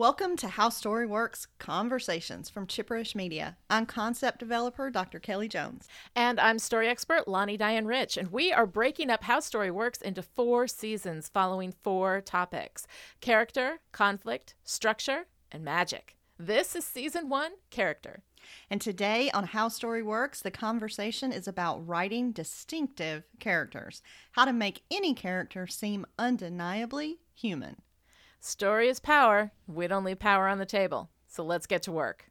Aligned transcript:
Welcome 0.00 0.36
to 0.38 0.48
How 0.48 0.70
Story 0.70 1.06
Works 1.06 1.46
Conversations 1.58 2.48
from 2.48 2.66
Chipperish 2.66 3.14
Media. 3.14 3.58
I'm 3.68 3.84
concept 3.84 4.38
developer 4.38 4.88
Dr. 4.88 5.20
Kelly 5.20 5.46
Jones. 5.46 5.88
And 6.16 6.40
I'm 6.40 6.58
story 6.58 6.88
expert 6.88 7.28
Lani 7.28 7.58
Diane 7.58 7.84
Rich. 7.84 8.16
And 8.16 8.32
we 8.32 8.50
are 8.50 8.64
breaking 8.64 9.10
up 9.10 9.24
How 9.24 9.40
Story 9.40 9.70
Works 9.70 10.00
into 10.00 10.22
four 10.22 10.66
seasons 10.68 11.28
following 11.28 11.74
four 11.82 12.22
topics 12.22 12.86
character, 13.20 13.80
conflict, 13.92 14.54
structure, 14.64 15.26
and 15.52 15.62
magic. 15.62 16.16
This 16.38 16.74
is 16.74 16.86
season 16.86 17.28
one 17.28 17.52
character. 17.68 18.22
And 18.70 18.80
today 18.80 19.30
on 19.32 19.48
How 19.48 19.68
Story 19.68 20.02
Works, 20.02 20.40
the 20.40 20.50
conversation 20.50 21.30
is 21.30 21.46
about 21.46 21.86
writing 21.86 22.32
distinctive 22.32 23.24
characters, 23.38 24.00
how 24.32 24.46
to 24.46 24.52
make 24.54 24.80
any 24.90 25.12
character 25.12 25.66
seem 25.66 26.06
undeniably 26.18 27.18
human. 27.34 27.82
Story 28.40 28.88
is 28.88 29.00
power. 29.00 29.52
We 29.66 29.86
don't 29.86 30.04
leave 30.04 30.18
power 30.18 30.48
on 30.48 30.58
the 30.58 30.66
table. 30.66 31.10
So 31.28 31.44
let's 31.44 31.66
get 31.66 31.82
to 31.84 31.92
work. 31.92 32.24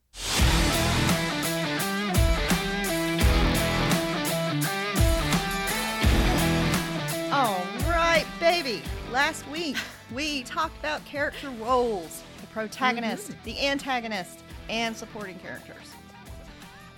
All 7.32 7.64
right, 7.88 8.26
baby. 8.40 8.82
Last 9.12 9.48
week, 9.50 9.78
we 10.14 10.42
talked 10.44 10.78
about 10.80 11.06
character 11.06 11.50
roles 11.62 12.24
the 12.42 12.48
protagonist, 12.48 13.30
Mm-hmm. 13.32 13.44
the 13.46 13.68
antagonist, 13.68 14.40
and 14.68 14.96
supporting 14.98 15.38
characters. 15.40 15.76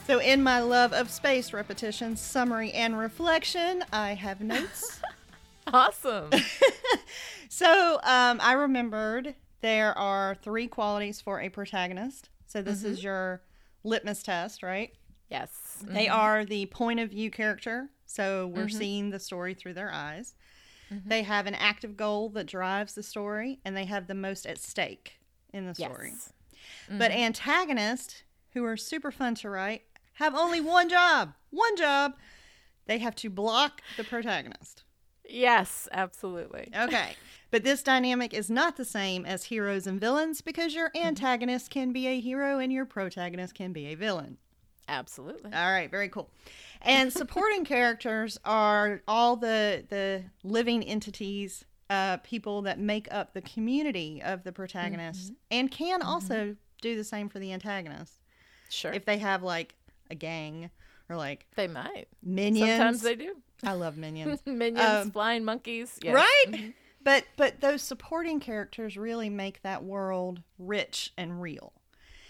So, 0.07 0.19
in 0.19 0.41
my 0.41 0.59
love 0.61 0.93
of 0.93 1.09
spaced 1.11 1.53
repetition, 1.53 2.15
summary, 2.15 2.71
and 2.71 2.97
reflection, 2.97 3.83
I 3.91 4.13
have 4.13 4.39
notes. 4.41 4.99
Awesome. 5.67 6.29
So 7.53 7.99
um, 8.03 8.39
I 8.41 8.53
remembered 8.53 9.35
there 9.59 9.95
are 9.97 10.35
three 10.35 10.67
qualities 10.67 11.19
for 11.19 11.41
a 11.41 11.49
protagonist. 11.49 12.29
So 12.47 12.61
this 12.61 12.85
is 12.85 12.99
mm-hmm. 12.99 13.07
your 13.07 13.41
litmus 13.83 14.23
test, 14.23 14.63
right? 14.63 14.93
yes. 15.29 15.49
They 15.83 16.05
mm-hmm. 16.05 16.19
are 16.19 16.45
the 16.45 16.67
point 16.67 17.01
of 17.01 17.09
view 17.09 17.29
character. 17.29 17.89
So 18.05 18.47
we're 18.47 18.67
mm-hmm. 18.67 18.77
seeing 18.77 19.09
the 19.09 19.19
story 19.19 19.53
through 19.53 19.73
their 19.73 19.91
eyes. 19.91 20.33
They 21.05 21.23
have 21.23 21.45
an 21.45 21.55
active 21.55 21.95
goal 21.95 22.29
that 22.29 22.47
drives 22.47 22.95
the 22.95 23.03
story, 23.03 23.59
and 23.63 23.77
they 23.77 23.85
have 23.85 24.07
the 24.07 24.13
most 24.13 24.45
at 24.45 24.57
stake 24.57 25.19
in 25.53 25.65
the 25.65 25.73
story. 25.73 26.11
Yes. 26.13 26.33
But 26.89 27.11
antagonists, 27.11 28.23
who 28.53 28.65
are 28.65 28.75
super 28.75 29.09
fun 29.09 29.35
to 29.35 29.49
write, 29.49 29.83
have 30.15 30.35
only 30.35 30.59
one 30.59 30.89
job. 30.89 31.33
One 31.49 31.77
job. 31.77 32.15
They 32.87 32.97
have 32.97 33.15
to 33.15 33.29
block 33.29 33.81
the 33.95 34.03
protagonist. 34.03 34.83
Yes, 35.31 35.87
absolutely. 35.91 36.69
Okay. 36.75 37.15
But 37.49 37.63
this 37.63 37.83
dynamic 37.83 38.33
is 38.33 38.49
not 38.49 38.77
the 38.77 38.85
same 38.85 39.25
as 39.25 39.45
heroes 39.45 39.87
and 39.87 39.99
villains 39.99 40.41
because 40.41 40.73
your 40.73 40.89
mm-hmm. 40.89 41.07
antagonist 41.07 41.69
can 41.69 41.91
be 41.91 42.07
a 42.07 42.19
hero 42.19 42.59
and 42.59 42.71
your 42.71 42.85
protagonist 42.85 43.55
can 43.55 43.73
be 43.73 43.87
a 43.87 43.95
villain. 43.95 44.37
Absolutely. 44.87 45.53
All 45.53 45.71
right, 45.71 45.89
very 45.89 46.09
cool. 46.09 46.29
And 46.81 47.13
supporting 47.13 47.63
characters 47.63 48.37
are 48.43 49.01
all 49.07 49.35
the 49.35 49.85
the 49.89 50.23
living 50.43 50.83
entities, 50.83 51.63
uh, 51.89 52.17
people 52.17 52.63
that 52.63 52.79
make 52.79 53.07
up 53.11 53.33
the 53.33 53.41
community 53.41 54.21
of 54.23 54.43
the 54.43 54.51
protagonist, 54.51 55.25
mm-hmm. 55.25 55.35
and 55.51 55.71
can 55.71 55.99
mm-hmm. 55.99 56.09
also 56.09 56.55
do 56.81 56.95
the 56.95 57.03
same 57.03 57.29
for 57.29 57.39
the 57.39 57.53
antagonist 57.53 58.19
Sure. 58.69 58.91
if 58.91 59.05
they 59.05 59.19
have 59.19 59.43
like 59.43 59.75
a 60.09 60.15
gang 60.15 60.71
or 61.09 61.15
like 61.15 61.45
they 61.55 61.67
might. 61.67 62.07
minions. 62.23 62.69
Sometimes 62.69 63.01
they 63.01 63.15
do. 63.15 63.35
I 63.63 63.73
love 63.73 63.97
minions. 63.97 64.41
Minions, 64.45 64.79
Um, 64.79 65.11
flying 65.11 65.43
monkeys. 65.43 65.99
Yes. 66.03 66.15
Right? 66.15 66.73
But 67.03 67.25
but 67.35 67.61
those 67.61 67.81
supporting 67.81 68.39
characters 68.39 68.97
really 68.97 69.29
make 69.29 69.61
that 69.63 69.83
world 69.83 70.41
rich 70.59 71.13
and 71.17 71.41
real. 71.41 71.73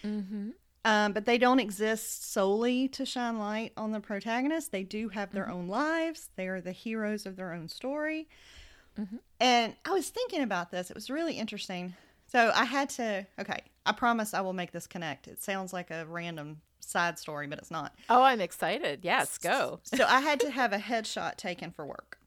Mm-hmm. 0.04 0.50
Um, 0.84 1.14
but 1.14 1.26
they 1.26 1.38
don't 1.38 1.60
exist 1.60 2.32
solely 2.32 2.88
to 2.90 3.06
shine 3.06 3.38
light 3.38 3.72
on 3.78 3.92
the 3.92 4.00
protagonist. 4.00 4.72
They 4.72 4.84
do 4.84 5.10
have 5.10 5.32
their 5.32 5.48
own 5.50 5.68
lives. 5.68 6.30
They 6.36 6.48
are 6.48 6.60
the 6.60 6.72
heroes 6.72 7.26
of 7.26 7.36
their 7.36 7.54
own 7.54 7.68
story. 7.68 8.28
And 9.40 9.76
I 9.86 9.92
was 9.92 10.10
thinking 10.10 10.42
about 10.44 10.70
this. 10.70 10.90
It 10.92 10.96
was 10.96 11.10
really 11.10 11.34
interesting. 11.40 11.96
So 12.32 12.52
I 12.56 12.64
had 12.66 12.90
to. 12.92 13.26
Okay, 13.40 13.60
I 13.86 13.92
promise 13.92 14.34
I 14.34 14.42
will 14.42 14.54
make 14.54 14.72
this 14.72 14.88
connect. 14.88 15.28
It 15.28 15.42
sounds 15.44 15.74
like 15.74 15.92
a 15.92 16.06
random 16.06 16.62
side 16.80 17.20
story, 17.20 17.48
but 17.48 17.60
it's 17.60 17.72
not. 17.72 17.94
Oh, 18.10 18.22
I'm 18.24 18.40
excited. 18.42 19.02
Yes, 19.04 19.38
go. 19.38 19.80
So 19.84 20.06
I 20.08 20.22
had 20.22 20.40
to 20.42 20.50
have 20.52 20.72
a 20.74 20.78
headshot 20.78 21.36
taken 21.36 21.72
for 21.72 21.86
work. 21.86 22.18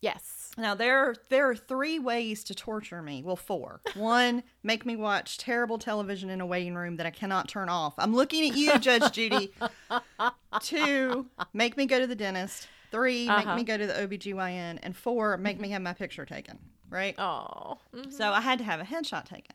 Yes. 0.00 0.50
Now 0.58 0.74
there 0.74 0.98
are 0.98 1.14
there 1.30 1.48
are 1.48 1.56
three 1.56 1.98
ways 1.98 2.44
to 2.44 2.54
torture 2.54 3.00
me. 3.00 3.22
Well, 3.24 3.36
four. 3.36 3.80
One, 3.94 4.42
make 4.62 4.84
me 4.84 4.96
watch 4.96 5.38
terrible 5.38 5.78
television 5.78 6.30
in 6.30 6.40
a 6.40 6.46
waiting 6.46 6.74
room 6.74 6.96
that 6.96 7.06
I 7.06 7.10
cannot 7.10 7.48
turn 7.48 7.68
off. 7.68 7.94
I'm 7.96 8.14
looking 8.14 8.50
at 8.50 8.56
you, 8.56 8.78
Judge 8.78 9.12
Judy. 9.12 9.52
Two, 10.60 11.26
make 11.52 11.76
me 11.76 11.86
go 11.86 11.98
to 11.98 12.06
the 12.06 12.14
dentist. 12.16 12.68
3 12.90 13.28
Uh-huh. 13.28 13.44
make 13.46 13.56
me 13.56 13.64
go 13.64 13.76
to 13.76 13.86
the 13.86 13.92
OBGYN. 13.94 14.78
And 14.82 14.94
four, 14.96 15.36
make 15.36 15.58
me 15.60 15.70
have 15.70 15.82
my 15.82 15.92
picture 15.94 16.24
taken. 16.24 16.58
Right? 16.94 17.14
Oh. 17.18 17.78
So 17.92 17.98
mm-hmm. 18.00 18.22
I 18.22 18.40
had 18.40 18.58
to 18.58 18.64
have 18.64 18.80
a 18.80 18.84
headshot 18.84 19.24
taken. 19.24 19.54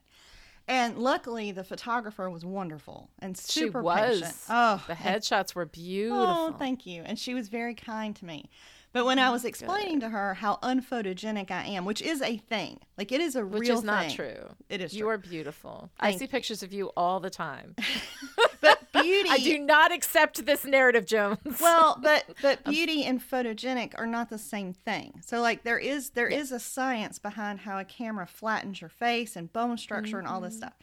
And 0.68 1.00
luckily 1.00 1.52
the 1.52 1.64
photographer 1.64 2.30
was 2.30 2.46
wonderful 2.46 3.10
and 3.18 3.36
She 3.36 3.62
super 3.62 3.82
was. 3.82 4.20
patient. 4.20 4.36
Oh, 4.50 4.84
the 4.88 4.94
headshots 4.94 5.56
were 5.56 5.64
oh, 5.64 5.70
beautiful. 5.72 6.28
Oh, 6.28 6.56
thank 6.60 6.86
you. 6.86 7.02
And 7.04 7.18
she 7.18 7.34
was 7.34 7.48
very 7.48 7.74
kind 7.74 8.16
to 8.18 8.26
me. 8.26 8.50
But 8.92 9.06
when 9.06 9.20
I 9.20 9.30
was 9.30 9.46
explaining 9.46 10.00
to 10.00 10.10
her 10.10 10.34
how 10.34 10.56
unphotogenic 10.64 11.52
I 11.52 11.64
am, 11.66 11.86
which 11.86 12.02
is 12.02 12.22
a 12.24 12.38
thing, 12.38 12.80
like 12.98 13.12
it 13.12 13.22
is 13.22 13.36
a 13.36 13.46
Which 13.46 13.62
real 13.68 13.78
is 13.78 13.84
not 13.84 14.06
thing. 14.08 14.16
true. 14.16 14.56
It 14.68 14.82
is 14.82 14.94
You 14.94 15.02
true. 15.04 15.10
are 15.12 15.18
beautiful. 15.20 15.92
I 16.00 16.12
see 16.14 16.24
you. 16.24 16.28
pictures 16.28 16.64
of 16.64 16.74
you 16.74 16.88
all 16.98 17.20
the 17.20 17.30
time. 17.30 17.76
But 18.62 18.92
beauty, 18.92 19.30
I 19.30 19.38
do 19.38 19.58
not 19.58 19.94
accept 19.94 20.46
this 20.46 20.66
narrative, 20.66 21.06
Jones. 21.06 21.40
well, 21.62 21.98
but 22.04 22.26
but 22.42 22.64
beauty 22.66 23.06
and 23.06 23.22
photogenic 23.22 23.94
are 23.98 24.06
not 24.06 24.30
the 24.30 24.38
same 24.38 24.74
thing. 24.74 25.22
So 25.26 25.40
like 25.40 25.64
there 25.64 25.78
is 25.80 26.10
there 26.10 26.28
is 26.28 26.52
a 26.52 26.60
science 26.60 27.20
behind 27.20 27.62
how 27.62 27.78
a 27.80 27.86
camera 27.86 28.28
flattens 28.28 28.82
your 28.82 28.90
face 28.90 29.36
and 29.38 29.54
bone 29.54 29.78
structure 29.78 30.20
and 30.20 30.28
all 30.28 30.42
this 30.42 30.56
Mm-hmm. 30.56 30.58
stuff. 30.58 30.74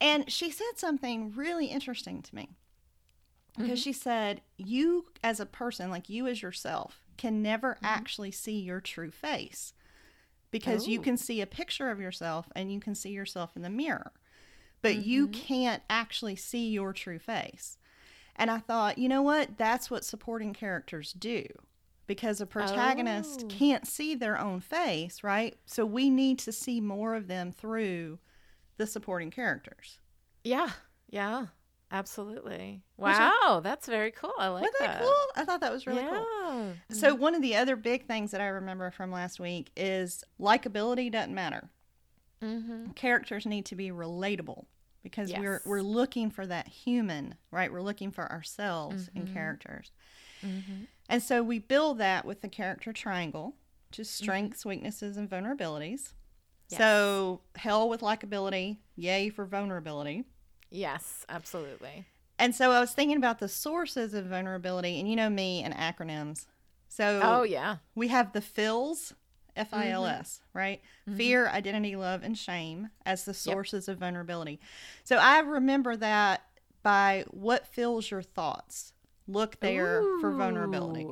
And 0.00 0.30
she 0.32 0.50
said 0.50 0.76
something 0.76 1.32
really 1.36 1.66
interesting 1.66 2.20
to 2.22 2.34
me. 2.34 2.48
Because 3.56 3.70
Mm-hmm. 3.70 3.76
she 3.76 3.92
said, 3.92 4.40
you 4.56 5.06
as 5.22 5.38
a 5.38 5.46
person, 5.46 5.88
like 5.90 6.08
you 6.08 6.26
as 6.26 6.42
yourself, 6.42 7.03
can 7.16 7.42
never 7.42 7.74
Mm-hmm. 7.74 7.84
actually 7.86 8.30
see 8.30 8.58
your 8.60 8.80
true 8.80 9.10
face. 9.10 9.72
Because 10.50 10.86
you 10.86 11.00
Oh. 11.00 11.02
can 11.02 11.16
see 11.16 11.40
a 11.40 11.46
picture 11.46 11.90
of 11.90 12.00
yourself 12.00 12.46
and 12.54 12.72
you 12.72 12.78
can 12.80 12.94
see 12.94 13.10
yourself 13.10 13.56
in 13.56 13.62
the 13.62 13.70
mirror. 13.70 14.12
But 14.82 14.96
you 14.96 15.26
Mm-hmm. 15.28 15.40
can't 15.40 15.82
actually 15.90 16.36
see 16.36 16.70
your 16.70 16.92
true 16.92 17.18
face. 17.18 17.76
And 18.36 18.50
I 18.50 18.58
thought, 18.58 18.98
you 18.98 19.08
know 19.08 19.22
what? 19.22 19.56
That's 19.58 19.90
what 19.90 20.04
supporting 20.04 20.52
characters 20.52 21.12
do. 21.12 21.44
Because 22.06 22.40
a 22.40 22.46
protagonist 22.46 23.42
Oh. 23.44 23.48
can't 23.48 23.86
see 23.86 24.14
their 24.14 24.38
own 24.38 24.60
face, 24.60 25.24
right? 25.24 25.56
So 25.64 25.86
we 25.86 26.10
need 26.10 26.38
to 26.40 26.52
see 26.52 26.80
more 26.80 27.14
of 27.14 27.28
them 27.28 27.50
through 27.50 28.18
the 28.76 28.86
supporting 28.86 29.30
characters. 29.30 29.98
yeah, 30.42 30.70
yeah, 31.08 31.46
absolutely. 31.94 32.82
Which 32.96 33.14
I- 33.14 33.30
Wow, 33.42 33.60
that's 33.60 33.86
very 33.86 34.10
cool. 34.10 34.34
I 34.38 34.48
like 34.48 34.62
Wasn't 34.62 34.78
that 34.80 35.00
cool? 35.00 35.14
I 35.36 35.44
thought 35.44 35.60
that 35.60 35.72
was 35.72 35.86
really 35.86 36.02
cool. 36.04 36.74
So 36.90 37.14
one 37.14 37.34
of 37.34 37.42
the 37.42 37.56
other 37.56 37.76
big 37.76 38.06
things 38.06 38.30
that 38.32 38.40
I 38.40 38.48
remember 38.48 38.90
from 38.90 39.10
last 39.10 39.40
week 39.40 39.70
is 39.76 40.22
likability 40.40 41.10
doesn't 41.10 41.34
matter. 41.34 41.70
Mm-hmm. 42.42 42.90
Characters 42.92 43.46
need 43.46 43.64
to 43.66 43.76
be 43.76 43.90
relatable 43.90 44.66
because 45.02 45.32
we're 45.32 45.62
we're 45.64 45.80
looking 45.82 46.30
for 46.30 46.46
that 46.46 46.68
human, 46.68 47.36
right? 47.50 47.72
We're 47.72 47.82
looking 47.82 48.10
for 48.10 48.30
ourselves 48.30 49.08
in 49.14 49.26
characters. 49.32 49.92
Mm-hmm. 50.44 50.84
And 51.08 51.22
so 51.22 51.42
we 51.42 51.58
build 51.58 51.98
that 51.98 52.24
with 52.24 52.40
the 52.40 52.48
character 52.48 52.92
triangle, 52.92 53.54
which 53.90 53.98
is 54.00 54.10
strengths, 54.10 54.64
weaknesses, 54.66 55.16
and 55.16 55.28
vulnerabilities. 55.28 56.12
Yes. 56.70 56.78
So 56.78 57.42
hell 57.56 57.88
with 57.88 58.00
likability, 58.00 58.78
yay 58.96 59.28
for 59.28 59.44
vulnerability. 59.44 60.24
Yes, 60.74 61.24
absolutely. 61.28 62.04
And 62.38 62.52
so 62.54 62.72
I 62.72 62.80
was 62.80 62.90
thinking 62.92 63.16
about 63.16 63.38
the 63.38 63.48
sources 63.48 64.12
of 64.12 64.26
vulnerability, 64.26 64.98
and 64.98 65.08
you 65.08 65.14
know 65.14 65.30
me 65.30 65.62
and 65.62 65.72
acronyms. 65.72 66.46
So 66.88 67.20
Oh 67.22 67.42
yeah. 67.44 67.76
we 67.94 68.08
have 68.08 68.32
the 68.32 68.40
FILS, 68.40 69.14
F 69.54 69.68
I 69.72 69.90
L 69.90 70.04
S, 70.04 70.40
Mm-hmm. 70.50 70.58
right? 70.58 70.80
Fear, 71.16 71.48
identity, 71.48 71.94
love, 71.94 72.22
and 72.24 72.36
shame 72.36 72.90
as 73.06 73.24
the 73.24 73.34
sources 73.34 73.88
of 73.88 73.98
vulnerability. 73.98 74.58
So 75.04 75.16
I 75.16 75.38
remember 75.40 75.94
that 75.96 76.42
by 76.82 77.24
what 77.30 77.68
fills 77.68 78.10
your 78.10 78.22
thoughts. 78.22 78.92
Look 79.28 79.60
there 79.60 80.02
for 80.20 80.32
vulnerability. 80.34 81.06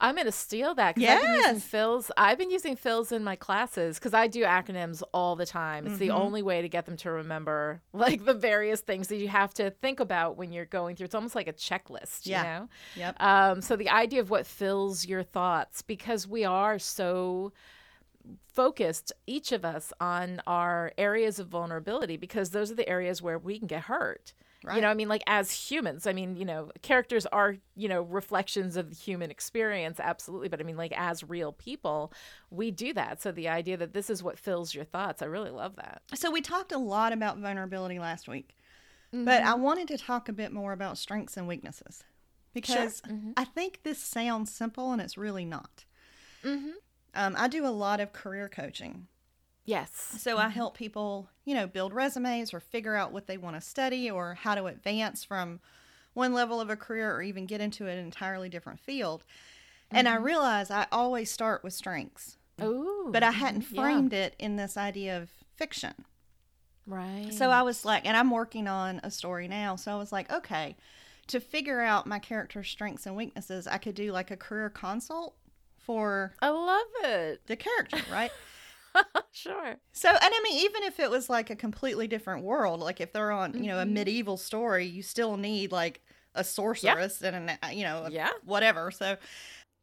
I'm 0.00 0.16
gonna 0.16 0.32
steal 0.32 0.74
that 0.76 0.94
because 0.94 1.10
I've 1.10 1.22
been 1.22 1.34
using 1.36 1.60
fills. 1.60 2.10
I've 2.16 2.38
been 2.38 2.50
using 2.50 2.74
fills 2.76 3.12
in 3.12 3.22
my 3.22 3.36
classes 3.36 3.98
because 3.98 4.14
I 4.14 4.26
do 4.28 4.42
acronyms 4.44 5.02
all 5.12 5.36
the 5.36 5.44
time. 5.46 5.86
It's 5.86 5.98
the 5.98 6.08
Mhm. 6.08 6.14
only 6.14 6.42
way 6.42 6.62
to 6.62 6.68
get 6.68 6.86
them 6.86 6.96
to 6.98 7.10
remember 7.10 7.82
like 7.92 8.24
the 8.24 8.32
various 8.34 8.80
things 8.80 9.08
that 9.08 9.16
you 9.16 9.28
have 9.28 9.52
to 9.54 9.70
think 9.70 10.00
about 10.00 10.36
when 10.36 10.52
you're 10.52 10.64
going 10.64 10.96
through. 10.96 11.04
It's 11.04 11.14
almost 11.14 11.34
like 11.34 11.48
a 11.48 11.52
checklist, 11.52 12.20
Yeah. 12.24 12.38
you 12.42 12.48
know. 12.60 12.68
Yep. 12.96 13.22
Um, 13.22 13.60
so 13.60 13.76
the 13.76 13.90
idea 13.90 14.20
of 14.20 14.30
what 14.30 14.46
fills 14.46 15.06
your 15.06 15.22
thoughts 15.22 15.82
because 15.82 16.26
we 16.26 16.44
are 16.44 16.78
so 16.78 17.52
focused 18.52 19.12
each 19.26 19.52
of 19.52 19.64
us 19.64 19.92
on 20.00 20.40
our 20.46 20.92
areas 20.98 21.38
of 21.38 21.48
vulnerability 21.48 22.16
because 22.16 22.50
those 22.50 22.70
are 22.70 22.74
the 22.74 22.88
areas 22.88 23.22
where 23.22 23.38
we 23.38 23.58
can 23.58 23.66
get 23.66 23.82
hurt. 23.84 24.32
Right. 24.62 24.76
You 24.76 24.82
know, 24.82 24.88
I 24.88 24.94
mean, 24.94 25.08
like 25.08 25.22
as 25.26 25.50
humans, 25.50 26.06
I 26.06 26.12
mean, 26.12 26.36
you 26.36 26.44
know, 26.44 26.70
characters 26.82 27.24
are, 27.26 27.56
you 27.76 27.88
know, 27.88 28.02
reflections 28.02 28.76
of 28.76 28.90
the 28.90 28.94
human 28.94 29.30
experience, 29.30 29.98
absolutely. 29.98 30.48
But 30.48 30.60
I 30.60 30.64
mean, 30.64 30.76
like 30.76 30.92
as 30.94 31.24
real 31.24 31.52
people, 31.52 32.12
we 32.50 32.70
do 32.70 32.92
that. 32.92 33.22
So 33.22 33.32
the 33.32 33.48
idea 33.48 33.78
that 33.78 33.94
this 33.94 34.10
is 34.10 34.22
what 34.22 34.38
fills 34.38 34.74
your 34.74 34.84
thoughts, 34.84 35.22
I 35.22 35.26
really 35.26 35.50
love 35.50 35.76
that. 35.76 36.02
So 36.14 36.30
we 36.30 36.42
talked 36.42 36.72
a 36.72 36.78
lot 36.78 37.14
about 37.14 37.38
vulnerability 37.38 37.98
last 37.98 38.28
week, 38.28 38.54
mm-hmm. 39.14 39.24
but 39.24 39.42
I 39.42 39.54
wanted 39.54 39.88
to 39.88 39.98
talk 39.98 40.28
a 40.28 40.32
bit 40.32 40.52
more 40.52 40.74
about 40.74 40.98
strengths 40.98 41.38
and 41.38 41.48
weaknesses 41.48 42.04
because 42.52 43.00
sure. 43.06 43.14
mm-hmm. 43.14 43.30
I 43.38 43.44
think 43.44 43.80
this 43.82 43.98
sounds 43.98 44.52
simple 44.52 44.92
and 44.92 45.00
it's 45.00 45.16
really 45.16 45.46
not. 45.46 45.86
Mm-hmm. 46.44 46.70
Um, 47.14 47.34
I 47.38 47.48
do 47.48 47.66
a 47.66 47.68
lot 47.68 48.00
of 48.00 48.12
career 48.12 48.48
coaching. 48.50 49.06
Yes. 49.70 50.16
So 50.18 50.36
I 50.36 50.42
mm-hmm. 50.42 50.50
help 50.50 50.76
people, 50.76 51.28
you 51.44 51.54
know, 51.54 51.68
build 51.68 51.92
resumes 51.92 52.52
or 52.52 52.58
figure 52.58 52.96
out 52.96 53.12
what 53.12 53.28
they 53.28 53.38
want 53.38 53.54
to 53.54 53.60
study 53.60 54.10
or 54.10 54.34
how 54.34 54.56
to 54.56 54.66
advance 54.66 55.22
from 55.22 55.60
one 56.12 56.32
level 56.32 56.60
of 56.60 56.70
a 56.70 56.76
career 56.76 57.14
or 57.14 57.22
even 57.22 57.46
get 57.46 57.60
into 57.60 57.86
an 57.86 57.96
entirely 57.96 58.48
different 58.48 58.80
field. 58.80 59.22
Mm-hmm. 59.22 59.96
And 59.98 60.08
I 60.08 60.16
mm-hmm. 60.16 60.24
realize 60.24 60.72
I 60.72 60.88
always 60.90 61.30
start 61.30 61.62
with 61.62 61.72
strengths. 61.72 62.36
Ooh. 62.60 63.10
But 63.12 63.22
I 63.22 63.30
hadn't 63.30 63.62
framed 63.62 64.12
yeah. 64.12 64.24
it 64.24 64.36
in 64.40 64.56
this 64.56 64.76
idea 64.76 65.16
of 65.16 65.30
fiction. 65.54 65.94
Right. 66.84 67.30
So 67.32 67.50
I 67.50 67.62
was 67.62 67.84
like, 67.84 68.04
and 68.04 68.16
I'm 68.16 68.30
working 68.30 68.66
on 68.66 69.00
a 69.04 69.10
story 69.10 69.46
now. 69.46 69.76
So 69.76 69.92
I 69.92 69.96
was 69.96 70.10
like, 70.10 70.32
okay, 70.32 70.76
to 71.28 71.38
figure 71.38 71.80
out 71.80 72.08
my 72.08 72.18
character's 72.18 72.68
strengths 72.68 73.06
and 73.06 73.14
weaknesses, 73.14 73.68
I 73.68 73.78
could 73.78 73.94
do 73.94 74.10
like 74.10 74.32
a 74.32 74.36
career 74.36 74.68
consult 74.68 75.36
for 75.78 76.34
I 76.42 76.48
love 76.48 76.86
it. 77.04 77.46
The 77.46 77.54
character, 77.54 78.00
right? 78.10 78.32
sure. 79.32 79.76
So, 79.92 80.08
and 80.08 80.18
I 80.22 80.40
mean, 80.42 80.64
even 80.64 80.82
if 80.84 81.00
it 81.00 81.10
was 81.10 81.28
like 81.28 81.50
a 81.50 81.56
completely 81.56 82.06
different 82.08 82.44
world, 82.44 82.80
like 82.80 83.00
if 83.00 83.12
they're 83.12 83.32
on, 83.32 83.54
you 83.54 83.68
know, 83.68 83.78
a 83.78 83.84
mm-hmm. 83.84 83.94
medieval 83.94 84.36
story, 84.36 84.86
you 84.86 85.02
still 85.02 85.36
need 85.36 85.72
like 85.72 86.00
a 86.34 86.44
sorceress 86.44 87.22
and 87.22 87.50
an, 87.50 87.76
you 87.76 87.84
know, 87.84 88.08
yeah, 88.10 88.30
whatever. 88.44 88.90
So, 88.90 89.16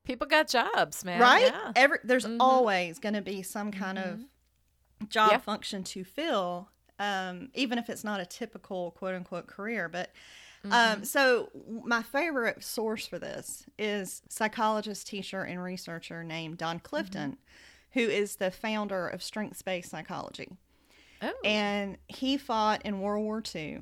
people 0.07 0.25
got 0.25 0.47
jobs, 0.47 1.05
man. 1.05 1.19
Right? 1.19 1.51
Yeah. 1.51 1.71
Every 1.75 1.99
there's 2.03 2.25
mm-hmm. 2.25 2.41
always 2.41 2.97
going 2.97 3.15
to 3.15 3.21
be 3.21 3.43
some 3.43 3.71
kind 3.71 3.97
mm-hmm. 3.97 4.23
of 5.03 5.09
job 5.09 5.31
yeah. 5.31 5.37
function 5.37 5.83
to 5.83 6.03
fill, 6.03 6.69
um, 6.97 7.49
even 7.53 7.77
if 7.77 7.89
it's 7.89 8.03
not 8.03 8.19
a 8.19 8.25
typical 8.25 8.91
quote 8.91 9.13
unquote 9.13 9.47
career. 9.47 9.89
But 9.89 10.11
um, 10.63 10.71
mm-hmm. 10.71 10.93
Um, 10.99 11.05
so 11.05 11.49
my 11.83 12.01
favorite 12.01 12.63
source 12.63 13.05
for 13.05 13.19
this 13.19 13.65
is 13.77 14.21
psychologist, 14.29 15.07
teacher, 15.07 15.43
and 15.43 15.61
researcher 15.61 16.23
named 16.23 16.57
Don 16.57 16.79
Clifton, 16.79 17.31
mm-hmm. 17.31 17.41
Who 17.93 18.01
is 18.01 18.35
the 18.35 18.51
founder 18.51 19.07
of 19.07 19.23
strengths 19.23 19.61
based 19.61 19.89
psychology. 19.89 20.49
Oh. 21.21 21.33
And 21.43 21.97
he 22.07 22.37
fought 22.37 22.85
in 22.85 23.01
World 23.01 23.23
War 23.23 23.41
II 23.55 23.81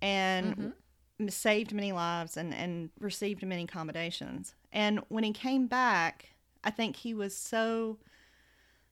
and 0.00 0.56
mm-hmm. 0.56 1.28
saved 1.28 1.72
many 1.72 1.92
lives 1.92 2.36
and, 2.36 2.54
and 2.54 2.90
received 3.00 3.44
many 3.44 3.66
commendations. 3.66 4.54
And 4.72 5.00
when 5.08 5.24
he 5.24 5.32
came 5.32 5.66
back, 5.66 6.30
I 6.62 6.70
think 6.70 6.96
he 6.96 7.14
was 7.14 7.36
so 7.36 7.98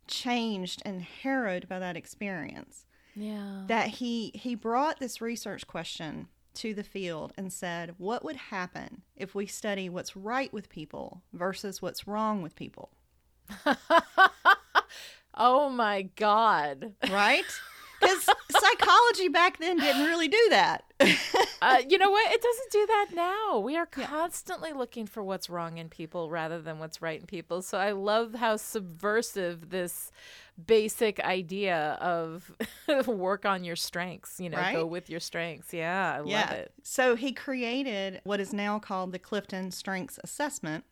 changed 0.06 0.82
and 0.84 1.02
harrowed 1.02 1.68
by 1.68 1.78
that 1.78 1.96
experience. 1.96 2.86
Yeah. 3.16 3.62
That 3.68 3.88
he 3.88 4.32
he 4.34 4.56
brought 4.56 4.98
this 4.98 5.20
research 5.20 5.66
question 5.68 6.28
to 6.54 6.74
the 6.74 6.82
field 6.82 7.32
and 7.36 7.52
said, 7.52 7.94
What 7.98 8.24
would 8.24 8.36
happen 8.36 9.02
if 9.16 9.34
we 9.34 9.46
study 9.46 9.88
what's 9.88 10.16
right 10.16 10.52
with 10.52 10.68
people 10.68 11.22
versus 11.32 11.80
what's 11.80 12.08
wrong 12.08 12.42
with 12.42 12.56
people? 12.56 12.90
oh 15.36 15.68
my 15.68 16.02
God. 16.16 16.94
Right? 17.10 17.44
Because 18.00 18.28
psychology 18.50 19.28
back 19.28 19.58
then 19.58 19.78
didn't 19.78 20.04
really 20.04 20.28
do 20.28 20.46
that. 20.50 20.84
uh, 21.62 21.82
you 21.88 21.96
know 21.96 22.10
what? 22.10 22.32
It 22.32 22.42
doesn't 22.42 22.70
do 22.70 22.86
that 22.86 23.06
now. 23.14 23.58
We 23.60 23.76
are 23.76 23.86
constantly 23.86 24.70
yeah. 24.70 24.76
looking 24.76 25.06
for 25.06 25.22
what's 25.22 25.48
wrong 25.48 25.78
in 25.78 25.88
people 25.88 26.28
rather 26.28 26.60
than 26.60 26.78
what's 26.78 27.00
right 27.00 27.18
in 27.18 27.26
people. 27.26 27.62
So 27.62 27.78
I 27.78 27.92
love 27.92 28.34
how 28.34 28.56
subversive 28.56 29.70
this 29.70 30.10
basic 30.66 31.18
idea 31.20 31.98
of 32.00 32.52
work 33.06 33.44
on 33.44 33.64
your 33.64 33.76
strengths, 33.76 34.38
you 34.38 34.50
know, 34.50 34.58
right? 34.58 34.74
go 34.74 34.86
with 34.86 35.08
your 35.08 35.20
strengths. 35.20 35.72
Yeah, 35.72 36.20
I 36.20 36.28
yeah. 36.28 36.40
love 36.40 36.50
it. 36.52 36.72
So 36.82 37.16
he 37.16 37.32
created 37.32 38.20
what 38.24 38.40
is 38.40 38.52
now 38.52 38.78
called 38.78 39.12
the 39.12 39.18
Clifton 39.18 39.70
Strengths 39.70 40.18
Assessment. 40.22 40.84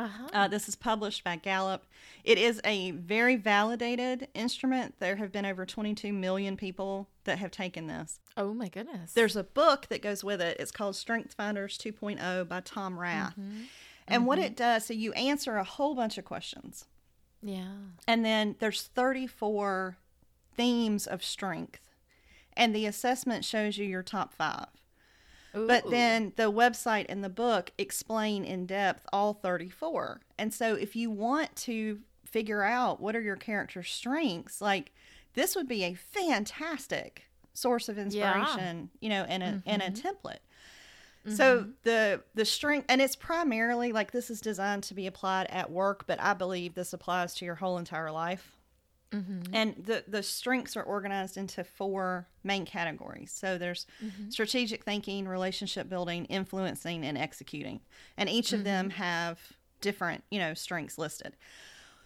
Uh-huh. 0.00 0.28
Uh, 0.32 0.48
this 0.48 0.66
is 0.66 0.76
published 0.76 1.22
by 1.22 1.36
Gallup. 1.36 1.84
It 2.24 2.38
is 2.38 2.58
a 2.64 2.92
very 2.92 3.36
validated 3.36 4.28
instrument. 4.34 4.94
There 4.98 5.16
have 5.16 5.30
been 5.30 5.44
over 5.44 5.66
22 5.66 6.10
million 6.10 6.56
people 6.56 7.08
that 7.24 7.38
have 7.38 7.50
taken 7.50 7.86
this. 7.86 8.18
Oh 8.34 8.54
my 8.54 8.68
goodness. 8.68 9.12
There's 9.12 9.36
a 9.36 9.44
book 9.44 9.88
that 9.90 10.00
goes 10.00 10.24
with 10.24 10.40
it. 10.40 10.56
It's 10.58 10.70
called 10.70 10.96
Strength 10.96 11.34
Finders 11.34 11.76
2.0 11.76 12.48
by 12.48 12.60
Tom 12.60 12.98
Rath. 12.98 13.32
Mm-hmm. 13.32 13.62
And 14.08 14.20
mm-hmm. 14.20 14.24
what 14.24 14.38
it 14.38 14.56
does, 14.56 14.86
so 14.86 14.94
you 14.94 15.12
answer 15.12 15.56
a 15.56 15.64
whole 15.64 15.94
bunch 15.94 16.16
of 16.16 16.24
questions. 16.24 16.86
Yeah. 17.42 17.74
And 18.08 18.24
then 18.24 18.56
there's 18.58 18.82
34 18.82 19.98
themes 20.56 21.06
of 21.06 21.22
strength. 21.22 21.90
And 22.56 22.74
the 22.74 22.86
assessment 22.86 23.44
shows 23.44 23.76
you 23.76 23.84
your 23.84 24.02
top 24.02 24.32
five. 24.32 24.68
Ooh. 25.56 25.66
But 25.66 25.90
then 25.90 26.32
the 26.36 26.50
website 26.50 27.06
and 27.08 27.24
the 27.24 27.28
book 27.28 27.72
explain 27.76 28.44
in 28.44 28.66
depth 28.66 29.06
all 29.12 29.34
34. 29.34 30.20
And 30.38 30.54
so 30.54 30.74
if 30.74 30.94
you 30.94 31.10
want 31.10 31.54
to 31.56 32.00
figure 32.24 32.62
out 32.62 33.00
what 33.00 33.16
are 33.16 33.20
your 33.20 33.36
character 33.36 33.82
strengths, 33.82 34.60
like 34.60 34.92
this 35.34 35.56
would 35.56 35.68
be 35.68 35.84
a 35.84 35.94
fantastic 35.94 37.24
source 37.52 37.88
of 37.88 37.98
inspiration, 37.98 38.90
yeah. 39.00 39.06
you 39.06 39.08
know, 39.08 39.24
and 39.28 39.42
a 39.42 39.46
mm-hmm. 39.46 39.68
and 39.68 39.82
a 39.82 39.90
template. 39.90 40.38
Mm-hmm. 41.26 41.34
So 41.34 41.66
the 41.82 42.22
the 42.34 42.44
strength 42.44 42.86
and 42.88 43.00
it's 43.00 43.16
primarily 43.16 43.92
like 43.92 44.12
this 44.12 44.30
is 44.30 44.40
designed 44.40 44.84
to 44.84 44.94
be 44.94 45.06
applied 45.06 45.48
at 45.50 45.70
work, 45.70 46.06
but 46.06 46.20
I 46.20 46.34
believe 46.34 46.74
this 46.74 46.92
applies 46.92 47.34
to 47.36 47.44
your 47.44 47.56
whole 47.56 47.76
entire 47.78 48.10
life. 48.10 48.56
Mm-hmm. 49.12 49.54
And 49.54 49.74
the 49.76 50.04
the 50.06 50.22
strengths 50.22 50.76
are 50.76 50.82
organized 50.82 51.36
into 51.36 51.64
four 51.64 52.28
main 52.44 52.64
categories. 52.64 53.32
So 53.32 53.58
there's 53.58 53.86
mm-hmm. 54.02 54.30
strategic 54.30 54.84
thinking, 54.84 55.26
relationship 55.26 55.88
building, 55.88 56.26
influencing, 56.26 57.04
and 57.04 57.18
executing. 57.18 57.80
And 58.16 58.28
each 58.28 58.52
of 58.52 58.62
them 58.62 58.88
mm-hmm. 58.88 59.02
have 59.02 59.40
different, 59.80 60.22
you 60.30 60.38
know, 60.38 60.54
strengths 60.54 60.96
listed. 60.96 61.36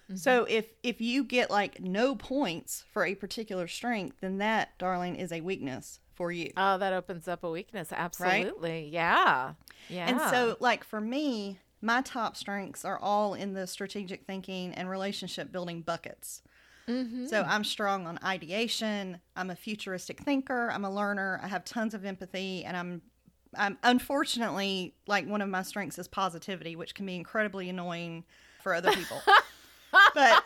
Mm-hmm. 0.04 0.16
So 0.16 0.46
if 0.48 0.66
if 0.82 1.00
you 1.00 1.24
get 1.24 1.50
like 1.50 1.80
no 1.80 2.14
points 2.14 2.84
for 2.90 3.04
a 3.04 3.14
particular 3.14 3.68
strength, 3.68 4.18
then 4.20 4.38
that, 4.38 4.78
darling, 4.78 5.16
is 5.16 5.30
a 5.30 5.42
weakness 5.42 6.00
for 6.14 6.32
you. 6.32 6.52
Oh, 6.56 6.78
that 6.78 6.92
opens 6.92 7.28
up 7.28 7.44
a 7.44 7.50
weakness. 7.50 7.92
Absolutely. 7.92 8.70
Right? 8.70 8.92
Yeah. 8.92 9.54
Yeah. 9.88 10.08
And 10.08 10.20
so 10.30 10.56
like 10.60 10.84
for 10.84 11.00
me, 11.00 11.58
my 11.82 12.00
top 12.00 12.36
strengths 12.36 12.84
are 12.84 12.98
all 12.98 13.34
in 13.34 13.52
the 13.52 13.66
strategic 13.66 14.24
thinking 14.24 14.72
and 14.72 14.88
relationship 14.88 15.52
building 15.52 15.82
buckets. 15.82 16.42
Mm-hmm. 16.88 17.26
So 17.26 17.42
I'm 17.42 17.64
strong 17.64 18.06
on 18.06 18.18
ideation. 18.22 19.20
I'm 19.36 19.50
a 19.50 19.56
futuristic 19.56 20.20
thinker. 20.20 20.70
I'm 20.70 20.84
a 20.84 20.90
learner. 20.90 21.40
I 21.42 21.48
have 21.48 21.64
tons 21.64 21.94
of 21.94 22.04
empathy, 22.04 22.64
and 22.64 22.76
I'm, 22.76 23.02
I'm 23.56 23.78
unfortunately 23.82 24.94
like 25.06 25.26
one 25.26 25.40
of 25.40 25.48
my 25.48 25.62
strengths 25.62 25.98
is 25.98 26.08
positivity, 26.08 26.76
which 26.76 26.94
can 26.94 27.06
be 27.06 27.16
incredibly 27.16 27.68
annoying 27.68 28.24
for 28.62 28.74
other 28.74 28.92
people. 28.92 29.20
but 30.14 30.44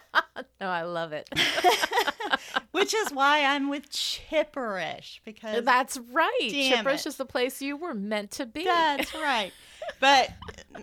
no, 0.60 0.68
I 0.68 0.82
love 0.82 1.12
it. 1.12 1.28
which 2.72 2.94
is 2.94 3.10
why 3.10 3.44
I'm 3.44 3.68
with 3.68 3.90
Chipperish 3.90 5.20
because 5.24 5.64
that's 5.64 5.98
right. 6.12 6.38
Chipperish 6.42 7.00
it. 7.00 7.06
is 7.06 7.16
the 7.16 7.24
place 7.24 7.60
you 7.60 7.76
were 7.76 7.94
meant 7.94 8.30
to 8.32 8.46
be. 8.46 8.64
That's 8.64 9.14
right. 9.14 9.52
But 10.00 10.30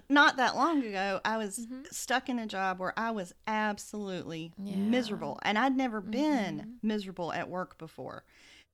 not 0.10 0.38
that 0.38 0.56
long 0.56 0.84
ago, 0.84 1.22
I 1.24 1.38
was 1.38 1.60
mm-hmm. 1.60 1.84
stuck 1.92 2.30
in 2.30 2.40
a 2.40 2.48
job 2.48 2.80
where 2.80 2.94
I 2.98 3.12
was 3.12 3.34
absolutely 3.48 4.52
yeah. 4.58 4.76
miserable, 4.76 5.40
and 5.44 5.58
I'd 5.58 5.78
never 5.78 6.02
mm-hmm. 6.02 6.12
been 6.12 6.74
miserable 6.82 7.32
at 7.32 7.50
work 7.50 7.78
before. 7.78 8.24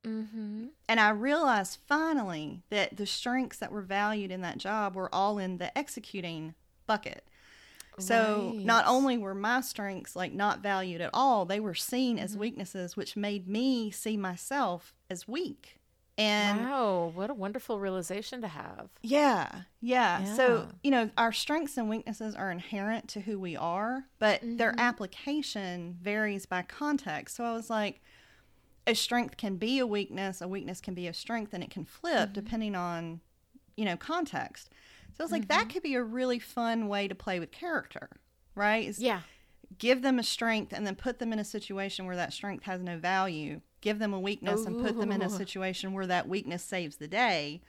Mm-hmm. 0.06 0.68
And 0.90 1.00
I 1.00 1.10
realized 1.12 1.80
finally 1.88 2.64
that 2.70 2.98
the 2.98 3.06
strengths 3.06 3.58
that 3.58 3.72
were 3.72 3.82
valued 3.82 4.32
in 4.32 4.42
that 4.42 4.58
job 4.58 4.96
were 4.96 5.14
all 5.14 5.38
in 5.38 5.58
the 5.58 5.76
executing 5.78 6.56
bucket. 6.88 7.28
So 8.00 8.54
right. 8.56 8.66
not 8.66 8.86
only 8.88 9.18
were 9.18 9.36
my 9.36 9.62
strengths 9.62 10.16
like 10.16 10.34
not 10.34 10.62
valued 10.62 11.02
at 11.02 11.12
all, 11.14 11.46
they 11.46 11.60
were 11.60 11.76
seen 11.76 12.18
as 12.18 12.32
mm-hmm. 12.32 12.42
weaknesses, 12.42 12.98
which 12.98 13.16
made 13.16 13.48
me 13.48 13.92
see 13.92 14.18
myself 14.18 14.94
as 15.10 15.28
weak. 15.28 15.78
And 16.18 16.66
wow, 16.66 17.12
what 17.16 17.30
a 17.30 17.34
wonderful 17.34 17.80
realization 17.80 18.42
to 18.42 18.48
have. 18.48 18.90
Yeah, 19.02 19.50
yeah, 19.80 20.24
yeah. 20.24 20.36
So, 20.36 20.68
you 20.84 20.92
know, 20.92 21.10
our 21.18 21.32
strengths 21.32 21.78
and 21.78 21.90
weaknesses 21.90 22.36
are 22.36 22.52
inherent 22.52 23.08
to 23.10 23.22
who 23.22 23.40
we 23.40 23.56
are, 23.56 24.04
but 24.20 24.42
mm-hmm. 24.42 24.58
their 24.58 24.76
application 24.78 25.98
varies 26.02 26.46
by 26.46 26.62
context. 26.64 27.38
So 27.38 27.44
I 27.44 27.54
was 27.54 27.70
like, 27.70 28.02
a 28.86 28.94
strength 28.94 29.38
can 29.38 29.56
be 29.56 29.80
a 29.80 29.88
weakness, 29.88 30.42
a 30.42 30.48
weakness 30.48 30.82
can 30.82 30.94
be 30.94 31.08
a 31.08 31.14
strength, 31.14 31.54
and 31.54 31.64
it 31.64 31.70
can 31.70 31.86
flip 31.86 32.14
mm-hmm. 32.14 32.34
depending 32.34 32.76
on, 32.76 33.22
you 33.78 33.86
know, 33.86 33.98
context. 33.98 34.70
So 35.14 35.24
I 35.24 35.24
was 35.24 35.32
like, 35.32 35.44
mm-hmm. 35.44 35.60
that 35.60 35.70
could 35.70 35.84
be 35.84 35.96
a 35.96 36.04
really 36.04 36.40
fun 36.40 36.88
way 36.88 37.08
to 37.08 37.16
play 37.16 37.40
with 37.40 37.52
character, 37.52 38.10
right? 38.54 38.86
yeah. 39.00 39.22
give 39.78 40.02
them 40.02 40.20
a 40.20 40.24
strength 40.24 40.74
and 40.74 40.86
then 40.86 40.96
put 40.96 41.20
them 41.20 41.32
in 41.32 41.40
a 41.40 41.46
situation 41.46 42.06
where 42.06 42.16
that 42.16 42.34
strength 42.34 42.66
has 42.66 42.82
no 42.82 42.98
value. 42.98 43.62
Give 43.82 44.00
them 44.00 44.14
a 44.14 44.20
weakness 44.20 44.66
and 44.66 44.82
put 44.84 44.98
them 45.00 45.12
in 45.12 45.22
a 45.22 45.30
situation 45.30 45.94
where 45.94 46.08
that 46.08 46.28
weakness 46.30 46.64
saves 46.64 46.98
the 46.98 47.08
day. 47.08 47.62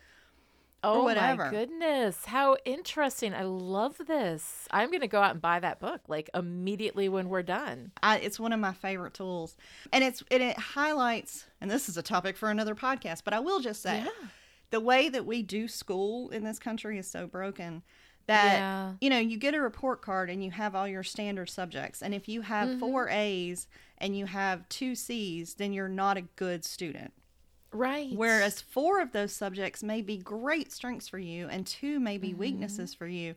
Oh 0.84 1.04
whatever. 1.04 1.44
my 1.44 1.50
goodness. 1.50 2.24
How 2.26 2.56
interesting. 2.64 3.32
I 3.34 3.44
love 3.44 3.98
this. 4.08 4.66
I'm 4.72 4.88
going 4.90 5.00
to 5.02 5.06
go 5.06 5.22
out 5.22 5.30
and 5.30 5.40
buy 5.40 5.60
that 5.60 5.78
book 5.78 6.00
like 6.08 6.28
immediately 6.34 7.08
when 7.08 7.28
we're 7.28 7.42
done. 7.44 7.92
I, 8.02 8.18
it's 8.18 8.40
one 8.40 8.52
of 8.52 8.58
my 8.58 8.72
favorite 8.72 9.14
tools, 9.14 9.56
and 9.92 10.02
it's 10.02 10.24
and 10.30 10.42
it 10.42 10.58
highlights. 10.58 11.46
And 11.60 11.70
this 11.70 11.88
is 11.88 11.96
a 11.96 12.02
topic 12.02 12.36
for 12.36 12.50
another 12.50 12.74
podcast, 12.74 13.22
but 13.24 13.32
I 13.32 13.38
will 13.38 13.60
just 13.60 13.80
say 13.80 13.98
Yeah. 13.98 14.28
the 14.70 14.80
way 14.80 15.08
that 15.08 15.24
we 15.24 15.42
do 15.42 15.68
school 15.68 16.30
in 16.30 16.42
this 16.42 16.58
country 16.58 16.98
is 16.98 17.08
so 17.08 17.28
broken 17.28 17.82
that 18.26 18.54
Yeah. 18.58 18.92
you 19.00 19.10
know 19.10 19.18
you 19.18 19.36
get 19.36 19.54
a 19.54 19.60
report 19.60 20.02
card 20.02 20.30
and 20.30 20.44
you 20.44 20.50
have 20.50 20.74
all 20.74 20.86
your 20.88 21.02
standard 21.02 21.50
subjects, 21.50 22.02
and 22.02 22.14
if 22.14 22.28
you 22.28 22.42
have 22.42 22.68
Mm-hmm. 22.68 22.78
four 22.80 23.08
A's 23.08 23.66
and 23.98 24.16
you 24.16 24.26
have 24.26 24.68
two 24.68 24.94
C's, 24.94 25.54
then 25.54 25.72
you're 25.72 25.88
not 25.88 26.16
a 26.16 26.22
good 26.22 26.64
student. 26.64 27.12
Right. 27.72 28.12
Whereas 28.14 28.60
four 28.60 29.00
of 29.00 29.12
those 29.12 29.32
subjects 29.32 29.82
may 29.82 30.02
be 30.02 30.18
great 30.18 30.72
strengths 30.72 31.08
for 31.08 31.18
you, 31.18 31.48
and 31.48 31.66
two 31.66 31.98
may 32.00 32.18
be 32.18 32.28
Mm-hmm. 32.30 32.38
weaknesses 32.38 32.94
for 32.94 33.06
you. 33.06 33.34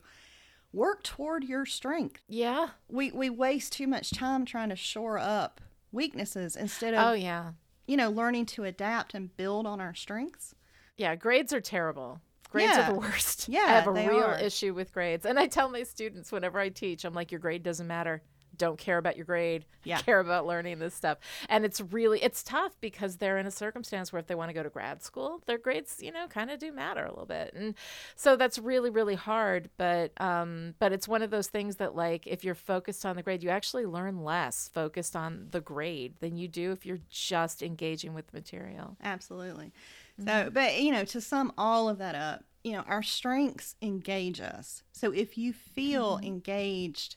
Work 0.72 1.04
toward 1.04 1.44
your 1.44 1.64
strength. 1.64 2.20
Yeah. 2.28 2.70
We 2.88 3.10
we 3.12 3.30
waste 3.30 3.72
too 3.72 3.86
much 3.86 4.10
time 4.10 4.44
trying 4.44 4.68
to 4.68 4.76
shore 4.76 5.18
up 5.18 5.60
weaknesses 5.92 6.54
instead 6.56 6.92
of 6.92 7.06
Oh 7.06 7.12
yeah. 7.14 7.52
you 7.86 7.96
know 7.96 8.10
learning 8.10 8.44
to 8.46 8.64
adapt 8.64 9.14
and 9.14 9.34
build 9.36 9.66
on 9.66 9.80
our 9.80 9.94
strengths. 9.94 10.54
Yeah, 10.98 11.14
grades 11.16 11.52
are 11.54 11.60
terrible. 11.60 12.20
Grades 12.50 12.72
Yeah. 12.76 12.88
are 12.88 12.92
the 12.92 12.98
worst. 12.98 13.48
Yeah, 13.48 13.60
I 13.60 13.68
have 13.72 13.86
a 13.86 13.92
real 13.92 14.22
are. 14.24 14.38
issue 14.38 14.74
with 14.74 14.92
grades. 14.92 15.24
And 15.26 15.38
I 15.38 15.46
tell 15.46 15.68
my 15.68 15.82
students 15.82 16.32
whenever 16.32 16.58
I 16.58 16.68
teach, 16.68 17.04
I'm 17.04 17.14
like, 17.14 17.30
your 17.32 17.40
grade 17.40 17.62
doesn't 17.62 17.86
matter. 17.86 18.22
Don't 18.58 18.78
care 18.78 18.96
about 18.96 19.16
your 19.16 19.26
grade. 19.26 19.64
Yeah. 19.86 19.98
Care 19.98 20.18
about 20.18 20.48
learning 20.48 20.80
this 20.80 20.94
stuff. 20.94 21.18
And 21.48 21.64
it's 21.64 21.80
really 21.80 22.20
it's 22.20 22.42
tough 22.42 22.72
because 22.80 23.18
they're 23.18 23.38
in 23.38 23.46
a 23.46 23.52
circumstance 23.52 24.12
where 24.12 24.18
if 24.18 24.26
they 24.26 24.34
want 24.34 24.48
to 24.48 24.52
go 24.52 24.64
to 24.64 24.68
grad 24.68 25.00
school, 25.00 25.40
their 25.46 25.58
grades, 25.58 25.98
you 26.02 26.10
know, 26.10 26.26
kind 26.26 26.50
of 26.50 26.58
do 26.58 26.72
matter 26.72 27.04
a 27.04 27.08
little 27.10 27.24
bit. 27.24 27.54
And 27.54 27.76
so 28.16 28.34
that's 28.34 28.58
really, 28.58 28.90
really 28.90 29.14
hard. 29.14 29.70
But 29.76 30.10
um, 30.20 30.74
but 30.80 30.90
it's 30.92 31.06
one 31.06 31.22
of 31.22 31.30
those 31.30 31.46
things 31.46 31.76
that 31.76 31.94
like 31.94 32.26
if 32.26 32.42
you're 32.42 32.56
focused 32.56 33.06
on 33.06 33.14
the 33.14 33.22
grade, 33.22 33.44
you 33.44 33.50
actually 33.50 33.86
learn 33.86 34.24
less 34.24 34.68
focused 34.74 35.14
on 35.14 35.46
the 35.52 35.60
grade 35.60 36.14
than 36.18 36.36
you 36.36 36.48
do 36.48 36.72
if 36.72 36.84
you're 36.84 36.98
just 37.08 37.62
engaging 37.62 38.12
with 38.12 38.26
the 38.26 38.36
material. 38.36 38.96
Absolutely. 39.04 39.70
Mm-hmm. 40.20 40.28
So, 40.28 40.50
but 40.50 40.80
you 40.80 40.92
know, 40.92 41.04
to 41.04 41.20
sum 41.20 41.52
all 41.58 41.88
of 41.88 41.98
that 41.98 42.14
up, 42.14 42.44
you 42.64 42.72
know, 42.72 42.84
our 42.88 43.02
strengths 43.02 43.76
engage 43.80 44.40
us. 44.40 44.82
So 44.92 45.12
if 45.12 45.38
you 45.38 45.52
feel 45.52 46.16
Mm-hmm. 46.16 46.26
engaged, 46.26 47.16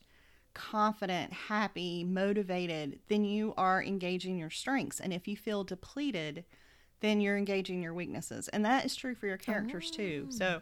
confident, 0.53 1.31
happy, 1.31 2.03
motivated, 2.03 2.99
then 3.07 3.23
you 3.23 3.53
are 3.57 3.81
engaging 3.81 4.37
your 4.37 4.49
strengths. 4.49 4.99
And 4.99 5.13
if 5.13 5.27
you 5.27 5.37
feel 5.37 5.63
depleted, 5.63 6.43
then 6.99 7.21
you're 7.21 7.37
engaging 7.37 7.81
your 7.81 7.93
weaknesses. 7.93 8.47
And 8.49 8.65
that 8.65 8.85
is 8.85 8.95
true 8.95 9.15
for 9.15 9.25
your 9.25 9.37
characters 9.37 9.89
too. 9.89 10.27
Oh. 10.27 10.31
So 10.31 10.61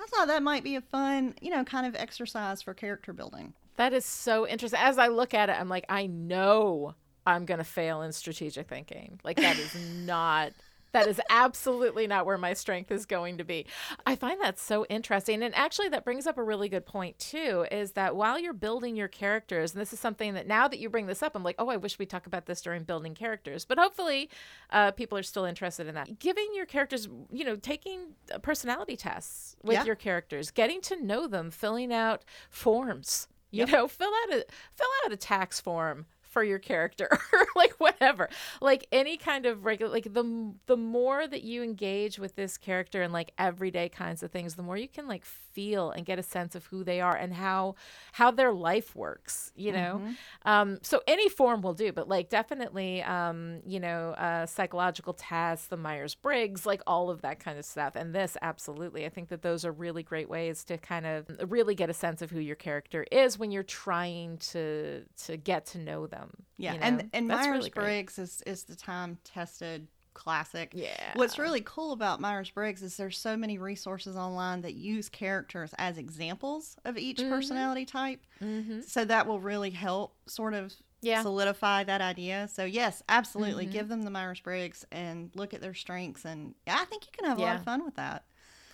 I 0.00 0.06
thought 0.06 0.28
that 0.28 0.42
might 0.42 0.64
be 0.64 0.76
a 0.76 0.80
fun, 0.80 1.34
you 1.42 1.50
know, 1.50 1.62
kind 1.62 1.86
of 1.86 1.94
exercise 1.94 2.62
for 2.62 2.74
character 2.74 3.12
building. 3.12 3.52
That 3.76 3.92
is 3.92 4.04
so 4.06 4.48
interesting. 4.48 4.80
As 4.80 4.98
I 4.98 5.08
look 5.08 5.34
at 5.34 5.50
it, 5.50 5.56
I'm 5.60 5.68
like, 5.68 5.84
I 5.88 6.06
know 6.06 6.94
I'm 7.26 7.44
going 7.44 7.58
to 7.58 7.64
fail 7.64 8.02
in 8.02 8.12
strategic 8.12 8.68
thinking. 8.68 9.20
Like, 9.24 9.36
that 9.36 9.58
is 9.58 9.74
not. 9.74 10.52
That 10.94 11.08
is 11.08 11.20
absolutely 11.28 12.06
not 12.06 12.24
where 12.24 12.38
my 12.38 12.54
strength 12.54 12.90
is 12.92 13.04
going 13.04 13.38
to 13.38 13.44
be. 13.44 13.66
I 14.06 14.14
find 14.14 14.40
that 14.40 14.58
so 14.60 14.86
interesting. 14.86 15.42
And 15.42 15.54
actually, 15.54 15.88
that 15.90 16.04
brings 16.04 16.26
up 16.26 16.38
a 16.38 16.42
really 16.42 16.68
good 16.68 16.86
point, 16.86 17.18
too, 17.18 17.66
is 17.70 17.92
that 17.92 18.14
while 18.14 18.38
you're 18.38 18.52
building 18.52 18.94
your 18.96 19.08
characters, 19.08 19.72
and 19.74 19.80
this 19.80 19.92
is 19.92 19.98
something 20.00 20.34
that 20.34 20.46
now 20.46 20.68
that 20.68 20.78
you 20.78 20.88
bring 20.88 21.06
this 21.06 21.20
up, 21.22 21.32
I'm 21.34 21.42
like, 21.42 21.56
oh, 21.58 21.68
I 21.68 21.76
wish 21.76 21.98
we 21.98 22.06
talk 22.06 22.26
about 22.26 22.46
this 22.46 22.62
during 22.62 22.84
building 22.84 23.12
characters. 23.14 23.64
But 23.64 23.78
hopefully, 23.78 24.30
uh, 24.70 24.92
people 24.92 25.18
are 25.18 25.24
still 25.24 25.44
interested 25.44 25.88
in 25.88 25.94
that. 25.96 26.20
Giving 26.20 26.48
your 26.54 26.64
characters, 26.66 27.08
you 27.30 27.44
know, 27.44 27.56
taking 27.56 28.14
uh, 28.32 28.38
personality 28.38 28.96
tests 28.96 29.56
with 29.64 29.74
Yeah. 29.74 29.84
your 29.84 29.96
characters, 29.96 30.52
getting 30.52 30.80
to 30.82 31.02
know 31.02 31.26
them, 31.26 31.50
filling 31.50 31.92
out 31.92 32.24
forms 32.48 33.26
you 33.50 33.60
Yep. 33.60 33.68
know 33.68 33.86
fill 33.88 34.10
out 34.24 34.30
a 34.32 34.44
fill 34.74 34.86
out 35.04 35.12
a 35.12 35.16
tax 35.16 35.60
form 35.60 36.06
for 36.34 36.44
your 36.44 36.58
character 36.58 37.08
or 37.32 37.46
like 37.56 37.72
whatever. 37.78 38.28
Like 38.60 38.86
any 38.92 39.16
kind 39.16 39.46
of 39.46 39.64
regular 39.64 39.90
like 39.90 40.12
the 40.12 40.52
the 40.66 40.76
more 40.76 41.26
that 41.26 41.44
you 41.44 41.62
engage 41.62 42.18
with 42.18 42.34
this 42.34 42.58
character 42.58 43.00
and 43.02 43.12
like 43.12 43.32
everyday 43.38 43.88
kinds 43.88 44.22
of 44.22 44.32
things 44.32 44.56
the 44.56 44.62
more 44.62 44.76
you 44.76 44.88
can 44.88 45.06
like 45.06 45.24
feel 45.54 45.90
and 45.90 46.04
get 46.06 46.18
a 46.18 46.22
sense 46.22 46.54
of 46.54 46.66
who 46.66 46.84
they 46.84 47.00
are 47.00 47.16
and 47.16 47.32
how 47.34 47.74
how 48.12 48.30
their 48.30 48.52
life 48.52 48.94
works 48.96 49.52
you 49.56 49.72
know? 49.72 50.02
Um 50.44 50.78
so 50.82 51.00
any 51.06 51.28
form 51.28 51.62
will 51.62 51.74
do 51.74 51.92
but 51.92 52.08
like 52.08 52.28
definitely 52.28 53.02
um 53.02 53.60
you 53.66 53.80
know 53.80 54.10
uh 54.26 54.46
psychological 54.46 55.14
tests 55.14 55.66
the 55.68 55.76
myers-briggs 55.76 56.66
like 56.66 56.82
all 56.86 57.10
of 57.10 57.22
that 57.22 57.40
kind 57.40 57.58
of 57.58 57.64
stuff. 57.64 57.96
And 57.96 58.14
this 58.14 58.36
absolutely 58.42 59.06
i 59.06 59.08
think 59.08 59.28
that 59.28 59.42
those 59.42 59.64
are 59.64 59.72
really 59.72 60.02
great 60.02 60.28
ways 60.28 60.64
to 60.64 60.78
kind 60.78 61.06
of 61.06 61.26
really 61.50 61.74
get 61.74 61.88
a 61.90 61.94
sense 61.94 62.22
of 62.22 62.30
who 62.30 62.40
your 62.40 62.56
character 62.56 63.06
is 63.12 63.38
when 63.38 63.50
you're 63.50 63.62
trying 63.62 64.38
to 64.38 65.02
to 65.26 65.36
get 65.36 65.66
to 65.66 65.78
know 65.78 66.06
them 66.06 66.30
Yeah, 66.56 66.72
you 66.74 66.78
know? 66.78 66.84
and 66.86 67.10
and 67.12 67.30
That's 67.30 67.46
Myers 67.46 67.64
really 67.66 67.70
is 68.18 68.42
is 68.46 68.64
the 68.64 68.76
time 68.76 69.18
tested 69.24 69.88
classic. 70.14 70.70
Yeah. 70.74 71.12
What's 71.14 71.38
really 71.38 71.60
cool 71.60 71.92
about 71.92 72.20
Myers 72.20 72.50
Briggs 72.50 72.82
is 72.82 72.96
there's 72.96 73.18
so 73.18 73.36
many 73.36 73.58
resources 73.58 74.16
online 74.16 74.62
that 74.62 74.74
use 74.74 75.08
characters 75.08 75.74
as 75.78 75.98
examples 75.98 76.76
of 76.84 76.96
each 76.96 77.18
Mhm. 77.18 77.28
personality 77.30 77.84
type. 77.84 78.20
mm-hmm. 78.40 78.80
So 78.80 79.04
that 79.04 79.26
will 79.26 79.40
really 79.40 79.70
help 79.70 80.16
sort 80.26 80.54
of 80.54 80.72
Yeah. 81.00 81.22
solidify 81.22 81.84
that 81.84 82.00
idea. 82.00 82.48
So 82.48 82.64
yes, 82.64 83.02
absolutely, 83.08 83.66
Mhm. 83.66 83.70
give 83.72 83.88
them 83.88 84.02
the 84.02 84.10
Myers 84.10 84.40
Briggs 84.40 84.84
and 84.90 85.30
look 85.34 85.52
at 85.52 85.60
their 85.60 85.74
strengths, 85.74 86.24
and 86.24 86.54
yeah, 86.66 86.78
I 86.80 86.84
think 86.86 87.04
you 87.06 87.12
can 87.12 87.24
have 87.26 87.38
a 87.38 87.42
lot 87.42 87.56
of 87.56 87.64
fun 87.64 87.84
with 87.84 87.96
that. 87.96 88.24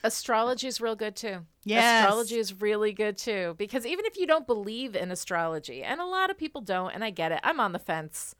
astrology 0.03 0.67
is 0.67 0.81
real 0.81 0.97
good 0.97 1.15
too 1.15 1.45
Yes. 1.65 2.01
astrology 2.03 2.39
is 2.39 2.59
really 2.59 2.91
good 2.95 3.19
too 3.19 3.55
because 3.59 3.85
even 3.85 4.07
if 4.07 4.17
you 4.17 4.27
don't 4.27 4.47
believe 4.47 4.97
in 4.97 5.11
astrology 5.11 5.83
and 5.83 6.01
a 6.01 6.07
lot 6.07 6.31
of 6.31 6.39
people 6.39 6.63
don't 6.63 6.93
and 6.93 7.05
i 7.05 7.11
get 7.11 7.33
it 7.33 7.41
i'm 7.45 7.61
on 7.61 7.73
the 7.73 7.79
fence 7.79 8.35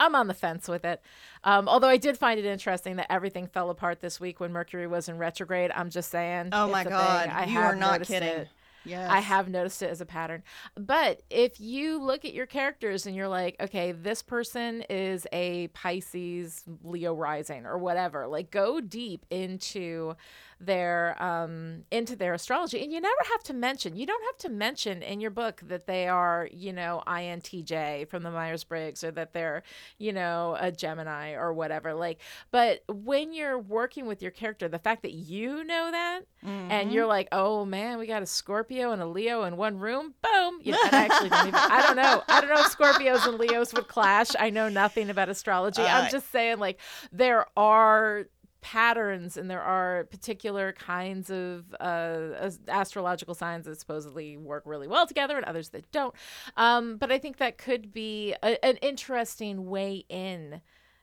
i'm 0.00 0.14
on 0.16 0.26
the 0.26 0.34
fence 0.34 0.66
with 0.66 0.84
it 0.84 1.00
um, 1.44 1.68
although 1.68 1.88
i 1.88 1.96
did 1.96 2.18
find 2.18 2.40
it 2.40 2.44
interesting 2.44 2.96
that 2.96 3.06
everything 3.12 3.46
fell 3.46 3.70
apart 3.70 4.00
this 4.00 4.18
week 4.18 4.40
when 4.40 4.52
mercury 4.52 4.86
was 4.88 5.08
in 5.08 5.16
retrograde 5.18 5.70
i'm 5.76 5.90
just 5.90 6.10
saying 6.10 6.48
Oh 6.52 6.68
my 6.68 6.82
thing. 6.82 6.90
God, 6.92 7.28
I 7.28 7.44
you 7.44 7.58
are 7.58 7.76
not 7.76 8.02
kidding. 8.02 8.28
it. 8.28 8.48
Yes, 8.86 9.10
I 9.10 9.20
have 9.20 9.50
noticed 9.50 9.82
it 9.82 9.90
as 9.90 10.00
a 10.00 10.06
pattern. 10.06 10.42
But 10.74 11.20
if 11.28 11.60
you 11.60 12.02
look 12.02 12.24
at 12.24 12.32
your 12.32 12.46
characters 12.46 13.04
and 13.04 13.14
you're 13.14 13.28
like, 13.28 13.56
okay, 13.60 13.92
this 13.92 14.22
person 14.22 14.82
is 14.88 15.26
a 15.32 15.68
Pisces, 15.74 16.64
Leo 16.82 17.12
rising, 17.14 17.66
or 17.66 17.76
whatever, 17.76 18.26
like 18.26 18.50
go 18.50 18.80
deep 18.80 19.26
into 19.28 20.16
their 20.60 21.20
um 21.22 21.84
into 21.90 22.14
their 22.14 22.34
astrology 22.34 22.82
and 22.82 22.92
you 22.92 23.00
never 23.00 23.22
have 23.32 23.42
to 23.42 23.54
mention 23.54 23.96
you 23.96 24.04
don't 24.04 24.22
have 24.24 24.36
to 24.36 24.50
mention 24.50 25.02
in 25.02 25.18
your 25.20 25.30
book 25.30 25.62
that 25.66 25.86
they 25.86 26.06
are 26.06 26.48
you 26.52 26.70
know 26.72 27.02
intj 27.06 28.06
from 28.08 28.22
the 28.22 28.30
myers-briggs 28.30 29.02
or 29.02 29.10
that 29.10 29.32
they're 29.32 29.62
you 29.98 30.12
know 30.12 30.56
a 30.60 30.70
gemini 30.70 31.32
or 31.32 31.52
whatever 31.52 31.94
like 31.94 32.20
but 32.50 32.82
when 32.88 33.32
you're 33.32 33.58
working 33.58 34.04
with 34.06 34.20
your 34.20 34.30
character 34.30 34.68
the 34.68 34.78
fact 34.78 35.02
that 35.02 35.12
you 35.12 35.64
know 35.64 35.90
that 35.90 36.20
Mm-hmm. 36.42 36.70
and 36.70 36.90
you're 36.90 37.04
like, 37.04 37.28
oh 37.32 37.66
man, 37.66 37.98
we 37.98 38.06
got 38.06 38.22
a 38.22 38.26
Scorpio 38.26 38.92
and 38.92 39.02
a 39.02 39.06
Leo 39.06 39.42
in 39.42 39.58
one 39.58 39.78
room. 39.78 40.14
Boom. 40.22 40.58
You 40.62 40.72
know, 40.72 40.78
I 40.84 41.04
actually 41.04 41.28
don't 41.28 41.48
even, 41.48 41.54
I 41.54 41.82
don't 41.82 41.96
know. 41.96 42.22
I 42.28 42.40
don't 42.40 42.48
know 42.48 42.60
if 42.62 42.74
Scorpios 42.74 43.28
and 43.28 43.38
Leos 43.38 43.74
would 43.74 43.88
clash. 43.88 44.30
I 44.38 44.48
know 44.48 44.70
nothing 44.70 45.10
about 45.10 45.28
astrology. 45.28 45.82
Uh, 45.82 45.86
I'm 46.04 46.10
just 46.10 46.32
saying, 46.32 46.58
like, 46.58 46.80
there 47.12 47.44
are 47.58 48.24
patterns 48.60 49.36
and 49.36 49.50
there 49.50 49.62
are 49.62 50.04
particular 50.04 50.72
kinds 50.72 51.30
of 51.30 51.64
uh, 51.80 52.50
astrological 52.68 53.34
signs 53.34 53.66
that 53.66 53.78
supposedly 53.78 54.36
work 54.36 54.62
really 54.66 54.86
well 54.86 55.06
together 55.06 55.36
and 55.36 55.44
others 55.46 55.70
that 55.70 55.90
don't. 55.92 56.14
Um, 56.56 56.96
but 56.96 57.10
I 57.10 57.18
think 57.18 57.38
that 57.38 57.58
could 57.58 57.92
be 57.92 58.34
a, 58.42 58.62
an 58.64 58.76
interesting 58.76 59.68
way 59.68 60.04
in 60.08 60.60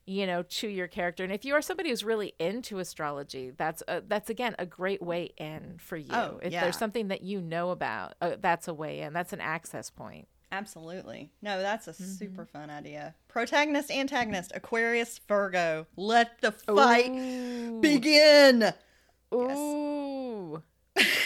you 0.10 0.26
know 0.26 0.42
to 0.44 0.70
your 0.70 0.88
character 0.88 1.26
and 1.26 1.34
if 1.34 1.44
you 1.44 1.54
are 1.54 1.62
somebody 1.62 1.90
who's 1.90 2.02
really 2.02 2.34
into 2.40 2.80
astrology 2.80 3.52
that's 3.58 3.84
a, 3.90 4.02
that's 4.08 4.30
again 4.30 4.56
a 4.58 4.66
great 4.66 5.02
way 5.02 5.32
in 5.38 5.76
for 5.78 5.98
you 5.98 6.08
Oh, 6.12 6.40
if 6.42 6.54
yeah. 6.54 6.62
there's 6.62 6.78
something 6.78 7.10
that 7.10 7.24
you 7.24 7.42
know 7.42 7.72
about 7.72 8.14
uh, 8.22 8.38
that's 8.40 8.70
a 8.70 8.74
way 8.74 9.02
in 9.02 9.12
that's 9.12 9.34
an 9.34 9.42
access 9.42 9.90
point 9.90 10.30
Absolutely. 10.51 11.32
No, 11.42 11.60
that's 11.62 11.88
a 11.88 11.92
Mm-hmm. 11.92 12.04
super 12.04 12.46
fun 12.46 12.70
idea. 12.70 13.16
Protagonist, 13.27 13.92
antagonist, 13.92 14.51
Aquarius, 14.56 15.20
Virgo. 15.27 15.88
Let 15.96 16.39
the 16.42 16.51
fight 16.51 17.10
Ooh. 17.10 17.80
begin. 17.82 18.74
Ooh. 19.34 20.63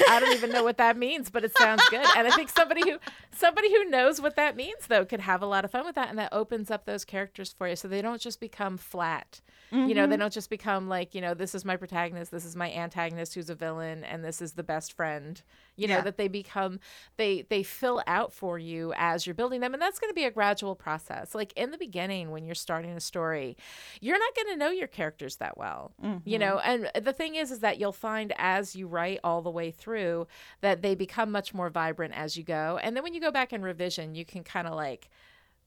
I 0.10 0.20
don't 0.20 0.34
even 0.34 0.52
know 0.52 0.64
what 0.64 0.78
that 0.78 0.98
means, 0.98 1.30
but 1.30 1.44
it 1.44 1.58
sounds 1.58 1.82
good. 1.90 2.06
And 2.18 2.28
I 2.28 2.32
think 2.32 2.50
somebody 2.50 2.90
who 2.90 2.98
somebody 3.32 3.72
who 3.72 3.86
knows 3.86 4.20
what 4.20 4.36
that 4.36 4.56
means 4.56 4.88
though 4.88 5.06
could 5.06 5.22
have 5.22 5.42
a 5.42 5.46
lot 5.46 5.64
of 5.64 5.72
fun 5.72 5.86
with 5.86 5.96
that 5.96 6.10
and 6.10 6.20
that 6.20 6.34
opens 6.34 6.70
up 6.70 6.86
those 6.86 7.06
characters 7.06 7.54
for 7.58 7.68
you 7.68 7.76
so 7.76 7.88
they 7.88 8.02
don't 8.02 8.22
just 8.22 8.40
become 8.40 8.78
flat. 8.78 9.40
Mm-hmm. 9.72 9.88
You 9.88 9.96
know, 9.96 10.08
they 10.08 10.16
mm-hmm. 10.16 10.22
don't 10.22 10.34
just 10.34 10.50
become 10.50 10.90
like, 10.90 11.16
you 11.16 11.22
know, 11.22 11.34
this 11.34 11.56
is 11.56 11.64
my 11.64 11.78
protagonist, 11.78 12.32
this 12.32 12.44
is 12.44 12.56
my 12.56 12.72
antagonist 12.72 13.34
who's 13.34 13.50
a 13.50 13.56
villain 13.56 14.04
and 14.04 14.26
this 14.26 14.42
is 14.42 14.54
the 14.54 14.64
best 14.64 14.94
friend. 14.94 15.42
You 15.78 15.88
know, 15.88 15.96
yeah. 15.96 16.02
that 16.02 16.18
they 16.18 16.28
become 16.28 16.80
they 17.18 17.46
they 17.50 17.64
fill 17.64 18.04
out 18.06 18.34
for 18.34 18.60
you 18.60 18.94
as 18.98 19.26
you're 19.26 19.34
building 19.34 19.62
them 19.62 19.74
and 19.74 19.82
that's 19.82 20.00
going 20.00 20.12
to 20.12 20.16
be 20.16 20.26
a 20.26 20.32
gradual 20.32 20.76
process. 20.76 21.34
Like 21.34 21.54
in 21.54 21.72
the 21.72 21.78
beginning 21.78 22.30
when 22.32 22.46
you're 22.46 22.56
starting 22.56 22.92
a 22.92 23.00
story, 23.00 23.58
you're 24.00 24.20
not 24.20 24.36
going 24.36 24.48
to 24.50 24.58
know 24.58 24.70
your 24.70 24.88
characters 24.88 25.38
that 25.38 25.58
well. 25.58 25.94
Mm-hmm. 26.04 26.30
You 26.30 26.40
know, 26.40 26.60
and 26.60 26.92
the 27.02 27.14
thing 27.14 27.36
is 27.36 27.52
is 27.52 27.60
that 27.60 27.80
you'll 27.80 27.92
find 27.94 28.34
as 28.38 28.76
you 28.76 28.88
write 28.88 29.20
all 29.24 29.42
the 29.42 29.50
way 29.50 29.72
through 29.72 30.28
that 30.62 30.82
they 30.82 30.94
become 30.94 31.32
much 31.32 31.54
more 31.54 31.70
vibrant 31.70 32.14
as 32.16 32.38
you 32.38 32.44
go. 32.44 32.80
And 32.82 32.96
then 32.96 33.04
when 33.04 33.14
you 33.14 33.22
go 33.22 33.32
back 33.32 33.52
and 33.54 33.64
revision, 33.64 34.14
you 34.14 34.26
can 34.26 34.44
kind 34.44 34.68
of 34.68 34.74
like 34.76 35.10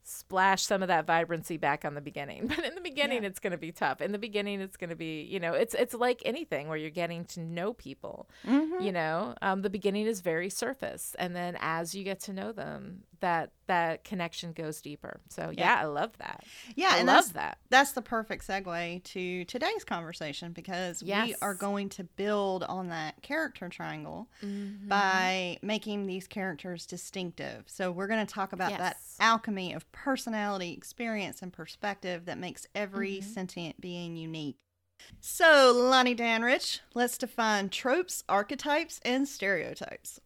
splash 0.04 0.62
some 0.62 0.82
of 0.82 0.88
that 0.88 1.06
vibrancy 1.06 1.56
back 1.56 1.84
on 1.84 1.94
the 1.94 2.00
beginning. 2.00 2.48
But 2.54 2.64
in 2.64 2.74
the 2.74 2.80
beginning 2.80 3.22
yeah. 3.22 3.28
it's 3.28 3.40
going 3.40 3.52
to 3.52 3.58
be 3.58 3.72
tough. 3.72 4.00
In 4.00 4.12
the 4.12 4.18
beginning 4.18 4.60
it's 4.60 4.76
going 4.76 4.90
to 4.90 4.96
be, 4.96 5.22
you 5.22 5.40
know, 5.40 5.54
it's 5.54 5.74
it's 5.74 5.94
like 5.94 6.22
anything 6.24 6.68
where 6.68 6.76
you're 6.76 6.90
getting 6.90 7.24
to 7.26 7.40
know 7.40 7.72
people. 7.72 8.28
Mm-hmm. 8.46 8.82
You 8.82 8.92
know, 8.92 9.34
um, 9.42 9.62
the 9.62 9.70
beginning 9.70 10.06
is 10.06 10.20
very 10.20 10.50
surface 10.50 11.16
and 11.18 11.34
then 11.34 11.56
as 11.60 11.94
you 11.94 12.04
get 12.04 12.20
to 12.20 12.32
know 12.32 12.52
them, 12.52 13.02
that 13.24 13.52
that 13.68 14.04
connection 14.04 14.52
goes 14.52 14.82
deeper. 14.82 15.18
So 15.30 15.50
yeah, 15.50 15.76
yeah 15.76 15.80
I 15.80 15.86
love 15.86 16.12
that. 16.18 16.44
Yeah, 16.76 16.90
I 16.92 16.98
and 16.98 17.06
love 17.06 17.32
that. 17.32 17.56
That's 17.70 17.92
the 17.92 18.02
perfect 18.02 18.46
segue 18.46 19.02
to 19.02 19.44
today's 19.46 19.82
conversation 19.82 20.52
because 20.52 21.02
yes. 21.02 21.28
we 21.28 21.34
are 21.40 21.54
going 21.54 21.88
to 21.90 22.04
build 22.04 22.64
on 22.64 22.90
that 22.90 23.22
character 23.22 23.70
triangle 23.70 24.28
mm-hmm. 24.44 24.88
by 24.88 25.56
making 25.62 26.06
these 26.06 26.26
characters 26.26 26.84
distinctive. 26.84 27.64
So 27.66 27.90
we're 27.90 28.08
going 28.08 28.26
to 28.26 28.30
talk 28.30 28.52
about 28.52 28.72
yes. 28.72 28.78
that 28.78 28.96
alchemy 29.20 29.72
of 29.72 29.90
personality, 29.90 30.74
experience, 30.74 31.40
and 31.40 31.50
perspective 31.50 32.26
that 32.26 32.36
makes 32.36 32.66
every 32.74 33.16
mm-hmm. 33.16 33.30
sentient 33.30 33.80
being 33.80 34.18
unique. 34.18 34.58
So, 35.20 35.72
Lani 35.74 36.14
Diane 36.14 36.42
Rich, 36.42 36.80
let's 36.94 37.18
define 37.18 37.68
tropes, 37.68 38.22
archetypes, 38.28 39.00
and 39.04 39.26
stereotypes. 39.26 40.20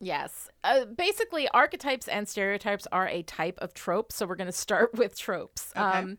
Yes. 0.00 0.48
Uh, 0.62 0.84
basically, 0.84 1.48
archetypes 1.48 2.08
and 2.08 2.28
stereotypes 2.28 2.86
are 2.92 3.08
a 3.08 3.22
type 3.22 3.58
of 3.58 3.74
trope. 3.74 4.12
So 4.12 4.26
we're 4.26 4.36
going 4.36 4.46
to 4.46 4.52
start 4.52 4.94
with 4.96 5.18
tropes. 5.18 5.72
Okay. 5.76 5.84
Um, 5.84 6.18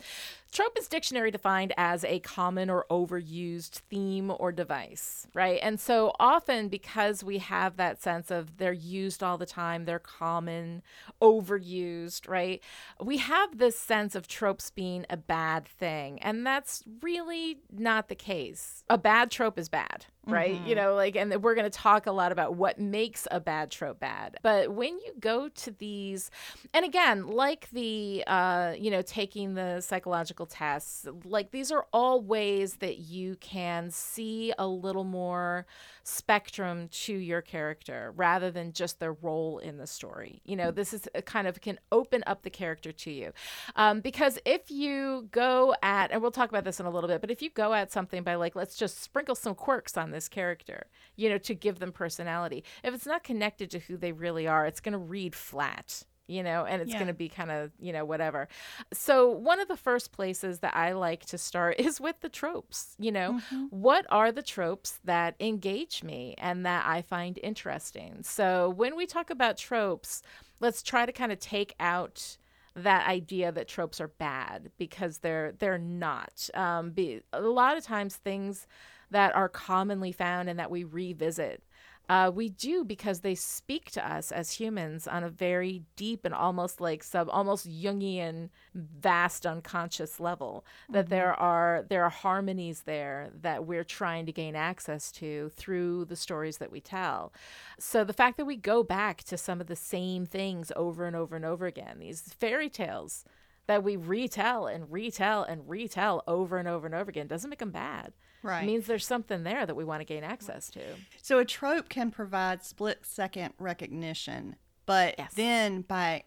Trope 0.52 0.78
is 0.80 0.88
dictionary 0.88 1.30
defined 1.30 1.74
as 1.78 2.04
a 2.04 2.20
common 2.20 2.72
or 2.72 2.86
overused 2.90 3.82
theme 3.90 4.34
or 4.40 4.52
device, 4.52 5.28
right? 5.36 5.60
And 5.62 5.80
so 5.80 6.12
often, 6.20 6.70
because 6.70 7.24
we 7.24 7.38
have 7.38 7.78
that 7.78 8.02
sense 8.02 8.32
of 8.32 8.58
they're 8.58 8.74
used 8.74 9.22
all 9.22 9.38
the 9.38 9.46
time, 9.46 9.86
they're 9.86 10.00
common, 10.00 10.82
overused, 11.22 12.28
right? 12.28 12.64
We 13.00 13.18
have 13.18 13.60
this 13.60 13.78
sense 13.78 14.16
of 14.16 14.28
tropes 14.28 14.72
being 14.72 15.06
a 15.10 15.18
bad 15.18 15.68
thing. 15.68 16.20
And 16.24 16.46
that's 16.46 16.84
really 17.02 17.60
not 17.72 18.10
the 18.10 18.16
case. 18.16 18.84
A 18.90 18.98
bad 18.98 19.30
trope 19.30 19.60
is 19.60 19.70
bad, 19.70 20.08
right? 20.26 20.56
Mm-hmm. 20.56 20.68
You 20.68 20.76
know, 20.76 20.96
like, 20.96 21.16
and 21.16 21.44
we're 21.44 21.56
going 21.56 21.70
to 21.70 21.78
talk 21.78 22.08
a 22.08 22.12
lot 22.12 22.32
about 22.32 22.56
what 22.56 22.80
makes 22.80 23.28
a 23.30 23.40
bad 23.40 23.70
trope 23.70 24.00
bad. 24.00 24.38
But 24.42 24.72
when 24.72 24.94
you 25.00 25.14
go 25.20 25.48
to 25.50 25.72
these, 25.72 26.32
and 26.74 26.84
again, 26.84 27.28
like 27.28 27.70
the, 27.72 28.24
uh, 28.26 28.74
you 28.78 28.90
know, 28.90 29.04
taking 29.04 29.54
the 29.54 29.82
psychological 29.82 30.39
tests. 30.46 31.08
Like 31.26 31.52
these 31.52 31.72
are 31.72 31.86
all 31.94 32.22
ways 32.22 32.76
that 32.76 33.00
you 33.00 33.36
can 33.40 33.92
see 33.92 34.54
a 34.58 34.68
little 34.68 35.04
more 35.04 35.66
spectrum 36.04 36.88
to 36.90 37.14
your 37.14 37.42
character 37.42 38.14
rather 38.16 38.52
than 38.52 38.74
just 38.74 39.00
their 39.00 39.14
role 39.14 39.60
in 39.60 39.78
the 39.78 39.88
story. 39.88 40.42
You 40.46 40.56
know, 40.56 40.72
this 40.72 40.94
is 40.94 41.08
kind 41.26 41.48
of 41.48 41.62
can 41.62 41.80
open 41.92 42.24
up 42.28 42.44
the 42.44 42.50
character 42.50 42.92
to 42.92 43.12
you. 43.12 43.32
Um, 43.76 44.02
because 44.02 44.40
if 44.46 44.72
you 44.72 45.28
go 45.32 45.76
at, 45.84 46.12
and 46.12 46.22
we'll 46.22 46.32
talk 46.32 46.50
about 46.50 46.64
this 46.64 46.80
in 46.80 46.86
a 46.86 46.92
little 46.92 47.08
bit, 47.08 47.22
but 47.22 47.32
if 47.32 47.42
you 47.42 47.50
go 47.50 47.74
at 47.74 47.92
something 47.92 48.24
by 48.24 48.36
like, 48.36 48.56
let's 48.56 48.76
just 48.76 49.02
sprinkle 49.02 49.36
some 49.36 49.56
quirks 49.56 49.98
on 49.98 50.12
this 50.12 50.28
character, 50.28 50.88
you 51.16 51.30
know, 51.30 51.38
to 51.38 51.54
give 51.54 51.80
them 51.80 51.92
personality, 51.92 52.64
if 52.84 52.94
it's 52.94 53.06
not 53.06 53.24
connected 53.24 53.70
to 53.72 53.80
who 53.80 53.98
they 53.98 54.12
really 54.12 54.48
are, 54.48 54.66
it's 54.66 54.80
going 54.80 54.94
to 54.94 54.98
read 54.98 55.36
flat 55.36 56.04
you 56.30 56.44
know, 56.44 56.66
and 56.66 56.82
it's 56.82 56.92
yeah. 56.92 56.98
going 56.98 57.08
to 57.08 57.14
be 57.14 57.28
kind 57.28 57.52
of, 57.52 57.72
you 57.80 57.92
know, 57.92 58.06
whatever. 58.06 58.48
So, 58.94 59.30
one 59.30 59.60
of 59.60 59.68
the 59.68 59.78
first 59.78 60.12
places 60.12 60.60
that 60.60 60.76
I 60.76 60.94
like 60.94 61.26
to 61.28 61.38
start 61.38 61.76
is 61.80 62.00
with 62.00 62.22
the 62.22 62.30
tropes. 62.30 62.96
You 63.00 63.12
know, 63.12 63.34
mm-hmm. 63.34 63.66
what 63.70 64.06
are 64.10 64.32
the 64.32 64.44
tropes 64.44 65.00
that 65.06 65.36
engage 65.40 66.04
me 66.04 66.36
and 66.38 66.66
that 66.66 66.86
I 66.86 67.02
find 67.02 67.40
interesting? 67.42 68.20
So, 68.22 68.70
when 68.70 68.96
we 68.96 69.06
talk 69.06 69.30
about 69.30 69.58
tropes, 69.58 70.22
let's 70.60 70.84
try 70.84 71.06
to 71.06 71.12
kind 71.12 71.32
of 71.32 71.40
take 71.40 71.76
out 71.80 72.38
that 72.76 73.08
idea 73.08 73.52
that 73.52 73.68
tropes 73.68 74.00
are 74.00 74.08
bad 74.08 74.72
because 74.78 75.20
they're 75.20 75.54
they're 75.58 75.78
not. 75.78 76.50
Um, 76.54 76.92
be, 76.92 77.22
a 77.34 77.42
lot 77.42 77.78
of 77.78 77.84
times 77.84 78.16
things 78.16 78.68
that 79.12 79.36
are 79.36 79.50
commonly 79.50 80.12
found 80.12 80.50
and 80.50 80.60
that 80.60 80.70
we 80.70 80.84
revisit 80.84 81.64
uh, 82.10 82.32
we 82.34 82.50
do 82.50 82.84
because 82.84 83.20
they 83.20 83.36
speak 83.36 83.92
to 83.92 84.12
us 84.12 84.32
as 84.32 84.54
humans 84.54 85.08
on 85.08 85.24
a 85.24 85.30
very 85.30 85.84
deep 85.96 86.26
and 86.26 86.34
almost 86.34 86.82
like 86.82 87.04
sub, 87.04 87.30
almost 87.32 87.70
Jungian, 87.70 88.50
vast 88.74 89.46
unconscious 89.46 90.20
level. 90.20 90.66
That 90.90 91.06
mm-hmm. 91.06 91.12
there 91.12 91.34
are 91.34 91.86
there 91.88 92.04
are 92.04 92.10
harmonies 92.10 92.82
there 92.82 93.30
that 93.42 93.66
we're 93.66 93.84
trying 93.84 94.26
to 94.26 94.32
gain 94.32 94.56
access 94.56 95.12
to 95.14 95.50
through 95.50 96.06
the 96.06 96.16
stories 96.16 96.58
that 96.58 96.72
we 96.72 96.82
tell. 96.82 97.32
So 97.78 98.04
the 98.04 98.14
fact 98.14 98.38
that 98.38 98.46
we 98.46 98.58
go 98.58 98.82
back 98.82 99.24
to 99.26 99.38
some 99.38 99.62
of 99.62 99.68
the 99.68 99.76
same 99.76 100.26
things 100.26 100.72
over 100.76 101.06
and 101.06 101.16
over 101.16 101.36
and 101.36 101.46
over 101.46 101.68
again, 101.68 102.00
these 102.00 102.22
fairy 102.22 102.70
tales 102.70 103.24
that 103.70 103.84
we 103.84 103.96
retell 103.96 104.66
and 104.66 104.92
retell 104.92 105.44
and 105.44 105.70
retell 105.70 106.24
over 106.28 106.58
and 106.58 106.68
over 106.68 106.88
and 106.88 106.96
over 106.96 107.08
again, 107.12 107.28
doesn't 107.28 107.52
make 107.52 107.60
them 107.60 107.70
bad. 107.70 108.14
Right. 108.42 108.64
It 108.64 108.66
means 108.66 108.88
there's 108.88 109.06
something 109.06 109.44
there 109.44 109.64
that 109.64 109.76
we 109.76 109.84
want 109.84 110.02
to 110.02 110.06
gain 110.06 110.24
access 110.24 110.72
to. 110.72 110.82
So 111.22 111.38
a 111.38 111.46
trope 111.46 111.88
can 111.88 112.10
provide 112.10 112.64
split 112.64 113.06
second 113.06 113.54
recognition, 113.60 114.56
but 114.88 115.14
yes. 115.20 115.36
then 115.36 115.82
by 115.82 116.24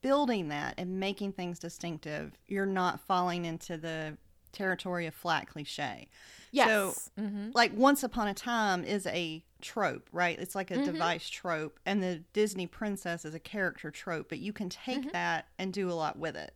building 0.00 0.48
that 0.48 0.72
and 0.78 0.98
making 0.98 1.32
things 1.32 1.58
distinctive, 1.58 2.32
you're 2.46 2.64
not 2.64 2.98
falling 3.00 3.44
into 3.44 3.76
the 3.76 4.16
territory 4.52 5.04
of 5.04 5.14
flat 5.14 5.48
cliche. 5.48 6.08
Yes. 6.50 6.68
So, 6.70 7.22
mm-hmm. 7.22 7.50
like 7.52 7.76
Once 7.76 8.04
Upon 8.04 8.28
a 8.28 8.32
Time 8.32 8.84
is 8.84 9.06
a 9.08 9.44
trope, 9.60 10.08
right? 10.12 10.38
It's 10.38 10.54
like 10.54 10.70
a 10.70 10.76
mm-hmm. 10.76 10.92
device 10.92 11.28
trope, 11.28 11.78
and 11.84 12.02
the 12.02 12.22
Disney 12.32 12.66
princess 12.66 13.26
is 13.26 13.34
a 13.34 13.38
character 13.38 13.90
trope, 13.90 14.30
but 14.30 14.38
you 14.38 14.54
can 14.54 14.70
take 14.70 15.00
mm-hmm. 15.00 15.10
that 15.10 15.48
and 15.58 15.74
do 15.74 15.90
a 15.90 15.92
lot 15.92 16.18
with 16.18 16.36
it 16.36 16.54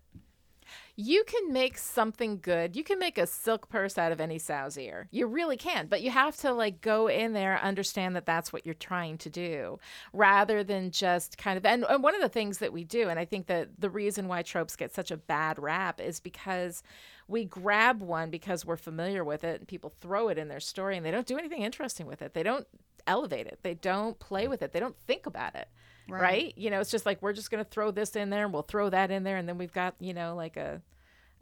you 1.00 1.24
can 1.24 1.50
make 1.50 1.78
something 1.78 2.38
good. 2.42 2.76
You 2.76 2.84
can 2.84 2.98
make 2.98 3.16
a 3.16 3.26
silk 3.26 3.70
purse 3.70 3.96
out 3.96 4.12
of 4.12 4.20
any 4.20 4.38
sow's 4.38 4.76
ear. 4.76 5.08
You 5.10 5.26
really 5.26 5.56
can, 5.56 5.86
but 5.86 6.02
you 6.02 6.10
have 6.10 6.36
to 6.38 6.52
like 6.52 6.82
go 6.82 7.06
in 7.08 7.32
there, 7.32 7.58
understand 7.58 8.14
that 8.16 8.26
that's 8.26 8.52
what 8.52 8.66
you're 8.66 8.74
trying 8.74 9.16
to 9.18 9.30
do, 9.30 9.78
rather 10.12 10.62
than 10.62 10.90
just 10.90 11.38
kind 11.38 11.56
of. 11.56 11.64
And, 11.64 11.84
and 11.88 12.02
one 12.02 12.14
of 12.14 12.20
the 12.20 12.28
things 12.28 12.58
that 12.58 12.74
we 12.74 12.84
do, 12.84 13.08
and 13.08 13.18
I 13.18 13.24
think 13.24 13.46
that 13.46 13.68
the 13.78 13.88
reason 13.88 14.28
why 14.28 14.42
tropes 14.42 14.76
get 14.76 14.94
such 14.94 15.10
a 15.10 15.16
bad 15.16 15.58
rap 15.58 16.02
is 16.02 16.20
because 16.20 16.82
we 17.26 17.46
grab 17.46 18.02
one 18.02 18.28
because 18.28 18.66
we're 18.66 18.76
familiar 18.76 19.24
with 19.24 19.42
it 19.42 19.60
and 19.60 19.68
people 19.68 19.94
throw 20.00 20.28
it 20.28 20.36
in 20.36 20.48
their 20.48 20.60
story 20.60 20.98
and 20.98 21.06
they 21.06 21.10
don't 21.10 21.26
do 21.26 21.38
anything 21.38 21.62
interesting 21.62 22.06
with 22.06 22.20
it. 22.20 22.34
They 22.34 22.42
don't 22.42 22.66
elevate 23.06 23.46
it. 23.46 23.60
They 23.62 23.74
don't 23.74 24.18
play 24.18 24.48
with 24.48 24.60
it. 24.60 24.72
They 24.72 24.80
don't 24.80 24.98
think 25.06 25.24
about 25.24 25.54
it 25.54 25.68
right. 26.10 26.20
right? 26.20 26.54
You 26.56 26.70
know, 26.70 26.80
it's 26.80 26.90
just 26.90 27.06
like 27.06 27.22
we're 27.22 27.32
just 27.32 27.50
going 27.50 27.64
to 27.64 27.70
throw 27.70 27.90
this 27.90 28.16
in 28.16 28.30
there 28.30 28.44
and 28.44 28.52
we'll 28.52 28.62
throw 28.62 28.90
that 28.90 29.10
in 29.10 29.24
there 29.24 29.36
and 29.36 29.48
then 29.48 29.58
we've 29.58 29.72
got, 29.72 29.94
you 30.00 30.14
know, 30.14 30.34
like 30.34 30.56
a 30.56 30.82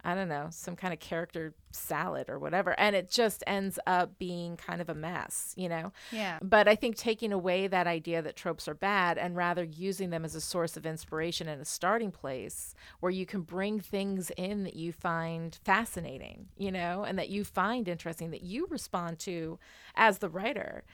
I 0.03 0.15
don't 0.15 0.29
know, 0.29 0.47
some 0.51 0.77
kind 0.77 0.93
of 0.93 0.99
character 0.99 1.53
salad 1.71 2.29
or 2.29 2.39
whatever. 2.39 2.77
And 2.79 2.95
it 2.95 3.09
just 3.09 3.43
ends 3.45 3.77
up 3.85 4.17
being 4.17 4.55
kind 4.55 4.79
of 4.79 4.87
a 4.87 4.95
mess, 4.95 5.53
you 5.57 5.67
know? 5.67 5.91
Yeah. 6.11 6.39
But 6.41 6.69
I 6.69 6.75
think 6.75 6.95
taking 6.95 7.33
away 7.33 7.67
that 7.67 7.85
idea 7.85 8.21
that 8.21 8.37
tropes 8.37 8.67
are 8.69 8.73
bad 8.73 9.17
and 9.17 9.35
rather 9.35 9.63
using 9.63 10.09
them 10.09 10.23
as 10.23 10.35
a 10.35 10.41
source 10.41 10.77
of 10.77 10.85
inspiration 10.85 11.49
and 11.49 11.61
a 11.61 11.65
starting 11.65 12.11
place 12.11 12.73
where 13.01 13.11
you 13.11 13.25
can 13.25 13.41
bring 13.41 13.81
things 13.81 14.31
in 14.37 14.63
that 14.63 14.75
you 14.75 14.93
find 14.93 15.59
fascinating, 15.65 16.47
you 16.57 16.71
know, 16.71 17.03
and 17.03 17.19
that 17.19 17.29
you 17.29 17.43
find 17.43 17.89
interesting, 17.89 18.31
that 18.31 18.43
you 18.43 18.67
respond 18.69 19.19
to 19.19 19.59
as 19.95 20.19
the 20.19 20.29
writer 20.29 20.85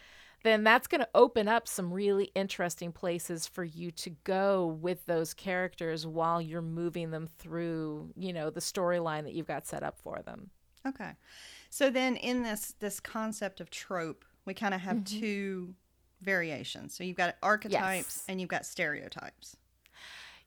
then 0.46 0.64
that's 0.64 0.88
going 0.88 1.02
to 1.02 1.10
open 1.16 1.48
up 1.48 1.68
some 1.68 1.92
really 1.92 2.32
interesting 2.36 2.92
places 2.92 3.48
for 3.48 3.64
you 3.64 3.92
to 3.92 4.12
go 4.24 4.78
with 4.80 5.06
those 5.06 5.34
characters 5.34 6.06
while 6.06 6.42
you're 6.42 6.62
moving 6.62 7.12
them 7.12 7.28
through, 7.28 8.12
you 8.16 8.32
know, 8.32 8.50
the 8.50 8.60
storyline 8.60 9.24
that 9.24 9.34
you've 9.34 9.48
got 9.48 9.66
set 9.66 9.84
up 9.84 9.98
for 10.00 10.22
them. 10.24 10.52
Okay. 10.88 11.12
So 11.70 11.90
then 11.90 12.16
in 12.16 12.44
this 12.44 12.76
this 12.80 13.00
concept 13.00 13.60
of 13.60 13.70
trope, 13.70 14.24
we 14.46 14.54
kind 14.54 14.74
of 14.74 14.82
have 14.82 14.98
mm-hmm. 14.98 15.20
two 15.20 15.76
variations. 16.22 16.96
So 16.96 17.04
you've 17.04 17.18
got 17.18 17.36
archetypes 17.42 18.18
yes. 18.18 18.24
and 18.28 18.40
you've 18.40 18.50
got 18.50 18.66
stereotypes. 18.66 19.58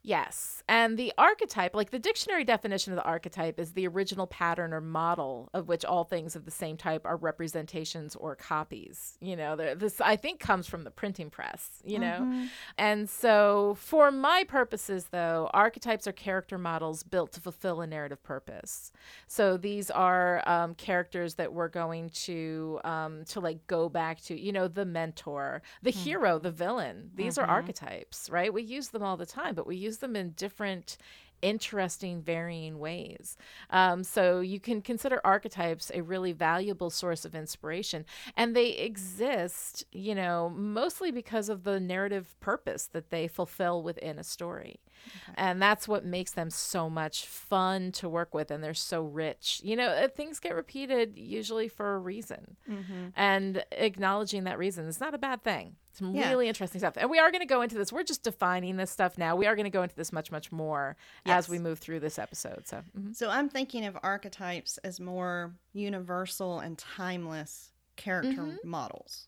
Yes. 0.03 0.63
And 0.69 0.99
the 0.99 1.13
archetype, 1.19 1.75
like 1.75 1.91
the 1.91 1.99
dictionary 1.99 2.45
definition 2.45 2.93
of 2.93 2.97
the 2.97 3.05
archetype, 3.05 3.59
is 3.59 3.73
the 3.73 3.87
original 3.89 4.27
pattern 4.27 4.73
or 4.73 4.81
model 4.81 5.49
of 5.55 5.69
which 5.69 5.85
all 5.85 6.05
things 6.05 6.37
of 6.37 6.45
the 6.45 6.51
same 6.51 6.77
type 6.77 7.05
are 7.05 7.17
representations 7.17 8.15
or 8.17 8.37
copies. 8.37 9.17
You 9.21 9.37
know, 9.37 9.57
this 9.57 10.01
I 10.01 10.17
think 10.17 10.41
comes 10.41 10.67
from 10.67 10.85
the 10.85 10.91
printing 10.91 11.31
press, 11.31 11.83
you 11.85 11.99
know? 11.99 12.21
Mm-hmm. 12.21 12.45
And 12.77 13.09
so, 13.09 13.77
for 13.81 14.11
my 14.11 14.45
purposes, 14.45 15.07
though, 15.11 15.51
archetypes 15.53 16.07
are 16.07 16.13
character 16.13 16.59
models 16.59 17.03
built 17.03 17.33
to 17.33 17.41
fulfill 17.41 17.81
a 17.81 17.87
narrative 17.87 18.23
purpose. 18.23 18.93
So, 19.27 19.57
these 19.57 19.91
are 19.91 20.43
um, 20.49 20.75
characters 20.75 21.35
that 21.35 21.53
we're 21.53 21.69
going 21.69 22.11
to, 22.11 22.81
um, 22.85 23.25
to 23.27 23.41
like 23.41 23.67
go 23.67 23.89
back 23.89 24.21
to, 24.23 24.39
you 24.39 24.53
know, 24.53 24.69
the 24.69 24.85
mentor, 24.85 25.63
the 25.83 25.91
mm-hmm. 25.91 26.01
hero, 26.01 26.39
the 26.39 26.51
villain. 26.51 27.11
These 27.15 27.37
mm-hmm. 27.37 27.51
are 27.51 27.53
archetypes, 27.53 28.31
right? 28.31 28.53
We 28.53 28.63
use 28.63 28.89
them 28.89 29.03
all 29.03 29.17
the 29.17 29.27
time, 29.27 29.55
but 29.55 29.67
we 29.67 29.77
use 29.77 29.88
them 29.97 30.15
in 30.15 30.33
different 30.33 30.99
interesting, 31.43 32.21
varying 32.21 32.79
ways. 32.79 33.37
Um, 33.71 34.03
so 34.05 34.41
you 34.41 34.61
can 34.61 34.83
consider 34.83 35.21
archetypes 35.25 35.91
a 35.95 36.03
really 36.03 36.33
valuable 36.33 36.91
source 36.91 37.25
of 37.25 37.35
inspiration. 37.35 38.05
And 38.37 38.55
they 38.55 38.71
exist, 38.71 39.85
you 39.93 40.15
know, 40.15 40.51
mostly 40.55 41.11
because 41.11 41.49
of 41.49 41.65
the 41.65 41.81
narrative 41.81 42.35
purpose 42.41 42.87
that 42.87 43.11
they 43.11 43.29
fulfill 43.29 43.83
within 43.83 44.19
a 44.19 44.25
story. 44.25 44.81
Okay. 45.07 45.35
And 45.37 45.61
that's 45.61 45.89
what 45.89 46.05
makes 46.05 46.33
them 46.33 46.51
so 46.51 46.89
much 46.89 47.27
fun 47.27 47.93
to 47.93 48.09
work 48.09 48.35
with. 48.35 48.51
And 48.51 48.63
they're 48.63 48.75
so 48.75 49.03
rich. 49.03 49.61
You 49.65 49.77
know, 49.77 49.89
uh, 49.89 50.09
things 50.09 50.39
get 50.39 50.55
repeated 50.55 51.17
usually 51.17 51.69
for 51.69 51.95
a 51.95 51.99
reason. 51.99 52.57
Mm-hmm. 52.69 53.09
And 53.17 53.65
acknowledging 53.73 54.45
that 54.45 54.59
reason 54.59 54.87
is 54.87 55.01
not 55.01 55.15
a 55.15 55.19
bad 55.19 55.43
thing. 55.43 55.77
Some 55.93 56.15
yeah. 56.15 56.29
really 56.31 56.47
interesting 56.47 56.79
stuff. 56.79 56.95
And 56.97 57.11
we 57.11 57.19
are 57.19 57.31
going 57.31 57.41
to 57.41 57.47
go 57.47 57.63
into 57.63 57.77
this. 57.77 57.93
We're 57.93 58.05
just 58.05 58.23
defining 58.23 58.77
this 58.77 58.91
stuff 58.91 59.19
now. 59.19 59.35
We 59.35 59.47
are 59.47 59.57
going 59.57 59.65
to 59.65 59.71
go 59.71 59.83
into 59.83 59.97
this 59.97 60.13
much, 60.13 60.31
much 60.31 60.53
more 60.53 60.97
yes. 61.27 61.39
as 61.39 61.49
we 61.49 61.59
move 61.59 61.81
through 61.81 62.01
this 62.01 62.19
episode. 62.19 62.69
So, 62.69 62.77
mm-hmm. 62.97 63.13
so 63.13 63.29
I'm 63.29 63.49
thinking 63.49 63.85
of 63.85 63.99
archetypes 64.03 64.79
as 64.79 65.01
more 65.01 65.55
universal 65.73 66.61
and 66.61 66.79
timeless 66.79 67.73
character 67.97 68.43
mm-hmm. 68.43 68.69
models. 68.69 69.27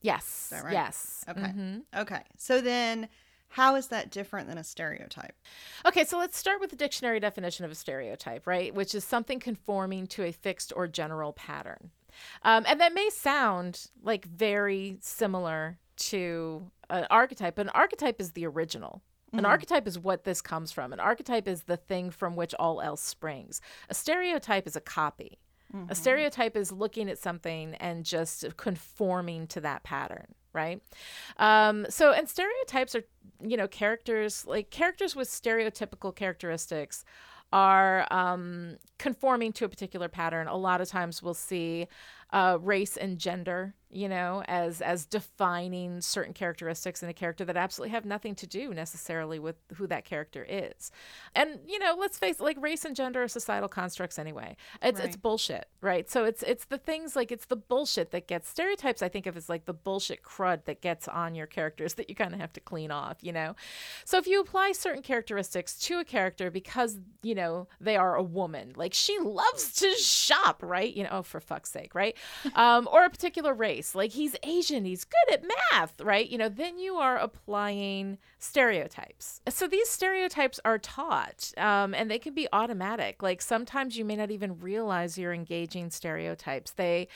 Yes. 0.00 0.52
Right? 0.64 0.72
Yes. 0.72 1.24
Okay. 1.28 1.40
Mm-hmm. 1.40 1.78
Okay. 1.96 2.22
So 2.36 2.60
then 2.60 3.08
how 3.52 3.74
is 3.74 3.88
that 3.88 4.10
different 4.10 4.48
than 4.48 4.56
a 4.56 4.64
stereotype? 4.64 5.34
Okay, 5.84 6.04
so 6.04 6.18
let's 6.18 6.38
start 6.38 6.58
with 6.58 6.70
the 6.70 6.76
dictionary 6.76 7.20
definition 7.20 7.66
of 7.66 7.70
a 7.70 7.74
stereotype, 7.74 8.46
right? 8.46 8.74
Which 8.74 8.94
is 8.94 9.04
something 9.04 9.38
conforming 9.38 10.06
to 10.08 10.24
a 10.24 10.32
fixed 10.32 10.72
or 10.74 10.88
general 10.88 11.34
pattern. 11.34 11.90
Um, 12.44 12.64
and 12.66 12.80
that 12.80 12.94
may 12.94 13.10
sound 13.10 13.90
like 14.02 14.24
very 14.24 14.96
similar 15.00 15.78
to 15.96 16.70
an 16.88 17.06
archetype, 17.10 17.56
but 17.56 17.66
an 17.66 17.72
archetype 17.74 18.22
is 18.22 18.32
the 18.32 18.46
original. 18.46 19.02
An 19.32 19.38
mm-hmm. 19.38 19.46
archetype 19.46 19.86
is 19.86 19.98
what 19.98 20.24
this 20.24 20.40
comes 20.40 20.72
from. 20.72 20.94
An 20.94 21.00
archetype 21.00 21.46
is 21.46 21.64
the 21.64 21.76
thing 21.76 22.10
from 22.10 22.36
which 22.36 22.54
all 22.58 22.80
else 22.80 23.02
springs. 23.02 23.60
A 23.90 23.94
stereotype 23.94 24.66
is 24.66 24.76
a 24.76 24.80
copy. 24.80 25.38
Mm-hmm. 25.74 25.90
A 25.90 25.94
stereotype 25.94 26.56
is 26.56 26.70
looking 26.70 27.08
at 27.08 27.18
something 27.18 27.74
and 27.76 28.04
just 28.04 28.44
conforming 28.56 29.46
to 29.48 29.60
that 29.60 29.82
pattern, 29.84 30.34
right? 30.52 30.82
Um, 31.38 31.86
so, 31.88 32.12
and 32.12 32.28
stereotypes 32.28 32.94
are, 32.94 33.04
you 33.40 33.56
know, 33.56 33.68
characters 33.68 34.46
like 34.46 34.70
characters 34.70 35.16
with 35.16 35.28
stereotypical 35.28 36.14
characteristics 36.14 37.04
are 37.52 38.06
um, 38.10 38.78
conforming 38.98 39.52
to 39.52 39.64
a 39.64 39.68
particular 39.68 40.08
pattern. 40.08 40.48
A 40.48 40.56
lot 40.56 40.80
of 40.80 40.88
times 40.88 41.22
we'll 41.22 41.34
see 41.34 41.86
uh, 42.32 42.58
race 42.60 42.96
and 42.96 43.18
gender 43.18 43.74
you 43.92 44.08
know, 44.08 44.42
as 44.48 44.80
as 44.80 45.04
defining 45.04 46.00
certain 46.00 46.32
characteristics 46.32 47.02
in 47.02 47.10
a 47.10 47.12
character 47.12 47.44
that 47.44 47.58
absolutely 47.58 47.90
have 47.90 48.06
nothing 48.06 48.34
to 48.34 48.46
do 48.46 48.72
necessarily 48.72 49.38
with 49.38 49.56
who 49.74 49.86
that 49.86 50.06
character 50.06 50.46
is. 50.48 50.90
And 51.34 51.60
you 51.66 51.78
know, 51.78 51.94
let's 51.98 52.18
face 52.18 52.40
it, 52.40 52.42
like 52.42 52.56
race 52.60 52.86
and 52.86 52.96
gender 52.96 53.22
are 53.22 53.28
societal 53.28 53.68
constructs 53.68 54.18
anyway. 54.18 54.56
It's 54.80 54.98
right. 54.98 55.08
it's 55.08 55.16
bullshit, 55.16 55.68
right? 55.82 56.08
So 56.10 56.24
it's 56.24 56.42
it's 56.42 56.64
the 56.64 56.78
things 56.78 57.14
like 57.14 57.30
it's 57.30 57.44
the 57.44 57.56
bullshit 57.56 58.12
that 58.12 58.26
gets 58.26 58.48
stereotypes. 58.48 59.02
I 59.02 59.10
think 59.10 59.26
of 59.26 59.36
as 59.36 59.50
like 59.50 59.66
the 59.66 59.74
bullshit 59.74 60.22
crud 60.22 60.64
that 60.64 60.80
gets 60.80 61.06
on 61.06 61.34
your 61.34 61.46
characters 61.46 61.94
that 61.94 62.08
you 62.08 62.16
kind 62.16 62.32
of 62.32 62.40
have 62.40 62.54
to 62.54 62.60
clean 62.60 62.90
off, 62.90 63.18
you 63.20 63.32
know. 63.32 63.54
So 64.06 64.16
if 64.16 64.26
you 64.26 64.40
apply 64.40 64.72
certain 64.72 65.02
characteristics 65.02 65.78
to 65.80 65.98
a 65.98 66.04
character 66.04 66.50
because 66.50 66.98
you 67.22 67.34
know 67.34 67.68
they 67.78 67.96
are 67.98 68.16
a 68.16 68.22
woman, 68.22 68.72
like 68.74 68.94
she 68.94 69.18
loves 69.18 69.74
to 69.74 69.90
shop, 69.96 70.62
right? 70.62 70.94
You 70.94 71.02
know, 71.04 71.10
oh, 71.12 71.22
for 71.22 71.40
fuck's 71.40 71.70
sake, 71.70 71.94
right? 71.94 72.16
Um, 72.54 72.88
or 72.90 73.04
a 73.04 73.10
particular 73.10 73.54
race 73.54 73.94
like 73.94 74.12
he's 74.12 74.36
Asian, 74.42 74.84
he's 74.84 75.04
good 75.04 75.34
at 75.34 75.44
math, 75.72 76.00
right? 76.00 76.28
You 76.28 76.38
know, 76.38 76.48
then 76.48 76.78
you 76.78 76.96
are 76.96 77.16
applying 77.16 78.18
stereotypes. 78.38 79.40
So 79.48 79.66
these 79.66 79.88
stereotypes 79.88 80.60
are 80.64 80.78
taught 80.78 81.52
um, 81.56 81.94
and 81.94 82.10
they 82.10 82.18
can 82.18 82.34
be 82.34 82.48
automatic. 82.52 83.22
Like 83.22 83.42
sometimes 83.42 83.96
you 83.96 84.04
may 84.04 84.16
not 84.16 84.30
even 84.30 84.60
realize 84.60 85.18
you're 85.18 85.32
engaging 85.32 85.90
stereotypes. 85.90 86.72
They 86.72 87.08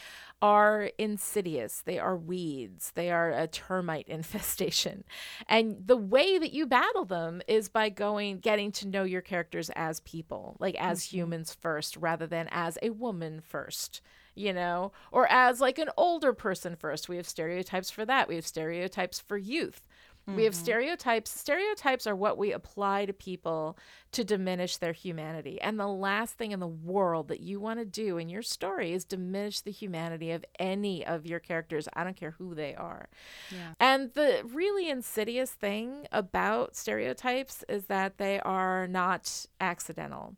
are 0.42 0.90
insidious, 0.98 1.82
they 1.84 1.98
are 1.98 2.16
weeds, 2.16 2.92
they 2.94 3.10
are 3.10 3.30
a 3.30 3.46
termite 3.46 4.06
infestation. 4.08 5.04
And 5.48 5.86
the 5.86 5.96
way 5.96 6.38
that 6.38 6.52
you 6.52 6.66
battle 6.66 7.04
them 7.04 7.42
is 7.48 7.68
by 7.68 7.88
going, 7.88 8.38
getting 8.38 8.70
to 8.72 8.88
know 8.88 9.04
your 9.04 9.22
characters 9.22 9.70
as 9.74 10.00
people, 10.00 10.56
like 10.60 10.74
as 10.76 11.04
mm-hmm. 11.04 11.16
humans 11.16 11.56
first, 11.58 11.96
rather 11.96 12.26
than 12.26 12.48
as 12.50 12.78
a 12.82 12.90
woman 12.90 13.40
first 13.40 14.00
you 14.36 14.52
know, 14.52 14.92
or 15.10 15.26
as 15.32 15.60
like 15.60 15.78
an 15.78 15.90
older 15.96 16.32
person 16.32 16.76
first. 16.76 17.08
We 17.08 17.16
have 17.16 17.26
stereotypes 17.26 17.90
for 17.90 18.04
that. 18.04 18.28
We 18.28 18.36
have 18.36 18.46
stereotypes 18.46 19.18
for 19.18 19.36
youth. 19.36 19.82
Mm-hmm. 20.28 20.36
We 20.36 20.44
have 20.44 20.54
mm-hmm. 20.54 20.64
stereotypes. 20.64 21.30
Stereotypes 21.30 22.06
are 22.06 22.16
what 22.16 22.36
we 22.36 22.52
apply 22.52 23.06
to 23.06 23.12
people 23.12 23.78
to 24.12 24.24
diminish 24.24 24.76
their 24.76 24.92
humanity. 24.92 25.60
And 25.60 25.78
the 25.78 25.86
last 25.86 26.34
thing 26.34 26.52
in 26.52 26.58
the 26.60 26.66
world 26.66 27.28
that 27.28 27.40
you 27.40 27.60
want 27.60 27.78
to 27.78 27.84
do 27.84 28.18
in 28.18 28.28
your 28.28 28.42
story 28.42 28.92
is 28.92 29.04
diminish 29.04 29.60
the 29.60 29.70
humanity 29.70 30.32
of 30.32 30.44
any 30.58 31.06
of 31.06 31.26
your 31.26 31.38
characters. 31.38 31.88
I 31.94 32.02
don't 32.02 32.16
care 32.16 32.32
who 32.32 32.54
they 32.54 32.74
are. 32.74 33.08
Yeah. 33.52 33.74
And 33.78 34.12
the 34.14 34.42
really 34.52 34.90
insidious 34.90 35.52
thing 35.52 36.06
about 36.10 36.76
stereotypes 36.76 37.64
is 37.68 37.86
that 37.86 38.18
they 38.18 38.40
are 38.40 38.88
not 38.88 39.46
accidental. 39.60 40.34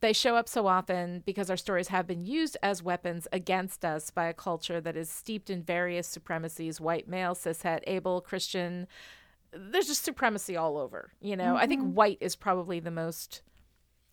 They 0.00 0.12
show 0.12 0.36
up 0.36 0.48
so 0.48 0.66
often 0.66 1.22
because 1.24 1.50
our 1.50 1.56
stories 1.56 1.88
have 1.88 2.06
been 2.06 2.24
used 2.24 2.56
as 2.62 2.82
weapons 2.82 3.26
against 3.32 3.84
us 3.84 4.10
by 4.10 4.26
a 4.26 4.34
culture 4.34 4.80
that 4.80 4.96
is 4.96 5.08
steeped 5.08 5.48
in 5.48 5.62
various 5.62 6.06
supremacies 6.06 6.80
white, 6.80 7.08
male, 7.08 7.34
cishet, 7.34 7.80
able, 7.86 8.20
Christian. 8.20 8.86
There's 9.52 9.86
just 9.86 10.04
supremacy 10.04 10.56
all 10.56 10.76
over. 10.76 11.12
You 11.20 11.36
know, 11.36 11.54
mm-hmm. 11.54 11.56
I 11.56 11.66
think 11.66 11.80
mm-hmm. 11.82 11.94
white 11.94 12.18
is 12.20 12.36
probably 12.36 12.80
the 12.80 12.90
most 12.90 13.42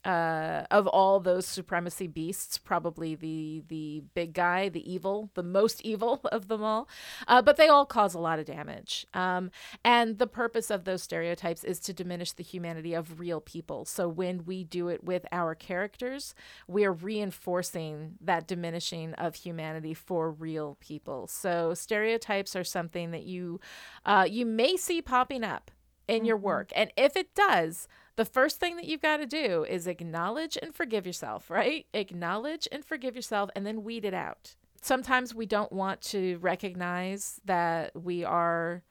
uh, 0.05 0.63
of 0.69 0.87
all 0.87 1.19
those 1.19 1.45
supremacy 1.45 2.07
beasts, 2.07 2.57
probably 2.57 3.15
the 3.15 3.63
the 3.67 4.03
big 4.13 4.33
guy, 4.33 4.69
the 4.69 4.91
evil, 4.91 5.29
the 5.33 5.43
most 5.43 5.81
evil 5.85 6.21
of 6.31 6.47
them 6.47 6.63
all. 6.63 6.87
Uh, 7.27 7.41
but 7.41 7.57
they 7.57 7.67
all 7.67 7.85
cause 7.85 8.13
a 8.13 8.19
lot 8.19 8.39
of 8.39 8.45
damage. 8.45 9.05
Um, 9.13 9.51
and 9.83 10.19
the 10.19 10.27
purpose 10.27 10.69
of 10.69 10.83
those 10.83 11.03
stereotypes 11.03 11.63
is 11.63 11.79
to 11.81 11.93
diminish 11.93 12.33
the 12.33 12.43
humanity 12.43 12.93
of 12.93 13.19
real 13.19 13.39
people. 13.39 13.85
So 13.85 14.07
when 14.07 14.45
we 14.45 14.63
do 14.63 14.89
it 14.89 15.03
with 15.03 15.25
our 15.31 15.55
characters, 15.55 16.35
we 16.67 16.85
are 16.85 16.93
reinforcing 16.93 18.15
that 18.21 18.47
diminishing 18.47 19.13
of 19.13 19.35
humanity 19.35 19.93
for 19.93 20.31
real 20.31 20.77
people. 20.79 21.27
So 21.27 21.73
stereotypes 21.73 22.55
are 22.55 22.63
something 22.63 23.11
that 23.11 23.23
you 23.23 23.59
uh, 24.05 24.27
you 24.29 24.45
may 24.45 24.75
see 24.75 25.01
popping 25.01 25.43
up 25.43 25.71
in 26.07 26.17
mm-hmm. 26.17 26.25
your 26.25 26.37
work, 26.37 26.71
and 26.75 26.91
if 26.97 27.15
it 27.15 27.33
does 27.33 27.87
the 28.15 28.25
first 28.25 28.59
thing 28.59 28.75
that 28.75 28.85
you've 28.85 29.01
got 29.01 29.17
to 29.17 29.25
do 29.25 29.65
is 29.67 29.87
acknowledge 29.87 30.57
and 30.61 30.73
forgive 30.75 31.05
yourself, 31.05 31.49
right? 31.49 31.85
Acknowledge 31.93 32.67
and 32.71 32.85
forgive 32.85 33.15
yourself 33.15 33.49
and 33.55 33.65
then 33.65 33.83
weed 33.83 34.05
it 34.05 34.13
out. 34.13 34.55
Sometimes 34.81 35.33
we 35.33 35.45
don't 35.45 35.71
want 35.71 36.01
to 36.01 36.37
recognize 36.37 37.39
that 37.45 37.95
we 37.95 38.23
are 38.23 38.83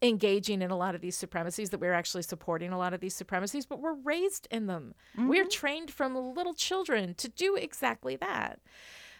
engaging 0.00 0.62
in 0.62 0.70
a 0.70 0.76
lot 0.76 0.94
of 0.94 1.00
these 1.00 1.16
supremacies, 1.16 1.70
that 1.70 1.80
we're 1.80 1.92
actually 1.92 2.22
supporting 2.22 2.72
a 2.72 2.78
lot 2.78 2.94
of 2.94 3.00
these 3.00 3.14
supremacies, 3.14 3.66
but 3.66 3.80
we're 3.80 3.94
raised 3.94 4.48
in 4.50 4.66
them. 4.66 4.94
Mm-hmm. 5.16 5.28
We're 5.28 5.46
trained 5.46 5.90
from 5.90 6.16
little 6.16 6.54
children 6.54 7.14
to 7.14 7.28
do 7.28 7.56
exactly 7.56 8.16
that. 8.16 8.60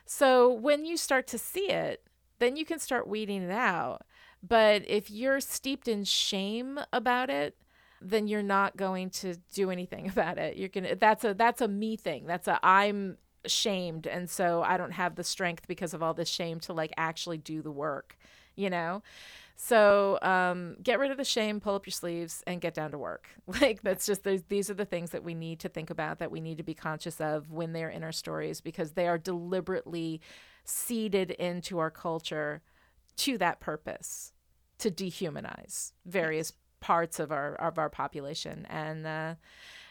So 0.06 0.50
when 0.50 0.84
you 0.84 0.96
start 0.96 1.26
to 1.28 1.38
see 1.38 1.68
it, 1.70 2.02
then 2.38 2.56
you 2.56 2.64
can 2.64 2.78
start 2.78 3.08
weeding 3.08 3.42
it 3.42 3.50
out. 3.50 4.02
But 4.42 4.88
if 4.88 5.10
you're 5.10 5.40
steeped 5.40 5.88
in 5.88 6.04
shame 6.04 6.80
about 6.92 7.30
it, 7.30 7.56
then 8.04 8.26
you're 8.28 8.42
not 8.42 8.76
going 8.76 9.10
to 9.10 9.36
do 9.52 9.70
anything 9.70 10.08
about 10.14 10.38
it. 10.38 10.56
You're 10.56 10.68
gonna 10.68 10.96
that's 10.96 11.24
a 11.24 11.34
that's 11.34 11.60
a 11.60 11.68
me 11.68 11.96
thing. 11.96 12.26
That's 12.26 12.48
a 12.48 12.58
I'm 12.62 13.18
shamed 13.46 14.06
and 14.06 14.30
so 14.30 14.62
I 14.62 14.78
don't 14.78 14.92
have 14.92 15.16
the 15.16 15.24
strength 15.24 15.66
because 15.68 15.92
of 15.92 16.02
all 16.02 16.14
this 16.14 16.28
shame 16.28 16.60
to 16.60 16.72
like 16.72 16.92
actually 16.96 17.38
do 17.38 17.60
the 17.62 17.70
work, 17.70 18.16
you 18.56 18.70
know? 18.70 19.02
So 19.56 20.18
um, 20.20 20.76
get 20.82 20.98
rid 20.98 21.10
of 21.10 21.16
the 21.16 21.24
shame, 21.24 21.60
pull 21.60 21.76
up 21.76 21.86
your 21.86 21.92
sleeves, 21.92 22.42
and 22.46 22.60
get 22.60 22.74
down 22.74 22.90
to 22.90 22.98
work. 22.98 23.28
Like 23.60 23.82
that's 23.82 24.04
just 24.04 24.26
these 24.48 24.68
are 24.68 24.74
the 24.74 24.84
things 24.84 25.10
that 25.10 25.22
we 25.22 25.34
need 25.34 25.60
to 25.60 25.68
think 25.68 25.90
about, 25.90 26.18
that 26.18 26.30
we 26.30 26.40
need 26.40 26.58
to 26.58 26.64
be 26.64 26.74
conscious 26.74 27.20
of 27.20 27.52
when 27.52 27.72
they're 27.72 27.88
in 27.88 28.02
our 28.02 28.12
stories, 28.12 28.60
because 28.60 28.92
they 28.92 29.06
are 29.06 29.18
deliberately 29.18 30.20
seeded 30.64 31.30
into 31.32 31.78
our 31.78 31.90
culture 31.90 32.62
to 33.18 33.38
that 33.38 33.60
purpose, 33.60 34.32
to 34.78 34.90
dehumanize 34.90 35.92
various 36.04 36.52
parts 36.84 37.18
of 37.18 37.32
our 37.32 37.54
of 37.54 37.78
our 37.78 37.88
population 37.88 38.66
and 38.68 39.06
uh, 39.06 39.34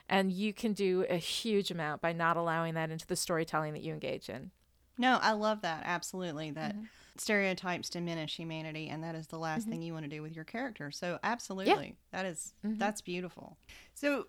and 0.08 0.32
you 0.32 0.54
can 0.54 0.74
do 0.74 1.04
a 1.10 1.18
huge 1.18 1.72
amount 1.72 2.00
by 2.04 2.14
not 2.14 2.38
allowing 2.38 2.76
that 2.76 2.92
into 2.92 3.08
the 3.08 3.16
storytelling 3.16 3.74
that 3.74 3.82
you 3.82 3.92
engage 3.92 4.30
in 4.30 4.52
no 5.00 5.18
i 5.24 5.32
love 5.32 5.62
that 5.62 5.82
absolutely 5.88 6.52
that 6.52 6.76
mm-hmm. 6.76 6.86
stereotypes 7.18 7.90
diminish 7.90 8.36
humanity 8.36 8.90
and 8.90 9.04
that 9.04 9.16
is 9.16 9.26
the 9.26 9.40
last 9.40 9.64
mm-hmm. 9.64 9.72
thing 9.72 9.82
you 9.82 9.92
want 9.92 10.06
to 10.06 10.10
do 10.10 10.22
with 10.22 10.36
your 10.36 10.46
character 10.46 10.92
so 10.92 11.18
absolutely 11.24 11.88
yeah. 11.88 11.94
that 12.12 12.28
is, 12.28 12.54
mm-hmm. 12.64 12.78
that's 12.78 13.02
beautiful 13.02 13.58
so 13.96 14.28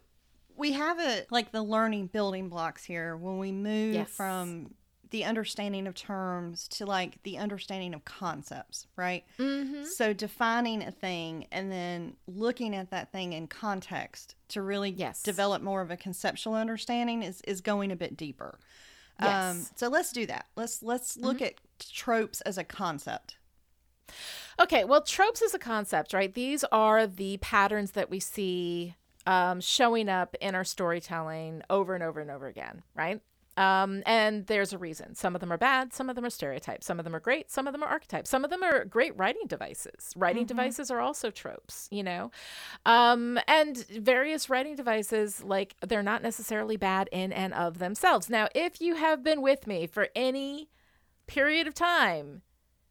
we 0.56 0.72
have 0.72 0.98
a 0.98 1.26
like 1.30 1.52
the 1.52 1.62
learning 1.62 2.06
building 2.06 2.48
blocks 2.48 2.82
here 2.82 3.14
when 3.14 3.36
we 3.38 3.52
move 3.52 3.94
yes. 3.94 4.08
from 4.08 4.70
the 5.14 5.24
understanding 5.24 5.86
of 5.86 5.94
terms 5.94 6.66
to 6.66 6.84
like 6.84 7.22
the 7.22 7.38
understanding 7.38 7.94
of 7.94 8.04
concepts, 8.04 8.88
right? 8.96 9.22
Mm-hmm. 9.38 9.84
So 9.84 10.12
defining 10.12 10.82
a 10.82 10.90
thing 10.90 11.46
and 11.52 11.70
then 11.70 12.16
looking 12.26 12.74
at 12.74 12.90
that 12.90 13.12
thing 13.12 13.32
in 13.32 13.46
context 13.46 14.34
to 14.48 14.60
really 14.60 14.90
yes. 14.90 15.22
develop 15.22 15.62
more 15.62 15.82
of 15.82 15.92
a 15.92 15.96
conceptual 15.96 16.54
understanding 16.56 17.22
is 17.22 17.40
is 17.42 17.60
going 17.60 17.92
a 17.92 17.96
bit 17.96 18.16
deeper. 18.16 18.58
Yes. 19.22 19.54
Um, 19.54 19.66
so 19.76 19.86
let's 19.86 20.10
do 20.10 20.26
that. 20.26 20.46
Let's 20.56 20.82
let's 20.82 21.16
look 21.16 21.36
mm-hmm. 21.36 21.44
at 21.44 21.54
tropes 21.92 22.40
as 22.40 22.58
a 22.58 22.64
concept. 22.64 23.36
Okay, 24.60 24.82
well, 24.82 25.00
tropes 25.00 25.42
as 25.42 25.54
a 25.54 25.60
concept, 25.60 26.12
right? 26.12 26.34
These 26.34 26.64
are 26.72 27.06
the 27.06 27.36
patterns 27.36 27.92
that 27.92 28.10
we 28.10 28.18
see 28.18 28.96
um, 29.28 29.60
showing 29.60 30.08
up 30.08 30.34
in 30.40 30.56
our 30.56 30.64
storytelling 30.64 31.62
over 31.70 31.94
and 31.94 32.02
over 32.02 32.18
and 32.18 32.32
over 32.32 32.48
again, 32.48 32.82
right? 32.96 33.20
Um, 33.56 34.02
and 34.06 34.46
there's 34.46 34.72
a 34.72 34.78
reason. 34.78 35.14
Some 35.14 35.34
of 35.34 35.40
them 35.40 35.52
are 35.52 35.58
bad, 35.58 35.92
some 35.92 36.08
of 36.10 36.16
them 36.16 36.24
are 36.24 36.30
stereotypes, 36.30 36.86
some 36.86 36.98
of 36.98 37.04
them 37.04 37.14
are 37.14 37.20
great, 37.20 37.50
some 37.50 37.66
of 37.66 37.72
them 37.72 37.82
are 37.82 37.88
archetypes, 37.88 38.30
some 38.30 38.44
of 38.44 38.50
them 38.50 38.62
are 38.62 38.84
great 38.84 39.16
writing 39.16 39.46
devices. 39.46 40.12
Writing 40.16 40.42
mm-hmm. 40.42 40.48
devices 40.48 40.90
are 40.90 41.00
also 41.00 41.30
tropes, 41.30 41.88
you 41.90 42.02
know? 42.02 42.30
Um, 42.84 43.38
and 43.46 43.76
various 43.88 44.50
writing 44.50 44.74
devices, 44.74 45.44
like, 45.44 45.76
they're 45.86 46.02
not 46.02 46.22
necessarily 46.22 46.76
bad 46.76 47.08
in 47.12 47.32
and 47.32 47.54
of 47.54 47.78
themselves. 47.78 48.28
Now, 48.28 48.48
if 48.54 48.80
you 48.80 48.96
have 48.96 49.22
been 49.22 49.40
with 49.40 49.66
me 49.66 49.86
for 49.86 50.08
any 50.16 50.68
period 51.26 51.66
of 51.66 51.74
time, 51.74 52.42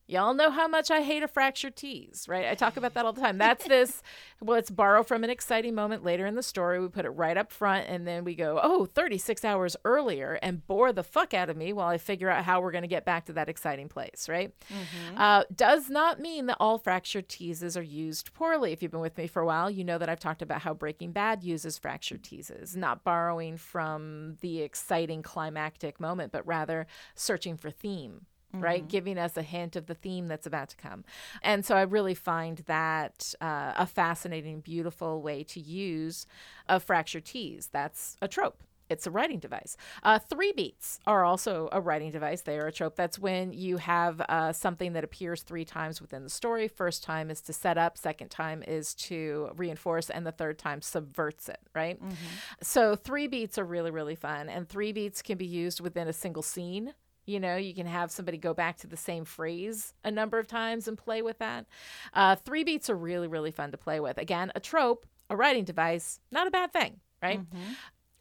Y'all 0.06 0.34
know 0.34 0.52
how 0.52 0.68
much 0.68 0.92
I 0.92 1.02
hate 1.02 1.24
a 1.24 1.30
fractured 1.30 1.78
tease, 1.78 2.26
right? 2.28 2.46
I 2.46 2.56
talk 2.56 2.76
about 2.76 2.94
that 2.94 3.06
all 3.06 3.14
the 3.14 3.22
time. 3.22 3.38
That's 3.38 3.66
this, 3.66 4.04
well, 4.42 4.56
let's 4.56 4.70
borrow 4.70 5.02
from 5.02 5.24
an 5.24 5.30
exciting 5.30 5.74
moment 5.76 6.04
later 6.04 6.26
in 6.26 6.36
the 6.36 6.44
story. 6.44 6.82
We 6.82 6.90
put 6.90 7.06
it 7.06 7.12
right 7.12 7.38
up 7.38 7.54
front 7.54 7.88
and 7.88 8.06
then 8.06 8.26
we 8.26 8.36
go, 8.36 8.60
oh, 8.62 8.86
36 8.86 9.46
hours 9.46 9.78
earlier 9.86 10.38
and 10.42 10.68
bore 10.68 10.92
the 10.92 11.04
fuck 11.04 11.34
out 11.34 11.50
of 11.50 11.56
me 11.56 11.72
while 11.72 11.88
I 11.88 11.98
figure 11.98 12.30
out 12.30 12.44
how 12.44 12.60
we're 12.60 12.72
going 12.72 12.82
to 12.82 12.88
get 12.90 13.06
back 13.06 13.26
to 13.26 13.34
that 13.34 13.48
exciting 13.48 13.88
place, 13.88 14.28
right? 14.28 14.52
Mm-hmm. 14.70 15.18
Uh, 15.18 15.44
does 15.56 15.90
not 15.90 16.20
mean 16.20 16.48
that 16.48 16.58
all 16.60 16.78
fractured 16.78 17.30
teases 17.30 17.78
are 17.78 17.82
used 17.82 18.34
poorly. 18.34 18.74
If 18.74 18.84
you've 18.84 18.92
been 18.92 19.00
with 19.00 19.18
me 19.18 19.28
for 19.28 19.42
a 19.42 19.46
while, 19.46 19.72
you 19.72 19.86
know 19.86 19.98
that 19.98 20.10
I've 20.10 20.20
talked 20.20 20.42
about 20.42 20.64
how 20.64 20.74
Breaking 20.74 21.14
Bad 21.14 21.44
uses 21.46 21.78
fractured 21.78 22.24
teases, 22.24 22.76
not 22.76 23.06
borrowing 23.06 23.56
from 23.56 24.36
the 24.42 24.64
exciting 24.64 25.22
climactic 25.22 26.02
moment, 26.02 26.34
but 26.34 26.46
rather 26.46 26.88
searching 27.16 27.56
for 27.56 27.72
theme 27.72 28.26
mm-hmm. 28.54 28.64
right? 28.64 28.88
Giving 28.88 29.18
us 29.18 29.38
a 29.38 29.42
hint 29.42 29.76
of 29.76 29.88
the 29.88 29.96
theme 29.96 30.28
that's 30.28 30.48
about 30.48 30.70
to 30.70 30.78
come. 30.78 31.04
And 31.42 31.66
so 31.66 31.76
I 31.76 31.82
really 31.82 32.16
find 32.16 32.60
that 32.68 33.34
uh, 33.42 33.74
a 33.78 33.86
fascinating, 33.86 34.62
beautiful 34.62 35.22
way 35.22 35.44
to 35.46 35.60
use 35.60 36.26
a 36.68 36.80
fractured 36.80 37.26
tease. 37.26 37.70
That's 37.72 38.18
a 38.22 38.28
trope 38.28 38.64
it's 38.90 39.08
a 39.08 39.12
writing 39.12 39.40
device. 39.40 39.78
Uh, 40.04 40.20
three 40.20 40.52
beats 40.52 41.00
are 41.08 41.24
also 41.24 41.70
a 41.72 41.82
writing 41.82 42.12
device. 42.12 42.42
They 42.42 42.58
are 42.58 42.68
a 42.68 42.72
trope. 42.72 42.96
That's 42.96 43.18
when 43.18 43.52
you 43.54 43.78
have 43.78 44.22
uh, 44.22 44.54
something 44.54 44.94
that 44.94 45.04
appears 45.04 45.42
three 45.42 45.66
times 45.66 46.02
within 46.02 46.24
the 46.24 46.30
story. 46.30 46.68
First 46.68 47.04
time 47.04 47.30
is 47.30 47.42
to 47.42 47.54
set 47.54 47.78
up, 47.78 47.98
second 47.98 48.30
time 48.30 48.64
is 48.66 48.94
to 48.96 49.52
reinforce, 49.56 50.10
and 50.10 50.26
the 50.26 50.32
third 50.32 50.60
time 50.60 50.82
subverts 50.82 51.50
it, 51.50 51.60
right? 51.74 52.02
Mm-hmm. 52.02 52.14
So 52.62 52.96
three 52.96 53.28
beats 53.28 53.58
are 53.58 53.66
really, 53.66 53.92
really 53.92 54.16
fun. 54.16 54.50
And 54.50 54.70
three 54.70 54.92
beats 54.92 55.22
can 55.22 55.38
be 55.38 55.48
used 55.48 55.82
within 55.82 56.08
a 56.08 56.14
single 56.14 56.44
scene. 56.44 56.94
You 57.26 57.40
know, 57.40 57.56
you 57.56 57.74
can 57.74 57.86
have 57.86 58.12
somebody 58.12 58.38
go 58.38 58.54
back 58.54 58.78
to 58.78 58.88
the 58.88 58.98
same 58.98 59.26
phrase 59.26 59.94
a 60.04 60.12
number 60.12 60.40
of 60.40 60.48
times 60.48 60.88
and 60.88 60.98
play 60.98 61.22
with 61.22 61.40
that. 61.40 61.66
Uh, 62.14 62.36
three 62.36 62.64
beats 62.64 62.90
are 62.90 62.96
really, 62.96 63.28
really 63.28 63.52
fun 63.52 63.72
to 63.72 63.78
play 63.78 64.00
with. 64.00 64.18
Again, 64.18 64.52
a 64.56 64.60
trope, 64.60 65.06
a 65.30 65.36
writing 65.36 65.64
device, 65.64 66.20
not 66.32 66.48
a 66.48 66.52
bad 66.52 66.74
thing, 66.74 67.00
right? 67.22 67.40
Mm-hmm. 67.40 67.74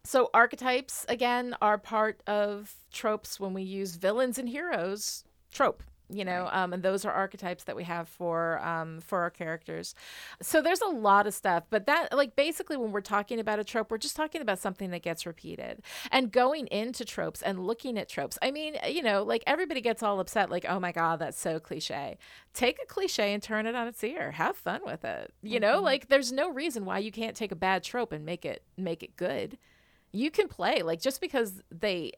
So, 0.05 0.29
archetypes, 0.33 1.05
again, 1.07 1.55
are 1.61 1.77
part 1.77 2.21
of 2.27 2.75
tropes 2.91 3.39
when 3.39 3.53
we 3.53 3.63
use 3.63 3.95
villains 3.95 4.37
and 4.37 4.49
heroes. 4.49 5.23
Trope, 5.51 5.83
you 6.13 6.25
know 6.25 6.43
right. 6.43 6.63
um, 6.63 6.73
and 6.73 6.83
those 6.83 7.05
are 7.05 7.11
archetypes 7.11 7.63
that 7.65 7.75
we 7.75 7.83
have 7.83 8.07
for 8.07 8.59
um, 8.59 9.01
for 9.01 9.21
our 9.21 9.29
characters. 9.29 9.95
So 10.41 10.61
there's 10.61 10.81
a 10.81 10.89
lot 10.89 11.27
of 11.27 11.33
stuff 11.33 11.63
but 11.69 11.85
that 11.85 12.13
like 12.15 12.35
basically 12.35 12.77
when 12.77 12.91
we're 12.91 13.01
talking 13.01 13.39
about 13.39 13.59
a 13.59 13.63
trope 13.63 13.91
we're 13.91 13.97
just 13.97 14.15
talking 14.15 14.41
about 14.41 14.59
something 14.59 14.91
that 14.91 15.01
gets 15.01 15.25
repeated. 15.25 15.81
And 16.11 16.31
going 16.31 16.67
into 16.67 17.05
tropes 17.05 17.41
and 17.41 17.65
looking 17.65 17.97
at 17.97 18.09
tropes 18.09 18.37
i 18.41 18.51
mean 18.51 18.75
you 18.87 19.01
know 19.01 19.23
like 19.23 19.43
everybody 19.47 19.81
gets 19.81 20.03
all 20.03 20.19
upset 20.19 20.49
like 20.49 20.65
oh 20.67 20.79
my 20.79 20.91
god 20.91 21.19
that's 21.19 21.39
so 21.39 21.59
cliche. 21.59 22.17
Take 22.53 22.77
a 22.81 22.85
cliche 22.85 23.33
and 23.33 23.41
turn 23.41 23.65
it 23.65 23.75
on 23.75 23.87
its 23.87 24.03
ear. 24.03 24.31
Have 24.31 24.55
fun 24.55 24.81
with 24.85 25.03
it. 25.03 25.33
You 25.41 25.59
mm-hmm. 25.59 25.61
know 25.61 25.81
like 25.81 26.07
there's 26.09 26.31
no 26.31 26.49
reason 26.49 26.85
why 26.85 26.99
you 26.99 27.11
can't 27.11 27.35
take 27.35 27.51
a 27.51 27.55
bad 27.55 27.83
trope 27.83 28.11
and 28.11 28.25
make 28.25 28.45
it 28.45 28.63
make 28.77 29.03
it 29.03 29.15
good. 29.15 29.57
You 30.11 30.29
can 30.29 30.47
play 30.47 30.81
like 30.83 31.01
just 31.01 31.21
because 31.21 31.61
they 31.71 32.13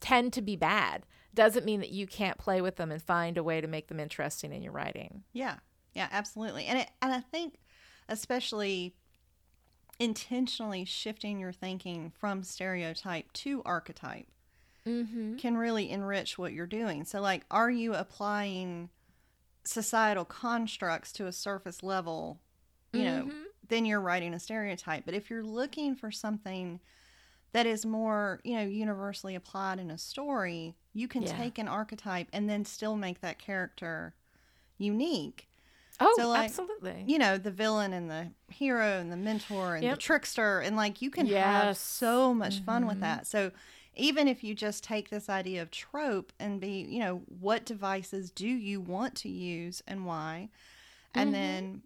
tend 0.00 0.32
to 0.34 0.42
be 0.42 0.56
bad 0.56 1.06
doesn't 1.36 1.64
mean 1.64 1.80
that 1.80 1.90
you 1.90 2.06
can't 2.06 2.38
play 2.38 2.60
with 2.60 2.76
them 2.76 2.90
and 2.90 3.00
find 3.00 3.38
a 3.38 3.44
way 3.44 3.60
to 3.60 3.68
make 3.68 3.86
them 3.86 4.00
interesting 4.00 4.52
in 4.52 4.62
your 4.62 4.72
writing. 4.72 5.22
Yeah. 5.32 5.58
Yeah, 5.94 6.08
absolutely. 6.10 6.66
And 6.66 6.80
it, 6.80 6.88
and 7.00 7.12
I 7.12 7.20
think 7.20 7.58
especially 8.08 8.94
intentionally 9.98 10.84
shifting 10.84 11.38
your 11.38 11.52
thinking 11.52 12.12
from 12.18 12.42
stereotype 12.42 13.32
to 13.32 13.62
archetype 13.64 14.26
mm-hmm. 14.86 15.36
can 15.36 15.56
really 15.56 15.90
enrich 15.90 16.36
what 16.36 16.52
you're 16.52 16.66
doing. 16.66 17.04
So 17.04 17.20
like 17.20 17.44
are 17.50 17.70
you 17.70 17.94
applying 17.94 18.90
societal 19.64 20.24
constructs 20.24 21.12
to 21.12 21.26
a 21.26 21.32
surface 21.32 21.82
level, 21.82 22.40
you 22.92 23.00
mm-hmm. 23.00 23.28
know, 23.28 23.34
then 23.68 23.84
you're 23.84 24.00
writing 24.00 24.34
a 24.34 24.40
stereotype. 24.40 25.04
But 25.04 25.14
if 25.14 25.30
you're 25.30 25.44
looking 25.44 25.96
for 25.96 26.10
something 26.10 26.80
that 27.52 27.66
is 27.66 27.86
more, 27.86 28.40
you 28.44 28.54
know, 28.54 28.64
universally 28.64 29.34
applied 29.34 29.78
in 29.78 29.90
a 29.90 29.98
story, 29.98 30.74
you 30.92 31.08
can 31.08 31.22
yeah. 31.22 31.36
take 31.36 31.58
an 31.58 31.68
archetype 31.68 32.28
and 32.32 32.48
then 32.48 32.64
still 32.64 32.96
make 32.96 33.20
that 33.20 33.38
character 33.38 34.14
unique. 34.78 35.48
Oh, 35.98 36.14
so 36.18 36.28
like, 36.28 36.44
absolutely. 36.44 37.04
You 37.06 37.18
know, 37.18 37.38
the 37.38 37.50
villain 37.50 37.92
and 37.92 38.10
the 38.10 38.30
hero 38.48 39.00
and 39.00 39.10
the 39.10 39.16
mentor 39.16 39.76
and 39.76 39.84
yep. 39.84 39.94
the 39.94 40.00
trickster. 40.00 40.60
And 40.60 40.76
like 40.76 41.00
you 41.00 41.10
can 41.10 41.26
yes. 41.26 41.44
have 41.44 41.76
so 41.76 42.34
much 42.34 42.56
mm-hmm. 42.56 42.64
fun 42.64 42.86
with 42.86 42.96
mm-hmm. 42.96 43.02
that. 43.02 43.26
So 43.26 43.50
even 43.94 44.28
if 44.28 44.44
you 44.44 44.54
just 44.54 44.84
take 44.84 45.08
this 45.08 45.30
idea 45.30 45.62
of 45.62 45.70
trope 45.70 46.32
and 46.38 46.60
be, 46.60 46.86
you 46.88 46.98
know, 46.98 47.22
what 47.40 47.64
devices 47.64 48.30
do 48.30 48.46
you 48.46 48.80
want 48.80 49.14
to 49.16 49.30
use 49.30 49.82
and 49.86 50.04
why? 50.04 50.50
And 51.14 51.32
mm-hmm. 51.32 51.42
then 51.42 51.82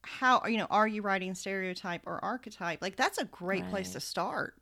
how, 0.00 0.46
you 0.46 0.56
know, 0.56 0.68
are 0.70 0.88
you 0.88 1.02
writing 1.02 1.34
stereotype 1.34 2.02
or 2.06 2.24
archetype? 2.24 2.80
Like 2.80 2.96
that's 2.96 3.18
a 3.18 3.26
great 3.26 3.64
right. 3.64 3.70
place 3.70 3.92
to 3.92 4.00
start. 4.00 4.54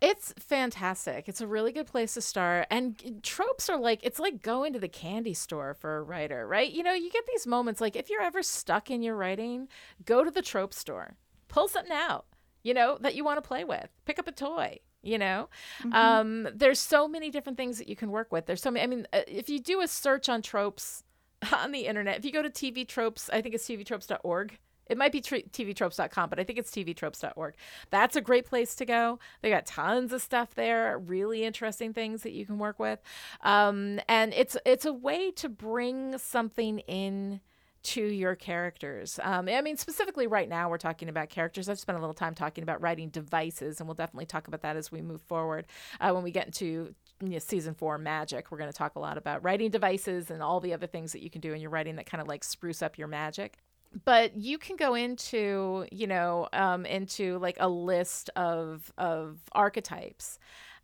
It's 0.00 0.32
fantastic. 0.38 1.28
It's 1.28 1.40
a 1.40 1.46
really 1.46 1.72
good 1.72 1.86
place 1.86 2.14
to 2.14 2.20
start. 2.20 2.66
And 2.70 3.20
tropes 3.22 3.68
are 3.68 3.78
like, 3.78 4.00
it's 4.02 4.18
like 4.18 4.42
going 4.42 4.72
to 4.72 4.78
the 4.78 4.88
candy 4.88 5.34
store 5.34 5.74
for 5.74 5.98
a 5.98 6.02
writer, 6.02 6.46
right? 6.46 6.70
You 6.70 6.82
know, 6.82 6.92
you 6.92 7.10
get 7.10 7.26
these 7.26 7.46
moments 7.46 7.80
like 7.80 7.96
if 7.96 8.10
you're 8.10 8.22
ever 8.22 8.42
stuck 8.42 8.90
in 8.90 9.02
your 9.02 9.16
writing, 9.16 9.68
go 10.04 10.24
to 10.24 10.30
the 10.30 10.42
trope 10.42 10.74
store, 10.74 11.16
pull 11.48 11.68
something 11.68 11.92
out, 11.92 12.26
you 12.62 12.74
know, 12.74 12.98
that 13.00 13.14
you 13.14 13.24
want 13.24 13.42
to 13.42 13.46
play 13.46 13.64
with, 13.64 13.88
pick 14.04 14.18
up 14.18 14.28
a 14.28 14.32
toy. 14.32 14.78
You 15.04 15.18
know, 15.18 15.48
mm-hmm. 15.80 15.92
um, 15.94 16.48
there's 16.54 16.78
so 16.78 17.08
many 17.08 17.28
different 17.28 17.58
things 17.58 17.78
that 17.78 17.88
you 17.88 17.96
can 17.96 18.12
work 18.12 18.30
with. 18.30 18.46
There's 18.46 18.62
so 18.62 18.70
many. 18.70 18.84
I 18.84 18.86
mean, 18.86 19.04
uh, 19.12 19.22
if 19.26 19.48
you 19.48 19.58
do 19.58 19.80
a 19.80 19.88
search 19.88 20.28
on 20.28 20.42
tropes 20.42 21.02
on 21.52 21.72
the 21.72 21.86
internet, 21.86 22.18
if 22.18 22.24
you 22.24 22.30
go 22.30 22.40
to 22.40 22.48
TV 22.48 22.86
tropes, 22.86 23.28
I 23.32 23.42
think 23.42 23.56
it's 23.56 23.66
tvtropes.org 23.66 24.58
it 24.86 24.98
might 24.98 25.12
be 25.12 25.20
tr- 25.20 25.36
tvtropes.com, 25.36 26.30
but 26.30 26.38
I 26.38 26.44
think 26.44 26.58
it's 26.58 26.70
tvtropes.org. 26.70 27.54
That's 27.90 28.16
a 28.16 28.20
great 28.20 28.46
place 28.46 28.74
to 28.76 28.84
go. 28.84 29.18
They 29.40 29.50
got 29.50 29.66
tons 29.66 30.12
of 30.12 30.22
stuff 30.22 30.54
there, 30.54 30.98
really 30.98 31.44
interesting 31.44 31.92
things 31.92 32.22
that 32.22 32.32
you 32.32 32.46
can 32.46 32.58
work 32.58 32.78
with, 32.78 33.00
um, 33.42 34.00
and 34.08 34.32
it's 34.34 34.56
it's 34.66 34.84
a 34.84 34.92
way 34.92 35.30
to 35.32 35.48
bring 35.48 36.18
something 36.18 36.80
in 36.80 37.40
to 37.82 38.02
your 38.02 38.34
characters. 38.34 39.18
Um, 39.22 39.48
I 39.48 39.60
mean, 39.60 39.76
specifically 39.76 40.26
right 40.26 40.48
now, 40.48 40.70
we're 40.70 40.78
talking 40.78 41.08
about 41.08 41.30
characters. 41.30 41.68
I've 41.68 41.80
spent 41.80 41.98
a 41.98 42.00
little 42.00 42.14
time 42.14 42.34
talking 42.34 42.62
about 42.62 42.80
writing 42.80 43.08
devices, 43.08 43.80
and 43.80 43.88
we'll 43.88 43.94
definitely 43.94 44.26
talk 44.26 44.46
about 44.46 44.62
that 44.62 44.76
as 44.76 44.92
we 44.92 45.02
move 45.02 45.20
forward. 45.22 45.66
Uh, 46.00 46.12
when 46.12 46.22
we 46.22 46.30
get 46.30 46.46
into 46.46 46.94
season 47.38 47.74
four 47.74 47.98
magic, 47.98 48.50
we're 48.50 48.58
going 48.58 48.70
to 48.70 48.76
talk 48.76 48.94
a 48.94 49.00
lot 49.00 49.18
about 49.18 49.42
writing 49.42 49.70
devices 49.70 50.30
and 50.30 50.42
all 50.42 50.60
the 50.60 50.72
other 50.72 50.86
things 50.86 51.12
that 51.12 51.22
you 51.22 51.30
can 51.30 51.40
do 51.40 51.52
in 51.52 51.60
your 51.60 51.70
writing 51.70 51.96
that 51.96 52.06
kind 52.06 52.20
of 52.20 52.28
like 52.28 52.44
spruce 52.44 52.82
up 52.82 52.98
your 52.98 53.08
magic 53.08 53.58
but 54.04 54.36
you 54.36 54.58
can 54.58 54.76
go 54.76 54.94
into 54.94 55.86
you 55.92 56.06
know 56.06 56.48
um, 56.52 56.86
into 56.86 57.38
like 57.38 57.56
a 57.60 57.68
list 57.68 58.30
of 58.36 58.92
of 58.98 59.38
archetypes 59.52 60.38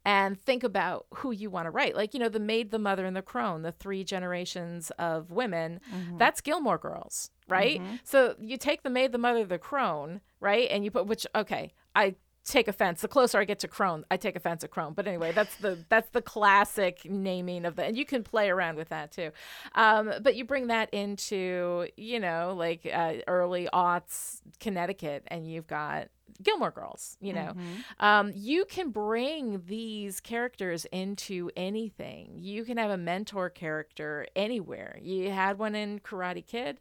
and 0.05 0.41
think 0.41 0.63
about 0.65 1.07
who 1.15 1.33
you 1.33 1.51
want 1.51 1.67
to 1.67 1.71
write. 1.71 1.95
Like, 1.95 2.15
you 2.15 2.21
know, 2.21 2.29
the 2.31 2.41
maid, 2.41 2.71
the 2.71 2.79
mother, 2.79 3.05
and 3.05 3.15
the 3.17 3.21
crone, 3.21 3.63
the 3.63 3.73
three 3.73 4.05
generations 4.05 4.91
of 4.99 5.31
women, 5.31 5.81
Mm-hmm. 5.95 6.17
that's 6.17 6.41
Gilmore 6.41 6.79
Girls, 6.79 7.31
right? 7.49 7.83
So 8.05 8.35
you 8.41 8.57
take 8.57 8.85
the 8.85 8.91
maid, 8.91 9.13
the 9.13 9.19
mother, 9.19 9.45
the 9.45 9.59
crone, 9.59 10.21
right? 10.41 10.69
And 10.71 10.85
you 10.85 10.91
put, 10.91 11.07
which, 11.07 11.27
okay, 11.35 11.73
I 11.95 12.15
take 12.49 12.69
offense. 12.69 13.01
The 13.01 13.09
closer 13.09 13.39
i 13.39 13.45
get 13.45 13.61
to 13.61 13.69
crone 13.69 14.05
i 14.11 14.17
take 14.17 14.37
offense 14.37 14.65
at 14.65 14.71
crone. 14.71 14.93
But 14.95 15.07
anyway 15.07 15.33
that's 15.33 15.57
the 15.57 15.79
that's 15.89 16.11
the 16.11 16.23
classic 16.23 17.05
naming 17.09 17.65
of 17.65 17.77
the 17.77 17.85
and 17.85 17.97
you 17.97 18.05
can 18.05 18.23
play 18.23 18.51
around 18.51 18.77
with 18.77 18.89
that 18.91 19.13
too. 19.13 19.31
Um, 19.75 20.13
but 20.23 20.37
you 20.37 20.45
bring 20.45 20.69
that 20.69 20.93
into 20.93 21.89
you 21.97 22.21
know 22.21 22.55
like 22.57 22.89
uh, 22.93 23.15
early 23.27 23.69
aughts 23.73 24.41
connecticut 24.61 25.25
and 25.29 25.51
you've 25.51 25.67
got 25.67 26.09
Gilmore 26.43 26.71
Girls, 26.71 27.17
you 27.21 27.33
know, 27.33 27.55
um, 27.99 28.33
you 28.35 28.65
can 28.67 28.91
bring 28.91 29.63
these 29.67 30.21
characters 30.21 30.85
into 30.93 31.51
anything. 31.57 32.35
You 32.37 32.65
can 32.65 32.77
have 32.77 32.91
a 32.91 32.97
mentor 32.99 33.51
character 33.51 34.27
anywhere. 34.37 34.99
You 35.03 35.31
had 35.33 35.59
one 35.59 35.75
in 35.75 35.99
Karate 35.99 36.47
Kid, 36.47 36.81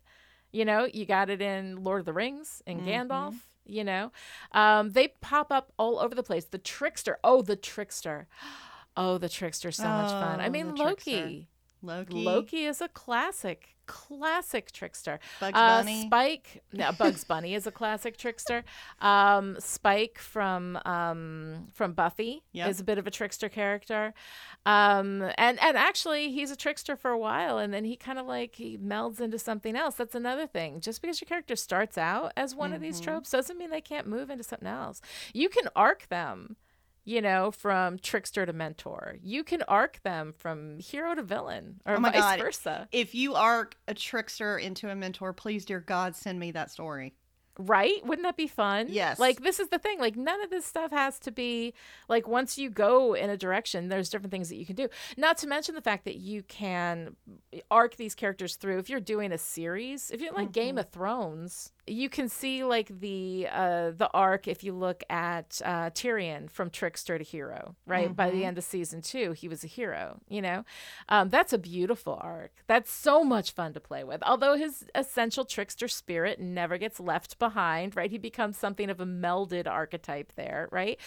you 0.51 0.63
know, 0.65 0.87
you 0.91 1.05
got 1.05 1.29
it 1.29 1.41
in 1.41 1.83
Lord 1.83 1.99
of 2.01 2.05
the 2.05 2.13
Rings 2.13 2.61
and 2.67 2.81
Gandalf, 2.87 3.35
you 3.67 3.83
know, 3.83 4.11
um, 4.51 4.91
they 4.91 5.09
pop 5.21 5.51
up 5.51 5.71
all 5.77 5.99
over 5.99 6.15
the 6.15 6.23
place. 6.23 6.45
The 6.45 6.57
trickster, 6.57 7.19
oh, 7.23 7.41
the 7.41 7.55
trickster, 7.55 8.27
oh, 8.97 9.17
the 9.17 9.29
trickster, 9.29 9.71
so 9.71 9.83
much 9.87 10.11
fun. 10.11 10.39
I 10.39 10.47
Oh, 10.47 10.49
mean, 10.49 10.75
loki 10.75 11.11
trickster. 11.11 11.47
Loki. 11.81 12.23
Loki. 12.23 12.65
Is 12.65 12.81
a 12.81 12.87
classic, 12.87 13.75
classic 13.85 14.71
trickster. 14.71 15.19
Bugs 15.39 15.57
Uh, 15.57 15.81
Bunny. 15.81 16.01
Spike, 16.07 16.63
no, 16.73 16.91
Bugs 16.97 17.23
Bunny 17.23 17.53
is 17.53 17.67
a 17.67 17.71
classic 17.71 18.17
trickster. 18.17 18.63
Um, 19.01 19.55
Spike 19.59 20.17
from 20.17 20.77
um, 20.85 21.67
from 21.73 21.93
Buffy 21.93 22.43
Yep. 22.53 22.69
is 22.69 22.79
a 22.79 22.83
bit 22.83 22.97
of 22.97 23.05
a 23.07 23.11
trickster 23.11 23.47
character, 23.49 24.13
um, 24.65 25.21
and 25.37 25.59
and 25.61 25.77
actually 25.77 26.31
he's 26.31 26.51
a 26.51 26.55
trickster 26.55 26.95
for 26.95 27.11
a 27.11 27.17
while, 27.17 27.57
and 27.57 27.73
then 27.73 27.85
he 27.85 27.95
kind 27.95 28.19
of 28.19 28.25
like 28.25 28.55
he 28.55 28.77
melds 28.77 29.21
into 29.21 29.39
something 29.39 29.75
else. 29.75 29.95
That's 29.95 30.15
another 30.15 30.47
thing. 30.47 30.81
Just 30.81 31.01
because 31.01 31.21
your 31.21 31.27
character 31.27 31.55
starts 31.55 31.97
out 31.97 32.33
as 32.35 32.55
one 32.55 32.71
of 32.73 32.77
Mm-hmm. 32.77 32.83
these 32.83 32.99
tropes 32.99 33.31
doesn't 33.31 33.57
mean 33.57 33.69
they 33.71 33.81
can't 33.81 34.07
move 34.07 34.29
into 34.29 34.43
something 34.43 34.67
else. 34.67 35.01
You 35.33 35.49
can 35.49 35.67
arc 35.75 36.07
them 36.09 36.55
you 37.07 37.21
know, 37.21 37.51
from 37.51 37.97
trickster 37.99 38.45
to 38.45 38.51
mentor. 38.51 39.15
You 39.23 39.45
can 39.45 39.63
arc 39.63 40.03
them 40.03 40.33
from 40.37 40.77
hero 40.79 41.15
to 41.15 41.23
villain 41.23 41.79
or 41.85 41.95
Oh 41.95 42.01
vice 42.01 42.13
God. 42.13 42.39
versa. 42.39 42.89
If 42.91 43.15
you 43.15 43.33
arc 43.33 43.77
a 43.87 43.93
trickster 43.93 44.57
into 44.57 44.89
a 44.89 44.95
mentor, 44.95 45.31
please, 45.31 45.63
dear 45.63 45.79
God, 45.79 46.17
send 46.17 46.37
me 46.37 46.51
that 46.51 46.69
story. 46.69 47.15
Right? 47.57 48.05
Wouldn't 48.05 48.25
that 48.25 48.35
be 48.35 48.47
fun? 48.47 48.87
Yes. 48.89 49.19
Like 49.19 49.39
this 49.41 49.61
is 49.61 49.69
the 49.69 49.79
thing. 49.79 49.99
Like 49.99 50.17
none 50.17 50.43
of 50.43 50.49
this 50.49 50.65
stuff 50.65 50.91
has 50.91 51.17
to 51.19 51.31
be 51.31 51.73
like 52.09 52.27
once 52.27 52.57
you 52.57 52.69
go 52.69 53.13
in 53.13 53.29
a 53.29 53.37
direction, 53.37 53.87
there's 53.87 54.09
different 54.09 54.31
things 54.31 54.49
that 54.49 54.57
you 54.57 54.65
can 54.65 54.75
do. 54.75 54.89
Not 55.15 55.37
to 55.37 55.47
mention 55.47 55.75
the 55.75 55.81
fact 55.81 56.03
that 56.03 56.17
you 56.17 56.43
can 56.43 57.15
arc 57.71 57.95
these 57.95 58.15
characters 58.15 58.57
through. 58.57 58.79
If 58.79 58.89
you're 58.89 58.99
doing 58.99 59.31
a 59.31 59.37
series, 59.37 60.11
if 60.11 60.19
you're 60.19 60.33
like 60.33 60.51
Game 60.51 60.71
mm-hmm. 60.71 60.79
of 60.79 60.89
Thrones, 60.89 61.71
you 61.87 62.09
can 62.09 62.27
see 62.29 62.63
like 62.63 62.99
the 62.99 63.47
uh 63.51 63.91
the 63.91 64.09
arc 64.13 64.47
if 64.47 64.63
you 64.63 64.73
look 64.73 65.03
at 65.09 65.61
uh 65.63 65.89
Tyrion 65.91 66.49
from 66.49 66.69
trickster 66.69 67.17
to 67.17 67.23
hero, 67.23 67.75
right? 67.85 68.13
By 68.15 68.29
the 68.29 68.43
end 68.45 68.57
of 68.57 68.63
season 68.63 69.01
2, 69.01 69.31
he 69.31 69.47
was 69.47 69.63
a 69.63 69.67
hero, 69.67 70.19
you 70.27 70.41
know. 70.41 70.65
Um 71.09 71.29
that's 71.29 71.53
a 71.53 71.57
beautiful 71.57 72.19
arc. 72.21 72.51
That's 72.67 72.91
so 72.91 73.23
much 73.23 73.51
fun 73.51 73.73
to 73.73 73.79
play 73.79 74.03
with. 74.03 74.21
Although 74.23 74.55
his 74.57 74.85
essential 74.93 75.45
trickster 75.45 75.87
spirit 75.87 76.39
never 76.39 76.77
gets 76.77 76.99
left 76.99 77.39
behind, 77.39 77.95
right? 77.95 78.11
He 78.11 78.17
becomes 78.17 78.57
something 78.57 78.89
of 78.89 78.99
a 78.99 79.05
melded 79.05 79.67
archetype 79.67 80.33
there, 80.35 80.67
right? 80.71 80.99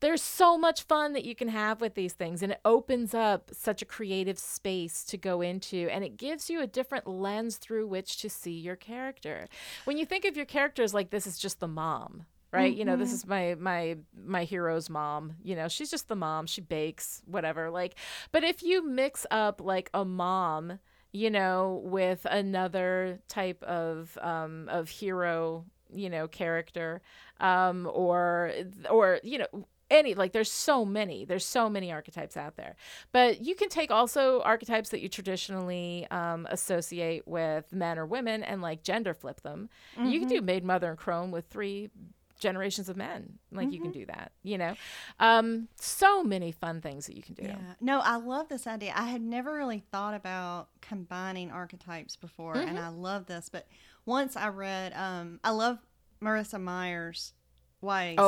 There's 0.00 0.22
so 0.22 0.56
much 0.58 0.82
fun 0.82 1.12
that 1.12 1.24
you 1.24 1.34
can 1.34 1.48
have 1.48 1.80
with 1.80 1.94
these 1.94 2.14
things, 2.14 2.42
and 2.42 2.52
it 2.52 2.60
opens 2.64 3.14
up 3.14 3.50
such 3.52 3.82
a 3.82 3.84
creative 3.84 4.38
space 4.38 5.04
to 5.04 5.16
go 5.16 5.40
into, 5.40 5.88
and 5.90 6.02
it 6.04 6.16
gives 6.16 6.48
you 6.50 6.60
a 6.60 6.66
different 6.66 7.06
lens 7.06 7.56
through 7.56 7.86
which 7.86 8.16
to 8.18 8.30
see 8.30 8.58
your 8.58 8.76
character. 8.76 9.48
When 9.84 9.98
you 9.98 10.06
think 10.06 10.24
of 10.24 10.36
your 10.36 10.46
characters 10.46 10.94
like 10.94 11.10
this 11.10 11.26
is 11.26 11.38
just 11.38 11.60
the 11.60 11.68
mom, 11.68 12.24
right? 12.50 12.74
You 12.74 12.84
know, 12.84 12.96
this 12.96 13.12
is 13.12 13.26
my 13.26 13.54
my 13.58 13.98
my 14.24 14.44
hero's 14.44 14.88
mom. 14.90 15.34
You 15.42 15.54
know, 15.56 15.68
she's 15.68 15.90
just 15.90 16.08
the 16.08 16.16
mom. 16.16 16.46
She 16.46 16.60
bakes, 16.60 17.22
whatever. 17.26 17.70
Like, 17.70 17.94
but 18.32 18.42
if 18.44 18.62
you 18.62 18.82
mix 18.86 19.26
up 19.30 19.60
like 19.60 19.90
a 19.94 20.04
mom 20.04 20.78
you 21.12 21.30
know, 21.30 21.80
with 21.84 22.24
another 22.30 23.18
type 23.28 23.62
of 23.64 24.16
um, 24.22 24.68
of 24.68 24.88
hero, 24.88 25.64
you 25.92 26.08
know, 26.08 26.28
character, 26.28 27.02
um, 27.40 27.88
or 27.92 28.52
or 28.88 29.20
you 29.24 29.38
know, 29.38 29.66
any 29.90 30.14
like 30.14 30.32
there's 30.32 30.50
so 30.50 30.84
many 30.84 31.24
there's 31.24 31.44
so 31.44 31.68
many 31.68 31.90
archetypes 31.92 32.36
out 32.36 32.56
there 32.56 32.76
but 33.12 33.40
you 33.40 33.54
can 33.54 33.68
take 33.68 33.90
also 33.90 34.40
archetypes 34.42 34.90
that 34.90 35.00
you 35.00 35.08
traditionally 35.08 36.06
um, 36.10 36.46
associate 36.50 37.26
with 37.26 37.72
men 37.72 37.98
or 37.98 38.06
women 38.06 38.42
and 38.42 38.62
like 38.62 38.82
gender 38.82 39.12
flip 39.14 39.40
them 39.42 39.68
you 40.04 40.18
can 40.20 40.28
do 40.28 40.40
maid 40.40 40.64
mother 40.64 40.90
and 40.90 40.98
crone 40.98 41.30
with 41.30 41.44
three 41.46 41.90
generations 42.38 42.88
of 42.88 42.96
men 42.96 43.38
like 43.52 43.70
you 43.70 43.80
can 43.82 43.90
do 43.92 44.06
that 44.06 44.32
you 44.42 44.56
know 44.56 44.74
um 45.18 45.68
so 45.76 46.22
many 46.22 46.50
fun 46.52 46.80
things 46.80 47.06
that 47.06 47.14
you 47.14 47.22
can 47.22 47.34
do 47.34 47.42
Yeah. 47.42 47.74
No, 47.82 48.00
I 48.00 48.16
love 48.16 48.48
this 48.48 48.66
idea. 48.66 48.92
I 48.96 49.04
had 49.04 49.20
never 49.20 49.52
really 49.54 49.82
thought 49.92 50.14
about 50.14 50.68
combining 50.80 51.50
archetypes 51.50 52.16
before, 52.16 52.54
and 52.56 52.78
I 52.78 52.88
love 52.88 53.26
this. 53.26 53.48
But 53.50 53.66
once 54.06 54.36
I 54.36 54.48
read, 54.48 54.92
um, 54.94 55.38
I 55.44 55.50
love 55.50 55.78
Marissa 56.22 56.58
Meyer's 56.60 57.34
YA 57.82 58.14
series. 58.16 58.18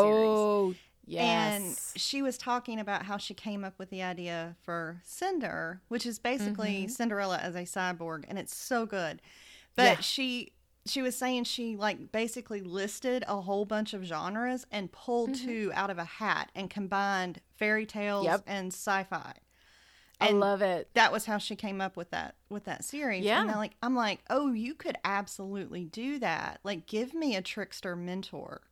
Yes 1.05 1.61
And 1.95 2.01
she 2.01 2.23
was 2.23 2.39
talking 2.39 2.79
about 2.79 3.05
how 3.05 3.17
she 3.17 3.35
came 3.35 3.65
up 3.65 3.79
with 3.79 3.91
the 3.91 4.03
idea 4.03 4.57
for 4.63 5.01
Cinder, 5.05 5.81
which 5.89 6.07
is 6.07 6.19
basically 6.19 6.83
mm-hmm. 6.83 6.89
Cinderella 6.89 7.39
as 7.39 7.55
a 7.55 7.63
cyborg, 7.63 8.25
and 8.29 8.39
it's 8.39 8.55
so 8.55 8.87
good. 8.87 9.21
But 9.75 9.83
Yeah. 9.83 10.01
she 10.01 10.53
she 10.85 11.01
was 11.01 11.17
saying 11.17 11.45
she 11.45 11.77
like 11.77 12.11
basically 12.11 12.61
listed 12.61 13.25
a 13.29 13.41
whole 13.41 13.65
bunch 13.65 13.95
of 13.95 14.03
genres 14.03 14.67
and 14.73 14.91
pulled 14.91 15.31
mm-hmm. 15.31 15.47
two 15.47 15.73
out 15.75 15.91
of 15.91 15.99
a 15.99 16.05
hat 16.05 16.51
and 16.57 16.69
combined 16.69 17.41
fairy 17.57 17.87
tales 17.87 18.25
Yep. 18.25 18.43
and 18.49 18.73
sci-fi. 18.73 19.35
i 20.21 20.31
love 20.31 20.61
it 20.63 20.89
that 20.95 21.11
was 21.13 21.25
how 21.27 21.39
she 21.39 21.55
came 21.57 21.81
up 21.81 21.97
with 21.97 22.11
that 22.11 22.35
with 22.49 22.65
that 22.65 22.85
series. 22.85 23.25
Yeah. 23.25 23.41
And 23.43 23.51
I'm 23.51 23.57
like 23.57 23.77
I'm 23.83 23.95
like, 23.95 24.21
oh, 24.31 24.53
you 24.53 24.75
could 24.75 24.97
absolutely 25.05 25.85
do 25.85 26.19
that. 26.21 26.61
Like, 26.65 26.87
give 26.87 27.15
me 27.15 27.35
a 27.37 27.43
trickster 27.43 27.97
mentor. 27.97 28.63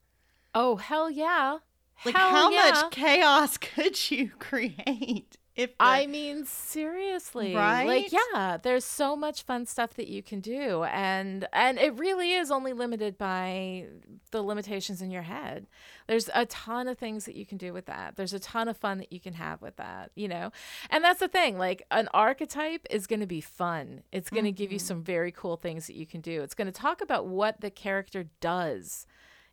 oh 0.54 0.76
hell 0.76 1.08
yeah 1.10 1.58
Like, 2.04 2.16
Hell 2.16 2.30
how 2.30 2.50
yeah. 2.50 2.70
much 2.70 2.90
chaos 2.92 3.56
could 3.58 4.10
you 4.10 4.30
create 4.38 5.36
if 5.60 5.76
the, 5.76 5.84
I 5.84 6.06
mean, 6.06 6.46
seriously, 6.46 7.54
Right? 7.54 7.86
Like, 7.86 8.12
yeah, 8.12 8.56
there's 8.56 8.84
so 8.84 9.14
much 9.14 9.42
fun 9.42 9.66
stuff 9.66 9.92
that 9.94 10.08
you 10.08 10.22
can 10.22 10.40
do, 10.40 10.84
and 10.84 11.46
and 11.52 11.78
it 11.78 11.98
really 11.98 12.32
is 12.32 12.50
only 12.50 12.72
limited 12.72 13.18
by 13.18 13.86
the 14.30 14.42
limitations 14.42 15.02
in 15.02 15.10
your 15.10 15.22
head. 15.22 15.66
There's 16.06 16.30
a 16.34 16.46
ton 16.46 16.88
of 16.88 16.98
things 16.98 17.26
that 17.26 17.34
you 17.34 17.44
can 17.44 17.58
do 17.58 17.74
with 17.74 17.86
that. 17.86 18.16
There's 18.16 18.32
a 18.32 18.38
ton 18.38 18.68
of 18.68 18.76
fun 18.78 18.98
that 18.98 19.12
you 19.12 19.20
can 19.20 19.34
have 19.34 19.60
with 19.60 19.76
that, 19.76 20.12
you 20.14 20.28
know. 20.28 20.50
And 20.88 21.04
that's 21.04 21.20
the 21.20 21.28
thing. 21.28 21.58
Like, 21.58 21.84
an 21.90 22.08
archetype 22.14 22.86
is 22.88 23.06
going 23.06 23.20
to 23.20 23.26
be 23.26 23.42
fun. 23.42 24.02
It's 24.12 24.30
going 24.30 24.44
to 24.44 24.52
give 24.52 24.72
you 24.72 24.78
mm-hmm. 24.78 24.86
some 24.86 25.02
very 25.02 25.32
cool 25.32 25.56
things 25.56 25.86
that 25.88 25.96
you 25.96 26.06
can 26.06 26.22
do. 26.22 26.42
It's 26.42 26.54
going 26.54 26.66
to 26.66 26.72
talk 26.72 27.02
about 27.02 27.26
what 27.26 27.60
the 27.60 27.70
character 27.70 28.24
does 28.40 29.06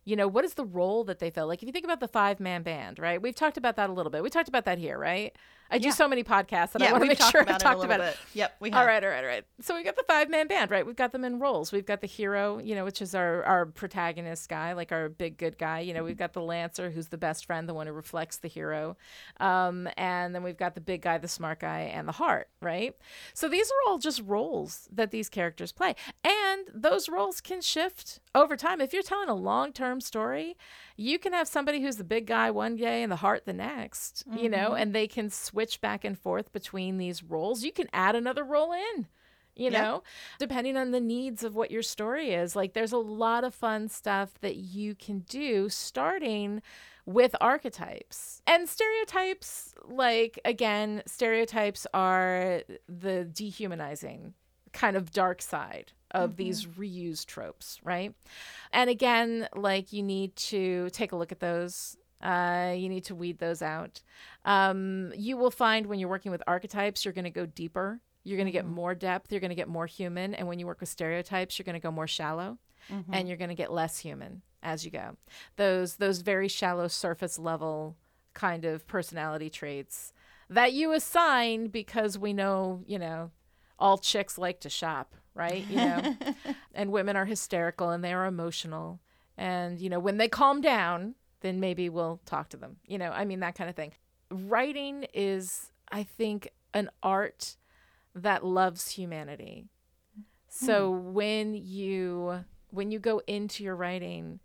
you 0.04 0.16
know 0.16 0.28
what 0.28 0.44
is 0.44 0.54
the 0.54 0.64
role 0.64 1.04
that 1.04 1.18
they 1.18 1.30
fill? 1.30 1.46
Like 1.46 1.62
if 1.62 1.66
you 1.66 1.72
think 1.72 1.84
about 1.84 2.00
the 2.00 2.08
five 2.08 2.40
man 2.40 2.62
band 2.62 2.98
right? 2.98 3.20
We've 3.20 3.34
talked 3.34 3.56
about 3.56 3.76
that 3.76 3.90
a 3.90 3.92
little 3.92 4.10
bit. 4.10 4.22
We 4.22 4.30
talked 4.30 4.48
about 4.48 4.64
that 4.64 4.78
here 4.78 4.98
right 4.98 5.34
i 5.70 5.78
do 5.78 5.88
Yeah. 5.88 5.94
so 5.94 6.08
many 6.08 6.24
podcasts 6.24 6.72
that 6.72 6.82
i 6.82 6.90
want 6.92 7.02
to 7.04 7.08
make 7.08 7.20
sure 7.20 7.42
i 7.48 7.58
talked 7.58 7.84
about 7.84 8.00
it. 8.00 8.16
Yep, 8.34 8.56
we 8.60 8.70
have. 8.70 8.78
all 8.80 8.86
right 8.86 9.02
all 9.02 9.10
right 9.10 9.24
all 9.24 9.28
right. 9.28 9.44
So 9.60 9.74
we've 9.74 9.84
got 9.84 9.96
the 9.96 10.04
five 10.06 10.30
man 10.30 10.46
band 10.48 10.70
right? 10.70 10.86
We've 10.86 10.96
got 10.96 11.12
them 11.12 11.24
in 11.24 11.38
roles. 11.40 11.72
We've 11.72 11.86
got 11.86 12.00
the 12.00 12.06
hero 12.06 12.58
you 12.58 12.74
know 12.74 12.84
which 12.84 13.02
is 13.02 13.14
our 13.14 13.42
our 13.44 13.66
protagonist 13.66 14.48
guy 14.48 14.72
like 14.72 14.92
our 14.92 15.08
big 15.08 15.36
good 15.38 15.58
guy. 15.58 15.80
You 15.80 15.94
know 15.94 16.04
we've 16.04 16.16
got 16.16 16.32
the 16.32 16.40
lancer 16.42 16.90
who's 16.90 17.08
the 17.08 17.18
best 17.18 17.46
friend 17.46 17.68
the 17.68 17.74
one 17.74 17.86
who 17.86 17.92
reflects 17.92 18.38
the 18.38 18.48
hero. 18.48 18.96
Um, 19.40 19.88
and 19.96 20.34
then 20.34 20.42
we've 20.42 20.56
got 20.56 20.74
the 20.74 20.80
big 20.80 21.02
guy 21.02 21.18
the 21.18 21.28
smart 21.28 21.60
guy 21.60 21.80
and 21.94 22.06
the 22.08 22.12
heart 22.12 22.48
right? 22.60 22.94
So 23.34 23.48
these 23.48 23.68
are 23.70 23.90
all 23.90 23.98
just 23.98 24.20
roles 24.22 24.88
that 24.92 25.10
these 25.10 25.28
characters 25.28 25.72
play. 25.72 25.94
And 26.24 26.62
those 26.74 27.08
roles 27.08 27.40
can 27.40 27.60
shift 27.60 28.20
over 28.34 28.56
time. 28.56 28.80
If 28.80 28.92
you're 28.92 29.02
telling 29.02 29.28
a 29.28 29.34
long-term 29.34 30.00
story 30.00 30.56
you 30.98 31.16
can 31.16 31.32
have 31.32 31.46
somebody 31.46 31.80
who's 31.80 31.96
the 31.96 32.04
big 32.04 32.26
guy 32.26 32.50
one 32.50 32.74
day 32.74 33.04
and 33.04 33.10
the 33.10 33.16
heart 33.16 33.46
the 33.46 33.52
next 33.52 34.24
you 34.36 34.48
know 34.48 34.70
mm-hmm. 34.70 34.82
and 34.82 34.94
they 34.94 35.06
can 35.06 35.30
switch 35.30 35.80
back 35.80 36.04
and 36.04 36.18
forth 36.18 36.52
between 36.52 36.98
these 36.98 37.22
roles. 37.22 37.62
You 37.62 37.72
can 37.72 37.88
add 37.92 38.16
another 38.16 38.44
role 38.44 38.72
in 38.72 39.06
you 39.54 39.70
know 39.70 40.02
depending 40.38 40.76
on 40.76 40.90
the 40.90 41.00
needs 41.00 41.44
of 41.44 41.54
what 41.54 41.70
your 41.70 41.82
story 41.82 42.32
is. 42.32 42.56
Like 42.56 42.74
there's 42.74 42.92
a 42.92 42.98
lot 42.98 43.44
of 43.44 43.54
fun 43.54 43.88
stuff 43.88 44.34
that 44.40 44.56
you 44.56 44.94
can 44.94 45.20
do 45.20 45.68
starting 45.68 46.62
with 47.06 47.34
archetypes. 47.40 48.42
And 48.46 48.68
stereotypes 48.68 49.74
like 49.88 50.40
again 50.44 51.02
stereotypes 51.06 51.86
are 51.94 52.62
the 52.88 53.24
dehumanizing 53.24 54.34
kind 54.72 54.96
of 54.96 55.12
dark 55.12 55.40
side 55.40 55.92
of 56.12 56.36
these 56.36 56.66
reused 56.66 57.26
tropes 57.26 57.78
right 57.84 58.14
and 58.72 58.88
again 58.90 59.48
like 59.54 59.92
you 59.92 60.02
need 60.02 60.34
to 60.36 60.88
take 60.90 61.12
a 61.12 61.16
look 61.16 61.32
at 61.32 61.40
those 61.40 61.96
Uh, 62.20 62.74
you 62.76 62.88
need 62.88 63.04
to 63.04 63.14
weed 63.14 63.38
those 63.38 63.62
out. 63.62 64.02
Um, 64.44 65.12
you 65.16 65.36
will 65.36 65.52
find 65.52 65.86
when 65.86 66.00
you're 66.00 66.08
working 66.08 66.32
with 66.32 66.42
archetypes, 66.48 67.04
you're 67.04 67.14
going 67.14 67.32
to 67.32 67.40
go 67.40 67.46
deeper. 67.46 68.00
You're 68.24 68.36
going 68.36 68.52
to 68.52 68.58
get 68.58 68.66
more 68.66 68.96
depth. 68.96 69.30
You're 69.30 69.40
going 69.40 69.56
to 69.56 69.62
get 69.62 69.68
more 69.68 69.86
human. 69.86 70.34
And 70.34 70.48
when 70.48 70.58
you 70.58 70.66
work 70.66 70.80
with 70.80 70.88
stereotypes, 70.88 71.56
you're 71.58 71.64
going 71.64 71.80
to 71.80 71.86
go 71.88 71.92
more 71.92 72.08
shallow, 72.08 72.58
and 73.12 73.28
you're 73.28 73.36
going 73.36 73.54
to 73.56 73.62
get 73.62 73.70
less 73.72 74.00
human 74.00 74.42
as 74.62 74.84
you 74.84 74.90
go. 74.90 75.16
Those 75.56 75.96
those 75.96 76.22
very 76.22 76.48
shallow 76.48 76.88
surface 76.88 77.38
level 77.38 77.94
kind 78.34 78.64
of 78.64 78.86
personality 78.86 79.50
traits 79.50 80.12
that 80.50 80.72
you 80.72 80.92
assign 80.92 81.68
because 81.68 82.18
we 82.18 82.32
know, 82.32 82.82
you 82.84 82.98
know, 82.98 83.30
all 83.78 83.98
chicks 83.98 84.38
like 84.38 84.58
to 84.60 84.68
shop, 84.70 85.14
right? 85.38 85.64
You 85.68 85.76
know, 85.76 86.16
and 86.74 86.90
women 86.90 87.16
are 87.16 87.24
hysterical 87.24 87.90
and 87.90 88.02
they 88.02 88.12
are 88.12 88.26
emotional. 88.26 89.00
And, 89.36 89.80
you 89.80 89.88
know, 89.88 90.00
when 90.00 90.16
they 90.16 90.28
calm 90.28 90.60
down, 90.60 91.14
then 91.40 91.60
maybe 91.60 91.88
we'll 91.88 92.20
talk 92.26 92.48
to 92.50 92.56
them. 92.56 92.76
You 92.86 92.98
know, 92.98 93.10
I 93.10 93.24
mean, 93.24 93.40
that 93.40 93.54
kind 93.54 93.70
of 93.70 93.76
thing. 93.76 93.92
Writing 94.30 95.06
is, 95.14 95.70
I 95.90 96.02
think, 96.02 96.48
an 96.74 96.90
art 97.02 97.56
that 98.14 98.44
loves 98.44 98.90
humanity. 98.90 99.66
So 100.48 100.92
hmm. 100.92 101.12
when 101.12 101.54
you 101.54 102.44
when 102.70 102.90
you 102.90 102.98
go 102.98 103.22
into 103.26 103.62
your 103.62 103.76
writing, 103.76 104.40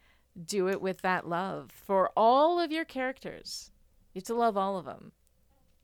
do 0.46 0.70
it 0.70 0.82
with 0.82 1.02
that 1.02 1.28
love 1.28 1.72
for 1.72 2.12
all 2.16 2.60
of 2.60 2.72
your 2.72 2.86
characters. 2.86 3.72
You 4.14 4.20
have 4.20 4.26
to 4.26 4.36
love 4.36 4.56
all 4.56 4.78
of 4.78 4.86
them. 4.86 5.12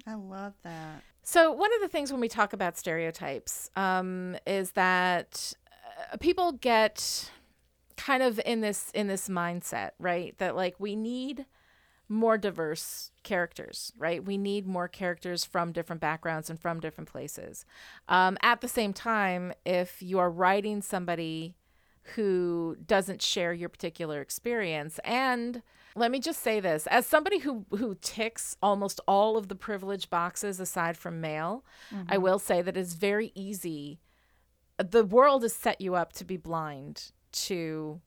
I 0.07 0.13
love 0.13 0.53
that. 0.63 1.03
So 1.31 1.51
one 1.51 1.71
of 1.75 1.81
the 1.81 1.87
things 1.87 2.11
when 2.11 2.21
we 2.21 2.27
talk 2.27 2.53
about 2.53 2.75
stereotypes 2.75 3.69
um, 3.75 4.35
is 4.47 4.71
that 4.71 5.53
uh, 6.11 6.17
people 6.17 6.53
get 6.53 7.29
kind 7.97 8.23
of 8.23 8.41
in 8.47 8.61
this 8.61 8.89
in 8.95 9.05
this 9.05 9.29
mindset, 9.29 9.91
right? 9.99 10.35
That 10.39 10.55
like 10.55 10.79
we 10.79 10.95
need 10.95 11.45
more 12.07 12.39
diverse 12.39 13.11
characters, 13.21 13.93
right? 13.95 14.25
We 14.25 14.39
need 14.39 14.65
more 14.65 14.87
characters 14.87 15.45
from 15.45 15.71
different 15.71 16.01
backgrounds 16.01 16.49
and 16.49 16.59
from 16.59 16.79
different 16.79 17.11
places. 17.11 17.63
Um, 18.07 18.35
at 18.41 18.61
the 18.61 18.67
same 18.67 18.91
time, 18.91 19.53
if 19.67 20.01
you 20.01 20.17
are 20.17 20.31
writing 20.31 20.81
somebody 20.81 21.53
who 22.15 22.75
doesn't 22.87 23.21
share 23.21 23.53
your 23.53 23.69
particular 23.69 24.19
experience 24.19 24.99
and 25.03 25.61
let 25.95 26.11
me 26.11 26.19
just 26.19 26.41
say 26.41 26.59
this. 26.59 26.87
As 26.87 27.05
somebody 27.05 27.39
who 27.39 27.65
who 27.71 27.97
ticks 28.01 28.55
almost 28.61 28.99
all 29.07 29.37
of 29.37 29.47
the 29.47 29.55
privilege 29.55 30.09
boxes 30.09 30.59
aside 30.59 30.97
from 30.97 31.21
male 31.21 31.63
i 32.07 32.17
will 32.17 32.39
say 32.39 32.61
that 32.61 32.77
it's 32.77 32.93
very 32.93 33.31
easy 33.35 33.99
the 34.77 35.03
world 35.03 35.43
has 35.43 35.53
set 35.53 35.81
you 35.81 35.95
up 35.95 36.13
to 36.13 36.23
be 36.23 36.37
blind 36.37 37.11
to 37.31 37.99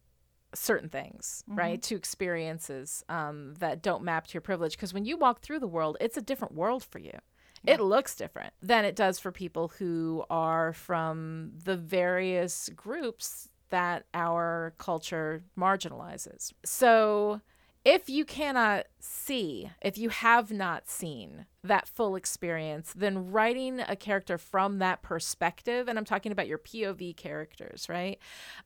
certain 0.54 0.88
things 0.88 1.44
right? 1.46 1.82
To 1.82 1.96
experiences 1.96 3.04
um, 3.08 3.54
that 3.58 3.82
don't 3.82 4.02
map 4.04 4.26
to 4.26 4.34
your 4.34 4.42
privilege. 4.42 4.76
Because 4.76 4.92
when 4.92 5.04
you 5.04 5.16
walk 5.16 5.40
through 5.40 5.60
the 5.60 5.66
world 5.66 5.96
it's 6.00 6.16
a 6.16 6.22
different 6.22 6.54
world 6.54 6.84
for 6.84 6.98
you. 6.98 7.18
It 7.64 7.80
looks 7.80 8.16
different 8.16 8.52
than 8.60 8.84
it 8.84 8.96
does 8.96 9.20
for 9.20 9.30
people 9.30 9.68
who 9.78 10.24
are 10.28 10.72
from 10.72 11.52
the 11.64 11.76
various 11.76 12.68
groups 12.74 13.48
that 13.70 14.04
our 14.14 14.74
culture 14.78 15.44
marginalizes. 15.56 16.52
So, 16.64 17.40
if 17.84 18.08
you 18.08 18.24
cannot 18.24 18.86
see, 19.00 19.70
if 19.80 19.98
you 19.98 20.08
have 20.10 20.52
not 20.52 20.88
seen 20.88 21.46
that 21.64 21.88
full 21.88 22.14
experience, 22.14 22.92
then 22.94 23.32
writing 23.32 23.80
a 23.80 23.96
character 23.96 24.38
from 24.38 24.78
that 24.78 25.02
perspective, 25.02 25.88
and 25.88 25.98
I'm 25.98 26.04
talking 26.04 26.30
about 26.30 26.46
your 26.46 26.58
POV 26.58 27.16
characters, 27.16 27.88
right, 27.88 28.18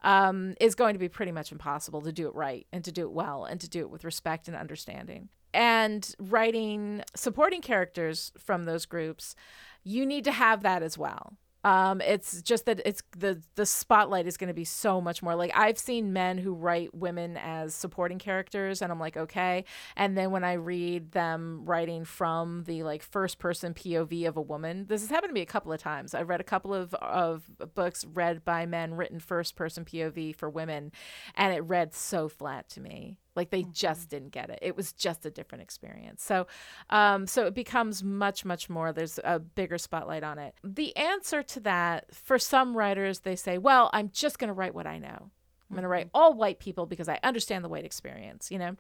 um, 0.02 0.54
is 0.60 0.74
going 0.74 0.94
to 0.94 0.98
be 0.98 1.08
pretty 1.08 1.32
much 1.32 1.50
impossible 1.50 2.02
to 2.02 2.12
do 2.12 2.26
it 2.26 2.34
right 2.34 2.66
and 2.72 2.84
to 2.84 2.92
do 2.92 3.02
it 3.02 3.12
well 3.12 3.44
and 3.44 3.60
to 3.60 3.68
do 3.68 3.80
it 3.80 3.90
with 3.90 4.04
respect 4.04 4.48
and 4.48 4.56
understanding. 4.56 5.30
And 5.54 6.14
writing 6.18 7.02
supporting 7.14 7.62
characters 7.62 8.32
from 8.36 8.64
those 8.64 8.84
groups, 8.84 9.34
you 9.82 10.04
need 10.04 10.24
to 10.24 10.32
have 10.32 10.62
that 10.62 10.82
as 10.82 10.98
well. 10.98 11.38
Um, 11.66 12.00
it's 12.00 12.42
just 12.42 12.66
that 12.66 12.80
it's 12.84 13.02
the 13.18 13.42
the 13.56 13.66
spotlight 13.66 14.28
is 14.28 14.36
going 14.36 14.46
to 14.46 14.54
be 14.54 14.64
so 14.64 15.00
much 15.00 15.20
more 15.20 15.34
like 15.34 15.50
I've 15.52 15.78
seen 15.78 16.12
men 16.12 16.38
who 16.38 16.54
write 16.54 16.94
women 16.94 17.36
as 17.36 17.74
supporting 17.74 18.20
characters, 18.20 18.82
and 18.82 18.92
I'm 18.92 19.00
like 19.00 19.16
okay, 19.16 19.64
and 19.96 20.16
then 20.16 20.30
when 20.30 20.44
I 20.44 20.52
read 20.52 21.10
them 21.10 21.62
writing 21.64 22.04
from 22.04 22.62
the 22.68 22.84
like 22.84 23.02
first 23.02 23.40
person 23.40 23.74
POV 23.74 24.28
of 24.28 24.36
a 24.36 24.40
woman, 24.40 24.86
this 24.86 25.00
has 25.00 25.10
happened 25.10 25.30
to 25.30 25.34
me 25.34 25.40
a 25.40 25.46
couple 25.46 25.72
of 25.72 25.80
times. 25.80 26.14
I've 26.14 26.28
read 26.28 26.40
a 26.40 26.44
couple 26.44 26.72
of 26.72 26.94
of 26.94 27.50
books 27.74 28.04
read 28.04 28.44
by 28.44 28.64
men 28.64 28.94
written 28.94 29.18
first 29.18 29.56
person 29.56 29.84
POV 29.84 30.36
for 30.36 30.48
women, 30.48 30.92
and 31.34 31.52
it 31.52 31.62
read 31.62 31.92
so 31.92 32.28
flat 32.28 32.68
to 32.70 32.80
me. 32.80 33.18
Like 33.37 33.51
they 33.51 33.64
just 33.64 34.09
didn't 34.09 34.30
get 34.30 34.51
it. 34.51 34.59
It 34.62 34.76
was 34.76 34.93
just 34.93 35.26
a 35.26 35.30
different 35.30 35.62
experience. 35.62 36.24
So, 36.24 36.47
um, 36.91 37.26
so 37.26 37.47
it 37.47 37.55
becomes 37.55 38.03
much, 38.03 38.45
much 38.45 38.68
more. 38.68 38.93
There's 38.93 39.20
a 39.22 39.39
bigger 39.39 39.78
spotlight 39.78 40.24
on 40.24 40.39
it. 40.39 40.55
The 40.64 40.97
answer 40.97 41.43
to 41.43 41.61
that, 41.61 42.14
for 42.14 42.39
some 42.39 42.76
writers, 42.76 43.20
they 43.20 43.37
say, 43.37 43.59
"Well, 43.59 43.91
I'm 43.93 44.11
just 44.11 44.39
going 44.39 44.49
to 44.49 44.55
write 44.55 44.74
what 44.74 44.87
I 44.87 44.99
know. 44.99 45.30
I'm 45.68 45.74
going 45.74 45.82
to 45.82 45.89
write 45.89 46.09
all 46.14 46.34
white 46.34 46.59
people 46.59 46.87
because 46.87 47.09
I 47.09 47.18
understand 47.22 47.64
the 47.64 47.68
white 47.68 47.84
experience." 47.84 48.51
You 48.51 48.59
know, 48.59 48.76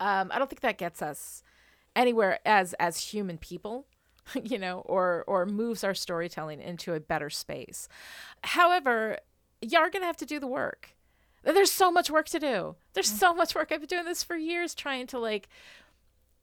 um, 0.00 0.30
I 0.32 0.38
don't 0.38 0.48
think 0.48 0.60
that 0.60 0.78
gets 0.78 1.02
us 1.02 1.42
anywhere 1.96 2.38
as 2.46 2.74
as 2.74 2.98
human 2.98 3.38
people 3.38 3.86
you 4.42 4.58
know 4.58 4.80
or 4.80 5.24
or 5.26 5.46
moves 5.46 5.84
our 5.84 5.94
storytelling 5.94 6.60
into 6.60 6.94
a 6.94 7.00
better 7.00 7.30
space 7.30 7.88
however 8.44 9.18
you 9.60 9.78
are 9.78 9.90
going 9.90 10.02
to 10.02 10.06
have 10.06 10.16
to 10.16 10.26
do 10.26 10.38
the 10.38 10.46
work 10.46 10.90
there's 11.52 11.72
so 11.72 11.90
much 11.90 12.10
work 12.10 12.28
to 12.28 12.38
do. 12.38 12.76
There's 12.94 13.10
so 13.10 13.34
much 13.34 13.54
work. 13.54 13.70
I've 13.70 13.80
been 13.80 13.88
doing 13.88 14.04
this 14.04 14.22
for 14.22 14.36
years 14.36 14.74
trying 14.74 15.06
to 15.08 15.18
like 15.18 15.48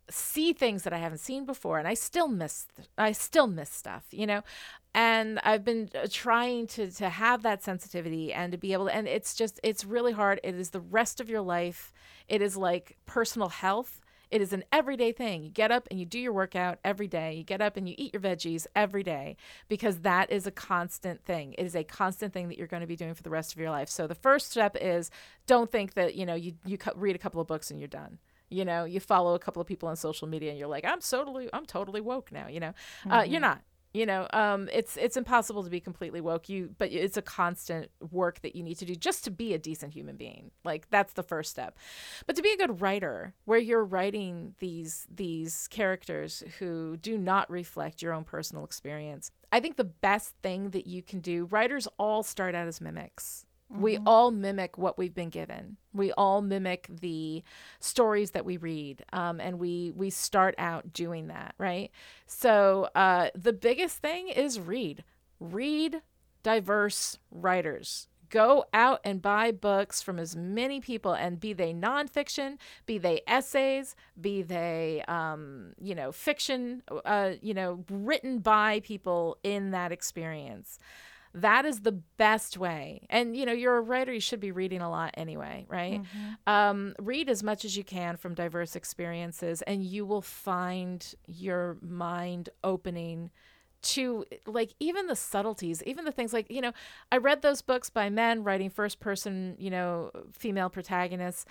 see 0.10 0.54
things 0.54 0.84
that 0.84 0.94
I 0.94 0.98
haven't 0.98 1.18
seen 1.18 1.46
before 1.46 1.80
and 1.80 1.88
I 1.88 1.96
still 1.96 2.28
miss 2.28 2.68
I 2.98 3.12
still 3.12 3.48
miss 3.48 3.70
stuff, 3.70 4.04
you 4.12 4.28
know. 4.28 4.44
And 4.94 5.40
I've 5.44 5.66
been 5.66 5.90
uh, 5.96 6.08
trying 6.10 6.68
to 6.68 6.92
to 6.92 7.10
have 7.10 7.44
that 7.44 7.64
sensitivity 7.64 8.32
and 8.32 8.52
to 8.52 8.58
be 8.58 8.74
able 8.74 8.86
to 8.86 8.96
and 8.96 9.08
it's 9.08 9.36
just 9.36 9.60
it's 9.64 9.84
really 9.86 10.14
hard. 10.14 10.40
It 10.44 10.56
is 10.56 10.70
the 10.70 10.80
rest 10.80 11.20
of 11.20 11.30
your 11.30 11.42
life. 11.42 11.94
It 12.28 12.42
is 12.42 12.56
like 12.56 12.98
personal 13.06 13.50
health. 13.50 14.02
It 14.36 14.42
is 14.42 14.52
an 14.52 14.66
everyday 14.70 15.14
thing. 15.14 15.44
You 15.44 15.50
get 15.50 15.72
up 15.72 15.88
and 15.90 15.98
you 15.98 16.06
do 16.06 16.20
your 16.20 16.34
workout 16.34 16.80
every 16.84 17.08
day. 17.08 17.36
You 17.36 17.44
get 17.46 17.62
up 17.62 17.78
and 17.78 17.88
you 17.88 17.96
eat 17.98 18.14
your 18.14 18.22
veggies 18.22 18.68
every 18.76 19.02
day 19.02 19.38
because 19.70 20.00
that 20.00 20.30
is 20.30 20.46
a 20.46 20.52
constant 20.52 21.24
thing. 21.24 21.56
It 21.58 21.66
is 21.66 21.74
a 21.74 21.86
constant 21.86 22.34
thing 22.34 22.50
that 22.50 22.58
you're 22.58 22.68
going 22.68 22.82
to 22.82 22.88
be 22.88 22.98
doing 22.98 23.14
for 23.14 23.24
the 23.24 23.30
rest 23.30 23.54
of 23.54 23.60
your 23.62 23.70
life. 23.70 23.88
So 23.88 24.08
the 24.08 24.14
first 24.14 24.52
step 24.52 24.76
is 24.82 25.10
don't 25.48 25.72
think 25.72 25.94
that, 25.94 26.16
you 26.16 26.26
know, 26.26 26.36
you 26.36 26.56
you 26.66 26.78
read 26.98 27.16
a 27.16 27.20
couple 27.20 27.40
of 27.40 27.48
books 27.48 27.72
and 27.72 27.80
you're 27.80 27.88
done 27.88 28.20
you 28.50 28.64
know 28.64 28.84
you 28.84 29.00
follow 29.00 29.34
a 29.34 29.40
couple 29.40 29.60
of 29.60 29.68
people 29.68 29.90
on 29.90 29.96
social 29.96 30.28
media 30.28 30.52
and 30.52 30.60
you're 30.60 30.68
like 30.68 30.86
i'm 30.86 31.00
totally 31.00 31.50
i'm 31.52 31.66
totally 31.66 32.00
woke 32.00 32.32
now 32.32 32.48
you 32.48 32.60
know 32.60 32.74
mm-hmm. 33.00 33.12
uh, 33.12 33.24
you're 33.24 33.42
not 33.42 33.60
you 33.96 34.06
know 34.06 34.28
um, 34.34 34.70
it's 34.74 34.98
it's 34.98 35.18
impossible 35.18 35.64
to 35.64 35.70
be 35.70 35.80
completely 35.80 36.22
woke. 36.22 36.50
You 36.50 36.70
but 36.78 36.92
it's 36.92 37.18
a 37.18 37.22
constant 37.22 37.90
work 38.12 38.42
that 38.42 38.56
you 38.56 38.64
need 38.64 38.76
to 38.80 38.86
do 38.86 38.96
just 38.96 39.24
to 39.26 39.32
be 39.32 39.54
a 39.54 39.58
decent 39.58 39.94
human 39.94 40.18
being. 40.18 40.52
Like 40.64 40.90
that's 40.90 41.14
the 41.14 41.24
first 41.24 41.52
step. 41.52 41.78
But 42.26 42.36
to 42.36 42.42
be 42.42 42.52
a 42.52 42.58
good 42.58 42.82
writer 42.82 43.34
where 43.46 43.60
you're 43.60 43.86
writing 43.86 44.56
these 44.60 45.08
these 45.10 45.68
characters 45.70 46.44
who 46.60 46.98
do 46.98 47.18
not 47.18 47.50
reflect 47.50 48.02
your 48.02 48.14
own 48.14 48.24
personal 48.24 48.64
experience 48.64 49.32
i 49.52 49.60
think 49.60 49.78
the 49.78 49.84
best 49.84 50.36
thing 50.42 50.70
that 50.72 50.88
you 50.88 51.02
can 51.02 51.20
do 51.20 51.46
writers 51.46 51.88
all 51.98 52.24
start 52.24 52.56
out 52.56 52.68
as 52.68 52.82
mimics 52.82 53.46
Mm-hmm. 53.72 53.82
We 53.82 53.98
all 54.06 54.32
mimic 54.32 54.78
what 54.78 54.98
we've 54.98 55.14
been 55.14 55.30
given. 55.30 55.78
We 55.94 56.12
all 56.12 56.42
mimic 56.42 56.88
the 56.90 57.44
stories 57.80 58.32
that 58.32 58.46
we 58.46 58.58
read, 58.58 59.04
um, 59.12 59.40
and 59.40 59.60
we 59.60 59.92
we 59.96 60.10
start 60.12 60.54
out 60.58 60.94
doing 60.94 61.28
that, 61.28 61.56
right? 61.58 61.90
So 62.28 62.90
uh, 62.94 63.30
the 63.34 63.54
biggest 63.54 63.98
thing 63.98 64.28
is 64.30 64.60
read, 64.60 65.04
read 65.40 66.02
diverse 66.44 67.18
writers. 67.32 68.08
Go 68.30 68.66
out 68.74 69.00
and 69.04 69.22
buy 69.22 69.52
books 69.52 70.02
from 70.02 70.20
as 70.20 70.36
many 70.36 70.80
people, 70.80 71.14
and 71.14 71.40
be 71.40 71.54
they 71.54 71.74
nonfiction, 71.74 72.58
be 72.86 72.98
they 73.00 73.22
essays, 73.28 73.96
be 74.20 74.44
they 74.44 75.04
um, 75.08 75.74
you 75.82 75.96
know 75.96 76.12
fiction, 76.12 76.84
uh, 77.04 77.32
you 77.42 77.56
know 77.56 77.84
written 77.90 78.40
by 78.40 78.80
people 78.82 79.38
in 79.44 79.72
that 79.72 79.92
experience 79.92 80.78
that 81.36 81.66
is 81.66 81.82
the 81.82 81.92
best 81.92 82.58
way 82.58 83.06
and 83.10 83.36
you 83.36 83.46
know 83.46 83.52
you're 83.52 83.78
a 83.78 83.82
writer 83.82 84.14
you 84.14 84.20
should 84.20 84.40
be 84.40 84.52
reading 84.52 84.82
a 84.82 84.90
lot 84.90 85.12
anyway 85.16 85.66
right 85.68 86.02
mm-hmm. 86.02 86.52
um, 86.52 86.96
read 87.00 87.30
as 87.30 87.44
much 87.44 87.66
as 87.66 87.76
you 87.76 87.84
can 87.84 88.16
from 88.16 88.34
diverse 88.34 88.76
experiences 88.76 89.62
and 89.64 89.84
you 89.84 90.06
will 90.06 90.22
find 90.22 91.14
your 91.28 91.78
mind 91.82 92.50
opening 92.64 93.30
to 93.82 94.26
like 94.48 94.74
even 94.80 95.08
the 95.08 95.16
subtleties 95.16 95.84
even 95.84 96.06
the 96.06 96.12
things 96.12 96.32
like 96.32 96.50
you 96.50 96.62
know 96.62 96.72
i 97.12 97.18
read 97.18 97.42
those 97.42 97.62
books 97.62 97.90
by 97.90 98.10
men 98.10 98.44
writing 98.44 98.70
first 98.70 99.00
person 99.00 99.56
you 99.60 99.70
know 99.70 100.10
female 100.32 100.70
protagonists 100.70 101.46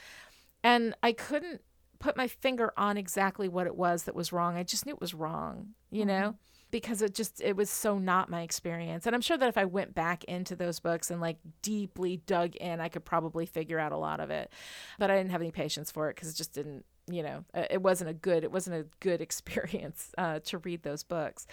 and 0.64 0.94
i 1.02 1.12
couldn't 1.12 1.60
put 2.00 2.16
my 2.16 2.26
finger 2.26 2.72
on 2.76 2.96
exactly 2.96 3.48
what 3.48 3.66
it 3.66 3.76
was 3.76 4.04
that 4.04 4.14
was 4.14 4.32
wrong 4.32 4.56
i 4.56 4.62
just 4.62 4.86
knew 4.86 4.94
it 4.94 5.00
was 5.00 5.14
wrong 5.14 5.68
you 5.90 6.00
mm-hmm. 6.00 6.08
know 6.08 6.34
because 6.74 7.02
it 7.02 7.14
just 7.14 7.40
it 7.40 7.54
was 7.54 7.70
so 7.70 7.98
not 7.98 8.28
my 8.28 8.42
experience. 8.42 9.06
And 9.06 9.14
i'm 9.14 9.20
sure 9.20 9.38
that 9.38 9.48
if 9.48 9.56
i 9.56 9.64
went 9.64 9.94
back 9.94 10.24
into 10.24 10.56
those 10.56 10.80
books 10.80 11.08
and 11.08 11.20
like 11.20 11.36
deeply 11.62 12.16
dug 12.26 12.56
in 12.56 12.80
i 12.80 12.88
could 12.88 13.04
probably 13.04 13.46
figure 13.46 13.78
out 13.78 13.92
a 13.92 13.96
lot 13.96 14.18
of 14.18 14.30
it. 14.30 14.50
But 14.98 15.08
i 15.08 15.16
didn't 15.16 15.30
have 15.30 15.40
any 15.40 15.52
patience 15.52 15.92
for 15.92 16.10
it 16.10 16.16
because 16.16 16.30
it 16.30 16.34
just 16.34 16.52
didn't 16.52 16.84
you 17.08 17.22
know 17.22 17.44
uh, 17.54 17.66
it 17.70 17.80
wasn't 17.80 18.10
a 18.10 18.12
good 18.12 18.42
it 18.42 18.50
wasn't 18.50 18.74
a 18.74 18.86
good 18.98 19.20
experience 19.28 20.10
uh, 20.18 20.40
to 20.46 20.58
read 20.58 20.82
those 20.82 21.04
books. 21.04 21.46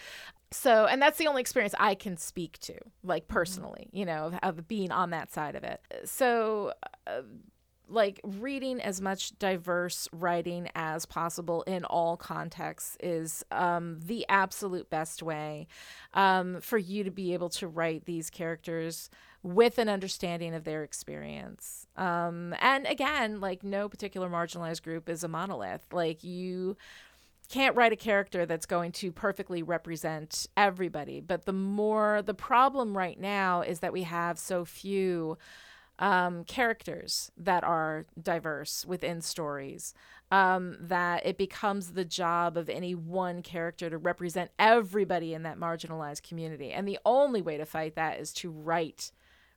So 0.50 0.86
and 0.86 1.00
that's 1.00 1.18
the 1.18 1.28
only 1.28 1.40
experience 1.40 1.76
i 1.78 1.94
can 1.94 2.16
speak 2.16 2.58
to 2.62 2.74
like 3.04 3.22
mm-hmm. 3.22 3.34
personally 3.34 3.90
you 3.92 4.04
know 4.04 4.32
of, 4.42 4.58
of 4.58 4.66
being 4.66 4.90
on 4.90 5.10
that 5.10 5.32
side 5.32 5.54
of 5.54 5.62
it. 5.62 5.80
So 6.04 6.72
uh, 7.06 7.22
like 7.92 8.20
reading 8.24 8.80
as 8.80 9.00
much 9.00 9.38
diverse 9.38 10.08
writing 10.12 10.68
as 10.74 11.06
possible 11.06 11.62
in 11.62 11.84
all 11.84 12.16
contexts 12.16 12.96
is 13.00 13.44
um, 13.50 14.00
the 14.04 14.24
absolute 14.28 14.88
best 14.90 15.22
way 15.22 15.66
um, 16.14 16.60
for 16.60 16.78
you 16.78 17.04
to 17.04 17.10
be 17.10 17.34
able 17.34 17.50
to 17.50 17.68
write 17.68 18.04
these 18.04 18.30
characters 18.30 19.10
with 19.42 19.78
an 19.78 19.88
understanding 19.88 20.54
of 20.54 20.64
their 20.64 20.84
experience. 20.84 21.86
Um, 21.96 22.54
and 22.60 22.86
again, 22.86 23.40
like 23.40 23.62
no 23.62 23.88
particular 23.88 24.28
marginalized 24.28 24.82
group 24.82 25.08
is 25.08 25.24
a 25.24 25.28
monolith. 25.28 25.92
Like 25.92 26.22
you 26.22 26.76
can't 27.48 27.76
write 27.76 27.92
a 27.92 27.96
character 27.96 28.46
that's 28.46 28.66
going 28.66 28.92
to 28.92 29.12
perfectly 29.12 29.62
represent 29.62 30.46
everybody. 30.56 31.20
But 31.20 31.44
the 31.44 31.52
more, 31.52 32.22
the 32.22 32.34
problem 32.34 32.96
right 32.96 33.20
now 33.20 33.60
is 33.60 33.80
that 33.80 33.92
we 33.92 34.04
have 34.04 34.38
so 34.38 34.64
few 34.64 35.36
um, 36.02 36.42
characters 36.44 37.30
that 37.38 37.62
are 37.62 38.06
diverse 38.20 38.84
within 38.84 39.22
stories. 39.22 39.94
Um, 40.32 40.78
that 40.80 41.26
it 41.26 41.36
becomes 41.36 41.92
the 41.92 42.06
job 42.06 42.56
of 42.56 42.70
any 42.70 42.94
one 42.94 43.42
character 43.42 43.90
to 43.90 43.98
represent 43.98 44.50
everybody 44.58 45.34
in 45.34 45.42
that 45.42 45.58
marginalized 45.58 46.22
community. 46.22 46.72
And 46.72 46.88
the 46.88 46.98
only 47.04 47.42
way 47.42 47.58
to 47.58 47.66
fight 47.66 47.96
that 47.96 48.18
is 48.18 48.32
to 48.34 48.50
write 48.50 49.12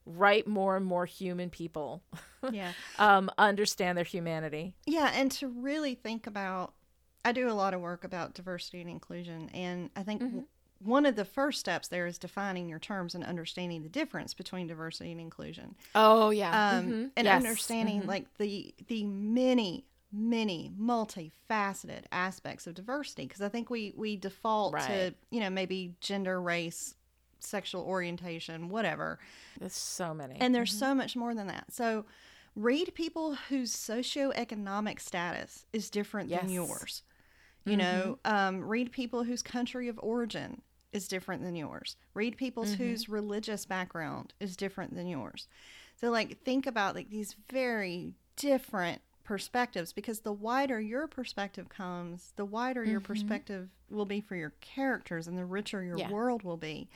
write 0.06 0.48
more 0.48 0.78
and 0.78 0.86
more 0.86 1.08
human 1.08 1.50
people 1.50 2.04
yeah 2.52 2.74
um, 3.00 3.32
understand 3.40 3.98
their 3.98 4.06
humanity 4.06 4.76
yeah 4.86 5.12
and 5.16 5.32
to 5.32 5.48
really 5.48 5.96
think 5.96 6.28
about 6.28 6.76
i 7.24 7.32
do 7.32 7.50
a 7.50 7.54
lot 7.54 7.74
of 7.74 7.82
work 7.82 8.04
about 8.04 8.36
diversity 8.36 8.82
and 8.82 8.90
inclusion 8.90 9.50
and 9.52 9.90
i 9.96 10.04
think 10.04 10.22
mm-hmm 10.22 10.42
one 10.80 11.06
of 11.06 11.16
the 11.16 11.26
first 11.26 11.60
steps 11.60 11.88
there 11.88 12.06
is 12.06 12.18
defining 12.18 12.70
your 12.70 12.80
terms 12.80 13.16
and 13.16 13.24
understanding 13.24 13.84
the 13.84 13.90
difference 13.90 14.34
between 14.34 14.68
diversity 14.68 15.12
and 15.12 15.22
inclusion. 15.22 15.76
Oh 15.94 16.30
yeah, 16.30 16.78
um, 16.78 16.86
mm-hmm. 16.86 17.06
and 17.16 17.26
yes. 17.26 17.36
understanding 17.36 18.00
mm-hmm. 18.00 18.10
like 18.10 18.38
the 18.38 18.74
the 18.88 19.04
many 19.04 19.86
many 20.12 20.72
multifaceted 20.80 22.04
aspects 22.12 22.68
of 22.68 22.74
diversity 22.74 23.24
because 23.24 23.42
I 23.42 23.50
think 23.50 23.70
we 23.70 23.94
we 23.96 24.16
default 24.16 24.74
right. 24.74 24.88
to 24.88 25.14
you 25.32 25.40
know 25.40 25.50
maybe 25.50 25.96
gender, 26.02 26.42
race, 26.42 26.96
sexual 27.40 27.82
orientation, 27.84 28.70
whatever. 28.70 29.20
There's 29.60 29.74
so 29.74 30.14
many, 30.14 30.36
and 30.40 30.54
there's 30.54 30.72
mm-hmm. 30.72 30.80
so 30.80 30.96
much 30.96 31.16
more 31.16 31.34
than 31.34 31.48
that. 31.48 31.74
So 31.74 32.06
read 32.56 32.94
people 32.96 33.36
whose 33.50 33.74
socioeconomic 33.74 35.00
status 35.00 35.66
is 35.74 35.90
different 35.90 36.30
yes. 36.30 36.42
than 36.42 36.52
yours. 36.52 37.04
You 37.66 37.78
mm-hmm. 37.78 37.80
know, 37.80 38.20
um, 38.26 38.64
read 38.64 38.92
people 38.92 39.24
whose 39.24 39.42
country 39.42 39.88
of 39.88 40.00
origin 40.02 40.62
is 40.92 41.08
different 41.08 41.44
than 41.44 41.56
yours. 41.56 41.98
Read 42.14 42.38
people's 42.38 42.72
mm-hmm. 42.74 42.84
whose 42.84 43.10
religious 43.10 43.66
background 43.66 44.34
is 44.40 44.56
different 44.56 44.96
than 44.96 45.08
yours. 45.08 45.48
So, 46.00 46.10
like, 46.10 46.42
think 46.44 46.68
about 46.68 46.96
like 46.96 47.10
these 47.10 47.36
very 47.52 48.14
different 48.36 49.02
perspectives 49.24 49.94
because 49.94 50.20
the 50.20 50.32
wider 50.32 50.80
your 50.80 51.08
perspective 51.08 51.68
comes, 51.70 52.34
the 52.36 52.46
wider 52.46 52.82
mm-hmm. 52.82 52.92
your 52.92 53.02
perspective 53.02 53.70
will 53.90 54.06
be 54.06 54.22
for 54.22 54.36
your 54.36 54.54
characters 54.62 55.28
and 55.28 55.38
the 55.38 55.46
richer 55.46 55.84
your 55.84 55.98
yeah. 55.98 56.12
world 56.12 56.44
will 56.44 56.58
be. 56.58 56.88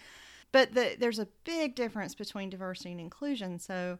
But 0.52 0.74
the, 0.74 0.96
there's 1.00 1.20
a 1.20 1.28
big 1.44 1.76
difference 1.76 2.16
between 2.16 2.50
diversity 2.50 2.92
and 2.92 3.02
inclusion. 3.02 3.60
So, 3.60 4.00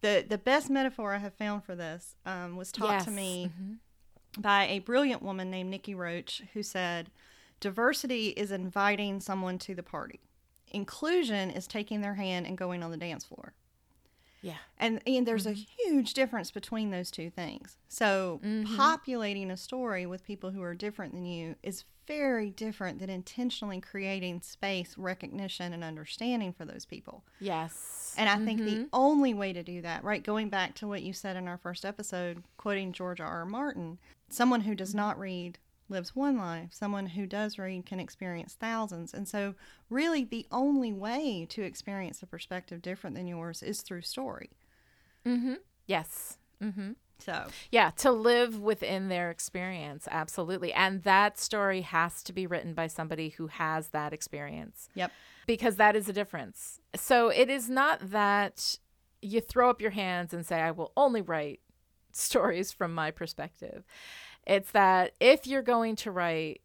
the 0.00 0.24
the 0.28 0.38
best 0.38 0.68
metaphor 0.68 1.14
I 1.14 1.18
have 1.18 1.34
found 1.34 1.64
for 1.64 1.74
this 1.74 2.16
um, 2.26 2.56
was 2.56 2.70
taught 2.70 2.90
yes. 2.90 3.04
to 3.06 3.10
me 3.10 3.50
mm-hmm 3.52 3.74
by 4.38 4.66
a 4.66 4.78
brilliant 4.78 5.22
woman 5.22 5.50
named 5.50 5.70
Nikki 5.70 5.94
Roach 5.94 6.42
who 6.52 6.62
said, 6.62 7.10
Diversity 7.60 8.28
is 8.28 8.52
inviting 8.52 9.20
someone 9.20 9.58
to 9.58 9.74
the 9.74 9.82
party. 9.82 10.20
Inclusion 10.70 11.50
is 11.50 11.66
taking 11.66 12.00
their 12.00 12.14
hand 12.14 12.46
and 12.46 12.56
going 12.56 12.82
on 12.82 12.90
the 12.90 12.96
dance 12.96 13.24
floor. 13.24 13.54
Yeah. 14.40 14.58
And 14.78 15.00
and 15.06 15.26
there's 15.26 15.46
mm-hmm. 15.46 15.60
a 15.60 15.88
huge 15.88 16.14
difference 16.14 16.50
between 16.50 16.90
those 16.90 17.10
two 17.10 17.30
things. 17.30 17.76
So 17.88 18.40
mm-hmm. 18.44 18.76
populating 18.76 19.50
a 19.50 19.56
story 19.56 20.06
with 20.06 20.24
people 20.24 20.50
who 20.50 20.62
are 20.62 20.74
different 20.74 21.12
than 21.12 21.24
you 21.24 21.56
is 21.62 21.84
very 22.08 22.50
different 22.50 22.98
than 22.98 23.10
intentionally 23.10 23.80
creating 23.80 24.40
space, 24.40 24.94
recognition 24.96 25.72
and 25.72 25.84
understanding 25.84 26.52
for 26.52 26.64
those 26.64 26.84
people. 26.84 27.22
Yes. 27.38 28.14
And 28.18 28.28
I 28.28 28.34
mm-hmm. 28.34 28.44
think 28.44 28.58
the 28.64 28.74
mm-hmm. 28.76 28.84
only 28.92 29.34
way 29.34 29.52
to 29.52 29.62
do 29.62 29.82
that, 29.82 30.02
right, 30.02 30.24
going 30.24 30.48
back 30.48 30.74
to 30.76 30.88
what 30.88 31.02
you 31.02 31.12
said 31.12 31.36
in 31.36 31.46
our 31.46 31.58
first 31.58 31.84
episode, 31.84 32.42
quoting 32.56 32.92
George 32.92 33.20
R. 33.20 33.28
R. 33.28 33.44
Martin, 33.44 33.98
someone 34.28 34.62
who 34.62 34.74
does 34.74 34.94
not 34.94 35.18
read 35.18 35.58
lives 35.88 36.16
one 36.16 36.36
life. 36.36 36.68
Someone 36.70 37.06
who 37.06 37.26
does 37.26 37.58
read 37.58 37.86
can 37.86 38.00
experience 38.00 38.54
thousands. 38.54 39.14
And 39.14 39.26
so, 39.26 39.54
really, 39.88 40.24
the 40.24 40.46
only 40.50 40.92
way 40.92 41.46
to 41.50 41.62
experience 41.62 42.22
a 42.22 42.26
perspective 42.26 42.82
different 42.82 43.16
than 43.16 43.26
yours 43.26 43.62
is 43.62 43.82
through 43.82 44.02
story. 44.02 44.50
Mm-hmm. 45.26 45.54
Yes. 45.86 46.38
Mm-hmm. 46.62 46.92
So, 47.18 47.46
yeah, 47.70 47.90
to 47.96 48.12
live 48.12 48.60
within 48.60 49.08
their 49.08 49.30
experience, 49.30 50.06
absolutely. 50.10 50.72
And 50.72 51.02
that 51.02 51.38
story 51.38 51.82
has 51.82 52.22
to 52.24 52.32
be 52.32 52.46
written 52.46 52.74
by 52.74 52.86
somebody 52.86 53.30
who 53.30 53.48
has 53.48 53.88
that 53.88 54.12
experience. 54.12 54.88
Yep. 54.94 55.12
Because 55.46 55.76
that 55.76 55.96
is 55.96 56.08
a 56.08 56.12
difference. 56.12 56.80
So, 56.94 57.28
it 57.28 57.50
is 57.50 57.68
not 57.68 58.10
that 58.10 58.78
you 59.20 59.40
throw 59.40 59.68
up 59.68 59.80
your 59.80 59.90
hands 59.90 60.32
and 60.32 60.46
say, 60.46 60.60
I 60.60 60.70
will 60.70 60.92
only 60.96 61.20
write 61.20 61.60
stories 62.12 62.72
from 62.72 62.94
my 62.94 63.10
perspective. 63.10 63.84
It's 64.46 64.70
that 64.70 65.12
if 65.20 65.46
you're 65.46 65.62
going 65.62 65.96
to 65.96 66.10
write 66.10 66.62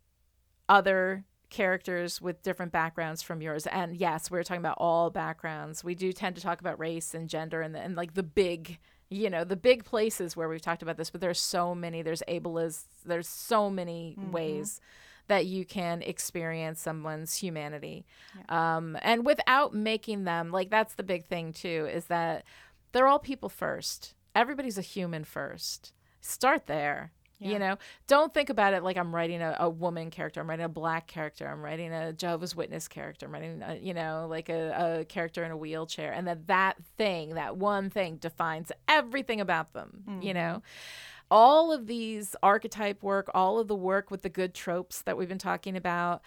other 0.69 1.25
characters 1.49 2.21
with 2.21 2.41
different 2.41 2.71
backgrounds 2.71 3.21
from 3.21 3.41
yours, 3.41 3.67
and 3.67 3.95
yes, 3.95 4.31
we're 4.31 4.43
talking 4.43 4.61
about 4.61 4.77
all 4.77 5.09
backgrounds, 5.09 5.83
we 5.83 5.95
do 5.95 6.13
tend 6.13 6.35
to 6.35 6.41
talk 6.41 6.61
about 6.61 6.79
race 6.79 7.13
and 7.13 7.27
gender 7.27 7.61
and, 7.61 7.75
and 7.75 7.95
like 7.95 8.13
the 8.13 8.23
big 8.23 8.79
you 9.09 9.29
know 9.29 9.43
the 9.43 9.55
big 9.55 9.83
places 9.83 10.35
where 10.35 10.49
we've 10.49 10.61
talked 10.61 10.81
about 10.81 10.97
this 10.97 11.09
but 11.09 11.21
there's 11.21 11.39
so 11.39 11.75
many 11.75 12.01
there's 12.01 12.23
ableists 12.27 12.85
there's 13.05 13.27
so 13.27 13.69
many 13.69 14.15
mm-hmm. 14.19 14.31
ways 14.31 14.81
that 15.27 15.45
you 15.45 15.65
can 15.65 16.01
experience 16.01 16.81
someone's 16.81 17.35
humanity 17.35 18.05
yeah. 18.35 18.77
um, 18.77 18.97
and 19.01 19.25
without 19.25 19.73
making 19.73 20.23
them 20.23 20.51
like 20.51 20.69
that's 20.69 20.95
the 20.95 21.03
big 21.03 21.25
thing 21.25 21.53
too 21.53 21.87
is 21.91 22.05
that 22.05 22.43
they're 22.91 23.07
all 23.07 23.19
people 23.19 23.49
first 23.49 24.15
everybody's 24.35 24.77
a 24.77 24.81
human 24.81 25.23
first. 25.23 25.93
Start 26.21 26.67
there. 26.67 27.11
Yeah. 27.39 27.51
You 27.51 27.59
know, 27.59 27.77
don't 28.07 28.33
think 28.33 28.49
about 28.49 28.73
it 28.73 28.83
like 28.83 28.97
I'm 28.97 29.13
writing 29.13 29.41
a, 29.41 29.57
a, 29.59 29.69
woman 29.69 30.11
character. 30.11 30.39
I'm 30.39 30.49
writing 30.49 30.65
a 30.65 30.69
black 30.69 31.07
character. 31.07 31.47
I'm 31.47 31.61
writing 31.61 31.91
a 31.91 32.13
Jehovah's 32.13 32.55
Witness 32.55 32.87
character. 32.87 33.25
I'm 33.25 33.33
writing, 33.33 33.61
a, 33.61 33.75
you 33.75 33.93
know, 33.93 34.27
like 34.29 34.49
a, 34.49 34.99
a, 35.01 35.05
character 35.05 35.43
in 35.43 35.51
a 35.51 35.57
wheelchair. 35.57 36.13
And 36.13 36.27
that 36.27 36.47
that 36.47 36.77
thing, 36.97 37.35
that 37.35 37.57
one 37.57 37.89
thing 37.89 38.15
defines 38.17 38.71
everything 38.87 39.41
about 39.41 39.73
them, 39.73 40.03
mm-hmm. 40.07 40.21
you 40.21 40.33
know? 40.33 40.61
All 41.31 41.71
of 41.71 41.87
these 41.87 42.35
archetype 42.43 43.01
work, 43.01 43.29
all 43.33 43.59
of 43.59 43.67
the 43.67 43.75
work 43.75 44.11
with 44.11 44.21
the 44.21 44.29
good 44.29 44.53
tropes 44.53 45.01
that 45.01 45.17
we've 45.17 45.29
been 45.29 45.37
talking 45.37 45.75
about, 45.75 46.21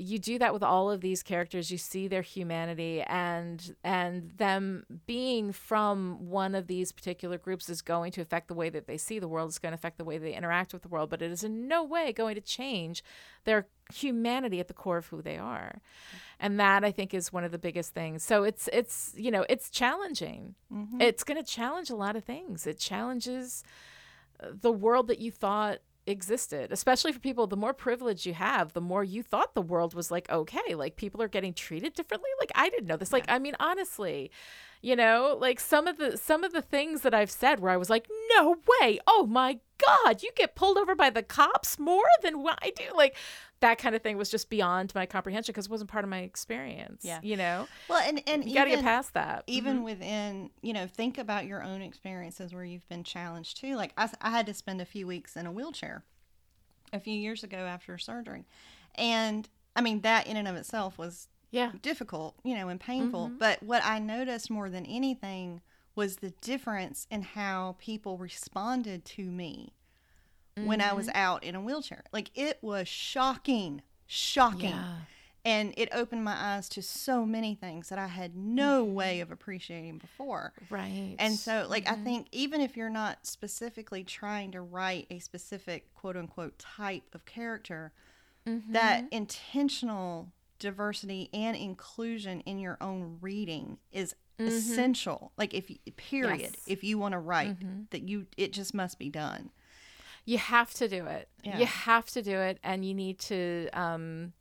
you 0.00 0.18
do 0.18 0.38
that 0.38 0.52
with 0.52 0.62
all 0.62 0.90
of 0.90 1.00
these 1.00 1.22
characters 1.22 1.70
you 1.70 1.76
see 1.76 2.06
their 2.06 2.22
humanity 2.22 3.02
and 3.02 3.74
and 3.82 4.30
them 4.36 4.84
being 5.06 5.52
from 5.52 6.28
one 6.28 6.54
of 6.54 6.68
these 6.68 6.92
particular 6.92 7.36
groups 7.36 7.68
is 7.68 7.82
going 7.82 8.12
to 8.12 8.20
affect 8.20 8.46
the 8.48 8.54
way 8.54 8.70
that 8.70 8.86
they 8.86 8.96
see 8.96 9.18
the 9.18 9.28
world 9.28 9.48
it's 9.48 9.58
going 9.58 9.72
to 9.72 9.74
affect 9.74 9.98
the 9.98 10.04
way 10.04 10.16
they 10.16 10.34
interact 10.34 10.72
with 10.72 10.82
the 10.82 10.88
world 10.88 11.10
but 11.10 11.20
it 11.20 11.30
is 11.30 11.42
in 11.42 11.66
no 11.66 11.82
way 11.82 12.12
going 12.12 12.36
to 12.36 12.40
change 12.40 13.02
their 13.44 13.66
humanity 13.92 14.60
at 14.60 14.68
the 14.68 14.74
core 14.74 14.98
of 14.98 15.06
who 15.06 15.22
they 15.22 15.38
are. 15.38 15.80
And 16.38 16.60
that 16.60 16.84
i 16.84 16.92
think 16.92 17.14
is 17.14 17.32
one 17.32 17.44
of 17.44 17.52
the 17.52 17.58
biggest 17.58 17.94
things. 17.94 18.22
So 18.22 18.44
it's 18.44 18.68
it's 18.72 19.12
you 19.16 19.30
know 19.30 19.44
it's 19.48 19.70
challenging. 19.70 20.54
Mm-hmm. 20.72 21.00
it's 21.00 21.24
going 21.24 21.42
to 21.42 21.48
challenge 21.48 21.90
a 21.90 21.96
lot 21.96 22.16
of 22.16 22.24
things. 22.24 22.66
It 22.66 22.78
challenges 22.78 23.64
the 24.40 24.72
world 24.72 25.08
that 25.08 25.18
you 25.18 25.32
thought 25.32 25.78
existed, 26.08 26.72
especially 26.72 27.12
for 27.12 27.20
people. 27.20 27.46
The 27.46 27.56
more 27.56 27.74
privilege 27.74 28.26
you 28.26 28.34
have, 28.34 28.72
the 28.72 28.80
more 28.80 29.04
you 29.04 29.22
thought 29.22 29.54
the 29.54 29.62
world 29.62 29.94
was 29.94 30.10
like, 30.10 30.30
okay, 30.30 30.74
like 30.74 30.96
people 30.96 31.22
are 31.22 31.28
getting 31.28 31.52
treated 31.52 31.94
differently. 31.94 32.30
Like 32.40 32.50
I 32.54 32.68
didn't 32.70 32.86
know 32.86 32.96
this. 32.96 33.12
Like, 33.12 33.26
I 33.28 33.38
mean, 33.38 33.54
honestly, 33.60 34.30
you 34.80 34.96
know, 34.96 35.36
like 35.40 35.60
some 35.60 35.86
of 35.86 35.98
the 35.98 36.16
some 36.16 36.44
of 36.44 36.52
the 36.52 36.62
things 36.62 37.02
that 37.02 37.14
I've 37.14 37.30
said 37.30 37.60
where 37.60 37.72
I 37.72 37.76
was 37.76 37.90
like, 37.90 38.08
no 38.36 38.56
way. 38.80 38.98
Oh 39.06 39.26
my 39.28 39.58
God, 39.78 40.22
you 40.22 40.30
get 40.34 40.54
pulled 40.54 40.78
over 40.78 40.94
by 40.94 41.10
the 41.10 41.22
cops 41.22 41.78
more 41.78 42.08
than 42.22 42.42
what 42.42 42.58
I 42.62 42.70
do. 42.70 42.84
Like 42.94 43.16
that 43.60 43.78
kind 43.78 43.94
of 43.94 44.02
thing 44.02 44.16
was 44.16 44.30
just 44.30 44.50
beyond 44.50 44.94
my 44.94 45.06
comprehension 45.06 45.52
because 45.52 45.66
it 45.66 45.70
wasn't 45.70 45.90
part 45.90 46.04
of 46.04 46.10
my 46.10 46.20
experience. 46.20 47.04
Yeah. 47.04 47.18
You 47.22 47.36
know? 47.36 47.66
Well, 47.88 48.02
and, 48.06 48.22
and 48.26 48.44
you 48.44 48.54
got 48.54 48.64
to 48.64 48.70
get 48.70 48.82
past 48.82 49.14
that. 49.14 49.44
Even 49.46 49.76
mm-hmm. 49.76 49.84
within, 49.84 50.50
you 50.62 50.72
know, 50.72 50.86
think 50.86 51.18
about 51.18 51.46
your 51.46 51.62
own 51.62 51.82
experiences 51.82 52.54
where 52.54 52.64
you've 52.64 52.88
been 52.88 53.04
challenged 53.04 53.60
too. 53.60 53.76
Like 53.76 53.92
I, 53.96 54.08
I 54.20 54.30
had 54.30 54.46
to 54.46 54.54
spend 54.54 54.80
a 54.80 54.84
few 54.84 55.06
weeks 55.06 55.36
in 55.36 55.46
a 55.46 55.52
wheelchair 55.52 56.04
a 56.92 57.00
few 57.00 57.14
years 57.14 57.42
ago 57.42 57.58
after 57.58 57.98
surgery. 57.98 58.46
And 58.94 59.48
I 59.74 59.80
mean, 59.80 60.00
that 60.02 60.26
in 60.26 60.36
and 60.36 60.48
of 60.48 60.56
itself 60.56 60.98
was 60.98 61.28
yeah 61.50 61.72
difficult, 61.82 62.34
you 62.44 62.54
know, 62.54 62.68
and 62.68 62.80
painful. 62.80 63.28
Mm-hmm. 63.28 63.38
But 63.38 63.62
what 63.62 63.84
I 63.84 63.98
noticed 63.98 64.50
more 64.50 64.70
than 64.70 64.86
anything 64.86 65.60
was 65.94 66.16
the 66.16 66.30
difference 66.40 67.06
in 67.10 67.22
how 67.22 67.76
people 67.80 68.18
responded 68.18 69.04
to 69.04 69.24
me 69.24 69.72
when 70.66 70.80
I 70.80 70.92
was 70.92 71.06
mm-hmm. 71.06 71.16
out 71.16 71.44
in 71.44 71.54
a 71.54 71.60
wheelchair. 71.60 72.04
Like 72.12 72.30
it 72.34 72.58
was 72.62 72.88
shocking, 72.88 73.82
shocking. 74.06 74.70
Yeah. 74.70 74.94
And 75.44 75.72
it 75.78 75.88
opened 75.92 76.24
my 76.24 76.34
eyes 76.36 76.68
to 76.70 76.82
so 76.82 77.24
many 77.24 77.54
things 77.54 77.88
that 77.88 77.98
I 77.98 78.08
had 78.08 78.36
no 78.36 78.84
way 78.84 79.14
mm-hmm. 79.14 79.22
of 79.22 79.30
appreciating 79.30 79.96
before. 79.98 80.52
Right. 80.68 81.14
And 81.18 81.34
so, 81.34 81.66
like, 81.70 81.88
I 81.88 81.92
mm-hmm. 81.92 82.04
think 82.04 82.26
even 82.32 82.60
if 82.60 82.76
you're 82.76 82.90
not 82.90 83.24
specifically 83.24 84.04
trying 84.04 84.50
to 84.52 84.60
write 84.60 85.06
a 85.10 85.20
specific 85.20 85.94
quote 85.94 86.16
unquote 86.16 86.58
type 86.58 87.14
of 87.14 87.24
character, 87.24 87.92
that 88.70 89.04
intentional 89.10 90.32
diversity 90.58 91.30
and 91.32 91.56
inclusion 91.56 92.40
in 92.40 92.58
your 92.58 92.76
own 92.80 93.18
reading 93.20 93.78
is 93.92 94.14
essential. 94.38 95.32
Like, 95.36 95.54
if 95.54 95.70
you, 95.70 95.76
period, 95.96 96.40
Yes. 96.40 96.52
if 96.66 96.84
you 96.84 96.98
want 96.98 97.12
to 97.12 97.18
write, 97.18 97.90
that 97.90 98.02
you, 98.08 98.26
it 98.36 98.52
just 98.52 98.74
must 98.74 98.98
be 98.98 99.08
done. 99.08 99.50
You 100.28 100.36
have 100.36 100.74
to 100.74 100.88
do 100.88 101.06
it. 101.06 101.26
Yeah. 101.42 101.58
You 101.58 101.64
have 101.64 102.10
to 102.10 102.20
do 102.20 102.38
it, 102.38 102.58
and 102.62 102.84
you 102.84 102.92
need 102.92 103.18
to 103.20 103.70
um, 103.72 104.34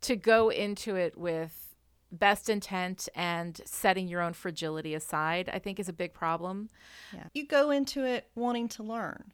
to 0.00 0.16
go 0.16 0.48
into 0.48 0.96
it 0.96 1.16
with 1.16 1.76
best 2.10 2.48
intent 2.48 3.08
and 3.14 3.60
setting 3.64 4.08
your 4.08 4.20
own 4.20 4.32
fragility 4.32 4.94
aside. 4.94 5.48
I 5.52 5.60
think 5.60 5.78
is 5.78 5.88
a 5.88 5.92
big 5.92 6.12
problem. 6.12 6.70
Yeah. 7.14 7.28
You 7.34 7.46
go 7.46 7.70
into 7.70 8.04
it 8.04 8.28
wanting 8.34 8.68
to 8.70 8.82
learn. 8.82 9.32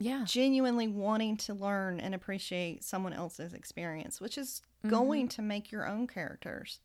Yeah. 0.00 0.22
genuinely 0.24 0.86
wanting 0.86 1.36
to 1.38 1.54
learn 1.54 1.98
and 1.98 2.14
appreciate 2.14 2.84
someone 2.84 3.12
else's 3.12 3.52
experience, 3.52 4.20
which 4.20 4.38
is 4.38 4.62
going 4.86 5.26
to 5.26 5.42
make 5.42 5.72
your 5.72 5.88
own 5.88 6.06
characters 6.06 6.78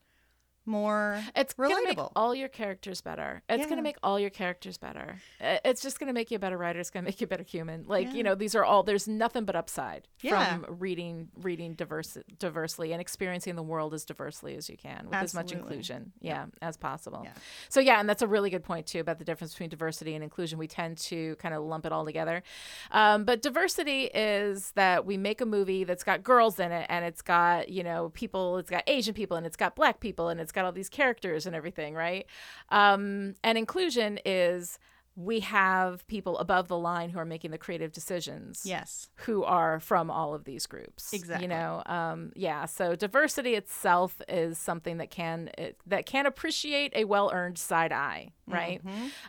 more 0.66 1.22
It's 1.36 1.54
gonna 1.54 1.84
make 1.84 2.00
all 2.16 2.34
your 2.34 2.48
characters 2.50 3.02
better. 3.02 3.42
It's 3.50 3.64
Yeah. 3.64 3.70
gonna 3.70 3.82
make 3.82 3.98
all 4.04 4.20
your 4.20 4.30
characters 4.30 4.78
better. 4.78 5.18
It's 5.40 5.82
just 5.82 6.00
gonna 6.00 6.14
make 6.14 6.32
you 6.32 6.38
a 6.38 6.40
better 6.40 6.58
writer. 6.58 6.80
It's 6.80 6.90
gonna 6.90 7.06
make 7.06 7.20
you 7.22 7.26
a 7.26 7.28
better 7.28 7.44
human. 7.44 7.84
Like 7.88 8.08
Yeah. 8.08 8.14
you 8.14 8.24
know, 8.24 8.36
these 8.36 8.56
are 8.56 8.64
all. 8.64 8.84
There's 8.84 9.08
nothing 9.08 9.46
but 9.46 9.56
upside 9.56 10.08
Yeah. 10.22 10.60
from 10.60 10.78
reading 10.80 11.30
reading 11.42 11.74
diverse 11.74 12.18
diversely 12.40 12.92
and 12.92 13.02
experiencing 13.02 13.56
the 13.56 13.64
world 13.64 13.94
as 13.94 14.06
diversely 14.06 14.56
as 14.56 14.70
you 14.70 14.78
can 14.78 15.06
with 15.06 15.16
as 15.16 15.34
much 15.34 15.46
Absolutely. 15.46 15.70
inclusion, 15.72 16.12
yeah, 16.22 16.46
as 16.62 16.78
possible. 16.78 17.28
So 17.70 17.80
yeah, 17.80 18.00
and 18.00 18.08
that's 18.08 18.22
a 18.22 18.28
really 18.28 18.50
good 18.50 18.64
point 18.64 18.88
too 18.88 19.00
about 19.00 19.20
the 19.20 19.26
difference 19.26 19.54
between 19.54 19.70
diversity 19.70 20.16
and 20.16 20.24
inclusion. 20.24 20.58
We 20.60 20.68
tend 20.68 20.98
to 21.00 21.36
kind 21.38 21.54
of 21.54 21.64
lump 21.64 21.86
it 21.86 21.92
all 21.92 22.06
together, 22.06 22.44
um, 22.92 23.26
but 23.26 23.42
diversity 23.42 24.06
is 24.14 24.72
that 24.72 25.06
we 25.06 25.18
make 25.18 25.42
a 25.42 25.46
movie 25.46 25.84
that's 25.84 26.04
got 26.04 26.24
girls 26.24 26.60
in 26.60 26.72
it 26.72 26.86
and 26.90 27.04
it's 27.06 27.22
got 27.22 27.70
you 27.70 27.84
know 27.84 28.10
people, 28.14 28.58
it's 28.58 28.70
got 28.70 28.84
Asian 28.88 29.14
people 29.14 29.36
and 29.38 29.46
it's 29.46 29.58
got 29.58 29.76
black 29.76 30.00
people 30.00 30.30
and 30.30 30.40
it's 30.40 30.52
got 30.54 30.66
all 30.66 30.72
these 30.72 30.90
characters 30.90 31.46
and 31.46 31.56
everything, 31.56 31.94
right? 31.96 32.26
Um, 32.70 33.36
and 33.44 33.58
inclusion 33.58 34.20
is 34.26 34.80
we 35.16 35.42
have 35.42 36.06
people 36.08 36.38
above 36.40 36.68
the 36.68 36.78
line 36.78 37.10
who 37.10 37.20
are 37.20 37.26
making 37.26 37.52
the 37.52 37.58
creative 37.58 37.92
decisions 37.92 38.64
yes. 38.66 39.10
who 39.16 39.44
are 39.44 39.80
from 39.80 40.10
all 40.10 40.34
of 40.34 40.44
these 40.44 40.66
groups. 40.66 41.14
Exactly. 41.14 41.44
You 41.44 41.50
know, 41.50 41.84
um, 41.86 42.32
yeah. 42.36 42.66
So 42.66 42.96
diversity 42.96 43.54
itself 43.54 44.20
is 44.28 44.58
something 44.58 44.98
that 44.98 45.12
can 45.12 45.52
it, 45.58 45.78
that 45.86 46.08
can 46.08 46.26
appreciate 46.26 46.94
a 46.96 47.06
well-earned 47.06 47.60
side 47.60 47.92
eye, 47.92 48.32
right? 48.48 48.82